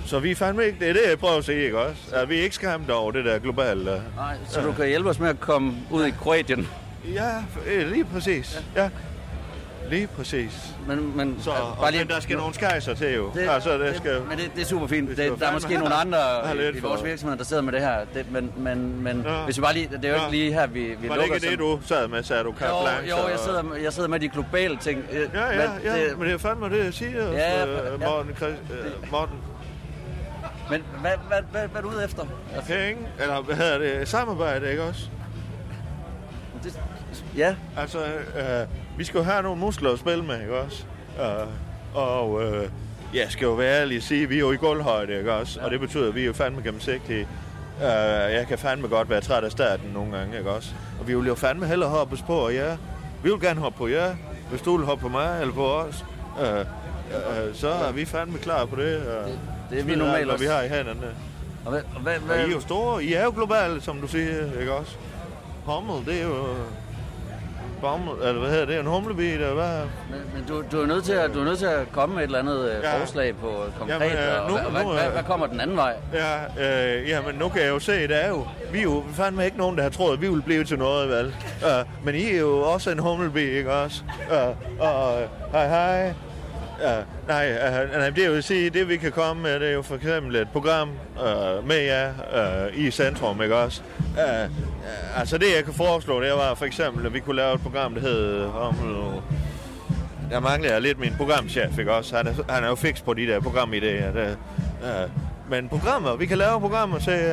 så 0.06 0.18
vi 0.18 0.30
er 0.30 0.34
fandme 0.36 0.66
ikke... 0.66 0.78
Det 0.80 0.88
er 0.88 0.92
det, 0.92 1.02
jeg 1.08 1.18
prøver 1.18 1.36
at 1.38 1.44
sige, 1.44 1.64
ikke 1.64 1.78
også? 1.78 2.00
At 2.14 2.28
vi 2.28 2.38
er 2.38 2.42
ikke 2.42 2.54
skræmt 2.54 2.90
over 2.90 3.12
det 3.12 3.24
der 3.24 3.38
globale... 3.38 4.02
Nej, 4.16 4.36
så 4.48 4.60
du 4.60 4.72
kan 4.72 4.86
hjælpe 4.88 5.08
os 5.10 5.18
med 5.18 5.28
at 5.28 5.40
komme 5.40 5.74
ud 5.90 6.04
i 6.06 6.10
Kroatien. 6.10 6.68
Ja, 7.14 7.30
øh, 7.66 7.90
lige 7.92 8.04
præcis. 8.04 8.62
Ja. 8.76 8.88
Lige 9.90 10.06
præcis. 10.06 10.74
Men, 10.86 11.16
men, 11.16 11.36
så, 11.42 11.50
bare 11.50 11.60
og, 11.78 11.92
lige- 11.92 12.04
men 12.04 12.08
der 12.14 12.20
skal 12.20 12.36
nogle 12.36 12.54
skejser 12.54 12.94
til 12.94 13.14
jo. 13.14 13.30
Det, 13.34 13.48
altså, 13.48 13.72
det 13.78 13.80
det, 13.80 13.96
skal, 13.96 14.20
men 14.28 14.38
det, 14.38 14.50
det 14.56 14.62
er 14.62 14.66
super 14.66 14.86
fint. 14.86 15.08
det 15.08 15.16
Det, 15.16 15.40
der 15.40 15.46
er 15.48 15.52
måske 15.52 15.74
nogle 15.78 15.94
andre 15.94 16.18
have 16.44 16.74
i, 16.74 16.76
i 16.76 16.80
vores 16.80 17.04
virksomhed, 17.04 17.38
der 17.38 17.44
sidder 17.44 17.62
med 17.62 17.72
det 17.72 17.80
her. 17.80 18.00
Det, 18.14 18.32
men 18.32 18.52
men, 18.56 19.02
men 19.02 19.22
Ja. 19.26 19.44
hvis 19.44 19.56
vi 19.56 19.62
bare 19.62 19.74
lige... 19.74 19.88
Det 19.92 20.04
er 20.04 20.08
jo 20.08 20.14
Ja. 20.14 20.20
ikke 20.26 20.36
lige 20.38 20.52
her, 20.52 20.66
vi, 20.66 20.80
vi 20.80 20.88
Var 21.08 21.14
det 21.14 21.16
lukker 21.22 21.34
ikke 21.34 21.50
det, 21.50 21.58
du 21.58 21.80
sad 21.86 22.08
med, 22.08 22.22
sagde 22.22 22.42
du 22.42 22.48
Jo, 22.48 22.54
blanche? 22.82 23.22
jo 23.22 23.28
jeg, 23.28 23.38
sidder, 23.38 23.62
med- 23.62 23.76
jeg 23.80 23.92
sidder 23.92 24.08
med 24.08 24.20
de 24.20 24.28
globale 24.28 24.76
ting. 24.76 25.04
Øh, 25.12 25.28
Ja, 25.34 25.46
ja, 25.46 25.68
men 25.68 25.80
ja, 25.84 26.04
det... 26.08 26.18
men 26.18 26.26
det 26.28 26.34
er 26.34 26.38
fandme 26.38 26.70
det, 26.70 26.84
jeg 26.84 26.94
siger, 26.94 27.32
Ja, 27.32 27.66
øh, 27.66 28.00
ja. 28.00 28.08
Morten, 28.08 28.36
Chris, 28.36 28.54
øh, 28.70 29.10
Morten. 29.12 29.36
Men 30.70 30.82
hvad, 31.00 31.10
hvad, 31.28 31.38
hvad, 31.50 31.68
hvad 31.68 31.80
er 31.80 31.82
du 31.82 31.88
ude 31.96 32.04
efter? 32.04 32.22
Altså, 32.56 32.72
Penge, 32.72 33.06
eller 33.20 33.40
hvad 33.42 33.56
hedder 33.56 33.78
det, 33.78 34.08
samarbejde, 34.08 34.70
ikke 34.70 34.82
også? 34.82 35.00
Det, 36.64 36.80
ja. 37.36 37.54
Altså, 37.76 37.98
øh, 37.98 38.66
vi 38.96 39.04
skal 39.04 39.18
jo 39.18 39.24
have 39.24 39.42
nogle 39.42 39.60
muskler 39.60 39.92
at 39.92 39.98
spille 39.98 40.24
med, 40.24 40.40
ikke 40.40 40.58
også? 40.60 40.84
Øh, 41.20 41.46
og 41.94 42.42
øh, 42.42 42.68
jeg 43.14 43.26
skal 43.28 43.44
jo 43.44 43.52
være 43.52 43.80
ærlig 43.80 43.96
og 43.96 44.02
sige, 44.02 44.22
at 44.22 44.30
vi 44.30 44.34
er 44.34 44.40
jo 44.40 44.52
i 44.52 44.56
gulvhøjde, 44.56 45.18
ikke 45.18 45.32
også? 45.32 45.60
Ja. 45.60 45.64
Og 45.64 45.70
det 45.70 45.80
betyder, 45.80 46.08
at 46.08 46.14
vi 46.14 46.22
er 46.22 46.26
jo 46.26 46.32
fandme 46.32 46.62
gennemsigtige. 46.62 47.28
Øh, 47.80 47.86
jeg 48.34 48.44
kan 48.48 48.58
fandme 48.58 48.88
godt 48.88 49.10
være 49.10 49.20
træt 49.20 49.44
af 49.44 49.50
starten 49.52 49.90
nogle 49.94 50.16
gange, 50.18 50.38
ikke 50.38 50.50
også? 50.50 50.70
Og 51.00 51.08
vi 51.08 51.14
vil 51.14 51.26
jo 51.26 51.34
fandme 51.34 51.66
hellere 51.66 51.90
hoppes 51.90 52.22
på 52.22 52.48
jer. 52.48 52.76
Vi 53.22 53.30
vil 53.30 53.40
gerne 53.40 53.60
hoppe 53.60 53.78
på 53.78 53.88
jer, 53.88 54.14
hvis 54.50 54.60
du 54.62 54.76
vil 54.76 54.86
hoppe 54.86 55.02
på 55.02 55.08
mig 55.08 55.40
eller 55.40 55.54
på 55.54 55.66
os. 55.66 56.04
Øh, 56.42 56.60
øh, 56.60 57.54
så 57.54 57.68
er 57.68 57.92
vi 57.92 58.04
fandme 58.04 58.38
klar 58.38 58.64
på 58.64 58.76
det. 58.76 58.96
Øh, 58.96 59.02
det, 59.02 59.38
det 59.70 59.80
er 59.80 59.84
vi 59.84 59.94
normalt 59.96 60.26
hvad 60.26 60.38
vi 60.38 60.44
også. 60.44 60.56
har 60.56 60.62
i 60.62 60.68
hænderne. 60.68 61.06
Og 61.64 61.70
hvad, 61.70 61.82
og 61.94 62.00
hvad, 62.00 62.16
Og 62.16 62.20
hvad, 62.20 62.36
I 62.36 62.40
er 62.40 62.46
jo 62.46 62.60
store. 62.60 63.04
I 63.04 63.12
er 63.12 63.24
jo 63.24 63.32
globale, 63.36 63.80
som 63.80 64.00
du 64.00 64.08
siger, 64.08 64.60
ikke 64.60 64.72
også? 64.72 64.96
Hummel, 65.64 66.06
det 66.06 66.20
er 66.22 66.26
jo... 66.26 66.44
Bommel, 67.82 68.12
eller 68.28 68.40
hvad 68.40 68.50
hedder 68.50 68.66
det? 68.66 68.78
En 68.80 68.86
humlebi, 68.86 69.38
der 69.38 69.54
hvad? 69.54 69.78
Men, 70.10 70.20
men 70.34 70.44
du, 70.48 70.62
du, 70.72 70.82
er 70.82 70.86
nødt 70.86 71.04
til 71.04 71.12
at, 71.12 71.34
du 71.34 71.40
er 71.40 71.44
nødt 71.44 71.58
til 71.58 71.66
at 71.66 71.92
komme 71.92 72.14
med 72.14 72.22
et 72.22 72.26
eller 72.26 72.38
andet 72.38 72.80
ja. 72.82 72.90
Ja. 72.94 73.00
forslag 73.00 73.36
på 73.36 73.64
konkret, 73.78 74.00
Jamen, 74.00 74.18
øh, 74.18 74.44
og 74.44 74.50
nu- 74.50 74.56
hvad, 74.56 74.70
hvad, 74.70 74.82
nu, 74.84 74.90
hvad, 74.92 75.06
øh, 75.06 75.12
hvad 75.12 75.22
kommer 75.22 75.46
den 75.46 75.60
anden 75.60 75.76
vej? 75.76 75.94
Ja, 76.14 76.96
øh, 76.98 77.08
jamen 77.08 77.34
nu 77.34 77.48
kan 77.48 77.62
jeg 77.62 77.68
jo 77.68 77.78
se, 77.78 77.92
det 78.08 78.24
er 78.24 78.28
jo... 78.28 78.46
Vi 78.72 78.78
er 78.78 78.82
jo 78.82 79.04
fandme 79.14 79.44
ikke 79.44 79.56
nogen, 79.58 79.76
der 79.76 79.82
har 79.82 79.90
troet, 79.90 80.12
at 80.12 80.20
vi 80.20 80.28
ville 80.28 80.42
blive 80.42 80.64
til 80.64 80.78
noget, 80.78 81.08
vel? 81.08 81.34
Uh, 81.62 82.04
men 82.04 82.14
I 82.14 82.30
er 82.34 82.38
jo 82.40 82.58
også 82.60 82.90
en 82.90 82.98
hummelbi, 82.98 83.40
ikke 83.50 83.72
også? 83.72 84.02
Uh, 84.30 84.80
og 84.80 85.18
hej 85.52 85.68
hej. 85.68 86.12
Uh, 86.82 87.28
nej, 87.28 87.52
uh, 87.52 87.90
nej, 87.98 88.10
det 88.10 88.24
er 88.24 88.28
jo 88.28 88.42
sige, 88.42 88.70
det 88.70 88.88
vi 88.88 88.96
kan 88.96 89.12
komme 89.12 89.42
med, 89.42 89.60
det 89.60 89.68
er 89.68 89.72
jo 89.72 89.82
for 89.82 89.94
eksempel 89.94 90.36
et 90.36 90.48
program 90.48 90.90
uh, 91.16 91.68
med 91.68 91.76
jer 91.76 92.12
uh, 92.70 92.78
i 92.78 92.90
centrum, 92.90 93.42
ikke 93.42 93.56
også? 93.56 93.82
Uh, 94.00 94.50
uh, 94.50 95.20
altså 95.20 95.38
det, 95.38 95.46
jeg 95.56 95.64
kan 95.64 95.74
foreslå, 95.74 96.20
det 96.20 96.32
var 96.32 96.54
for 96.54 96.64
eksempel, 96.64 97.06
at 97.06 97.14
vi 97.14 97.20
kunne 97.20 97.36
lave 97.36 97.54
et 97.54 97.60
program, 97.60 97.94
der 97.94 98.00
hed 98.00 98.46
Hummel... 98.46 99.22
Der 100.30 100.40
mangler 100.40 100.72
jeg 100.72 100.82
lidt 100.82 100.98
min 100.98 101.14
programchef, 101.16 101.78
ikke 101.78 101.92
også? 101.92 102.16
Han 102.16 102.26
er, 102.26 102.32
han 102.48 102.64
er 102.64 102.68
jo 102.68 102.74
fix 102.74 103.02
på 103.02 103.14
de 103.14 103.26
der 103.26 103.40
programidéer. 103.40 104.18
Der, 104.18 104.34
uh, 104.80 105.10
men 105.50 105.68
programmer, 105.68 106.16
vi 106.16 106.26
kan 106.26 106.38
lave 106.38 106.60
programmer 106.60 106.98
til, 106.98 107.32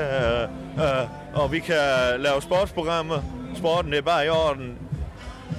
uh, 0.77 0.83
uh, 0.83 1.41
og 1.43 1.51
vi 1.51 1.59
kan 1.59 1.75
lave 2.19 2.41
sportsprogrammer. 2.41 3.21
Sporten 3.57 3.91
det 3.91 3.97
er 3.97 4.01
bare 4.01 4.25
i 4.25 4.29
orden. 4.29 4.77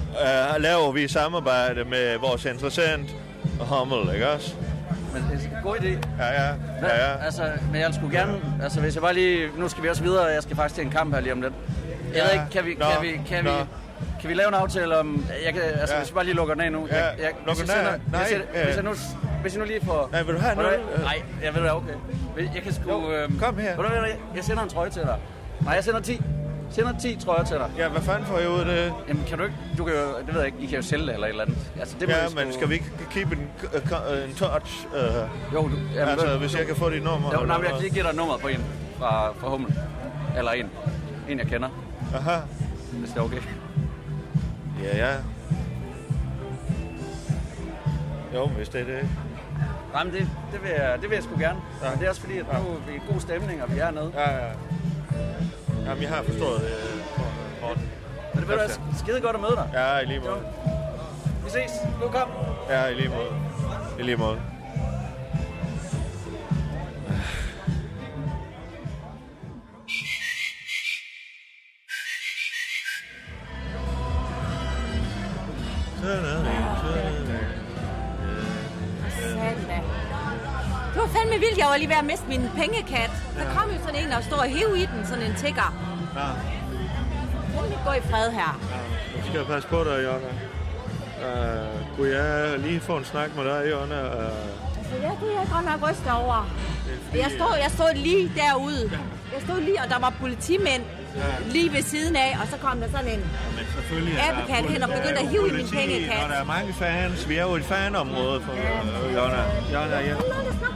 Uh, 0.09 0.61
laver 0.61 0.91
vi 0.91 1.07
samarbejde 1.07 1.83
med 1.83 2.17
vores 2.17 2.45
interessant 2.45 3.15
Hummel, 3.65 4.13
ikke 4.13 4.29
også? 4.29 4.55
Men 5.13 5.23
det 5.31 5.49
er 5.51 5.57
en 5.57 5.63
god 5.63 5.75
idé. 5.75 5.87
Ja, 6.19 6.43
ja. 6.47 6.51
Hvad, 6.79 6.89
ja, 6.89 7.09
ja. 7.11 7.25
Altså, 7.25 7.51
men 7.71 7.81
jeg 7.81 7.93
skulle 7.93 8.17
gerne... 8.19 8.33
Altså, 8.63 8.79
hvis 8.81 8.95
jeg 8.95 9.01
bare 9.01 9.13
lige... 9.13 9.47
Nu 9.57 9.69
skal 9.69 9.83
vi 9.83 9.89
også 9.89 10.03
videre, 10.03 10.25
og 10.25 10.33
jeg 10.33 10.43
skal 10.43 10.55
faktisk 10.55 10.75
til 10.75 10.83
en 10.85 10.91
kamp 10.91 11.13
her 11.13 11.21
lige 11.21 11.33
om 11.33 11.41
lidt. 11.41 11.53
Jeg 12.13 12.15
Ja, 12.15 12.23
ved 12.23 12.31
ikke, 12.31 12.45
kan 12.51 12.65
vi, 12.65 12.75
nå, 12.79 12.85
kan 12.93 13.01
vi, 13.01 13.21
kan 13.27 13.43
vi, 13.43 13.49
nå. 13.49 13.55
kan 14.21 14.29
vi 14.29 14.33
lave 14.33 14.47
en 14.47 14.53
aftale 14.53 14.97
om... 14.99 15.25
Jeg 15.45 15.53
kan, 15.53 15.61
altså, 15.61 15.95
Ja. 15.95 15.99
hvis 16.01 16.09
vi 16.09 16.13
bare 16.13 16.23
lige 16.25 16.35
lukker 16.35 16.53
den 16.53 16.63
af 16.63 16.71
nu. 16.71 16.87
Ja, 16.91 16.95
jeg, 17.05 17.13
jeg, 17.19 17.29
lukker 17.45 17.63
den 17.63 17.71
jeg 17.71 17.77
af? 17.77 17.85
sender- 17.93 18.11
Nej, 18.11 18.21
Hvis 18.21 18.31
jeg, 18.31 18.41
øh. 18.55 18.65
hvis 18.65 18.75
jeg 18.75 18.83
nu, 18.83 18.93
hvis 19.41 19.53
jeg 19.53 19.59
nu 19.59 19.65
lige 19.65 19.85
får... 19.85 20.09
Nej, 20.11 20.23
vil 20.23 20.35
du 20.35 20.39
have 20.39 20.55
noget? 20.55 20.79
Nej, 21.03 21.21
jeg 21.43 21.55
ved 21.55 21.61
det, 21.63 21.71
okay. 21.71 21.93
Jeg 22.55 22.61
kan 22.63 22.73
sgu... 22.73 22.89
Jo, 22.91 23.11
øhm, 23.11 23.39
kom 23.39 23.57
her. 23.57 23.75
Ved 23.75 23.83
du 23.83 23.89
hvad, 23.89 24.09
jeg 24.35 24.43
sender 24.43 24.63
en 24.63 24.69
trøje 24.69 24.89
til 24.89 25.01
dig. 25.01 25.15
Nej, 25.61 25.73
jeg 25.73 25.83
sender 25.83 25.99
10. 25.99 26.21
Sender 26.71 26.99
10 26.99 27.15
trøjer 27.15 27.43
til 27.43 27.55
dig. 27.57 27.69
Ja, 27.77 27.87
hvad 27.89 28.01
fanden 28.01 28.25
får 28.25 28.37
jeg 28.37 28.49
ud 28.49 28.59
af 28.59 28.65
det? 28.65 28.93
Jamen, 29.07 29.23
kan 29.27 29.37
du 29.37 29.43
ikke... 29.43 29.55
Du 29.77 29.83
kan 29.85 29.93
jo... 29.93 30.01
Det 30.25 30.27
ved 30.33 30.37
jeg 30.41 30.45
ikke. 30.45 30.57
I 30.59 30.65
kan 30.65 30.75
jo 30.75 30.81
sælge 30.81 31.05
det 31.05 31.13
eller 31.13 31.27
et 31.27 31.31
eller 31.31 31.43
andet. 31.43 31.57
Altså, 31.79 31.95
det 31.99 32.09
Ja, 32.09 32.15
men 32.35 32.47
sgu- 32.47 32.53
skal 32.53 32.69
vi 32.69 32.73
ikke 32.73 32.91
keep 33.11 33.31
in, 33.31 33.39
uh, 33.63 34.29
in 34.29 34.35
touch? 34.35 34.85
Uh, 34.87 35.53
Jo, 35.53 35.61
du, 35.67 35.75
jamen, 35.95 36.09
altså, 36.09 36.33
du- 36.33 36.39
hvis 36.39 36.51
du- 36.51 36.57
jeg 36.57 36.67
kan 36.67 36.75
få 36.75 36.89
dit 36.89 37.03
nummer. 37.03 37.29
Jo, 37.39 37.45
nej, 37.45 37.57
men 37.57 37.63
jeg 37.65 37.73
kan 37.73 37.81
lige 37.81 37.93
give 37.93 38.03
dig 38.07 38.15
nummeret 38.15 38.41
på 38.41 38.47
en 38.47 38.63
fra, 38.99 39.31
fra 39.33 39.49
Hummel. 39.49 39.75
Eller 40.37 40.51
en. 40.51 40.69
En, 41.29 41.39
jeg 41.39 41.47
kender. 41.47 41.69
Aha. 42.15 42.39
Hvis 42.93 43.09
det 43.09 43.17
er 43.17 43.21
okay. 43.23 43.41
Ja, 44.83 44.97
ja. 44.97 45.13
Jo, 48.35 48.47
hvis 48.47 48.69
det 48.69 48.81
er 48.81 48.85
det. 48.85 49.09
Nej, 49.93 50.03
men 50.03 50.13
det, 50.13 50.27
det, 50.51 50.61
vil 50.63 50.69
jeg, 50.69 50.97
det 51.01 51.09
vil 51.09 51.15
jeg 51.15 51.23
sgu 51.23 51.39
gerne. 51.39 51.59
Ja. 51.83 51.89
Men 51.89 51.99
det 51.99 52.05
er 52.05 52.09
også 52.09 52.21
fordi, 52.21 52.37
at 52.37 52.45
nu 52.53 52.59
er 52.69 52.91
vi 52.91 52.95
i 52.95 52.99
god 53.13 53.19
stemning, 53.19 53.63
og 53.63 53.73
vi 53.73 53.79
er 53.79 53.83
hernede. 53.85 54.11
Ja, 54.15 54.45
ja. 54.45 54.51
Jamen, 55.85 56.03
jeg 56.03 56.09
har 56.09 56.23
forstået 56.23 56.61
det, 56.61 56.69
Morten. 57.61 57.89
Men 58.33 58.41
det 58.41 58.49
vil 58.49 58.57
være 58.57 58.69
skide 58.97 59.21
godt 59.21 59.35
at 59.35 59.41
møde 59.41 59.55
dig. 59.55 59.69
Ja, 59.73 59.99
i 59.99 60.05
lige 60.05 60.19
måde. 60.19 60.43
Vi 61.43 61.49
ses. 61.49 61.71
Nu 62.01 62.07
kom. 62.07 62.29
Ja, 62.69 62.85
i 62.87 62.93
lige 62.93 63.09
måde. 63.09 63.33
I 63.99 64.03
lige 64.03 64.17
måde. 64.17 64.41
Satan 76.01 76.50
fandme 81.15 81.35
vildt, 81.43 81.57
jeg 81.57 81.67
var 81.71 81.77
lige 81.77 81.89
ved 81.89 81.95
at 81.95 82.05
miste 82.05 82.25
min 82.27 82.43
pengekat. 82.55 83.11
Der 83.37 83.45
kom 83.55 83.69
jo 83.75 83.77
sådan 83.85 83.99
en, 84.03 84.09
der 84.11 84.21
stod 84.21 84.37
og 84.37 84.49
hæv 84.55 84.69
i 84.75 84.85
den, 84.85 85.05
sådan 85.09 85.23
en 85.23 85.35
tigger. 85.35 85.69
Ja. 86.15 86.27
Fandme 87.53 87.75
gå 87.85 87.91
i 87.91 88.01
fred 88.11 88.31
her. 88.39 88.51
Nu 89.15 89.21
skal 89.27 89.37
jeg 89.37 89.47
passe 89.47 89.67
på 89.69 89.79
dig, 89.83 89.97
Jonna. 90.07 90.31
Uh, 91.27 91.95
kunne 91.97 92.09
jeg 92.17 92.59
lige 92.59 92.79
få 92.79 92.97
en 92.97 93.05
snak 93.05 93.29
med 93.35 93.43
dig, 93.45 93.71
Jonna? 93.71 94.01
Uh, 94.07 94.23
Altså, 94.79 94.95
ja, 95.07 95.11
det 95.21 95.35
er 95.35 95.39
jeg 95.39 95.47
godt 95.53 95.65
nok 95.65 95.89
rystet 95.89 96.11
over. 96.11 96.49
fordi- 97.05 97.19
Jeg 97.19 97.31
stod, 97.37 97.53
jeg 97.63 97.71
stod 97.71 97.93
lige 97.95 98.31
derude. 98.35 98.91
Jeg 99.33 99.41
stod 99.47 99.61
lige, 99.61 99.79
og 99.83 99.89
der 99.89 99.99
var 99.99 100.13
politimænd 100.19 100.83
lige 101.51 101.73
ved 101.73 101.81
siden 101.83 102.15
af, 102.15 102.37
og 102.41 102.47
så 102.47 102.57
kom 102.57 102.79
der 102.79 102.87
sådan 102.91 103.07
en... 103.07 103.19
der 103.19 104.41
Abekat 104.41 104.65
hen 104.71 104.83
og 104.83 104.89
begyndte 104.89 105.19
at 105.21 105.27
hive 105.27 105.47
i 105.49 105.51
min 105.51 105.67
pengekat. 105.69 106.23
Og 106.23 106.29
der 106.29 106.35
er 106.35 106.43
mange 106.43 106.73
fans. 106.73 107.29
Vi 107.29 107.35
er 107.35 107.41
jo 107.43 107.53
et 107.55 107.63
fanområde 107.65 108.41
for 108.41 108.51
uh, 108.53 109.13
Jonna. 109.15 109.43
Jonna, 109.73 109.95
jeg, 109.95 110.15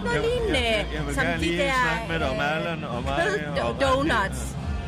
Noget 0.03 0.21
lignende, 0.21 0.59
jeg, 0.69 0.85
jeg 0.95 1.05
vil 1.07 1.15
som 1.15 1.23
gerne 1.23 1.37
de 1.37 1.41
lige 1.41 1.57
der 1.57 1.71
snakke 1.83 2.05
med 2.11 2.19
dig 2.19 2.29
om 2.29 2.39
Allan 2.39 2.83
og 2.83 3.03
mig. 3.03 3.63
og- 3.63 3.75
donuts. 3.81 4.41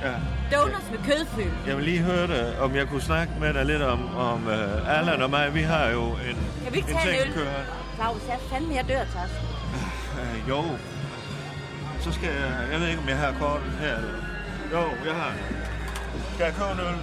Ja. 0.03 0.13
Donuts 0.57 0.85
med 0.91 0.99
kødfyld. 1.05 1.53
Jeg 1.67 1.75
vil 1.77 1.83
lige 1.85 1.99
høre 1.99 2.27
dig, 2.27 2.59
om 2.59 2.75
jeg 2.75 2.87
kunne 2.87 3.01
snakke 3.01 3.33
med 3.39 3.53
dig 3.53 3.65
lidt 3.65 3.81
om, 3.81 4.15
om 4.17 4.47
uh, 4.47 4.97
Allan 4.99 5.21
og 5.21 5.29
mig. 5.29 5.53
Vi 5.55 5.61
har 5.61 5.89
jo 5.89 6.03
en, 6.05 6.37
Kan 6.63 6.73
vi 6.73 6.77
ikke 6.77 6.91
en 6.91 6.97
tage 6.97 7.25
en 7.25 7.31
øl? 7.37 7.47
Claus, 7.95 8.21
jeg 8.29 8.37
fandme, 8.51 8.75
jeg 8.75 8.85
dør 8.87 8.99
tørst. 8.99 9.33
Uh, 9.73 10.49
jo. 10.49 10.63
Så 11.99 12.11
skal 12.11 12.29
jeg... 12.29 12.53
Jeg 12.71 12.79
ved 12.79 12.87
ikke, 12.87 12.99
om 13.01 13.09
jeg 13.09 13.17
har 13.17 13.33
kortet 13.39 13.71
her. 13.79 13.95
Eller. 13.97 14.26
Jo, 14.73 14.81
jeg 15.07 15.15
har. 15.21 15.31
Skal 16.33 16.43
jeg 16.49 16.53
købe 16.59 16.71
en 16.77 16.79
øl? 16.89 16.97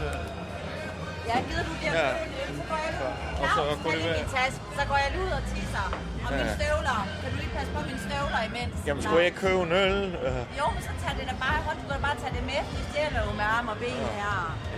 Jeg 1.30 1.38
gider, 1.48 1.64
du 1.70 1.74
giver 1.80 1.92
Ja. 2.00 2.08
ja. 2.08 2.14
øl, 2.42 2.50
så 2.60 2.64
går 2.70 2.78
jeg 2.86 2.92
ud. 3.00 3.12
Og 3.42 3.46
så 3.56 3.60
tag 3.84 3.92
det 4.04 4.16
min 4.20 4.28
taske, 4.38 4.60
så 4.78 4.82
går 4.90 4.98
jeg 5.04 5.10
ud 5.22 5.30
og 5.38 5.42
tisser. 5.52 5.86
Og 6.24 6.30
Ja. 6.32 6.36
mine 6.38 6.52
støvler. 6.58 6.98
Kan 7.20 7.28
du 7.32 7.36
lige 7.42 7.52
passe 7.56 7.70
på 7.76 7.80
mine 7.88 8.00
støvler 8.06 8.40
imens? 8.50 8.74
Jamen, 8.86 9.00
skulle 9.02 9.18
jeg 9.22 9.28
ikke 9.30 9.40
købe 9.46 9.60
en 9.68 9.72
øl? 9.84 9.98
Uh, 10.28 10.40
Jo, 10.60 10.66
men 10.74 10.82
så 10.88 10.92
tag 11.02 11.12
det 11.18 11.24
da 11.30 11.34
bare 11.46 11.58
hånd. 11.66 11.78
Du 11.82 11.86
kan 11.92 12.00
bare 12.08 12.16
tage 12.22 12.32
det 12.38 12.44
med. 12.52 12.60
Vi 12.76 12.80
stjæler 12.90 13.20
jo 13.28 13.32
med 13.40 13.46
arm 13.56 13.66
og 13.72 13.76
ben 13.82 14.00
her. 14.18 14.34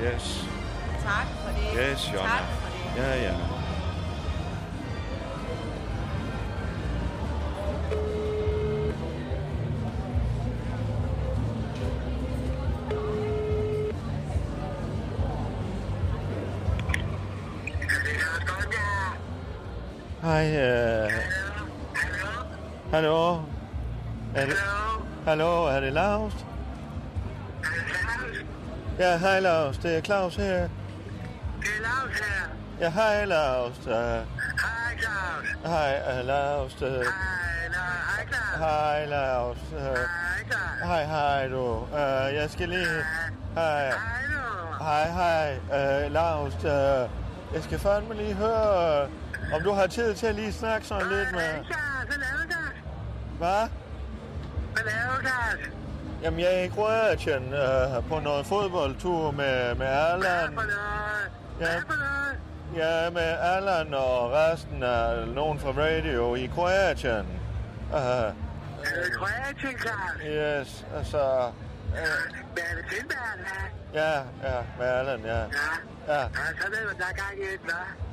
yes. 0.06 0.24
Tak 1.08 1.28
for 1.42 1.50
det. 1.58 1.68
Yes, 1.82 2.00
Jonna. 2.14 2.28
Tak 2.34 2.44
for 2.60 2.68
det. 2.74 2.82
Ja, 3.00 3.08
ja. 3.26 3.34
Hej. 20.26 20.46
Uh... 20.50 21.12
Hallo. 22.90 23.40
Er 24.34 24.46
det... 24.46 24.54
Hallo, 25.24 25.64
er 25.64 25.80
det 25.80 25.92
Lars? 25.92 26.32
Ja, 28.98 29.16
hej 29.18 29.40
Lars, 29.40 29.78
det 29.78 29.96
er 29.96 30.00
Claus 30.00 30.36
her. 30.36 30.44
Det 30.54 30.68
er 31.62 31.82
Lars 31.82 32.18
her. 32.18 32.48
Ja, 32.80 32.90
hej 32.90 33.24
Lars. 33.24 33.78
Uh, 33.86 33.92
Hej 33.92 34.22
Claus. 34.98 35.46
hej 35.64 36.20
uh, 36.20 36.26
Lars. 36.26 36.82
Uh, 36.82 36.88
Hej, 36.88 36.98
hej 38.16 38.26
Claus. 38.28 38.58
hej 38.58 39.06
Lars. 39.06 39.58
Uh, 39.72 39.78
Hej 39.78 39.96
Claus. 40.50 40.82
hej, 40.84 41.04
hej 41.04 41.48
du. 41.48 41.76
Uh, 41.76 42.34
jeg 42.34 42.50
skal 42.50 42.68
lige... 42.68 42.86
Hej. 43.54 43.92
Hej, 44.80 45.10
hej. 45.10 45.56
Uh, 45.56 46.12
Lars, 46.12 46.54
uh, 46.54 47.10
jeg 47.54 47.62
skal 47.62 47.78
fandme 47.78 48.14
lige 48.14 48.34
høre, 48.34 49.02
uh, 49.04 49.10
om 49.54 49.62
du 49.62 49.72
har 49.72 49.86
tid 49.86 50.14
til 50.14 50.26
at 50.26 50.34
lige 50.34 50.52
snakke 50.52 50.86
sådan 50.86 51.08
lidt 51.08 51.32
med... 51.32 51.40
Hvad 51.40 52.16
laver 52.16 52.44
du? 52.50 52.58
Hvad? 53.38 53.68
Hvad 54.72 54.82
laver 54.84 55.20
du? 55.22 55.28
Jamen, 56.22 56.40
jeg 56.40 56.54
er 56.60 56.62
i 56.62 56.68
Kroatien 56.68 57.54
uh, 57.54 58.08
på 58.08 58.18
noget 58.20 58.46
fodboldtur 58.46 59.30
med, 59.30 59.74
med 59.74 59.86
Allan. 59.86 60.58
Ja, 61.60 61.66
ja, 62.76 63.10
med 63.10 63.22
Allan 63.40 63.94
og 63.94 64.32
resten 64.32 64.82
af 64.82 65.28
nogen 65.28 65.58
fra 65.58 65.70
radio 65.70 66.34
i 66.34 66.46
Kroatien. 66.54 67.26
Uh, 67.92 67.96
Er 67.98 68.32
det 68.84 69.12
Kroatien, 69.16 69.78
Claus? 69.78 70.22
yes, 70.26 70.86
altså... 70.96 71.50
Hvad 71.90 72.64
er 72.70 72.76
det 72.76 72.84
Tindberg, 72.90 73.18
hva'? 73.18 73.68
Ja, 73.94 74.12
ja, 74.18 74.60
med 74.78 74.86
Allan, 74.86 75.20
ja. 75.24 75.36
Ja. 75.38 75.44
Ja, 76.08 76.20
Ja, 76.20 76.26
så 76.60 76.70
ved 76.70 76.86
man, 76.86 76.96
der 76.98 77.04
er 77.04 77.14
gang 77.14 77.38
i 77.38 77.54
et, 77.54 77.60
hva'? 77.70 78.05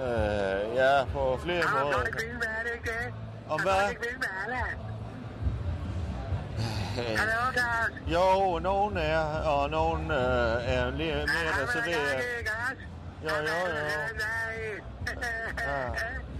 Uh, 0.00 0.76
ja 0.76 1.04
på 1.12 1.38
flere 1.42 1.62
du 1.62 1.68
måder. 1.68 2.04
ikke 2.06 2.36
hvad 2.36 2.48
er 2.58 2.62
det 2.62 2.72
ikke 2.74 2.90
det? 2.90 3.14
Om 3.48 3.60
hvad? 3.62 3.72
du 3.72 3.78
godt 3.78 3.90
ikke 3.90 4.18
med 4.18 4.28
Allan? 4.44 4.76
Hallo, 7.20 7.52
Claus. 7.52 7.90
Jo, 8.14 8.58
nogen 8.58 8.96
er, 8.96 9.20
og 9.42 9.70
nogen 9.70 10.04
uh, 10.10 10.16
er 10.74 10.90
lige 10.90 11.14
mere 11.14 11.52
reserveret. 11.62 12.24
Jo, 13.24 13.34
jo, 13.34 13.58
jo. 13.68 13.86
Ja. 15.66 15.92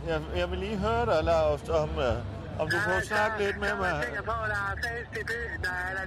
Jeg, 0.13 0.21
jeg 0.37 0.51
vil 0.51 0.59
lige 0.59 0.77
høre 0.77 1.07
dig, 1.07 1.25
Lars, 1.25 1.69
om, 1.69 1.91
uh, 1.97 2.61
om 2.61 2.71
du 2.71 2.77
kunne 2.85 3.05
snakke 3.05 3.45
lidt 3.45 3.61
med 3.61 3.75
mig. 3.75 4.05
Jeg 4.15 4.25
på, 4.25 4.31
der 4.31 4.73
er 4.73 4.77
fest 4.77 5.21
i 5.21 5.25
byen, 5.25 5.63
der 5.63 5.71
er 5.71 5.91
Allan. 5.91 6.07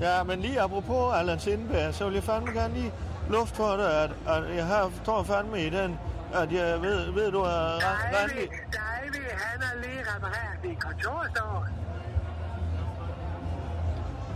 Ja, 0.00 0.22
men 0.22 0.40
lige 0.40 0.60
apropos 0.60 1.14
Allan 1.14 1.38
Sindberg, 1.38 1.94
så 1.94 2.04
vil 2.04 2.14
jeg 2.14 2.22
fandme 2.22 2.52
gerne 2.52 2.74
lige 2.74 2.92
luft 3.30 3.56
for 3.56 3.76
dig, 3.76 4.02
at, 4.02 4.10
at 4.28 4.56
jeg 4.56 4.66
har, 4.66 4.92
står 5.02 5.22
fandme 5.22 5.66
i 5.66 5.70
den, 5.70 5.98
at 6.34 6.52
jeg 6.52 6.82
ved, 6.82 7.10
ved 7.12 7.32
du 7.32 7.40
er 7.40 7.78
Davy, 7.80 8.14
Randi. 8.14 8.46
Davy, 8.78 9.22
han 9.44 9.62
har 9.62 9.74
lige 9.76 10.02
repareret 10.14 10.58
din 10.62 10.76
kontorstol. 10.76 11.66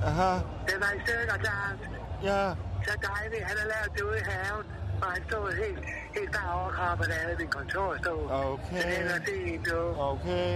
Aha, 0.05 0.33
Den 0.69 0.79
var 0.81 0.91
i 0.97 1.01
stykker, 1.07 1.37
Claus. 1.45 1.79
ja, 2.23 2.55
Så 2.87 2.93
Davy, 3.07 3.39
han 3.49 3.57
har 3.61 3.67
lavet 3.75 3.91
det 3.95 4.03
ude 4.03 4.19
i 4.19 4.23
haven, 4.31 4.67
og 5.03 5.09
han 5.13 5.23
stod 5.29 5.53
helt, 5.65 5.85
helt 6.15 6.33
bare 6.37 6.53
overkrop 6.61 7.01
og 7.01 7.07
lavede 7.07 7.39
din 7.39 7.49
kontorstol. 7.49 8.31
Okay. 8.33 8.81
Så 8.83 8.89
den 8.89 9.07
er 9.17 9.21
fint, 9.29 9.67
du. 9.71 10.01
okay. 10.01 10.53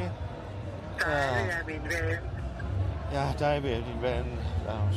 Davy 1.00 1.46
Ja. 1.48 1.58
er 1.58 1.64
min 1.66 1.82
ven. 1.84 2.18
Ja, 3.12 3.24
dig 3.38 3.62
ved 3.62 3.70
din 3.88 4.02
ven, 4.02 4.38
Lars. 4.66 4.96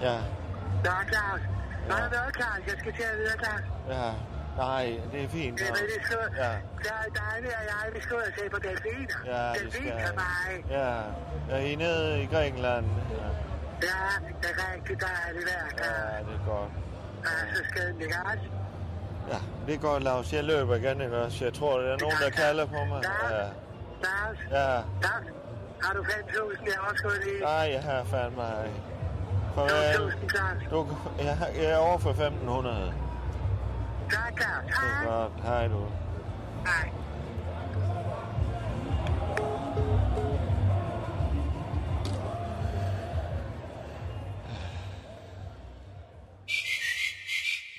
Ja, 0.00 0.16
Nå, 0.84 0.90
Claus. 1.10 1.40
Var 1.88 1.96
der 1.96 2.10
noget, 2.18 2.34
Claus? 2.36 2.60
Jeg 2.66 2.74
skal 2.78 2.92
til 2.92 3.02
at 3.02 3.16
videre, 3.18 3.38
Claus. 3.44 3.62
ja. 3.88 4.10
Nej, 4.56 5.00
det 5.12 5.24
er 5.24 5.28
fint. 5.28 5.58
Det 5.58 5.66
er 5.66 5.70
Lars. 5.70 5.80
rigtig 5.82 6.04
skønt. 6.04 6.36
Ja, 6.36 6.50
Ja, 6.88 6.98
Davy 7.18 7.46
og 7.46 7.64
jeg, 7.70 7.94
vi 7.94 8.00
skal 8.00 8.16
ud 8.16 8.22
og 8.22 8.32
se 8.38 8.50
på 8.50 8.58
delfiner. 8.58 9.16
ja, 9.26 9.52
det 9.64 9.72
skal 9.72 9.84
mig. 10.14 10.64
Ja, 10.70 10.94
er 11.50 11.58
I 11.58 11.74
nede 11.74 12.22
i 12.22 12.26
Grækenland? 12.26 12.86
Ja, 12.86 13.26
Ja, 13.82 14.26
det 14.42 14.50
er 14.50 14.74
rigtig 14.74 14.96
dejligt 15.00 15.44
vejr, 15.50 15.66
ja 15.78 16.18
det 16.26 16.34
er 16.40 16.44
godt. 16.46 16.70
Ja, 17.24 17.54
så 17.54 17.62
skønt, 17.70 18.00
ikke 18.02 18.14
også? 18.24 18.44
Ja, 19.32 19.38
det 19.66 19.74
er 19.74 19.78
godt, 19.78 20.02
Lars. 20.02 20.32
Jeg 20.32 20.44
løber 20.44 20.74
igen, 20.74 21.00
ikke 21.00 21.16
også? 21.16 21.44
Jeg 21.44 21.54
tror, 21.54 21.78
der 21.80 21.92
er 21.92 21.98
nogen, 21.98 22.16
der 22.24 22.30
kalder 22.30 22.66
på 22.66 22.84
mig. 22.84 23.02
Ja, 23.04 23.44
Claus, 24.02 24.38
ja. 24.50 24.80
Claus, 25.02 25.24
har 25.82 25.92
du 25.94 26.02
5.000? 26.02 26.64
Jeg 26.66 26.74
har 26.80 26.90
også 26.90 27.02
gået 27.02 27.20
lige. 27.24 27.40
Nej, 27.40 27.70
jeg 27.72 27.82
har 27.82 28.04
fandme 28.04 28.42
ej. 28.42 28.68
Farvel. 29.54 30.12
2.000, 30.12 30.28
Claus. 30.36 30.62
Du, 30.70 30.96
jeg, 31.18 31.38
jeg 31.56 31.64
er 31.70 31.76
over 31.76 31.98
for 31.98 32.10
1500. 32.10 32.94
Tak, 34.14 34.36
Claus. 34.36 34.72
Hej. 34.78 35.06
godt. 35.06 35.42
Hej 35.42 35.68
du. 35.68 35.86
Hej. 36.66 36.90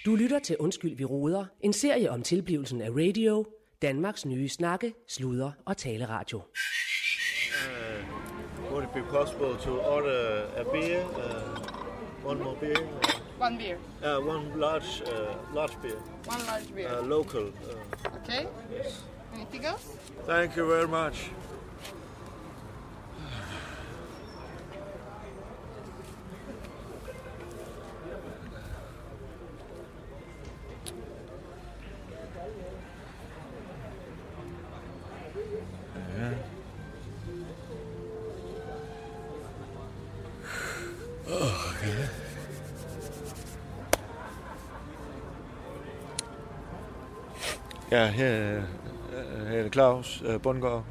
Du 0.06 0.16
lytter 0.16 0.40
til 0.40 0.58
Undskyld, 0.58 0.98
vi 0.98 1.06
roder. 1.06 1.46
En 1.62 1.74
serie 1.74 2.12
om 2.12 2.24
tilblivelsen 2.24 2.82
af 2.82 2.90
radio. 2.90 3.46
Danmarks 3.82 4.26
nye 4.26 4.50
snakke, 4.50 4.94
sludre 5.08 5.54
og 5.66 5.78
taleradio. 5.78 6.38
Uh, 6.38 6.44
would 8.72 8.84
it 8.84 8.90
be 8.94 9.02
possible 9.02 9.58
to 9.62 9.72
order 9.80 10.44
a 10.58 10.64
beer? 10.64 11.06
Uh, 11.06 12.32
one 12.32 12.44
more 12.44 12.56
beer? 12.60 13.15
One 13.38 13.58
beer. 13.58 13.78
Uh, 14.02 14.20
one 14.22 14.58
large, 14.60 15.02
uh, 15.06 15.36
large 15.54 15.82
beer. 15.82 15.98
One 16.26 16.46
large 16.48 16.74
beer. 16.74 16.88
Uh, 16.88 17.02
local. 17.02 17.48
Uh, 17.48 18.18
okay. 18.18 18.48
yes. 18.72 19.02
Anything 19.34 19.66
else? 19.66 19.86
Thank 20.26 20.56
you 20.56 20.68
very 20.68 20.88
much. 20.88 21.30
Ja. 36.18 36.55
Ja, 47.96 48.06
her, 48.06 48.58
øh, 48.58 49.48
her 49.48 49.58
er 49.58 49.64
det 49.64 49.74
Claus 49.74 50.24
øh, 50.26 50.42
Bundgaard. 50.42 50.84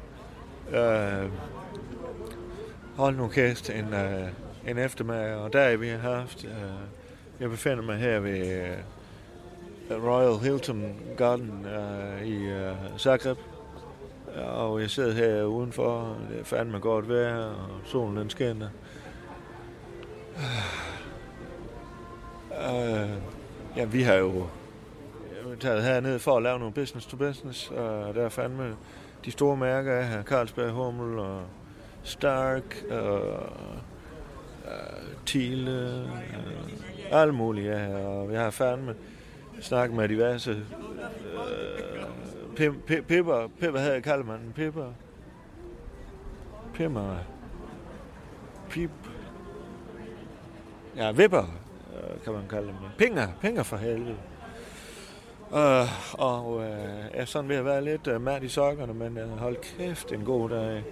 Øh, 0.73 1.29
hold 2.95 3.15
nu 3.15 3.27
kæft, 3.27 3.69
en, 3.69 3.93
øh, 3.93 4.27
en 4.67 4.77
eftermiddag, 4.77 5.35
og 5.35 5.53
der 5.53 5.59
er 5.59 5.77
vi 5.77 5.87
har 5.87 5.97
haft. 5.97 6.45
Øh, 6.45 6.51
jeg 7.39 7.49
befinder 7.49 7.83
mig 7.83 7.97
her 7.97 8.19
ved 8.19 8.63
øh, 9.89 10.03
Royal 10.03 10.39
Hilton 10.39 10.95
Garden 11.17 11.65
øh, 11.65 12.27
i 12.27 12.45
øh, 12.45 12.75
Zagreb. 12.97 13.37
Og 14.47 14.81
jeg 14.81 14.89
sidder 14.89 15.13
her 15.13 15.43
udenfor, 15.43 16.17
det 16.29 16.39
er 16.39 16.43
fandme 16.43 16.79
godt 16.79 17.09
vejr, 17.09 17.37
og 17.37 17.69
solen 17.85 18.17
den 18.17 18.29
skinner. 18.29 18.69
Øh, 22.51 23.09
ja, 23.75 23.85
vi 23.85 24.01
har 24.01 24.15
jo 24.15 24.47
taget 25.59 25.83
herned 25.83 26.19
for 26.19 26.37
at 26.37 26.43
lave 26.43 26.59
nogle 26.59 26.73
business 26.73 27.07
to 27.07 27.17
business, 27.17 27.71
og 27.71 28.15
der 28.15 28.25
er 28.25 28.29
fandme 28.29 28.75
de 29.25 29.31
store 29.31 29.57
mærker 29.57 29.95
af 29.95 30.07
her, 30.07 30.23
Carlsberg 30.23 30.71
Hummel 30.71 31.19
og 31.19 31.41
Stark 32.03 32.83
og 32.91 33.21
uh, 34.63 35.25
Thiele, 35.25 36.09
uh, 37.11 37.21
alt 37.21 37.33
muligt 37.33 37.71
af 37.71 37.87
her, 37.87 37.97
og 37.97 38.29
vi 38.29 38.35
har 38.35 38.49
fandme 38.49 38.95
snakket 39.61 39.97
med 39.97 40.09
diverse 40.09 40.51
øh, 42.59 42.71
pipper, 42.85 43.47
pipper 43.59 43.79
havde 43.79 43.93
jeg 43.93 44.03
kaldt 44.03 44.55
pipper, 44.55 44.91
pimmer, 46.73 47.17
pip, 48.69 48.89
ja, 50.95 51.11
vipper, 51.11 51.43
øh, 51.95 52.23
kan 52.23 52.33
man 52.33 52.43
kalde 52.49 52.67
dem, 52.67 52.75
pinger, 52.97 53.27
pinger 53.41 53.63
for 53.63 53.77
helvede. 53.77 54.17
Øh, 55.55 55.87
og 56.13 56.63
øh, 56.63 56.69
jeg 57.13 57.21
er 57.21 57.25
sådan 57.25 57.49
ved 57.49 57.55
at 57.55 57.65
være 57.65 57.83
lidt 57.83 58.07
øh, 58.07 58.21
mad 58.21 58.41
i 58.41 58.47
sokkerne, 58.47 58.93
men 58.93 59.17
øh, 59.17 59.37
hold 59.37 59.57
kæft, 59.77 60.11
en 60.11 60.21
god 60.21 60.49
dag. 60.49 60.83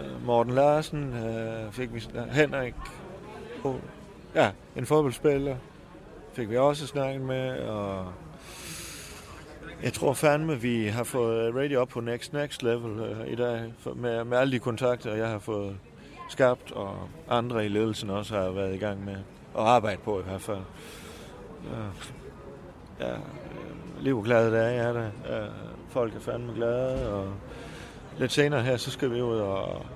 Øh, 0.00 0.26
Morten 0.26 0.52
Larsen 0.52 1.14
øh, 1.14 1.72
fik 1.72 1.94
vi 1.94 2.02
uh, 2.14 2.28
Henrik, 2.28 2.74
oh, 3.64 3.74
ja, 4.34 4.50
en 4.76 4.86
fodboldspiller, 4.86 5.56
fik 6.32 6.50
vi 6.50 6.56
også 6.56 6.86
snakket 6.86 7.20
med, 7.20 7.58
og 7.58 8.12
jeg 9.82 9.92
tror 9.92 10.12
fandme, 10.12 10.60
vi 10.60 10.86
har 10.86 11.04
fået 11.04 11.54
radio 11.54 11.80
op 11.80 11.88
på 11.88 12.00
next, 12.00 12.32
next 12.32 12.62
level 12.62 13.00
øh, 13.00 13.32
i 13.32 13.34
dag, 13.34 13.72
for, 13.78 13.94
med, 13.94 14.24
med 14.24 14.38
alle 14.38 14.52
de 14.52 14.58
kontakter, 14.58 15.14
jeg 15.14 15.28
har 15.28 15.38
fået 15.38 15.76
skabt, 16.30 16.72
og 16.72 16.96
andre 17.28 17.64
i 17.64 17.68
ledelsen 17.68 18.10
også 18.10 18.34
har 18.34 18.50
været 18.50 18.74
i 18.74 18.78
gang 18.78 19.04
med 19.04 19.16
at 19.58 19.64
arbejde 19.64 20.00
på 20.04 20.20
i 20.20 20.22
hvert 20.22 20.42
fald. 20.42 20.62
Uh, 21.64 22.25
ja, 23.00 23.12
øh, 23.12 23.18
livglade 24.00 24.52
dage 24.52 24.80
er 24.80 24.92
der. 24.92 25.06
Øh, 25.06 25.48
folk 25.88 26.14
er 26.14 26.20
fandme 26.20 26.52
glade, 26.54 27.12
og 27.12 27.32
lidt 28.18 28.32
senere 28.32 28.62
her, 28.62 28.76
så 28.76 28.90
skal 28.90 29.10
vi 29.10 29.20
ud 29.20 29.38
og 29.38 29.86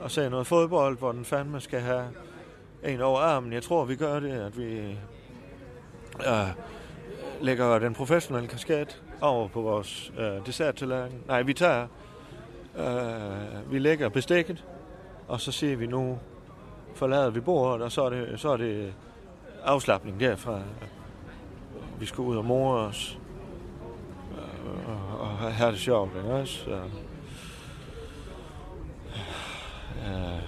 og 0.00 0.10
se 0.10 0.30
noget 0.30 0.46
fodbold, 0.46 0.98
hvor 0.98 1.12
den 1.12 1.24
fandme 1.24 1.60
skal 1.60 1.80
have 1.80 2.04
en 2.84 3.00
over 3.00 3.20
armen. 3.20 3.52
Jeg 3.52 3.62
tror, 3.62 3.84
vi 3.84 3.96
gør 3.96 4.20
det, 4.20 4.30
at 4.30 4.58
vi 4.58 4.78
øh, 6.26 6.48
lægger 7.40 7.78
den 7.78 7.94
professionelle 7.94 8.48
kasket 8.48 9.02
over 9.20 9.48
på 9.48 9.60
vores 9.60 10.12
øh, 10.18 10.46
desserttallerken. 10.46 11.18
Nej, 11.26 11.42
vi 11.42 11.54
tager, 11.54 11.86
øh, 12.78 13.72
vi 13.72 13.78
lægger 13.78 14.08
bestikket, 14.08 14.64
og 15.28 15.40
så 15.40 15.52
siger 15.52 15.76
vi 15.76 15.86
nu, 15.86 16.18
forlader 16.94 17.30
vi 17.30 17.40
bordet, 17.40 17.82
og 17.82 17.92
så 17.92 18.02
er 18.02 18.10
det, 18.10 18.40
så 18.40 18.48
er 18.48 18.56
det 18.56 18.94
afslappning 19.64 20.20
derfra. 20.20 20.60
Vi 21.98 22.06
skal 22.06 22.20
ud 22.20 22.36
og 22.36 22.44
more 22.44 22.78
os, 22.78 23.18
øh, 24.32 24.88
og, 24.88 25.20
og 25.20 25.28
have 25.28 25.72
det 25.72 25.80
sjovt, 25.80 26.16
ikke 26.16 26.32
også? 26.32 26.64
Så, 26.64 26.70
øh, 30.06 30.42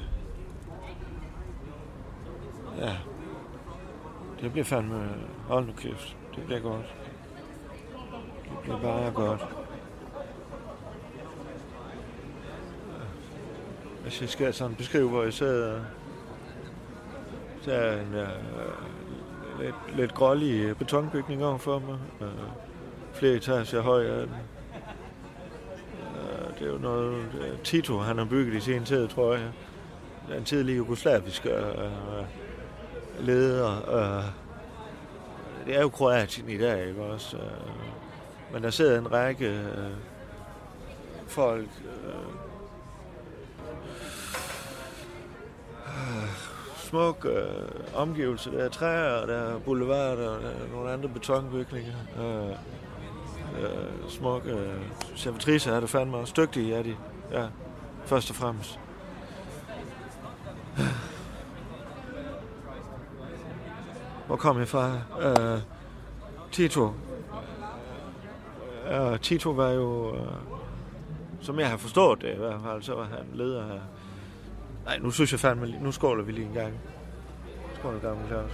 ja, 2.79 2.97
det 4.41 4.53
bliver 4.53 4.65
fandme, 4.65 5.09
hold 5.49 5.67
nu 5.67 5.73
kæft, 5.73 6.17
det 6.37 6.45
bliver 6.45 6.61
godt. 6.61 6.95
Det 8.51 8.59
bliver 8.63 8.81
bare 8.81 9.11
godt. 9.11 9.47
Hvis 14.03 14.21
jeg 14.21 14.29
skal 14.29 14.55
sådan 14.55 14.77
beskrive, 14.77 15.09
hvor 15.09 15.23
jeg 15.23 15.33
sidder, 15.33 15.81
så 17.63 17.73
er 17.73 18.01
en 18.01 18.15
Øh, 18.15 18.90
lidt, 19.61 19.97
lidt 19.97 20.15
grålige 20.15 20.69
øh, 20.69 20.77
betonbygninger 20.77 21.47
overfor 21.47 21.79
mig. 21.79 21.99
Øh, 22.21 22.29
flere 23.13 23.35
etager 23.35 23.81
høj 23.81 24.07
er 24.07 24.21
den. 24.21 24.35
Øh, 26.17 26.59
det 26.59 26.69
er 26.69 26.73
jo 26.73 26.79
noget, 26.79 27.15
øh, 27.15 27.59
Tito 27.65 27.99
han 27.99 28.19
har 28.19 28.25
bygget 28.25 28.55
i 28.55 28.61
sin 28.61 28.85
tid, 28.85 29.09
tror 29.09 29.35
jeg. 29.35 29.49
Den 30.29 30.45
tidlige 30.45 30.77
jugoslaviske 30.77 31.51
øh, 31.51 32.25
leder. 33.19 33.95
Øh, 33.97 34.25
det 35.67 35.77
er 35.77 35.81
jo 35.81 35.89
Kroatien 35.89 36.49
i 36.49 36.59
dag, 36.59 36.89
ikke 36.89 37.03
også? 37.03 37.37
Øh, 37.37 37.43
men 38.53 38.63
der 38.63 38.71
sidder 38.71 38.99
en 38.99 39.13
række 39.13 39.47
øh, 39.47 39.91
folk, 41.27 41.69
øh, 42.07 42.40
smuk 46.91 47.27
øh, 47.31 47.69
omgivelse. 47.95 48.51
Der 48.51 48.59
er 48.59 48.69
træer, 48.69 49.21
og 49.21 49.29
der 49.29 49.35
er 49.35 49.59
boulevarder, 49.59 50.29
og 50.29 50.43
der 50.43 50.49
er 50.49 50.73
nogle 50.73 50.91
andre 50.91 51.09
betonbygninger. 51.09 51.95
Øh, 52.19 52.51
øh, 53.63 54.09
smukke 54.09 54.51
øh, 54.51 54.83
servitriser 55.15 55.73
er 55.73 55.81
det 55.81 55.91
fandme 55.91 56.17
også. 56.17 56.35
Dygtige 56.37 56.75
er 56.75 56.83
de, 56.83 56.97
ja, 57.33 57.47
først 58.05 58.31
og 58.31 58.37
fremmest. 58.37 58.79
Hvor 64.27 64.37
kom 64.37 64.59
jeg 64.59 64.69
fra? 64.69 64.93
Øh, 65.21 65.61
Tito. 66.53 66.93
Øh, 68.91 69.21
Tito 69.21 69.51
var 69.51 69.71
jo, 69.71 70.15
øh, 70.15 70.27
som 71.41 71.59
jeg 71.59 71.71
har 71.71 71.77
forstået 71.77 72.23
det 72.23 72.33
i 72.35 72.39
hvert 72.39 72.61
fald, 72.65 72.83
så 72.83 72.95
var 72.95 73.05
han 73.05 73.27
leder 73.35 73.65
af 73.65 73.81
Nej, 74.91 74.99
nu 74.99 75.11
synes 75.11 75.33
jeg 75.33 75.41
fandme, 75.41 75.67
nu 75.81 75.93
skåler 75.93 76.25
vi 76.25 76.33
lige 76.33 76.47
en 76.47 76.53
gang. 76.53 76.81
Skål, 77.75 78.01
gamle 78.01 78.27
Claus. 78.27 78.51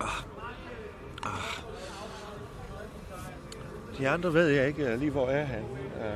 Ah. 0.00 0.06
Ah. 1.24 1.62
De 3.98 4.08
andre 4.08 4.34
ved 4.34 4.48
jeg 4.48 4.66
ikke 4.66 4.92
øh, 4.92 4.98
lige, 4.98 5.10
hvor 5.10 5.28
er 5.28 5.44
han. 5.44 5.64
Uh, 5.64 6.06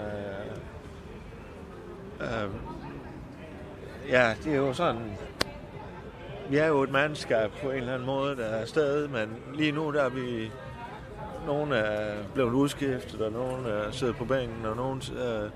øh, 2.20 2.44
uh, 2.44 2.44
øh, 2.44 2.50
ja, 4.08 4.34
det 4.44 4.52
er 4.52 4.56
jo 4.56 4.72
sådan... 4.72 5.12
Vi 6.50 6.56
er 6.56 6.66
jo 6.66 6.82
et 6.82 6.90
mandskab 6.90 7.50
på 7.62 7.70
en 7.70 7.76
eller 7.76 7.94
anden 7.94 8.06
måde, 8.06 8.36
der 8.36 8.44
er 8.44 8.60
afsted, 8.60 9.08
men 9.08 9.28
lige 9.54 9.72
nu 9.72 9.92
der 9.92 10.02
er 10.02 10.08
vi... 10.08 10.50
Nogle 11.46 11.76
er 11.76 12.24
blevet 12.34 12.52
udskiftet, 12.52 13.20
og 13.20 13.32
nogle 13.32 13.68
er 13.70 13.90
siddet 13.90 14.16
på 14.16 14.24
bænken, 14.24 14.66
og 14.66 14.76
nogle 14.76 15.00
uh, 15.12 15.50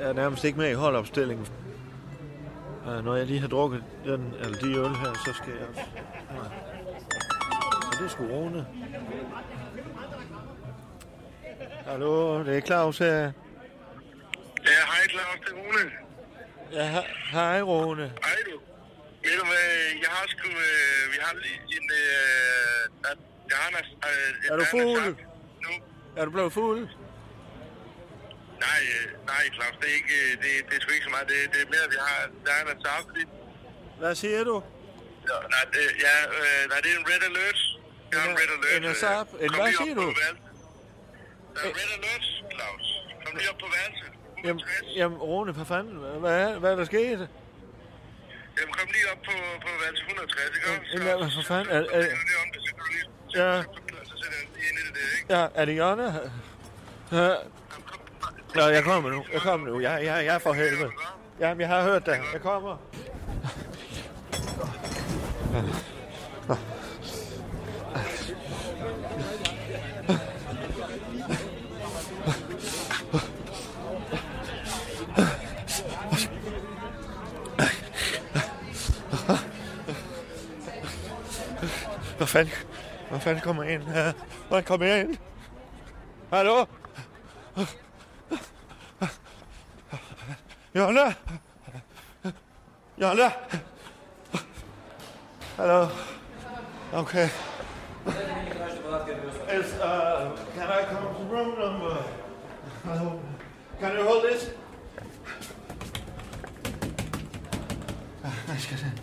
er 0.00 0.12
nærmest 0.12 0.44
ikke 0.44 0.58
med 0.58 0.70
i 0.70 0.74
holdopstillingen. 0.74 1.46
Uh, 2.86 3.04
når 3.04 3.16
jeg 3.16 3.26
lige 3.26 3.40
har 3.40 3.48
drukket 3.48 3.84
den, 4.04 4.34
eller 4.40 4.58
de 4.58 4.66
øl 4.66 4.88
her, 4.96 5.14
så 5.26 5.32
skal 5.42 5.52
jeg 5.52 5.68
også... 5.68 5.80
Uh. 6.30 6.46
Så 7.92 7.98
det 7.98 8.04
er 8.04 8.08
sgu 8.08 8.24
Rune. 8.26 8.66
Hallo, 11.86 12.44
det 12.44 12.56
er 12.56 12.60
Claus 12.60 12.98
her. 12.98 13.16
Ja, 13.16 13.32
hej 14.90 15.08
Claus, 15.10 15.38
det 15.40 15.48
er 15.48 15.56
Rune. 15.56 15.90
Ja, 16.72 17.00
he- 17.00 17.30
hej 17.32 17.62
Rune. 17.62 18.02
Hej 18.02 18.36
du. 18.46 18.58
Ved 19.24 19.38
du 19.40 19.44
hvad, 19.44 19.68
jeg 20.02 20.10
har 20.10 20.26
sgu, 20.28 20.48
øh, 20.48 21.12
vi 21.12 21.18
har 21.20 21.34
lige 21.34 21.60
en, 21.76 21.90
øh, 21.90 23.16
har 23.62 23.68
øh, 24.10 24.50
Er 24.50 24.56
du 24.56 24.64
fuld? 24.76 25.16
Nu. 25.66 25.72
Er 26.16 26.24
du 26.24 26.30
blevet 26.30 26.52
fuld? 26.52 26.88
Nej, 28.66 28.80
øh, 28.96 29.06
nej 29.32 29.44
Claus, 29.54 29.74
det 29.80 29.88
er 29.92 29.94
ikke, 30.00 30.14
øh, 30.22 30.30
det, 30.42 30.50
det 30.68 30.74
er 30.76 30.80
sgu 30.80 30.90
ikke 30.92 31.04
så 31.08 31.10
meget, 31.16 31.28
det, 31.32 31.36
det 31.52 31.60
er 31.64 31.68
mere, 31.74 31.84
at 31.86 31.90
vi 31.94 31.98
har, 32.06 32.18
der 32.46 32.52
er 32.58 32.62
en 32.74 32.80
fordi, 33.08 33.24
Hvad 33.98 34.14
siger 34.14 34.44
du? 34.50 34.56
ja, 35.28 35.36
nej, 35.54 35.64
det, 35.74 35.82
ja, 36.06 36.14
øh, 36.38 36.62
nej, 36.70 36.78
det 36.84 36.90
er 36.94 36.98
en 37.02 37.06
red 37.10 37.22
alert. 37.30 37.58
Jeg 38.12 38.20
har 38.20 38.28
en 38.30 38.36
red 38.42 38.50
alert. 38.56 38.82
En 38.82 38.84
asap? 38.90 39.26
øh, 39.34 39.44
En 39.44 39.50
hvad 39.54 39.72
siger 39.80 39.94
du? 39.94 40.06
Der 41.54 41.60
er 41.68 41.72
red 41.80 41.90
alert, 41.98 42.24
Claus. 42.54 42.86
Kom 43.24 43.32
lige 43.38 43.50
op 43.52 43.58
på 43.64 43.68
værelset. 43.76 44.10
Jamen, 44.44 44.62
jamen 44.98 45.18
Rune, 45.18 45.52
hvad 45.52 45.66
fanden? 45.66 45.94
Hvad 46.24 46.34
er, 46.44 46.58
hvad 46.58 46.70
er 46.72 46.76
der 46.76 46.84
sket? 46.84 47.20
Jamen, 48.58 48.72
kom 48.78 48.88
lige 48.96 49.06
op 49.12 49.20
på, 49.28 49.34
på 49.64 49.68
værelse 49.82 50.02
160, 50.02 50.56
ikke? 50.56 50.70
Jamen, 50.92 51.02
hvad, 51.06 51.16
hvad 51.22 51.30
for 51.38 51.44
fanden? 51.52 51.68
Er, 51.76 51.80
er, 51.96 52.06
ja. 53.34 53.62
Ja, 55.28 55.46
er 55.54 55.64
det 55.64 55.76
Jonna? 55.78 56.14
Ja. 57.12 57.34
Nå, 58.54 58.62
jeg 58.62 58.84
kommer 58.84 59.10
nu. 59.10 59.24
Jeg 59.32 59.40
kommer 59.40 59.66
nu. 59.68 59.80
Jeg, 59.80 60.04
jeg, 60.04 60.24
jeg 60.24 60.34
er 60.34 60.38
for 60.38 60.52
helvede. 60.52 60.90
Jamen, 61.40 61.60
jeg 61.60 61.68
har 61.68 61.82
hørt 61.82 62.06
det. 62.06 62.18
Jeg 62.32 62.40
kommer. 62.42 62.76
Hvad 82.16 82.26
fanden? 82.26 82.69
Hvad 83.10 83.20
fanden 83.20 83.42
kommer 83.42 83.62
ind 83.62 83.82
her? 83.82 84.12
Hvad 84.48 84.62
kommer 84.62 84.86
jeg 84.86 85.00
ind? 85.00 85.16
Hallo? 86.32 86.64
Jonna? 90.74 91.14
Jonna? 92.98 93.30
Hallo? 95.56 95.86
Okay. 96.92 97.28
Is, 99.52 99.74
uh, 99.82 100.36
can 100.54 100.68
I 100.70 100.84
come 100.84 101.06
to 101.14 101.34
room 101.34 101.58
number? 101.58 102.04
Hello? 102.84 103.20
Can 103.80 103.96
you 103.96 104.04
hold 104.04 104.30
this? 104.30 104.50
Hvad 108.46 108.58
skal 108.58 108.78
det? 108.78 109.02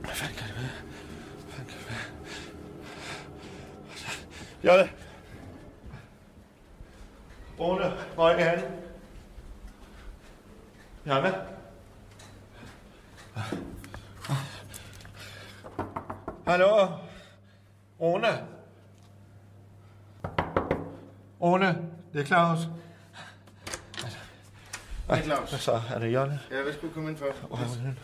Hvad 0.00 0.14
fanden 0.14 0.36
kan 0.36 0.48
det 0.48 0.56
være? 0.56 0.70
Hvad 1.44 1.52
fanden 1.54 1.70
kan 1.72 1.78
det 1.78 1.90
være? 1.90 2.04
Jolle! 4.64 4.90
Rune, 7.60 7.92
hvor 8.14 8.28
er 8.28 8.48
han? 8.48 8.64
Janne? 11.06 11.34
Hallo? 16.46 16.88
Rune? 18.00 18.46
Rune, 21.40 21.90
det 22.12 22.20
er 22.20 22.24
Claus. 22.24 22.58
Hej, 25.08 25.22
Claus. 25.22 25.50
Hvad 25.50 25.58
så? 25.58 25.80
Er 25.94 25.98
det 25.98 26.14
Jonna? 26.14 26.38
Ja, 26.50 26.62
hvad 26.62 26.72
skulle 26.72 26.90
du 26.90 26.94
komme 26.94 27.10
ind 27.10 27.18
er 27.18 27.32
hun? 27.82 27.98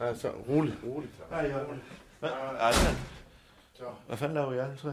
Altså, 0.00 0.28
rolig, 0.48 0.74
rolig. 0.84 1.10
Hej, 1.30 1.42
Jonna. 1.42 1.80
Hvad, 2.20 2.30
hvad 4.06 4.16
fanden 4.16 4.34
laver 4.34 4.52
jeg? 4.52 4.68
Så. 4.76 4.92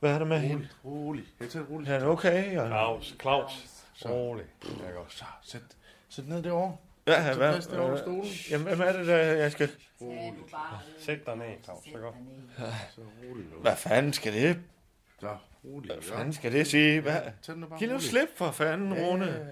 Hvad 0.00 0.14
er 0.14 0.18
der 0.18 0.26
med 0.26 0.36
rolig, 0.36 0.48
hende? 0.50 0.68
Rolig, 0.84 1.24
Jeg 1.40 1.48
tager 1.48 1.64
det 1.64 1.72
roligt. 1.74 1.90
Er 1.90 1.98
han 1.98 2.08
okay, 2.08 2.54
Jonna? 2.56 2.68
Claus, 2.68 3.16
Claus. 3.20 3.64
Så. 3.94 4.08
Rolig. 4.08 4.44
Jeg 4.62 4.92
går. 4.94 5.06
Så, 5.08 5.24
sæt, 5.42 5.60
sæt 6.08 6.28
ned 6.28 6.42
derovre. 6.42 6.76
Ja, 7.06 7.24
Sæt 7.24 7.36
hvad? 7.36 7.60
derovre 7.60 7.90
på 7.90 7.96
stolen. 8.02 8.24
Jamen, 8.50 8.76
hvad 8.76 8.86
er 8.94 8.96
det, 8.98 9.06
der 9.06 9.16
jeg 9.16 9.52
skal... 9.52 9.70
Sæt 10.98 11.26
dig 11.26 11.36
ned, 11.36 11.46
Claus. 11.64 11.84
Så 11.92 11.98
godt. 11.98 12.14
Så 12.94 13.00
rolig 13.00 13.44
nu. 13.54 13.60
Hvad 13.60 13.76
fanden 13.76 14.12
skal 14.12 14.32
det? 14.32 14.58
Så, 15.20 15.36
rolig. 15.64 15.92
Hvad 15.92 16.02
fanden 16.02 16.32
skal 16.32 16.52
det 16.52 16.66
sige? 16.66 17.00
Hvad? 17.00 17.20
Giv 17.78 17.88
nu 17.88 18.00
slip 18.00 18.28
for 18.36 18.50
fanden, 18.50 18.94
Rune. 18.94 19.46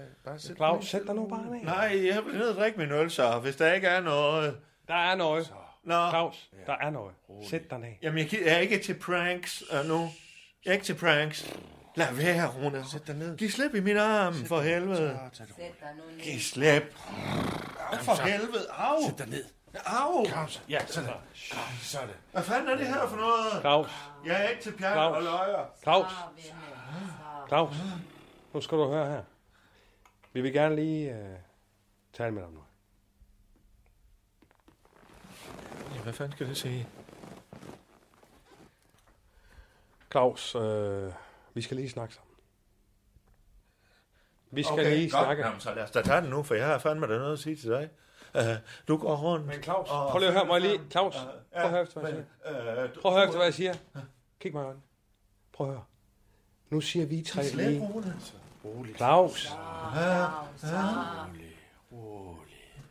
Claus, 0.55 0.85
sæt 0.87 1.01
dig 1.07 1.15
nu 1.15 1.27
bare 1.27 1.45
ned. 1.45 1.63
Nej, 1.63 2.01
jeg 2.05 2.25
vil 2.25 2.33
ned 2.33 2.49
og 2.49 2.55
drikke 2.55 2.79
min 2.79 2.91
øl, 2.91 3.11
så 3.11 3.39
hvis 3.39 3.55
der 3.55 3.73
ikke 3.73 3.87
er 3.87 4.01
noget... 4.01 4.57
Der 4.87 4.93
er 4.95 5.15
noget. 5.15 5.53
Nå. 5.87 6.09
Claus, 6.09 6.49
der 6.65 6.75
er 6.81 6.89
noget. 6.89 7.15
Sæt 7.49 7.69
dig 7.69 7.79
ned. 7.79 7.89
Jamen, 8.01 8.19
jeg, 8.19 8.41
jeg 8.45 8.53
er 8.53 8.57
ikke 8.57 8.79
til 8.79 8.93
pranks 8.93 9.63
uh, 9.73 9.85
nu. 9.85 10.09
Jeg 10.65 10.69
er 10.69 10.73
ikke 10.73 10.85
til 10.85 10.95
pranks. 10.95 11.55
Lad 11.95 12.13
være, 12.13 12.47
Rune. 12.47 12.85
Sæt 12.91 13.07
dig 13.07 13.15
ned. 13.15 13.37
Giv 13.37 13.49
slip 13.49 13.75
i 13.75 13.79
min 13.79 13.97
arm, 13.97 14.33
for 14.33 14.61
helvede. 14.61 15.19
Giv 16.23 16.39
slip. 16.39 16.93
For 18.01 18.23
helvede. 18.23 18.67
Au. 18.71 18.95
Sæt 19.09 19.17
dig 19.17 19.27
ned. 19.27 19.43
Au. 19.85 20.25
Claus, 20.25 20.63
ja, 20.69 20.85
sådan. 20.85 21.09
Så 21.81 21.99
er 21.99 22.05
det. 22.05 22.15
Hvad 22.31 22.43
fanden 22.43 22.69
er 22.69 22.75
det 22.75 22.87
her 22.87 23.07
for 23.07 23.17
noget? 23.17 23.61
Claus. 23.61 23.89
Jeg 24.25 24.45
er 24.45 24.49
ikke 24.49 24.61
til 24.61 24.71
pjat 24.71 24.97
og 24.97 25.23
løjer. 25.23 25.65
Claus. 25.83 26.11
Claus. 27.47 27.75
Nu 28.53 28.61
skal 28.61 28.77
du 28.77 28.91
høre 28.91 29.09
her. 29.09 29.23
Vi 30.33 30.41
vil 30.41 30.53
gerne 30.53 30.75
lige 30.75 31.11
uh, 31.11 31.39
tale 32.13 32.31
med 32.31 32.41
dig 32.41 32.47
om 32.47 32.53
noget. 32.53 32.66
Ja, 35.95 36.01
hvad 36.01 36.13
fanden 36.13 36.31
skal 36.35 36.47
det 36.47 36.57
sige? 36.57 36.87
Claus, 40.11 40.55
øh, 40.55 41.13
vi 41.53 41.61
skal 41.61 41.77
lige 41.77 41.89
snakke 41.89 42.15
sammen. 42.15 42.33
Vi 44.51 44.63
skal 44.63 44.73
okay, 44.73 44.97
lige 44.97 45.09
godt. 45.11 45.23
snakke. 45.25 45.45
Jamen, 45.45 45.59
så 45.59 45.73
lad 45.73 45.83
os 45.83 45.91
da 45.91 46.01
tage 46.01 46.21
den 46.21 46.29
nu, 46.29 46.43
for 46.43 46.55
jeg 46.55 46.67
har 46.67 46.77
fandme 46.77 47.07
da 47.07 47.17
noget 47.17 47.33
at 47.33 47.39
sige 47.39 47.55
til 47.55 47.69
dig. 47.69 47.89
Uh, 48.35 48.41
du 48.87 48.97
går 48.97 49.15
rundt. 49.15 49.45
Men 49.45 49.63
Claus, 49.63 49.89
og- 49.89 50.09
prøv 50.09 50.19
lige 50.19 50.27
at 50.27 50.33
høre 50.33 50.45
mig 50.45 50.61
lige. 50.61 50.81
Claus, 50.91 51.15
Øh, 51.15 51.21
prøv 51.21 51.31
at 51.63 51.69
høre 51.69 51.81
efter, 51.81 52.01
hvad 52.01 52.11
jeg 52.11 52.23
siger. 52.45 52.87
Prøv 53.01 53.11
at 53.11 53.17
høre 53.17 53.25
efter, 53.25 53.37
hvad 53.37 53.45
jeg 53.47 53.53
siger. 53.53 53.73
Kig 54.39 54.53
mig 54.53 54.61
i 54.61 54.65
øjnene. 54.65 54.81
Prøv 55.53 55.67
at 55.67 55.73
høre. 55.73 55.83
Nu 56.69 56.81
siger 56.81 57.05
vi 57.05 57.21
tre 57.23 57.43
lige. 57.43 57.81
Rune. 57.81 58.15
Claus. 58.97 59.47
Rolig, 59.51 61.51
rolig. 61.91 62.83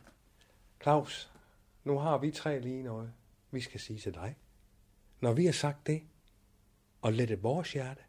Claus, 0.83 1.29
nu 1.87 1.99
har 1.99 2.17
vi 2.17 2.31
tre 2.31 2.59
lige 2.59 2.83
noget, 2.83 3.13
vi 3.51 3.61
skal 3.61 3.79
sige 3.79 3.99
til 3.99 4.13
dig. 4.13 4.37
Når 5.19 5.33
vi 5.33 5.45
har 5.45 5.53
sagt 5.53 5.87
det, 5.87 6.03
og 7.01 7.13
lettet 7.13 7.43
vores 7.43 7.73
hjerte, 7.73 8.01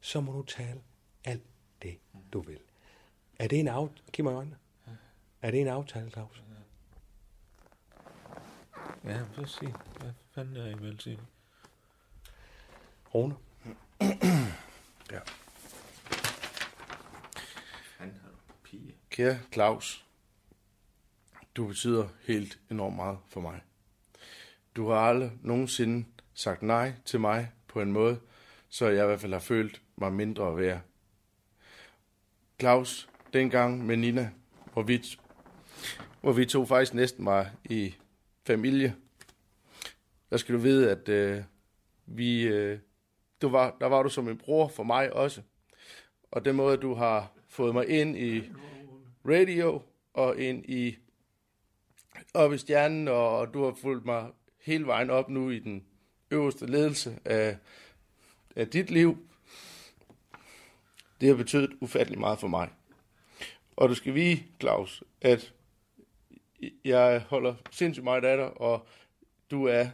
så 0.00 0.20
må 0.20 0.32
du 0.32 0.42
tale 0.42 0.82
alt 1.24 1.42
det, 1.82 1.98
du 2.32 2.40
vil. 2.40 2.60
Er 3.38 3.48
det 3.48 3.60
en 3.60 3.68
aftale? 3.68 4.08
Giv 4.12 4.24
mig 4.24 4.34
øjnene. 4.34 4.58
Er 5.42 5.50
det 5.50 5.60
en 5.60 5.68
aftale, 5.68 6.10
Claus? 6.10 6.42
Ja, 9.04 9.20
så 9.34 9.44
sig. 9.44 9.74
Hvad 9.98 10.12
fanden 10.30 10.56
er 10.56 10.66
I 10.66 10.74
vil 10.74 11.00
sige? 11.00 11.20
Rune? 13.14 13.36
Ja. 15.10 15.20
Kære 19.10 19.38
Claus, 19.52 20.06
du 21.60 21.66
betyder 21.66 22.08
helt 22.26 22.58
enormt 22.70 22.96
meget 22.96 23.18
for 23.28 23.40
mig. 23.40 23.60
Du 24.76 24.88
har 24.88 24.96
aldrig 24.96 25.32
nogensinde 25.42 26.06
sagt 26.34 26.62
nej 26.62 26.92
til 27.04 27.20
mig 27.20 27.52
på 27.68 27.80
en 27.80 27.92
måde, 27.92 28.20
så 28.68 28.86
jeg 28.86 29.04
i 29.04 29.06
hvert 29.06 29.20
fald 29.20 29.32
har 29.32 29.40
følt 29.40 29.82
mig 29.96 30.12
mindre 30.12 30.56
værd. 30.56 30.80
Claus, 32.60 33.08
dengang 33.32 33.86
med 33.86 33.96
Nina, 33.96 34.30
hvor 34.72 34.82
vi, 34.82 35.02
hvor 36.20 36.32
vi 36.32 36.46
to 36.46 36.66
faktisk 36.66 36.94
næsten 36.94 37.26
var 37.26 37.50
i 37.64 37.94
familie, 38.46 38.94
der 40.30 40.36
skal 40.36 40.54
du 40.54 40.60
vide, 40.60 40.90
at 40.90 41.08
øh, 41.08 41.42
vi, 42.06 42.42
øh, 42.42 42.78
du 43.42 43.48
var, 43.48 43.76
der 43.80 43.86
var 43.86 44.02
du 44.02 44.08
som 44.08 44.28
en 44.28 44.38
bror 44.38 44.68
for 44.68 44.82
mig 44.82 45.12
også. 45.12 45.42
Og 46.30 46.44
den 46.44 46.56
måde, 46.56 46.76
du 46.76 46.94
har 46.94 47.32
fået 47.48 47.74
mig 47.74 47.88
ind 47.88 48.16
i 48.16 48.50
radio 49.24 49.82
og 50.14 50.38
ind 50.38 50.64
i 50.68 50.98
op 52.34 52.52
i 52.52 52.58
stjernen, 52.58 53.08
og 53.08 53.54
du 53.54 53.64
har 53.64 53.74
fulgt 53.82 54.04
mig 54.04 54.30
hele 54.62 54.86
vejen 54.86 55.10
op 55.10 55.28
nu 55.28 55.50
i 55.50 55.58
den 55.58 55.84
øverste 56.30 56.66
ledelse 56.66 57.18
af, 57.24 57.56
af 58.56 58.68
dit 58.68 58.90
liv. 58.90 59.18
Det 61.20 61.28
har 61.28 61.36
betydet 61.36 61.70
ufattelig 61.80 62.20
meget 62.20 62.38
for 62.38 62.48
mig. 62.48 62.68
Og 63.76 63.88
du 63.88 63.94
skal 63.94 64.14
vide, 64.14 64.42
Claus, 64.60 65.02
at 65.20 65.54
jeg 66.84 67.24
holder 67.28 67.54
sindssygt 67.70 68.04
meget 68.04 68.24
af 68.24 68.36
dig, 68.36 68.60
og 68.60 68.86
du 69.50 69.64
er 69.64 69.86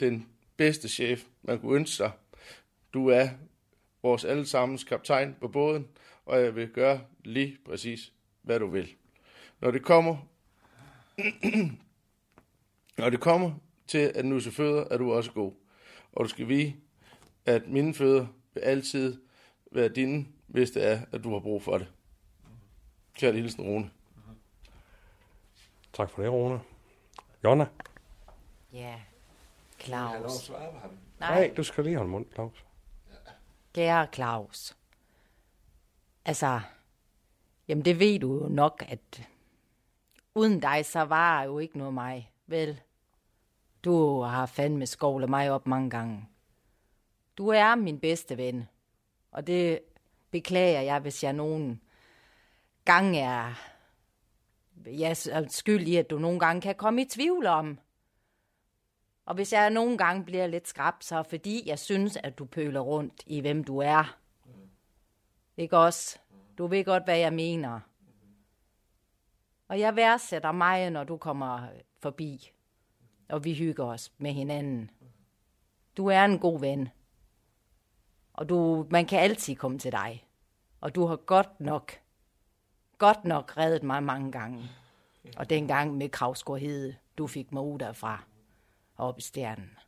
den 0.00 0.28
bedste 0.56 0.88
chef, 0.88 1.24
man 1.42 1.60
kunne 1.60 1.76
ønske 1.76 1.96
sig. 1.96 2.10
Du 2.94 3.08
er 3.08 3.28
vores 4.02 4.24
allesammens 4.24 4.84
kaptajn 4.84 5.36
på 5.40 5.48
båden, 5.48 5.88
og 6.26 6.40
jeg 6.40 6.56
vil 6.56 6.68
gøre 6.68 7.00
lige 7.24 7.58
præcis, 7.64 8.12
hvad 8.42 8.58
du 8.58 8.66
vil. 8.66 8.88
Når 9.60 9.70
det 9.70 9.82
kommer, 9.82 10.16
når 12.98 13.10
det 13.10 13.20
kommer 13.20 13.52
til 13.86 14.12
at 14.14 14.24
nusse 14.24 14.52
fødder, 14.52 14.84
er 14.90 14.96
du 14.96 15.12
også 15.12 15.32
god. 15.32 15.52
Og 16.12 16.24
du 16.24 16.28
skal 16.28 16.48
vide, 16.48 16.74
at 17.46 17.68
mine 17.68 17.94
fødder 17.94 18.26
vil 18.54 18.60
altid 18.60 19.20
være 19.72 19.88
dine, 19.88 20.26
hvis 20.46 20.70
det 20.70 20.86
er, 20.86 21.00
at 21.12 21.24
du 21.24 21.32
har 21.32 21.40
brug 21.40 21.62
for 21.62 21.78
det. 21.78 21.92
Kære 23.14 23.32
hilsen, 23.32 23.64
Rune. 23.64 23.90
Tak 25.92 26.10
for 26.10 26.22
det, 26.22 26.32
Rune. 26.32 26.60
Jonna? 27.44 27.66
Ja, 28.72 29.00
Claus. 29.80 30.52
Nej, 31.20 31.52
du 31.56 31.62
skal 31.62 31.84
lige 31.84 31.96
holde 31.96 32.10
mund, 32.10 32.26
Claus. 32.34 32.64
Kære 33.74 34.06
Claus. 34.12 34.76
Altså, 36.24 36.60
jamen 37.68 37.84
det 37.84 37.98
ved 37.98 38.18
du 38.18 38.42
jo 38.42 38.48
nok, 38.48 38.84
at 38.88 39.28
uden 40.34 40.60
dig, 40.60 40.86
så 40.86 41.00
var 41.00 41.42
jo 41.42 41.58
ikke 41.58 41.78
noget 41.78 41.94
mig, 41.94 42.32
vel? 42.46 42.80
Du 43.84 44.20
har 44.20 44.46
fandme 44.46 44.86
skovlet 44.86 45.30
mig 45.30 45.50
op 45.50 45.66
mange 45.66 45.90
gange. 45.90 46.28
Du 47.38 47.48
er 47.48 47.74
min 47.74 48.00
bedste 48.00 48.36
ven, 48.36 48.68
og 49.30 49.46
det 49.46 49.80
beklager 50.30 50.80
jeg, 50.80 51.00
hvis 51.00 51.24
jeg 51.24 51.32
nogen 51.32 51.80
gang 52.84 53.16
er 53.16 53.54
jeg 54.86 55.10
er 55.10 55.40
øh, 55.42 55.50
skyld 55.50 55.88
i, 55.88 55.96
at 55.96 56.10
du 56.10 56.18
nogle 56.18 56.40
gange 56.40 56.60
kan 56.60 56.74
komme 56.74 57.02
i 57.02 57.04
tvivl 57.04 57.46
om. 57.46 57.78
Og 59.26 59.34
hvis 59.34 59.52
jeg 59.52 59.70
nogle 59.70 59.98
gange 59.98 60.24
bliver 60.24 60.46
lidt 60.46 60.68
skrab, 60.68 60.94
så 61.00 61.16
er 61.16 61.22
fordi 61.22 61.62
jeg 61.66 61.78
synes, 61.78 62.16
at 62.16 62.38
du 62.38 62.44
pøler 62.44 62.80
rundt 62.80 63.22
i, 63.26 63.40
hvem 63.40 63.64
du 63.64 63.78
er. 63.78 64.18
Ikke 65.56 65.78
også? 65.78 66.18
Du 66.58 66.66
ved 66.66 66.84
godt, 66.84 67.04
hvad 67.04 67.18
jeg 67.18 67.32
mener. 67.32 67.80
Og 69.70 69.80
jeg 69.80 69.96
værdsætter 69.96 70.52
mig, 70.52 70.90
når 70.90 71.04
du 71.04 71.16
kommer 71.16 71.68
forbi, 71.98 72.52
og 73.28 73.44
vi 73.44 73.54
hygger 73.54 73.84
os 73.84 74.12
med 74.18 74.32
hinanden. 74.32 74.90
Du 75.96 76.06
er 76.06 76.24
en 76.24 76.38
god 76.38 76.60
ven. 76.60 76.88
Og 78.32 78.48
du, 78.48 78.86
man 78.90 79.06
kan 79.06 79.20
altid 79.20 79.56
komme 79.56 79.78
til 79.78 79.92
dig. 79.92 80.26
Og 80.80 80.94
du 80.94 81.06
har 81.06 81.16
godt 81.16 81.60
nok, 81.60 81.92
godt 82.98 83.24
nok 83.24 83.56
reddet 83.56 83.82
mig 83.82 84.02
mange 84.02 84.32
gange. 84.32 84.70
Og 85.36 85.50
dengang 85.50 85.96
med 85.96 86.08
kravskorhed, 86.08 86.94
du 87.18 87.26
fik 87.26 87.52
mig 87.52 87.62
ud 87.62 87.78
derfra 87.78 88.22
op 88.96 89.18
i 89.18 89.22
stjernen. 89.22 89.78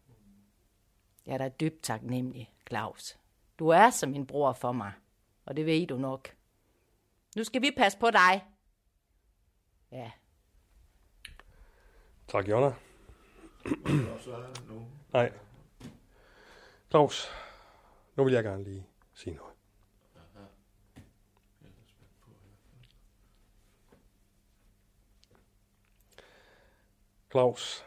Jeg 1.27 1.35
er 1.35 1.39
da 1.39 1.49
dybt 1.49 1.83
taknemmelig, 1.83 2.55
Claus. 2.69 3.19
Du 3.59 3.69
er 3.69 3.91
som 3.91 4.15
en 4.15 4.27
bror 4.27 4.53
for 4.53 4.73
mig, 4.73 4.93
og 5.45 5.57
det 5.57 5.67
ved 5.67 5.87
du 5.87 5.97
nok. 5.97 6.29
Nu 7.37 7.45
skal 7.45 7.63
vi 7.63 7.71
passe 7.77 7.99
på 7.99 8.11
dig. 8.11 8.52
Ja, 9.93 10.13
Tak, 12.33 12.49
Jonna. 12.49 12.73
Nej. 15.13 15.33
Claus, 16.91 17.29
nu 18.17 18.25
vil 18.25 18.35
jeg 18.35 18.45
gerne 18.45 18.65
lige 18.65 18.87
sige 19.15 19.37
noget. 19.37 19.55
Claus, 27.31 27.87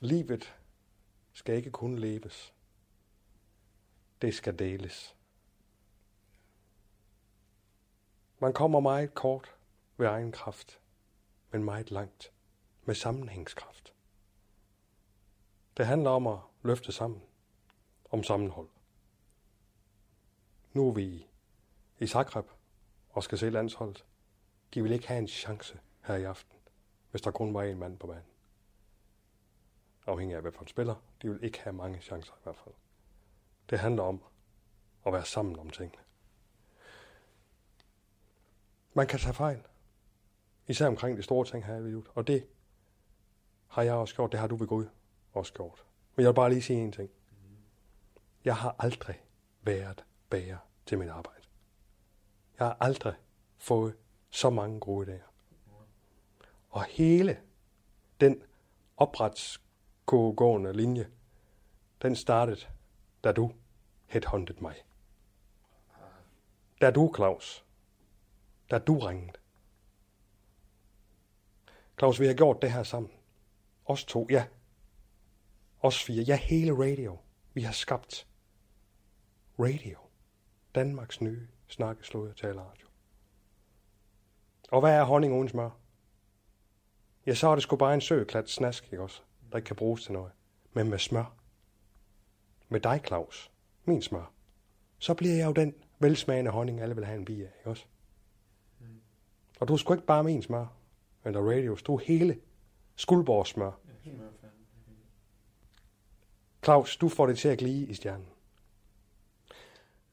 livet 0.00 0.54
skal 1.32 1.54
ikke 1.54 1.70
kun 1.70 1.98
leves. 1.98 2.54
Det 4.22 4.34
skal 4.34 4.58
deles. 4.58 5.16
Man 8.38 8.52
kommer 8.52 8.80
meget 8.80 9.14
kort 9.14 9.55
ved 9.96 10.06
egen 10.06 10.32
kraft, 10.32 10.80
men 11.50 11.64
meget 11.64 11.90
langt 11.90 12.32
med 12.84 12.94
sammenhængskraft. 12.94 13.94
Det 15.76 15.86
handler 15.86 16.10
om 16.10 16.26
at 16.26 16.38
løfte 16.62 16.92
sammen, 16.92 17.22
om 18.10 18.22
sammenhold. 18.22 18.68
Nu 20.72 20.88
er 20.88 20.92
vi 20.92 21.26
i 21.98 22.06
Zagreb 22.06 22.46
og 23.10 23.22
skal 23.22 23.38
se 23.38 23.50
landsholdet. 23.50 24.04
De 24.74 24.82
vil 24.82 24.92
ikke 24.92 25.08
have 25.08 25.18
en 25.18 25.28
chance 25.28 25.80
her 26.02 26.14
i 26.14 26.24
aften, 26.24 26.58
hvis 27.10 27.22
der 27.22 27.30
kun 27.30 27.54
var 27.54 27.62
en 27.62 27.78
mand 27.78 27.98
på 27.98 28.06
banen. 28.06 28.24
Afhængig 30.06 30.36
af, 30.36 30.42
hvad 30.42 30.52
for 30.52 30.60
en 30.60 30.68
spiller. 30.68 30.94
De 31.22 31.30
vil 31.30 31.44
ikke 31.44 31.60
have 31.60 31.72
mange 31.72 32.00
chancer 32.00 32.32
i 32.32 32.40
hvert 32.42 32.56
fald. 32.56 32.74
Det 33.70 33.78
handler 33.78 34.02
om 34.02 34.22
at 35.06 35.12
være 35.12 35.24
sammen 35.24 35.58
om 35.58 35.70
tingene. 35.70 36.02
Man 38.94 39.06
kan 39.06 39.18
tage 39.18 39.34
fejl. 39.34 39.62
Især 40.68 40.86
omkring 40.86 41.16
de 41.16 41.22
store 41.22 41.44
ting 41.44 41.64
her 41.64 41.76
i 41.76 41.82
livet. 41.82 42.06
Og 42.14 42.26
det 42.26 42.46
har 43.66 43.82
jeg 43.82 43.94
også 43.94 44.14
gjort. 44.14 44.32
Det 44.32 44.40
har 44.40 44.46
du 44.46 44.56
ved 44.56 44.66
Gud 44.66 44.86
også 45.32 45.52
gjort. 45.52 45.84
Men 46.16 46.22
jeg 46.22 46.28
vil 46.28 46.34
bare 46.34 46.50
lige 46.50 46.62
sige 46.62 46.78
en 46.78 46.92
ting. 46.92 47.10
Jeg 48.44 48.56
har 48.56 48.76
aldrig 48.78 49.24
været 49.62 50.04
bager 50.30 50.58
til 50.86 50.98
mit 50.98 51.08
arbejde. 51.08 51.42
Jeg 52.58 52.66
har 52.66 52.76
aldrig 52.80 53.14
fået 53.56 53.96
så 54.30 54.50
mange 54.50 54.80
gode 54.80 55.06
dage. 55.06 55.22
Og 56.70 56.84
hele 56.84 57.40
den 58.20 58.42
opretsgående 58.96 60.72
linje, 60.72 61.10
den 62.02 62.16
startede, 62.16 62.60
da 63.24 63.32
du 63.32 63.52
headhunted 64.06 64.54
mig. 64.54 64.74
Da 66.80 66.90
du, 66.90 67.12
Claus, 67.16 67.64
da 68.70 68.78
du 68.78 68.98
ringede. 68.98 69.38
Claus, 71.98 72.20
vi 72.20 72.26
har 72.26 72.34
gjort 72.34 72.62
det 72.62 72.72
her 72.72 72.82
sammen. 72.82 73.10
Os 73.84 74.04
to, 74.04 74.26
ja. 74.30 74.46
Os 75.80 76.04
fire, 76.04 76.22
ja, 76.22 76.36
hele 76.36 76.72
radio. 76.72 77.18
Vi 77.54 77.62
har 77.62 77.72
skabt 77.72 78.26
radio. 79.58 79.98
Danmarks 80.74 81.20
nye 81.20 81.46
snakkeslåede 81.68 82.34
taleradio. 82.34 82.86
Og 84.70 84.80
hvad 84.80 84.94
er 84.94 85.04
honning 85.04 85.34
uden 85.34 85.48
smør? 85.48 85.70
Ja, 87.26 87.34
så 87.34 87.48
er 87.48 87.54
det 87.54 87.62
sgu 87.62 87.76
bare 87.76 87.94
en 87.94 88.00
søklat 88.00 88.50
snask, 88.50 88.84
ikke 88.84 89.02
også? 89.02 89.22
Der 89.50 89.56
ikke 89.56 89.66
kan 89.66 89.76
bruges 89.76 90.04
til 90.04 90.12
noget. 90.12 90.32
Men 90.72 90.90
med 90.90 90.98
smør. 90.98 91.36
Med 92.68 92.80
dig, 92.80 93.00
Claus. 93.06 93.50
Min 93.84 94.02
smør. 94.02 94.32
Så 94.98 95.14
bliver 95.14 95.34
jeg 95.34 95.46
jo 95.46 95.52
den 95.52 95.74
velsmagende 95.98 96.50
honning, 96.50 96.80
alle 96.80 96.94
vil 96.94 97.04
have 97.04 97.18
en 97.18 97.24
bi 97.24 97.42
af, 97.42 97.52
ikke 97.58 97.70
også? 97.70 97.84
Og 99.60 99.68
du 99.68 99.72
er 99.72 99.76
sgu 99.76 99.92
ikke 99.94 100.06
bare 100.06 100.24
min 100.24 100.42
smør. 100.42 100.66
Eller 101.26 101.40
radio, 101.40 101.76
stod 101.76 102.00
hele 102.00 102.40
Skuldborgs 102.96 103.50
smør. 103.50 103.80
Claus, 106.64 106.96
du 106.96 107.08
får 107.08 107.26
det 107.26 107.38
til 107.38 107.48
at 107.48 107.58
glide 107.58 107.86
i 107.86 107.94
stjernen. 107.94 108.28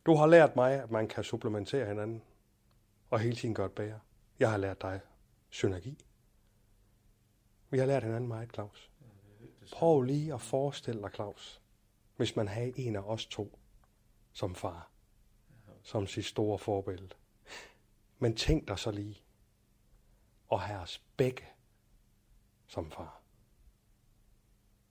Du 0.05 0.15
har 0.15 0.27
lært 0.27 0.55
mig, 0.55 0.83
at 0.83 0.91
man 0.91 1.07
kan 1.07 1.23
supplementere 1.23 1.85
hinanden, 1.85 2.23
og 3.09 3.19
hele 3.19 3.35
tiden 3.35 3.55
gøre 3.55 3.67
det 3.67 3.75
bedre. 3.75 3.99
Jeg 4.39 4.51
har 4.51 4.57
lært 4.57 4.81
dig 4.81 4.99
synergi. 5.49 6.05
Vi 7.69 7.77
har 7.77 7.85
lært 7.85 8.03
hinanden 8.03 8.27
meget, 8.27 8.53
Claus. 8.53 8.91
Prøv 9.71 10.01
lige 10.01 10.33
at 10.33 10.41
forestille 10.41 11.01
dig, 11.01 11.11
Claus, 11.13 11.61
hvis 12.15 12.35
man 12.35 12.47
havde 12.47 12.79
en 12.79 12.95
af 12.95 13.01
os 13.01 13.25
to 13.25 13.59
som 14.31 14.55
far, 14.55 14.91
som 15.83 16.07
sit 16.07 16.25
store 16.25 16.57
forbillede. 16.57 17.15
Men 18.19 18.35
tænk 18.35 18.67
dig 18.67 18.79
så 18.79 18.91
lige 18.91 19.23
at 20.51 20.59
have 20.59 20.79
os 20.79 21.01
begge 21.17 21.43
som 22.67 22.91
far. 22.91 23.21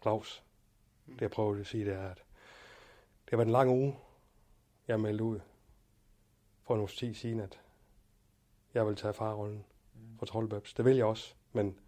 Claus, 0.03 0.45
det 1.07 1.21
jeg 1.21 1.31
prøver 1.31 1.61
at 1.61 1.67
sige, 1.67 1.85
det 1.85 1.95
er, 1.95 2.11
at 2.11 2.25
det 3.25 3.31
har 3.31 3.37
været 3.37 3.47
en 3.47 3.53
lang 3.53 3.71
uge, 3.71 3.99
jeg 4.89 5.01
meldte 5.01 5.25
ud 5.25 5.41
for 6.63 6.77
en 6.77 6.87
tid 6.87 7.15
siden, 7.15 7.41
at 7.41 7.61
jeg 8.75 8.87
vil 8.87 8.97
tage 8.97 9.15
farrollen 9.15 9.65
for 10.19 10.27
Troldbøbs. 10.27 10.75
Det 10.75 10.85
vil 10.85 10.97
jeg 10.97 11.07
også, 11.07 11.35
men 11.53 11.79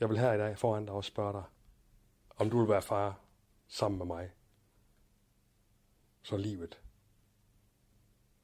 jeg 0.00 0.08
vil 0.08 0.18
her 0.18 0.32
i 0.32 0.38
dag 0.38 0.58
foran 0.58 0.86
dig 0.86 0.94
også 0.94 1.08
spørge 1.08 1.32
dig, 1.32 1.44
om 2.36 2.50
du 2.50 2.58
vil 2.58 2.68
være 2.68 2.82
far 2.82 3.20
sammen 3.68 3.98
med 3.98 4.06
mig, 4.06 4.32
så 6.22 6.36
livet 6.36 6.80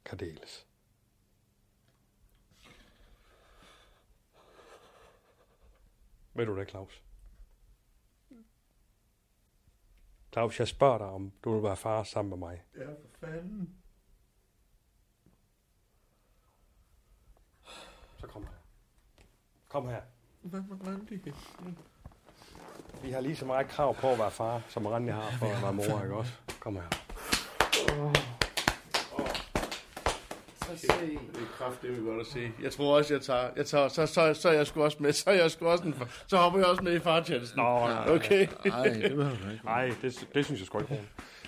kan 0.05 0.19
deles. 0.19 0.68
Ved 6.39 6.47
du 6.47 6.57
det, 6.59 6.71
Claus? 6.71 7.03
Claus, 10.33 10.59
jeg 10.61 10.69
spørger 10.69 10.99
dig, 10.99 11.07
om 11.07 11.33
du 11.45 11.55
vil 11.55 11.63
være 11.63 11.77
far 11.77 12.03
sammen 12.03 12.31
med 12.31 12.39
mig. 12.49 12.63
Ja, 12.77 12.87
for 12.87 13.27
fanden. 13.27 13.75
Så 18.17 18.27
kom 18.27 18.43
her. 18.43 18.51
Kom 19.69 19.89
her. 19.89 20.03
Hvad 20.43 20.61
med 20.61 20.87
Randi? 20.87 21.33
Vi 23.03 23.11
har 23.11 23.21
lige 23.21 23.37
så 23.37 23.47
meget 23.47 23.69
krav 23.69 23.95
på 23.95 24.09
at 24.09 24.19
være 24.19 24.31
far, 24.31 24.63
som 24.69 24.87
Randi 24.87 25.11
har 25.11 25.31
for 25.31 25.47
at 25.47 25.63
være 25.63 25.73
mor, 25.73 26.03
ikke 26.03 26.17
også? 26.17 26.33
Kom 26.61 26.77
her. 26.77 28.38
Så 30.77 30.81
se. 30.81 30.87
Det 30.89 31.17
er 31.43 31.47
kraftigt 31.59 31.93
godt 32.05 32.21
at 32.21 32.27
se. 32.27 32.51
Jeg 32.63 32.73
tror 32.73 32.97
også, 32.97 33.15
jeg 33.15 33.23
tager, 33.23 33.49
jeg 33.57 33.67
tager 33.67 33.89
så, 33.89 34.07
så, 34.07 34.35
så 34.35 34.51
jeg 34.51 34.67
sgu 34.67 34.83
også 34.83 34.97
med, 35.01 35.13
så 35.13 35.31
jeg 35.31 35.51
sgu 35.51 35.67
også 35.67 35.85
en, 35.85 35.95
så 36.27 36.37
hopper 36.37 36.59
jeg 36.61 36.69
også 36.69 36.83
med 36.83 36.93
i 36.97 36.99
fartjenesten. 36.99 37.57
Nå, 37.63 37.89
okay. 38.15 38.47
Nej, 38.65 38.83
det 38.89 39.03
behøver 39.17 39.37
du 39.45 39.51
ikke. 39.53 39.65
Nej, 39.65 39.91
det, 40.03 40.27
det 40.35 40.45
synes 40.45 40.61
jeg 40.61 40.67
sgu 40.67 40.79
ikke. 40.81 41.01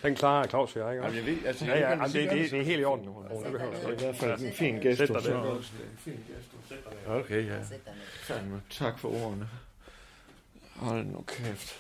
Den 0.02 0.14
klarer 0.16 0.46
Claus, 0.46 0.76
jeg 0.76 0.90
ikke? 0.92 1.04
Jamen, 1.04 1.16
jeg 1.18 1.26
ved, 1.26 1.36
altså, 1.46 1.64
ja, 1.64 1.70
ja, 1.78 1.78
jeg 1.88 1.90
jamen, 1.98 2.04
det, 2.12 2.14
det, 2.14 2.30
det- 2.30 2.50
det, 2.50 2.60
er 2.60 2.64
helt 2.64 2.80
i 2.80 2.84
orden. 2.84 3.08
Rune. 3.08 3.44
Det 3.44 3.52
behøver 3.52 3.72
Det 3.74 3.84
er 3.88 3.92
i 3.92 3.96
hvert 3.98 4.16
fald 4.16 4.40
en 4.40 4.52
fin 4.52 4.74
Sæt 4.82 4.82
gestus. 4.98 5.22
dig 5.22 5.32
ned. 5.32 5.62
Okay, 7.06 7.46
ja. 7.46 7.56
Fandme, 8.22 8.60
tak 8.70 8.98
for 8.98 9.08
ordene. 9.08 9.48
Hold 10.76 11.04
nu 11.04 11.24
kæft. 11.26 11.76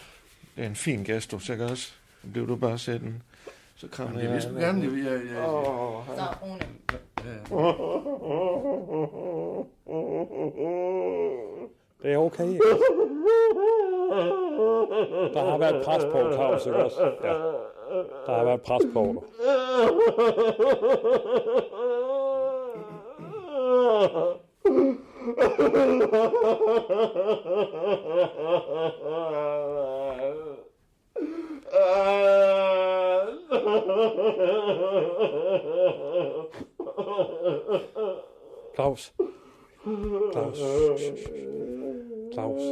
Det 0.56 0.64
er 0.64 0.68
en 0.68 0.76
fin 0.76 1.04
gestus, 1.04 1.48
ikke 1.48 1.64
også? 1.64 1.92
Bliver 2.32 2.46
du 2.46 2.56
bare 2.56 2.78
sætten, 2.78 3.22
så 3.76 3.88
krammer 3.88 4.20
Jamen, 4.20 4.34
jeg 4.42 4.50
vil 4.54 4.62
gerne, 4.62 4.82
jeg- 4.82 5.12
jeg- 5.12 5.34
jeg- 5.34 5.48
Åh, 5.48 6.06
Så, 6.06 6.24
Rune. 6.42 6.60
Det 12.02 12.12
er 12.12 12.18
okay. 12.18 12.58
Der 15.34 15.50
har 15.50 15.58
været 15.58 15.84
pres 15.84 16.04
på, 16.04 16.32
Claus, 16.32 16.66
ikke 16.66 16.78
også? 16.78 17.02
Ja. 17.22 17.32
Der 18.26 18.34
har 18.34 18.44
været 18.44 18.62
pres 18.62 18.82
på 18.94 19.02
dig. 19.02 19.22
Claus. 38.74 39.12
Claus. 40.32 40.58
Claus. 42.32 42.62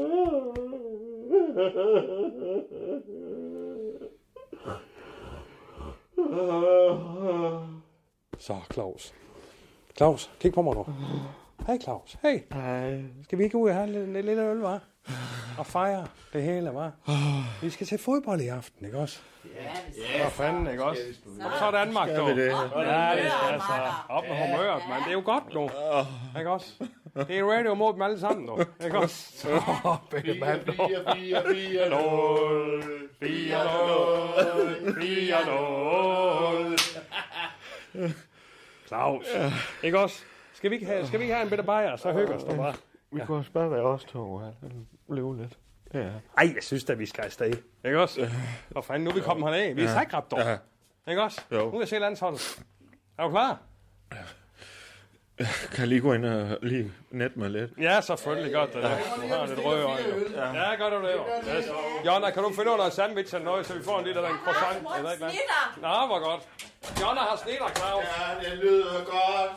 Så, 8.39 8.57
Claus. 8.73 9.15
Claus, 9.97 10.31
kig 10.41 10.53
på 10.53 10.63
mig 10.63 10.75
nu. 10.75 10.87
Hej, 11.67 11.79
Claus. 11.79 12.17
Hey. 12.23 12.39
Hej. 12.53 13.03
Skal 13.25 13.39
vi 13.39 13.45
ikke 13.45 13.57
ud 13.57 13.69
og 13.69 13.75
have 13.75 14.05
en 14.05 14.13
lille, 14.13 14.51
øl, 14.51 14.59
var? 14.59 14.81
Og 15.59 15.67
fejre 15.67 16.07
det 16.33 16.43
hele, 16.43 16.75
var? 16.75 16.93
Vi 17.63 17.71
skal 17.71 17.87
til 17.87 17.99
fodbold 17.99 18.41
i 18.41 18.49
aften, 18.49 18.87
ikke 18.87 18.99
også? 18.99 19.21
Ja, 19.45 20.21
Hvad 20.21 20.31
fanden, 20.31 20.71
ikke 20.71 20.85
også? 20.85 21.01
Og 21.41 21.51
så 21.59 21.65
er 21.65 21.71
Danmark, 21.71 22.09
vi 22.09 22.15
det? 22.15 22.47
Ja, 22.47 23.13
det 23.17 23.33
skal 23.33 23.53
altså. 23.53 23.73
Op 24.09 24.23
med 24.29 24.37
humøret, 24.37 24.83
mand. 24.89 25.03
Det 25.03 25.09
er 25.09 25.13
jo 25.13 25.23
godt, 25.25 25.55
nu. 25.55 25.71
Ikke 26.39 26.51
også? 26.51 26.73
Det 27.15 27.39
er 27.39 27.45
radio 27.45 27.75
mod 27.75 27.93
dem 27.93 28.03
alle 28.03 28.21
sammen, 28.21 28.47
nu. 28.47 28.59
Ikke 28.85 28.99
også? 28.99 29.33
Så, 29.39 29.97
begge 30.11 30.41
mand, 30.41 30.67
nu. 30.67 30.73
4, 30.73 31.17
4, 31.17 31.43
4, 31.55 31.89
0, 31.91 33.09
4, 33.23 33.65
0, 34.85 35.03
4, 35.03 35.47
0. 37.95 38.19
Claus. 38.87 39.27
Ikke 39.83 39.99
også? 39.99 40.23
Skal 40.55 40.71
vi 40.71 40.75
ikke 40.75 40.87
have, 40.87 41.07
skal 41.07 41.19
vi 41.19 41.25
ikke 41.25 41.35
have 41.35 41.45
en 41.45 41.51
bitte 41.51 41.65
bajer, 41.65 41.97
så 41.97 42.13
hygger 42.13 42.35
os 42.35 42.45
du 42.45 42.57
bare. 42.57 42.75
Vi 43.13 43.21
kunne 43.27 43.39
også 43.39 43.51
bare 43.53 43.71
være 43.71 43.83
os 43.83 44.05
to, 44.05 44.41
ja. 44.41 44.51
Leve 45.15 45.37
lidt. 45.37 45.59
Ja. 45.95 46.01
Ej, 46.39 46.53
jeg 46.55 46.63
synes 46.63 46.85
da, 46.85 46.93
vi 46.95 47.07
skal 47.07 47.25
afsted. 47.25 47.53
Ikke 47.85 48.01
også? 48.01 48.31
Hvor 48.69 48.81
fanden, 48.81 49.05
nu 49.05 49.11
er 49.11 49.15
vi 49.15 49.21
kommet 49.21 49.55
herned. 49.55 49.75
Vi 49.75 49.83
er 49.83 49.87
Ja. 49.89 49.93
sagt 49.93 50.31
dog. 50.31 50.39
Ja. 50.39 50.57
Ikke 51.11 51.23
også? 51.23 51.41
Jo. 51.53 51.65
Nu 51.65 51.71
kan 51.71 51.81
jeg 51.81 51.89
se 51.89 51.99
landsholdet. 51.99 52.65
Er 53.19 53.23
du 53.25 53.31
klar? 53.31 53.59
Kan 55.39 55.79
jeg 55.79 55.87
lige 55.89 56.01
gå 56.01 56.13
ind 56.13 56.25
og 56.27 56.59
lige 56.63 56.93
net 57.11 57.37
mig 57.37 57.51
lidt? 57.51 57.71
Ja, 57.81 58.01
selvfølgelig 58.01 58.53
godt. 58.55 58.73
Det 58.75 58.83
der. 58.83 58.91
Du 59.17 59.29
har 59.29 59.47
lidt 59.47 59.65
røde 59.65 59.85
øjne. 59.85 60.63
Ja, 60.63 60.75
gør 60.75 60.91
du 60.91 61.07
det 61.07 61.13
jo. 61.13 61.23
Yes. 61.57 61.67
Jonna, 62.07 62.31
kan 62.31 62.43
du 62.43 62.49
finde 62.53 62.77
noget 62.77 62.93
sandwich 62.93 63.35
eller 63.35 63.45
noget, 63.45 63.67
så 63.67 63.75
vi 63.75 63.83
får 63.85 63.99
en 63.99 64.05
lille 64.05 64.21
en 64.21 64.37
croissant? 64.45 64.87
Eller 64.97 65.11
et 65.11 65.15
eller 65.15 65.27
andet? 65.27 65.39
Nå, 65.83 66.07
hvor 66.07 66.21
godt. 66.31 66.49
Jonna 67.01 67.21
har 67.21 67.37
snitter, 67.45 67.69
Claus. 67.77 68.05
Ja, 68.05 68.51
det 68.51 68.59
lyder 68.59 69.05
godt. 69.05 69.53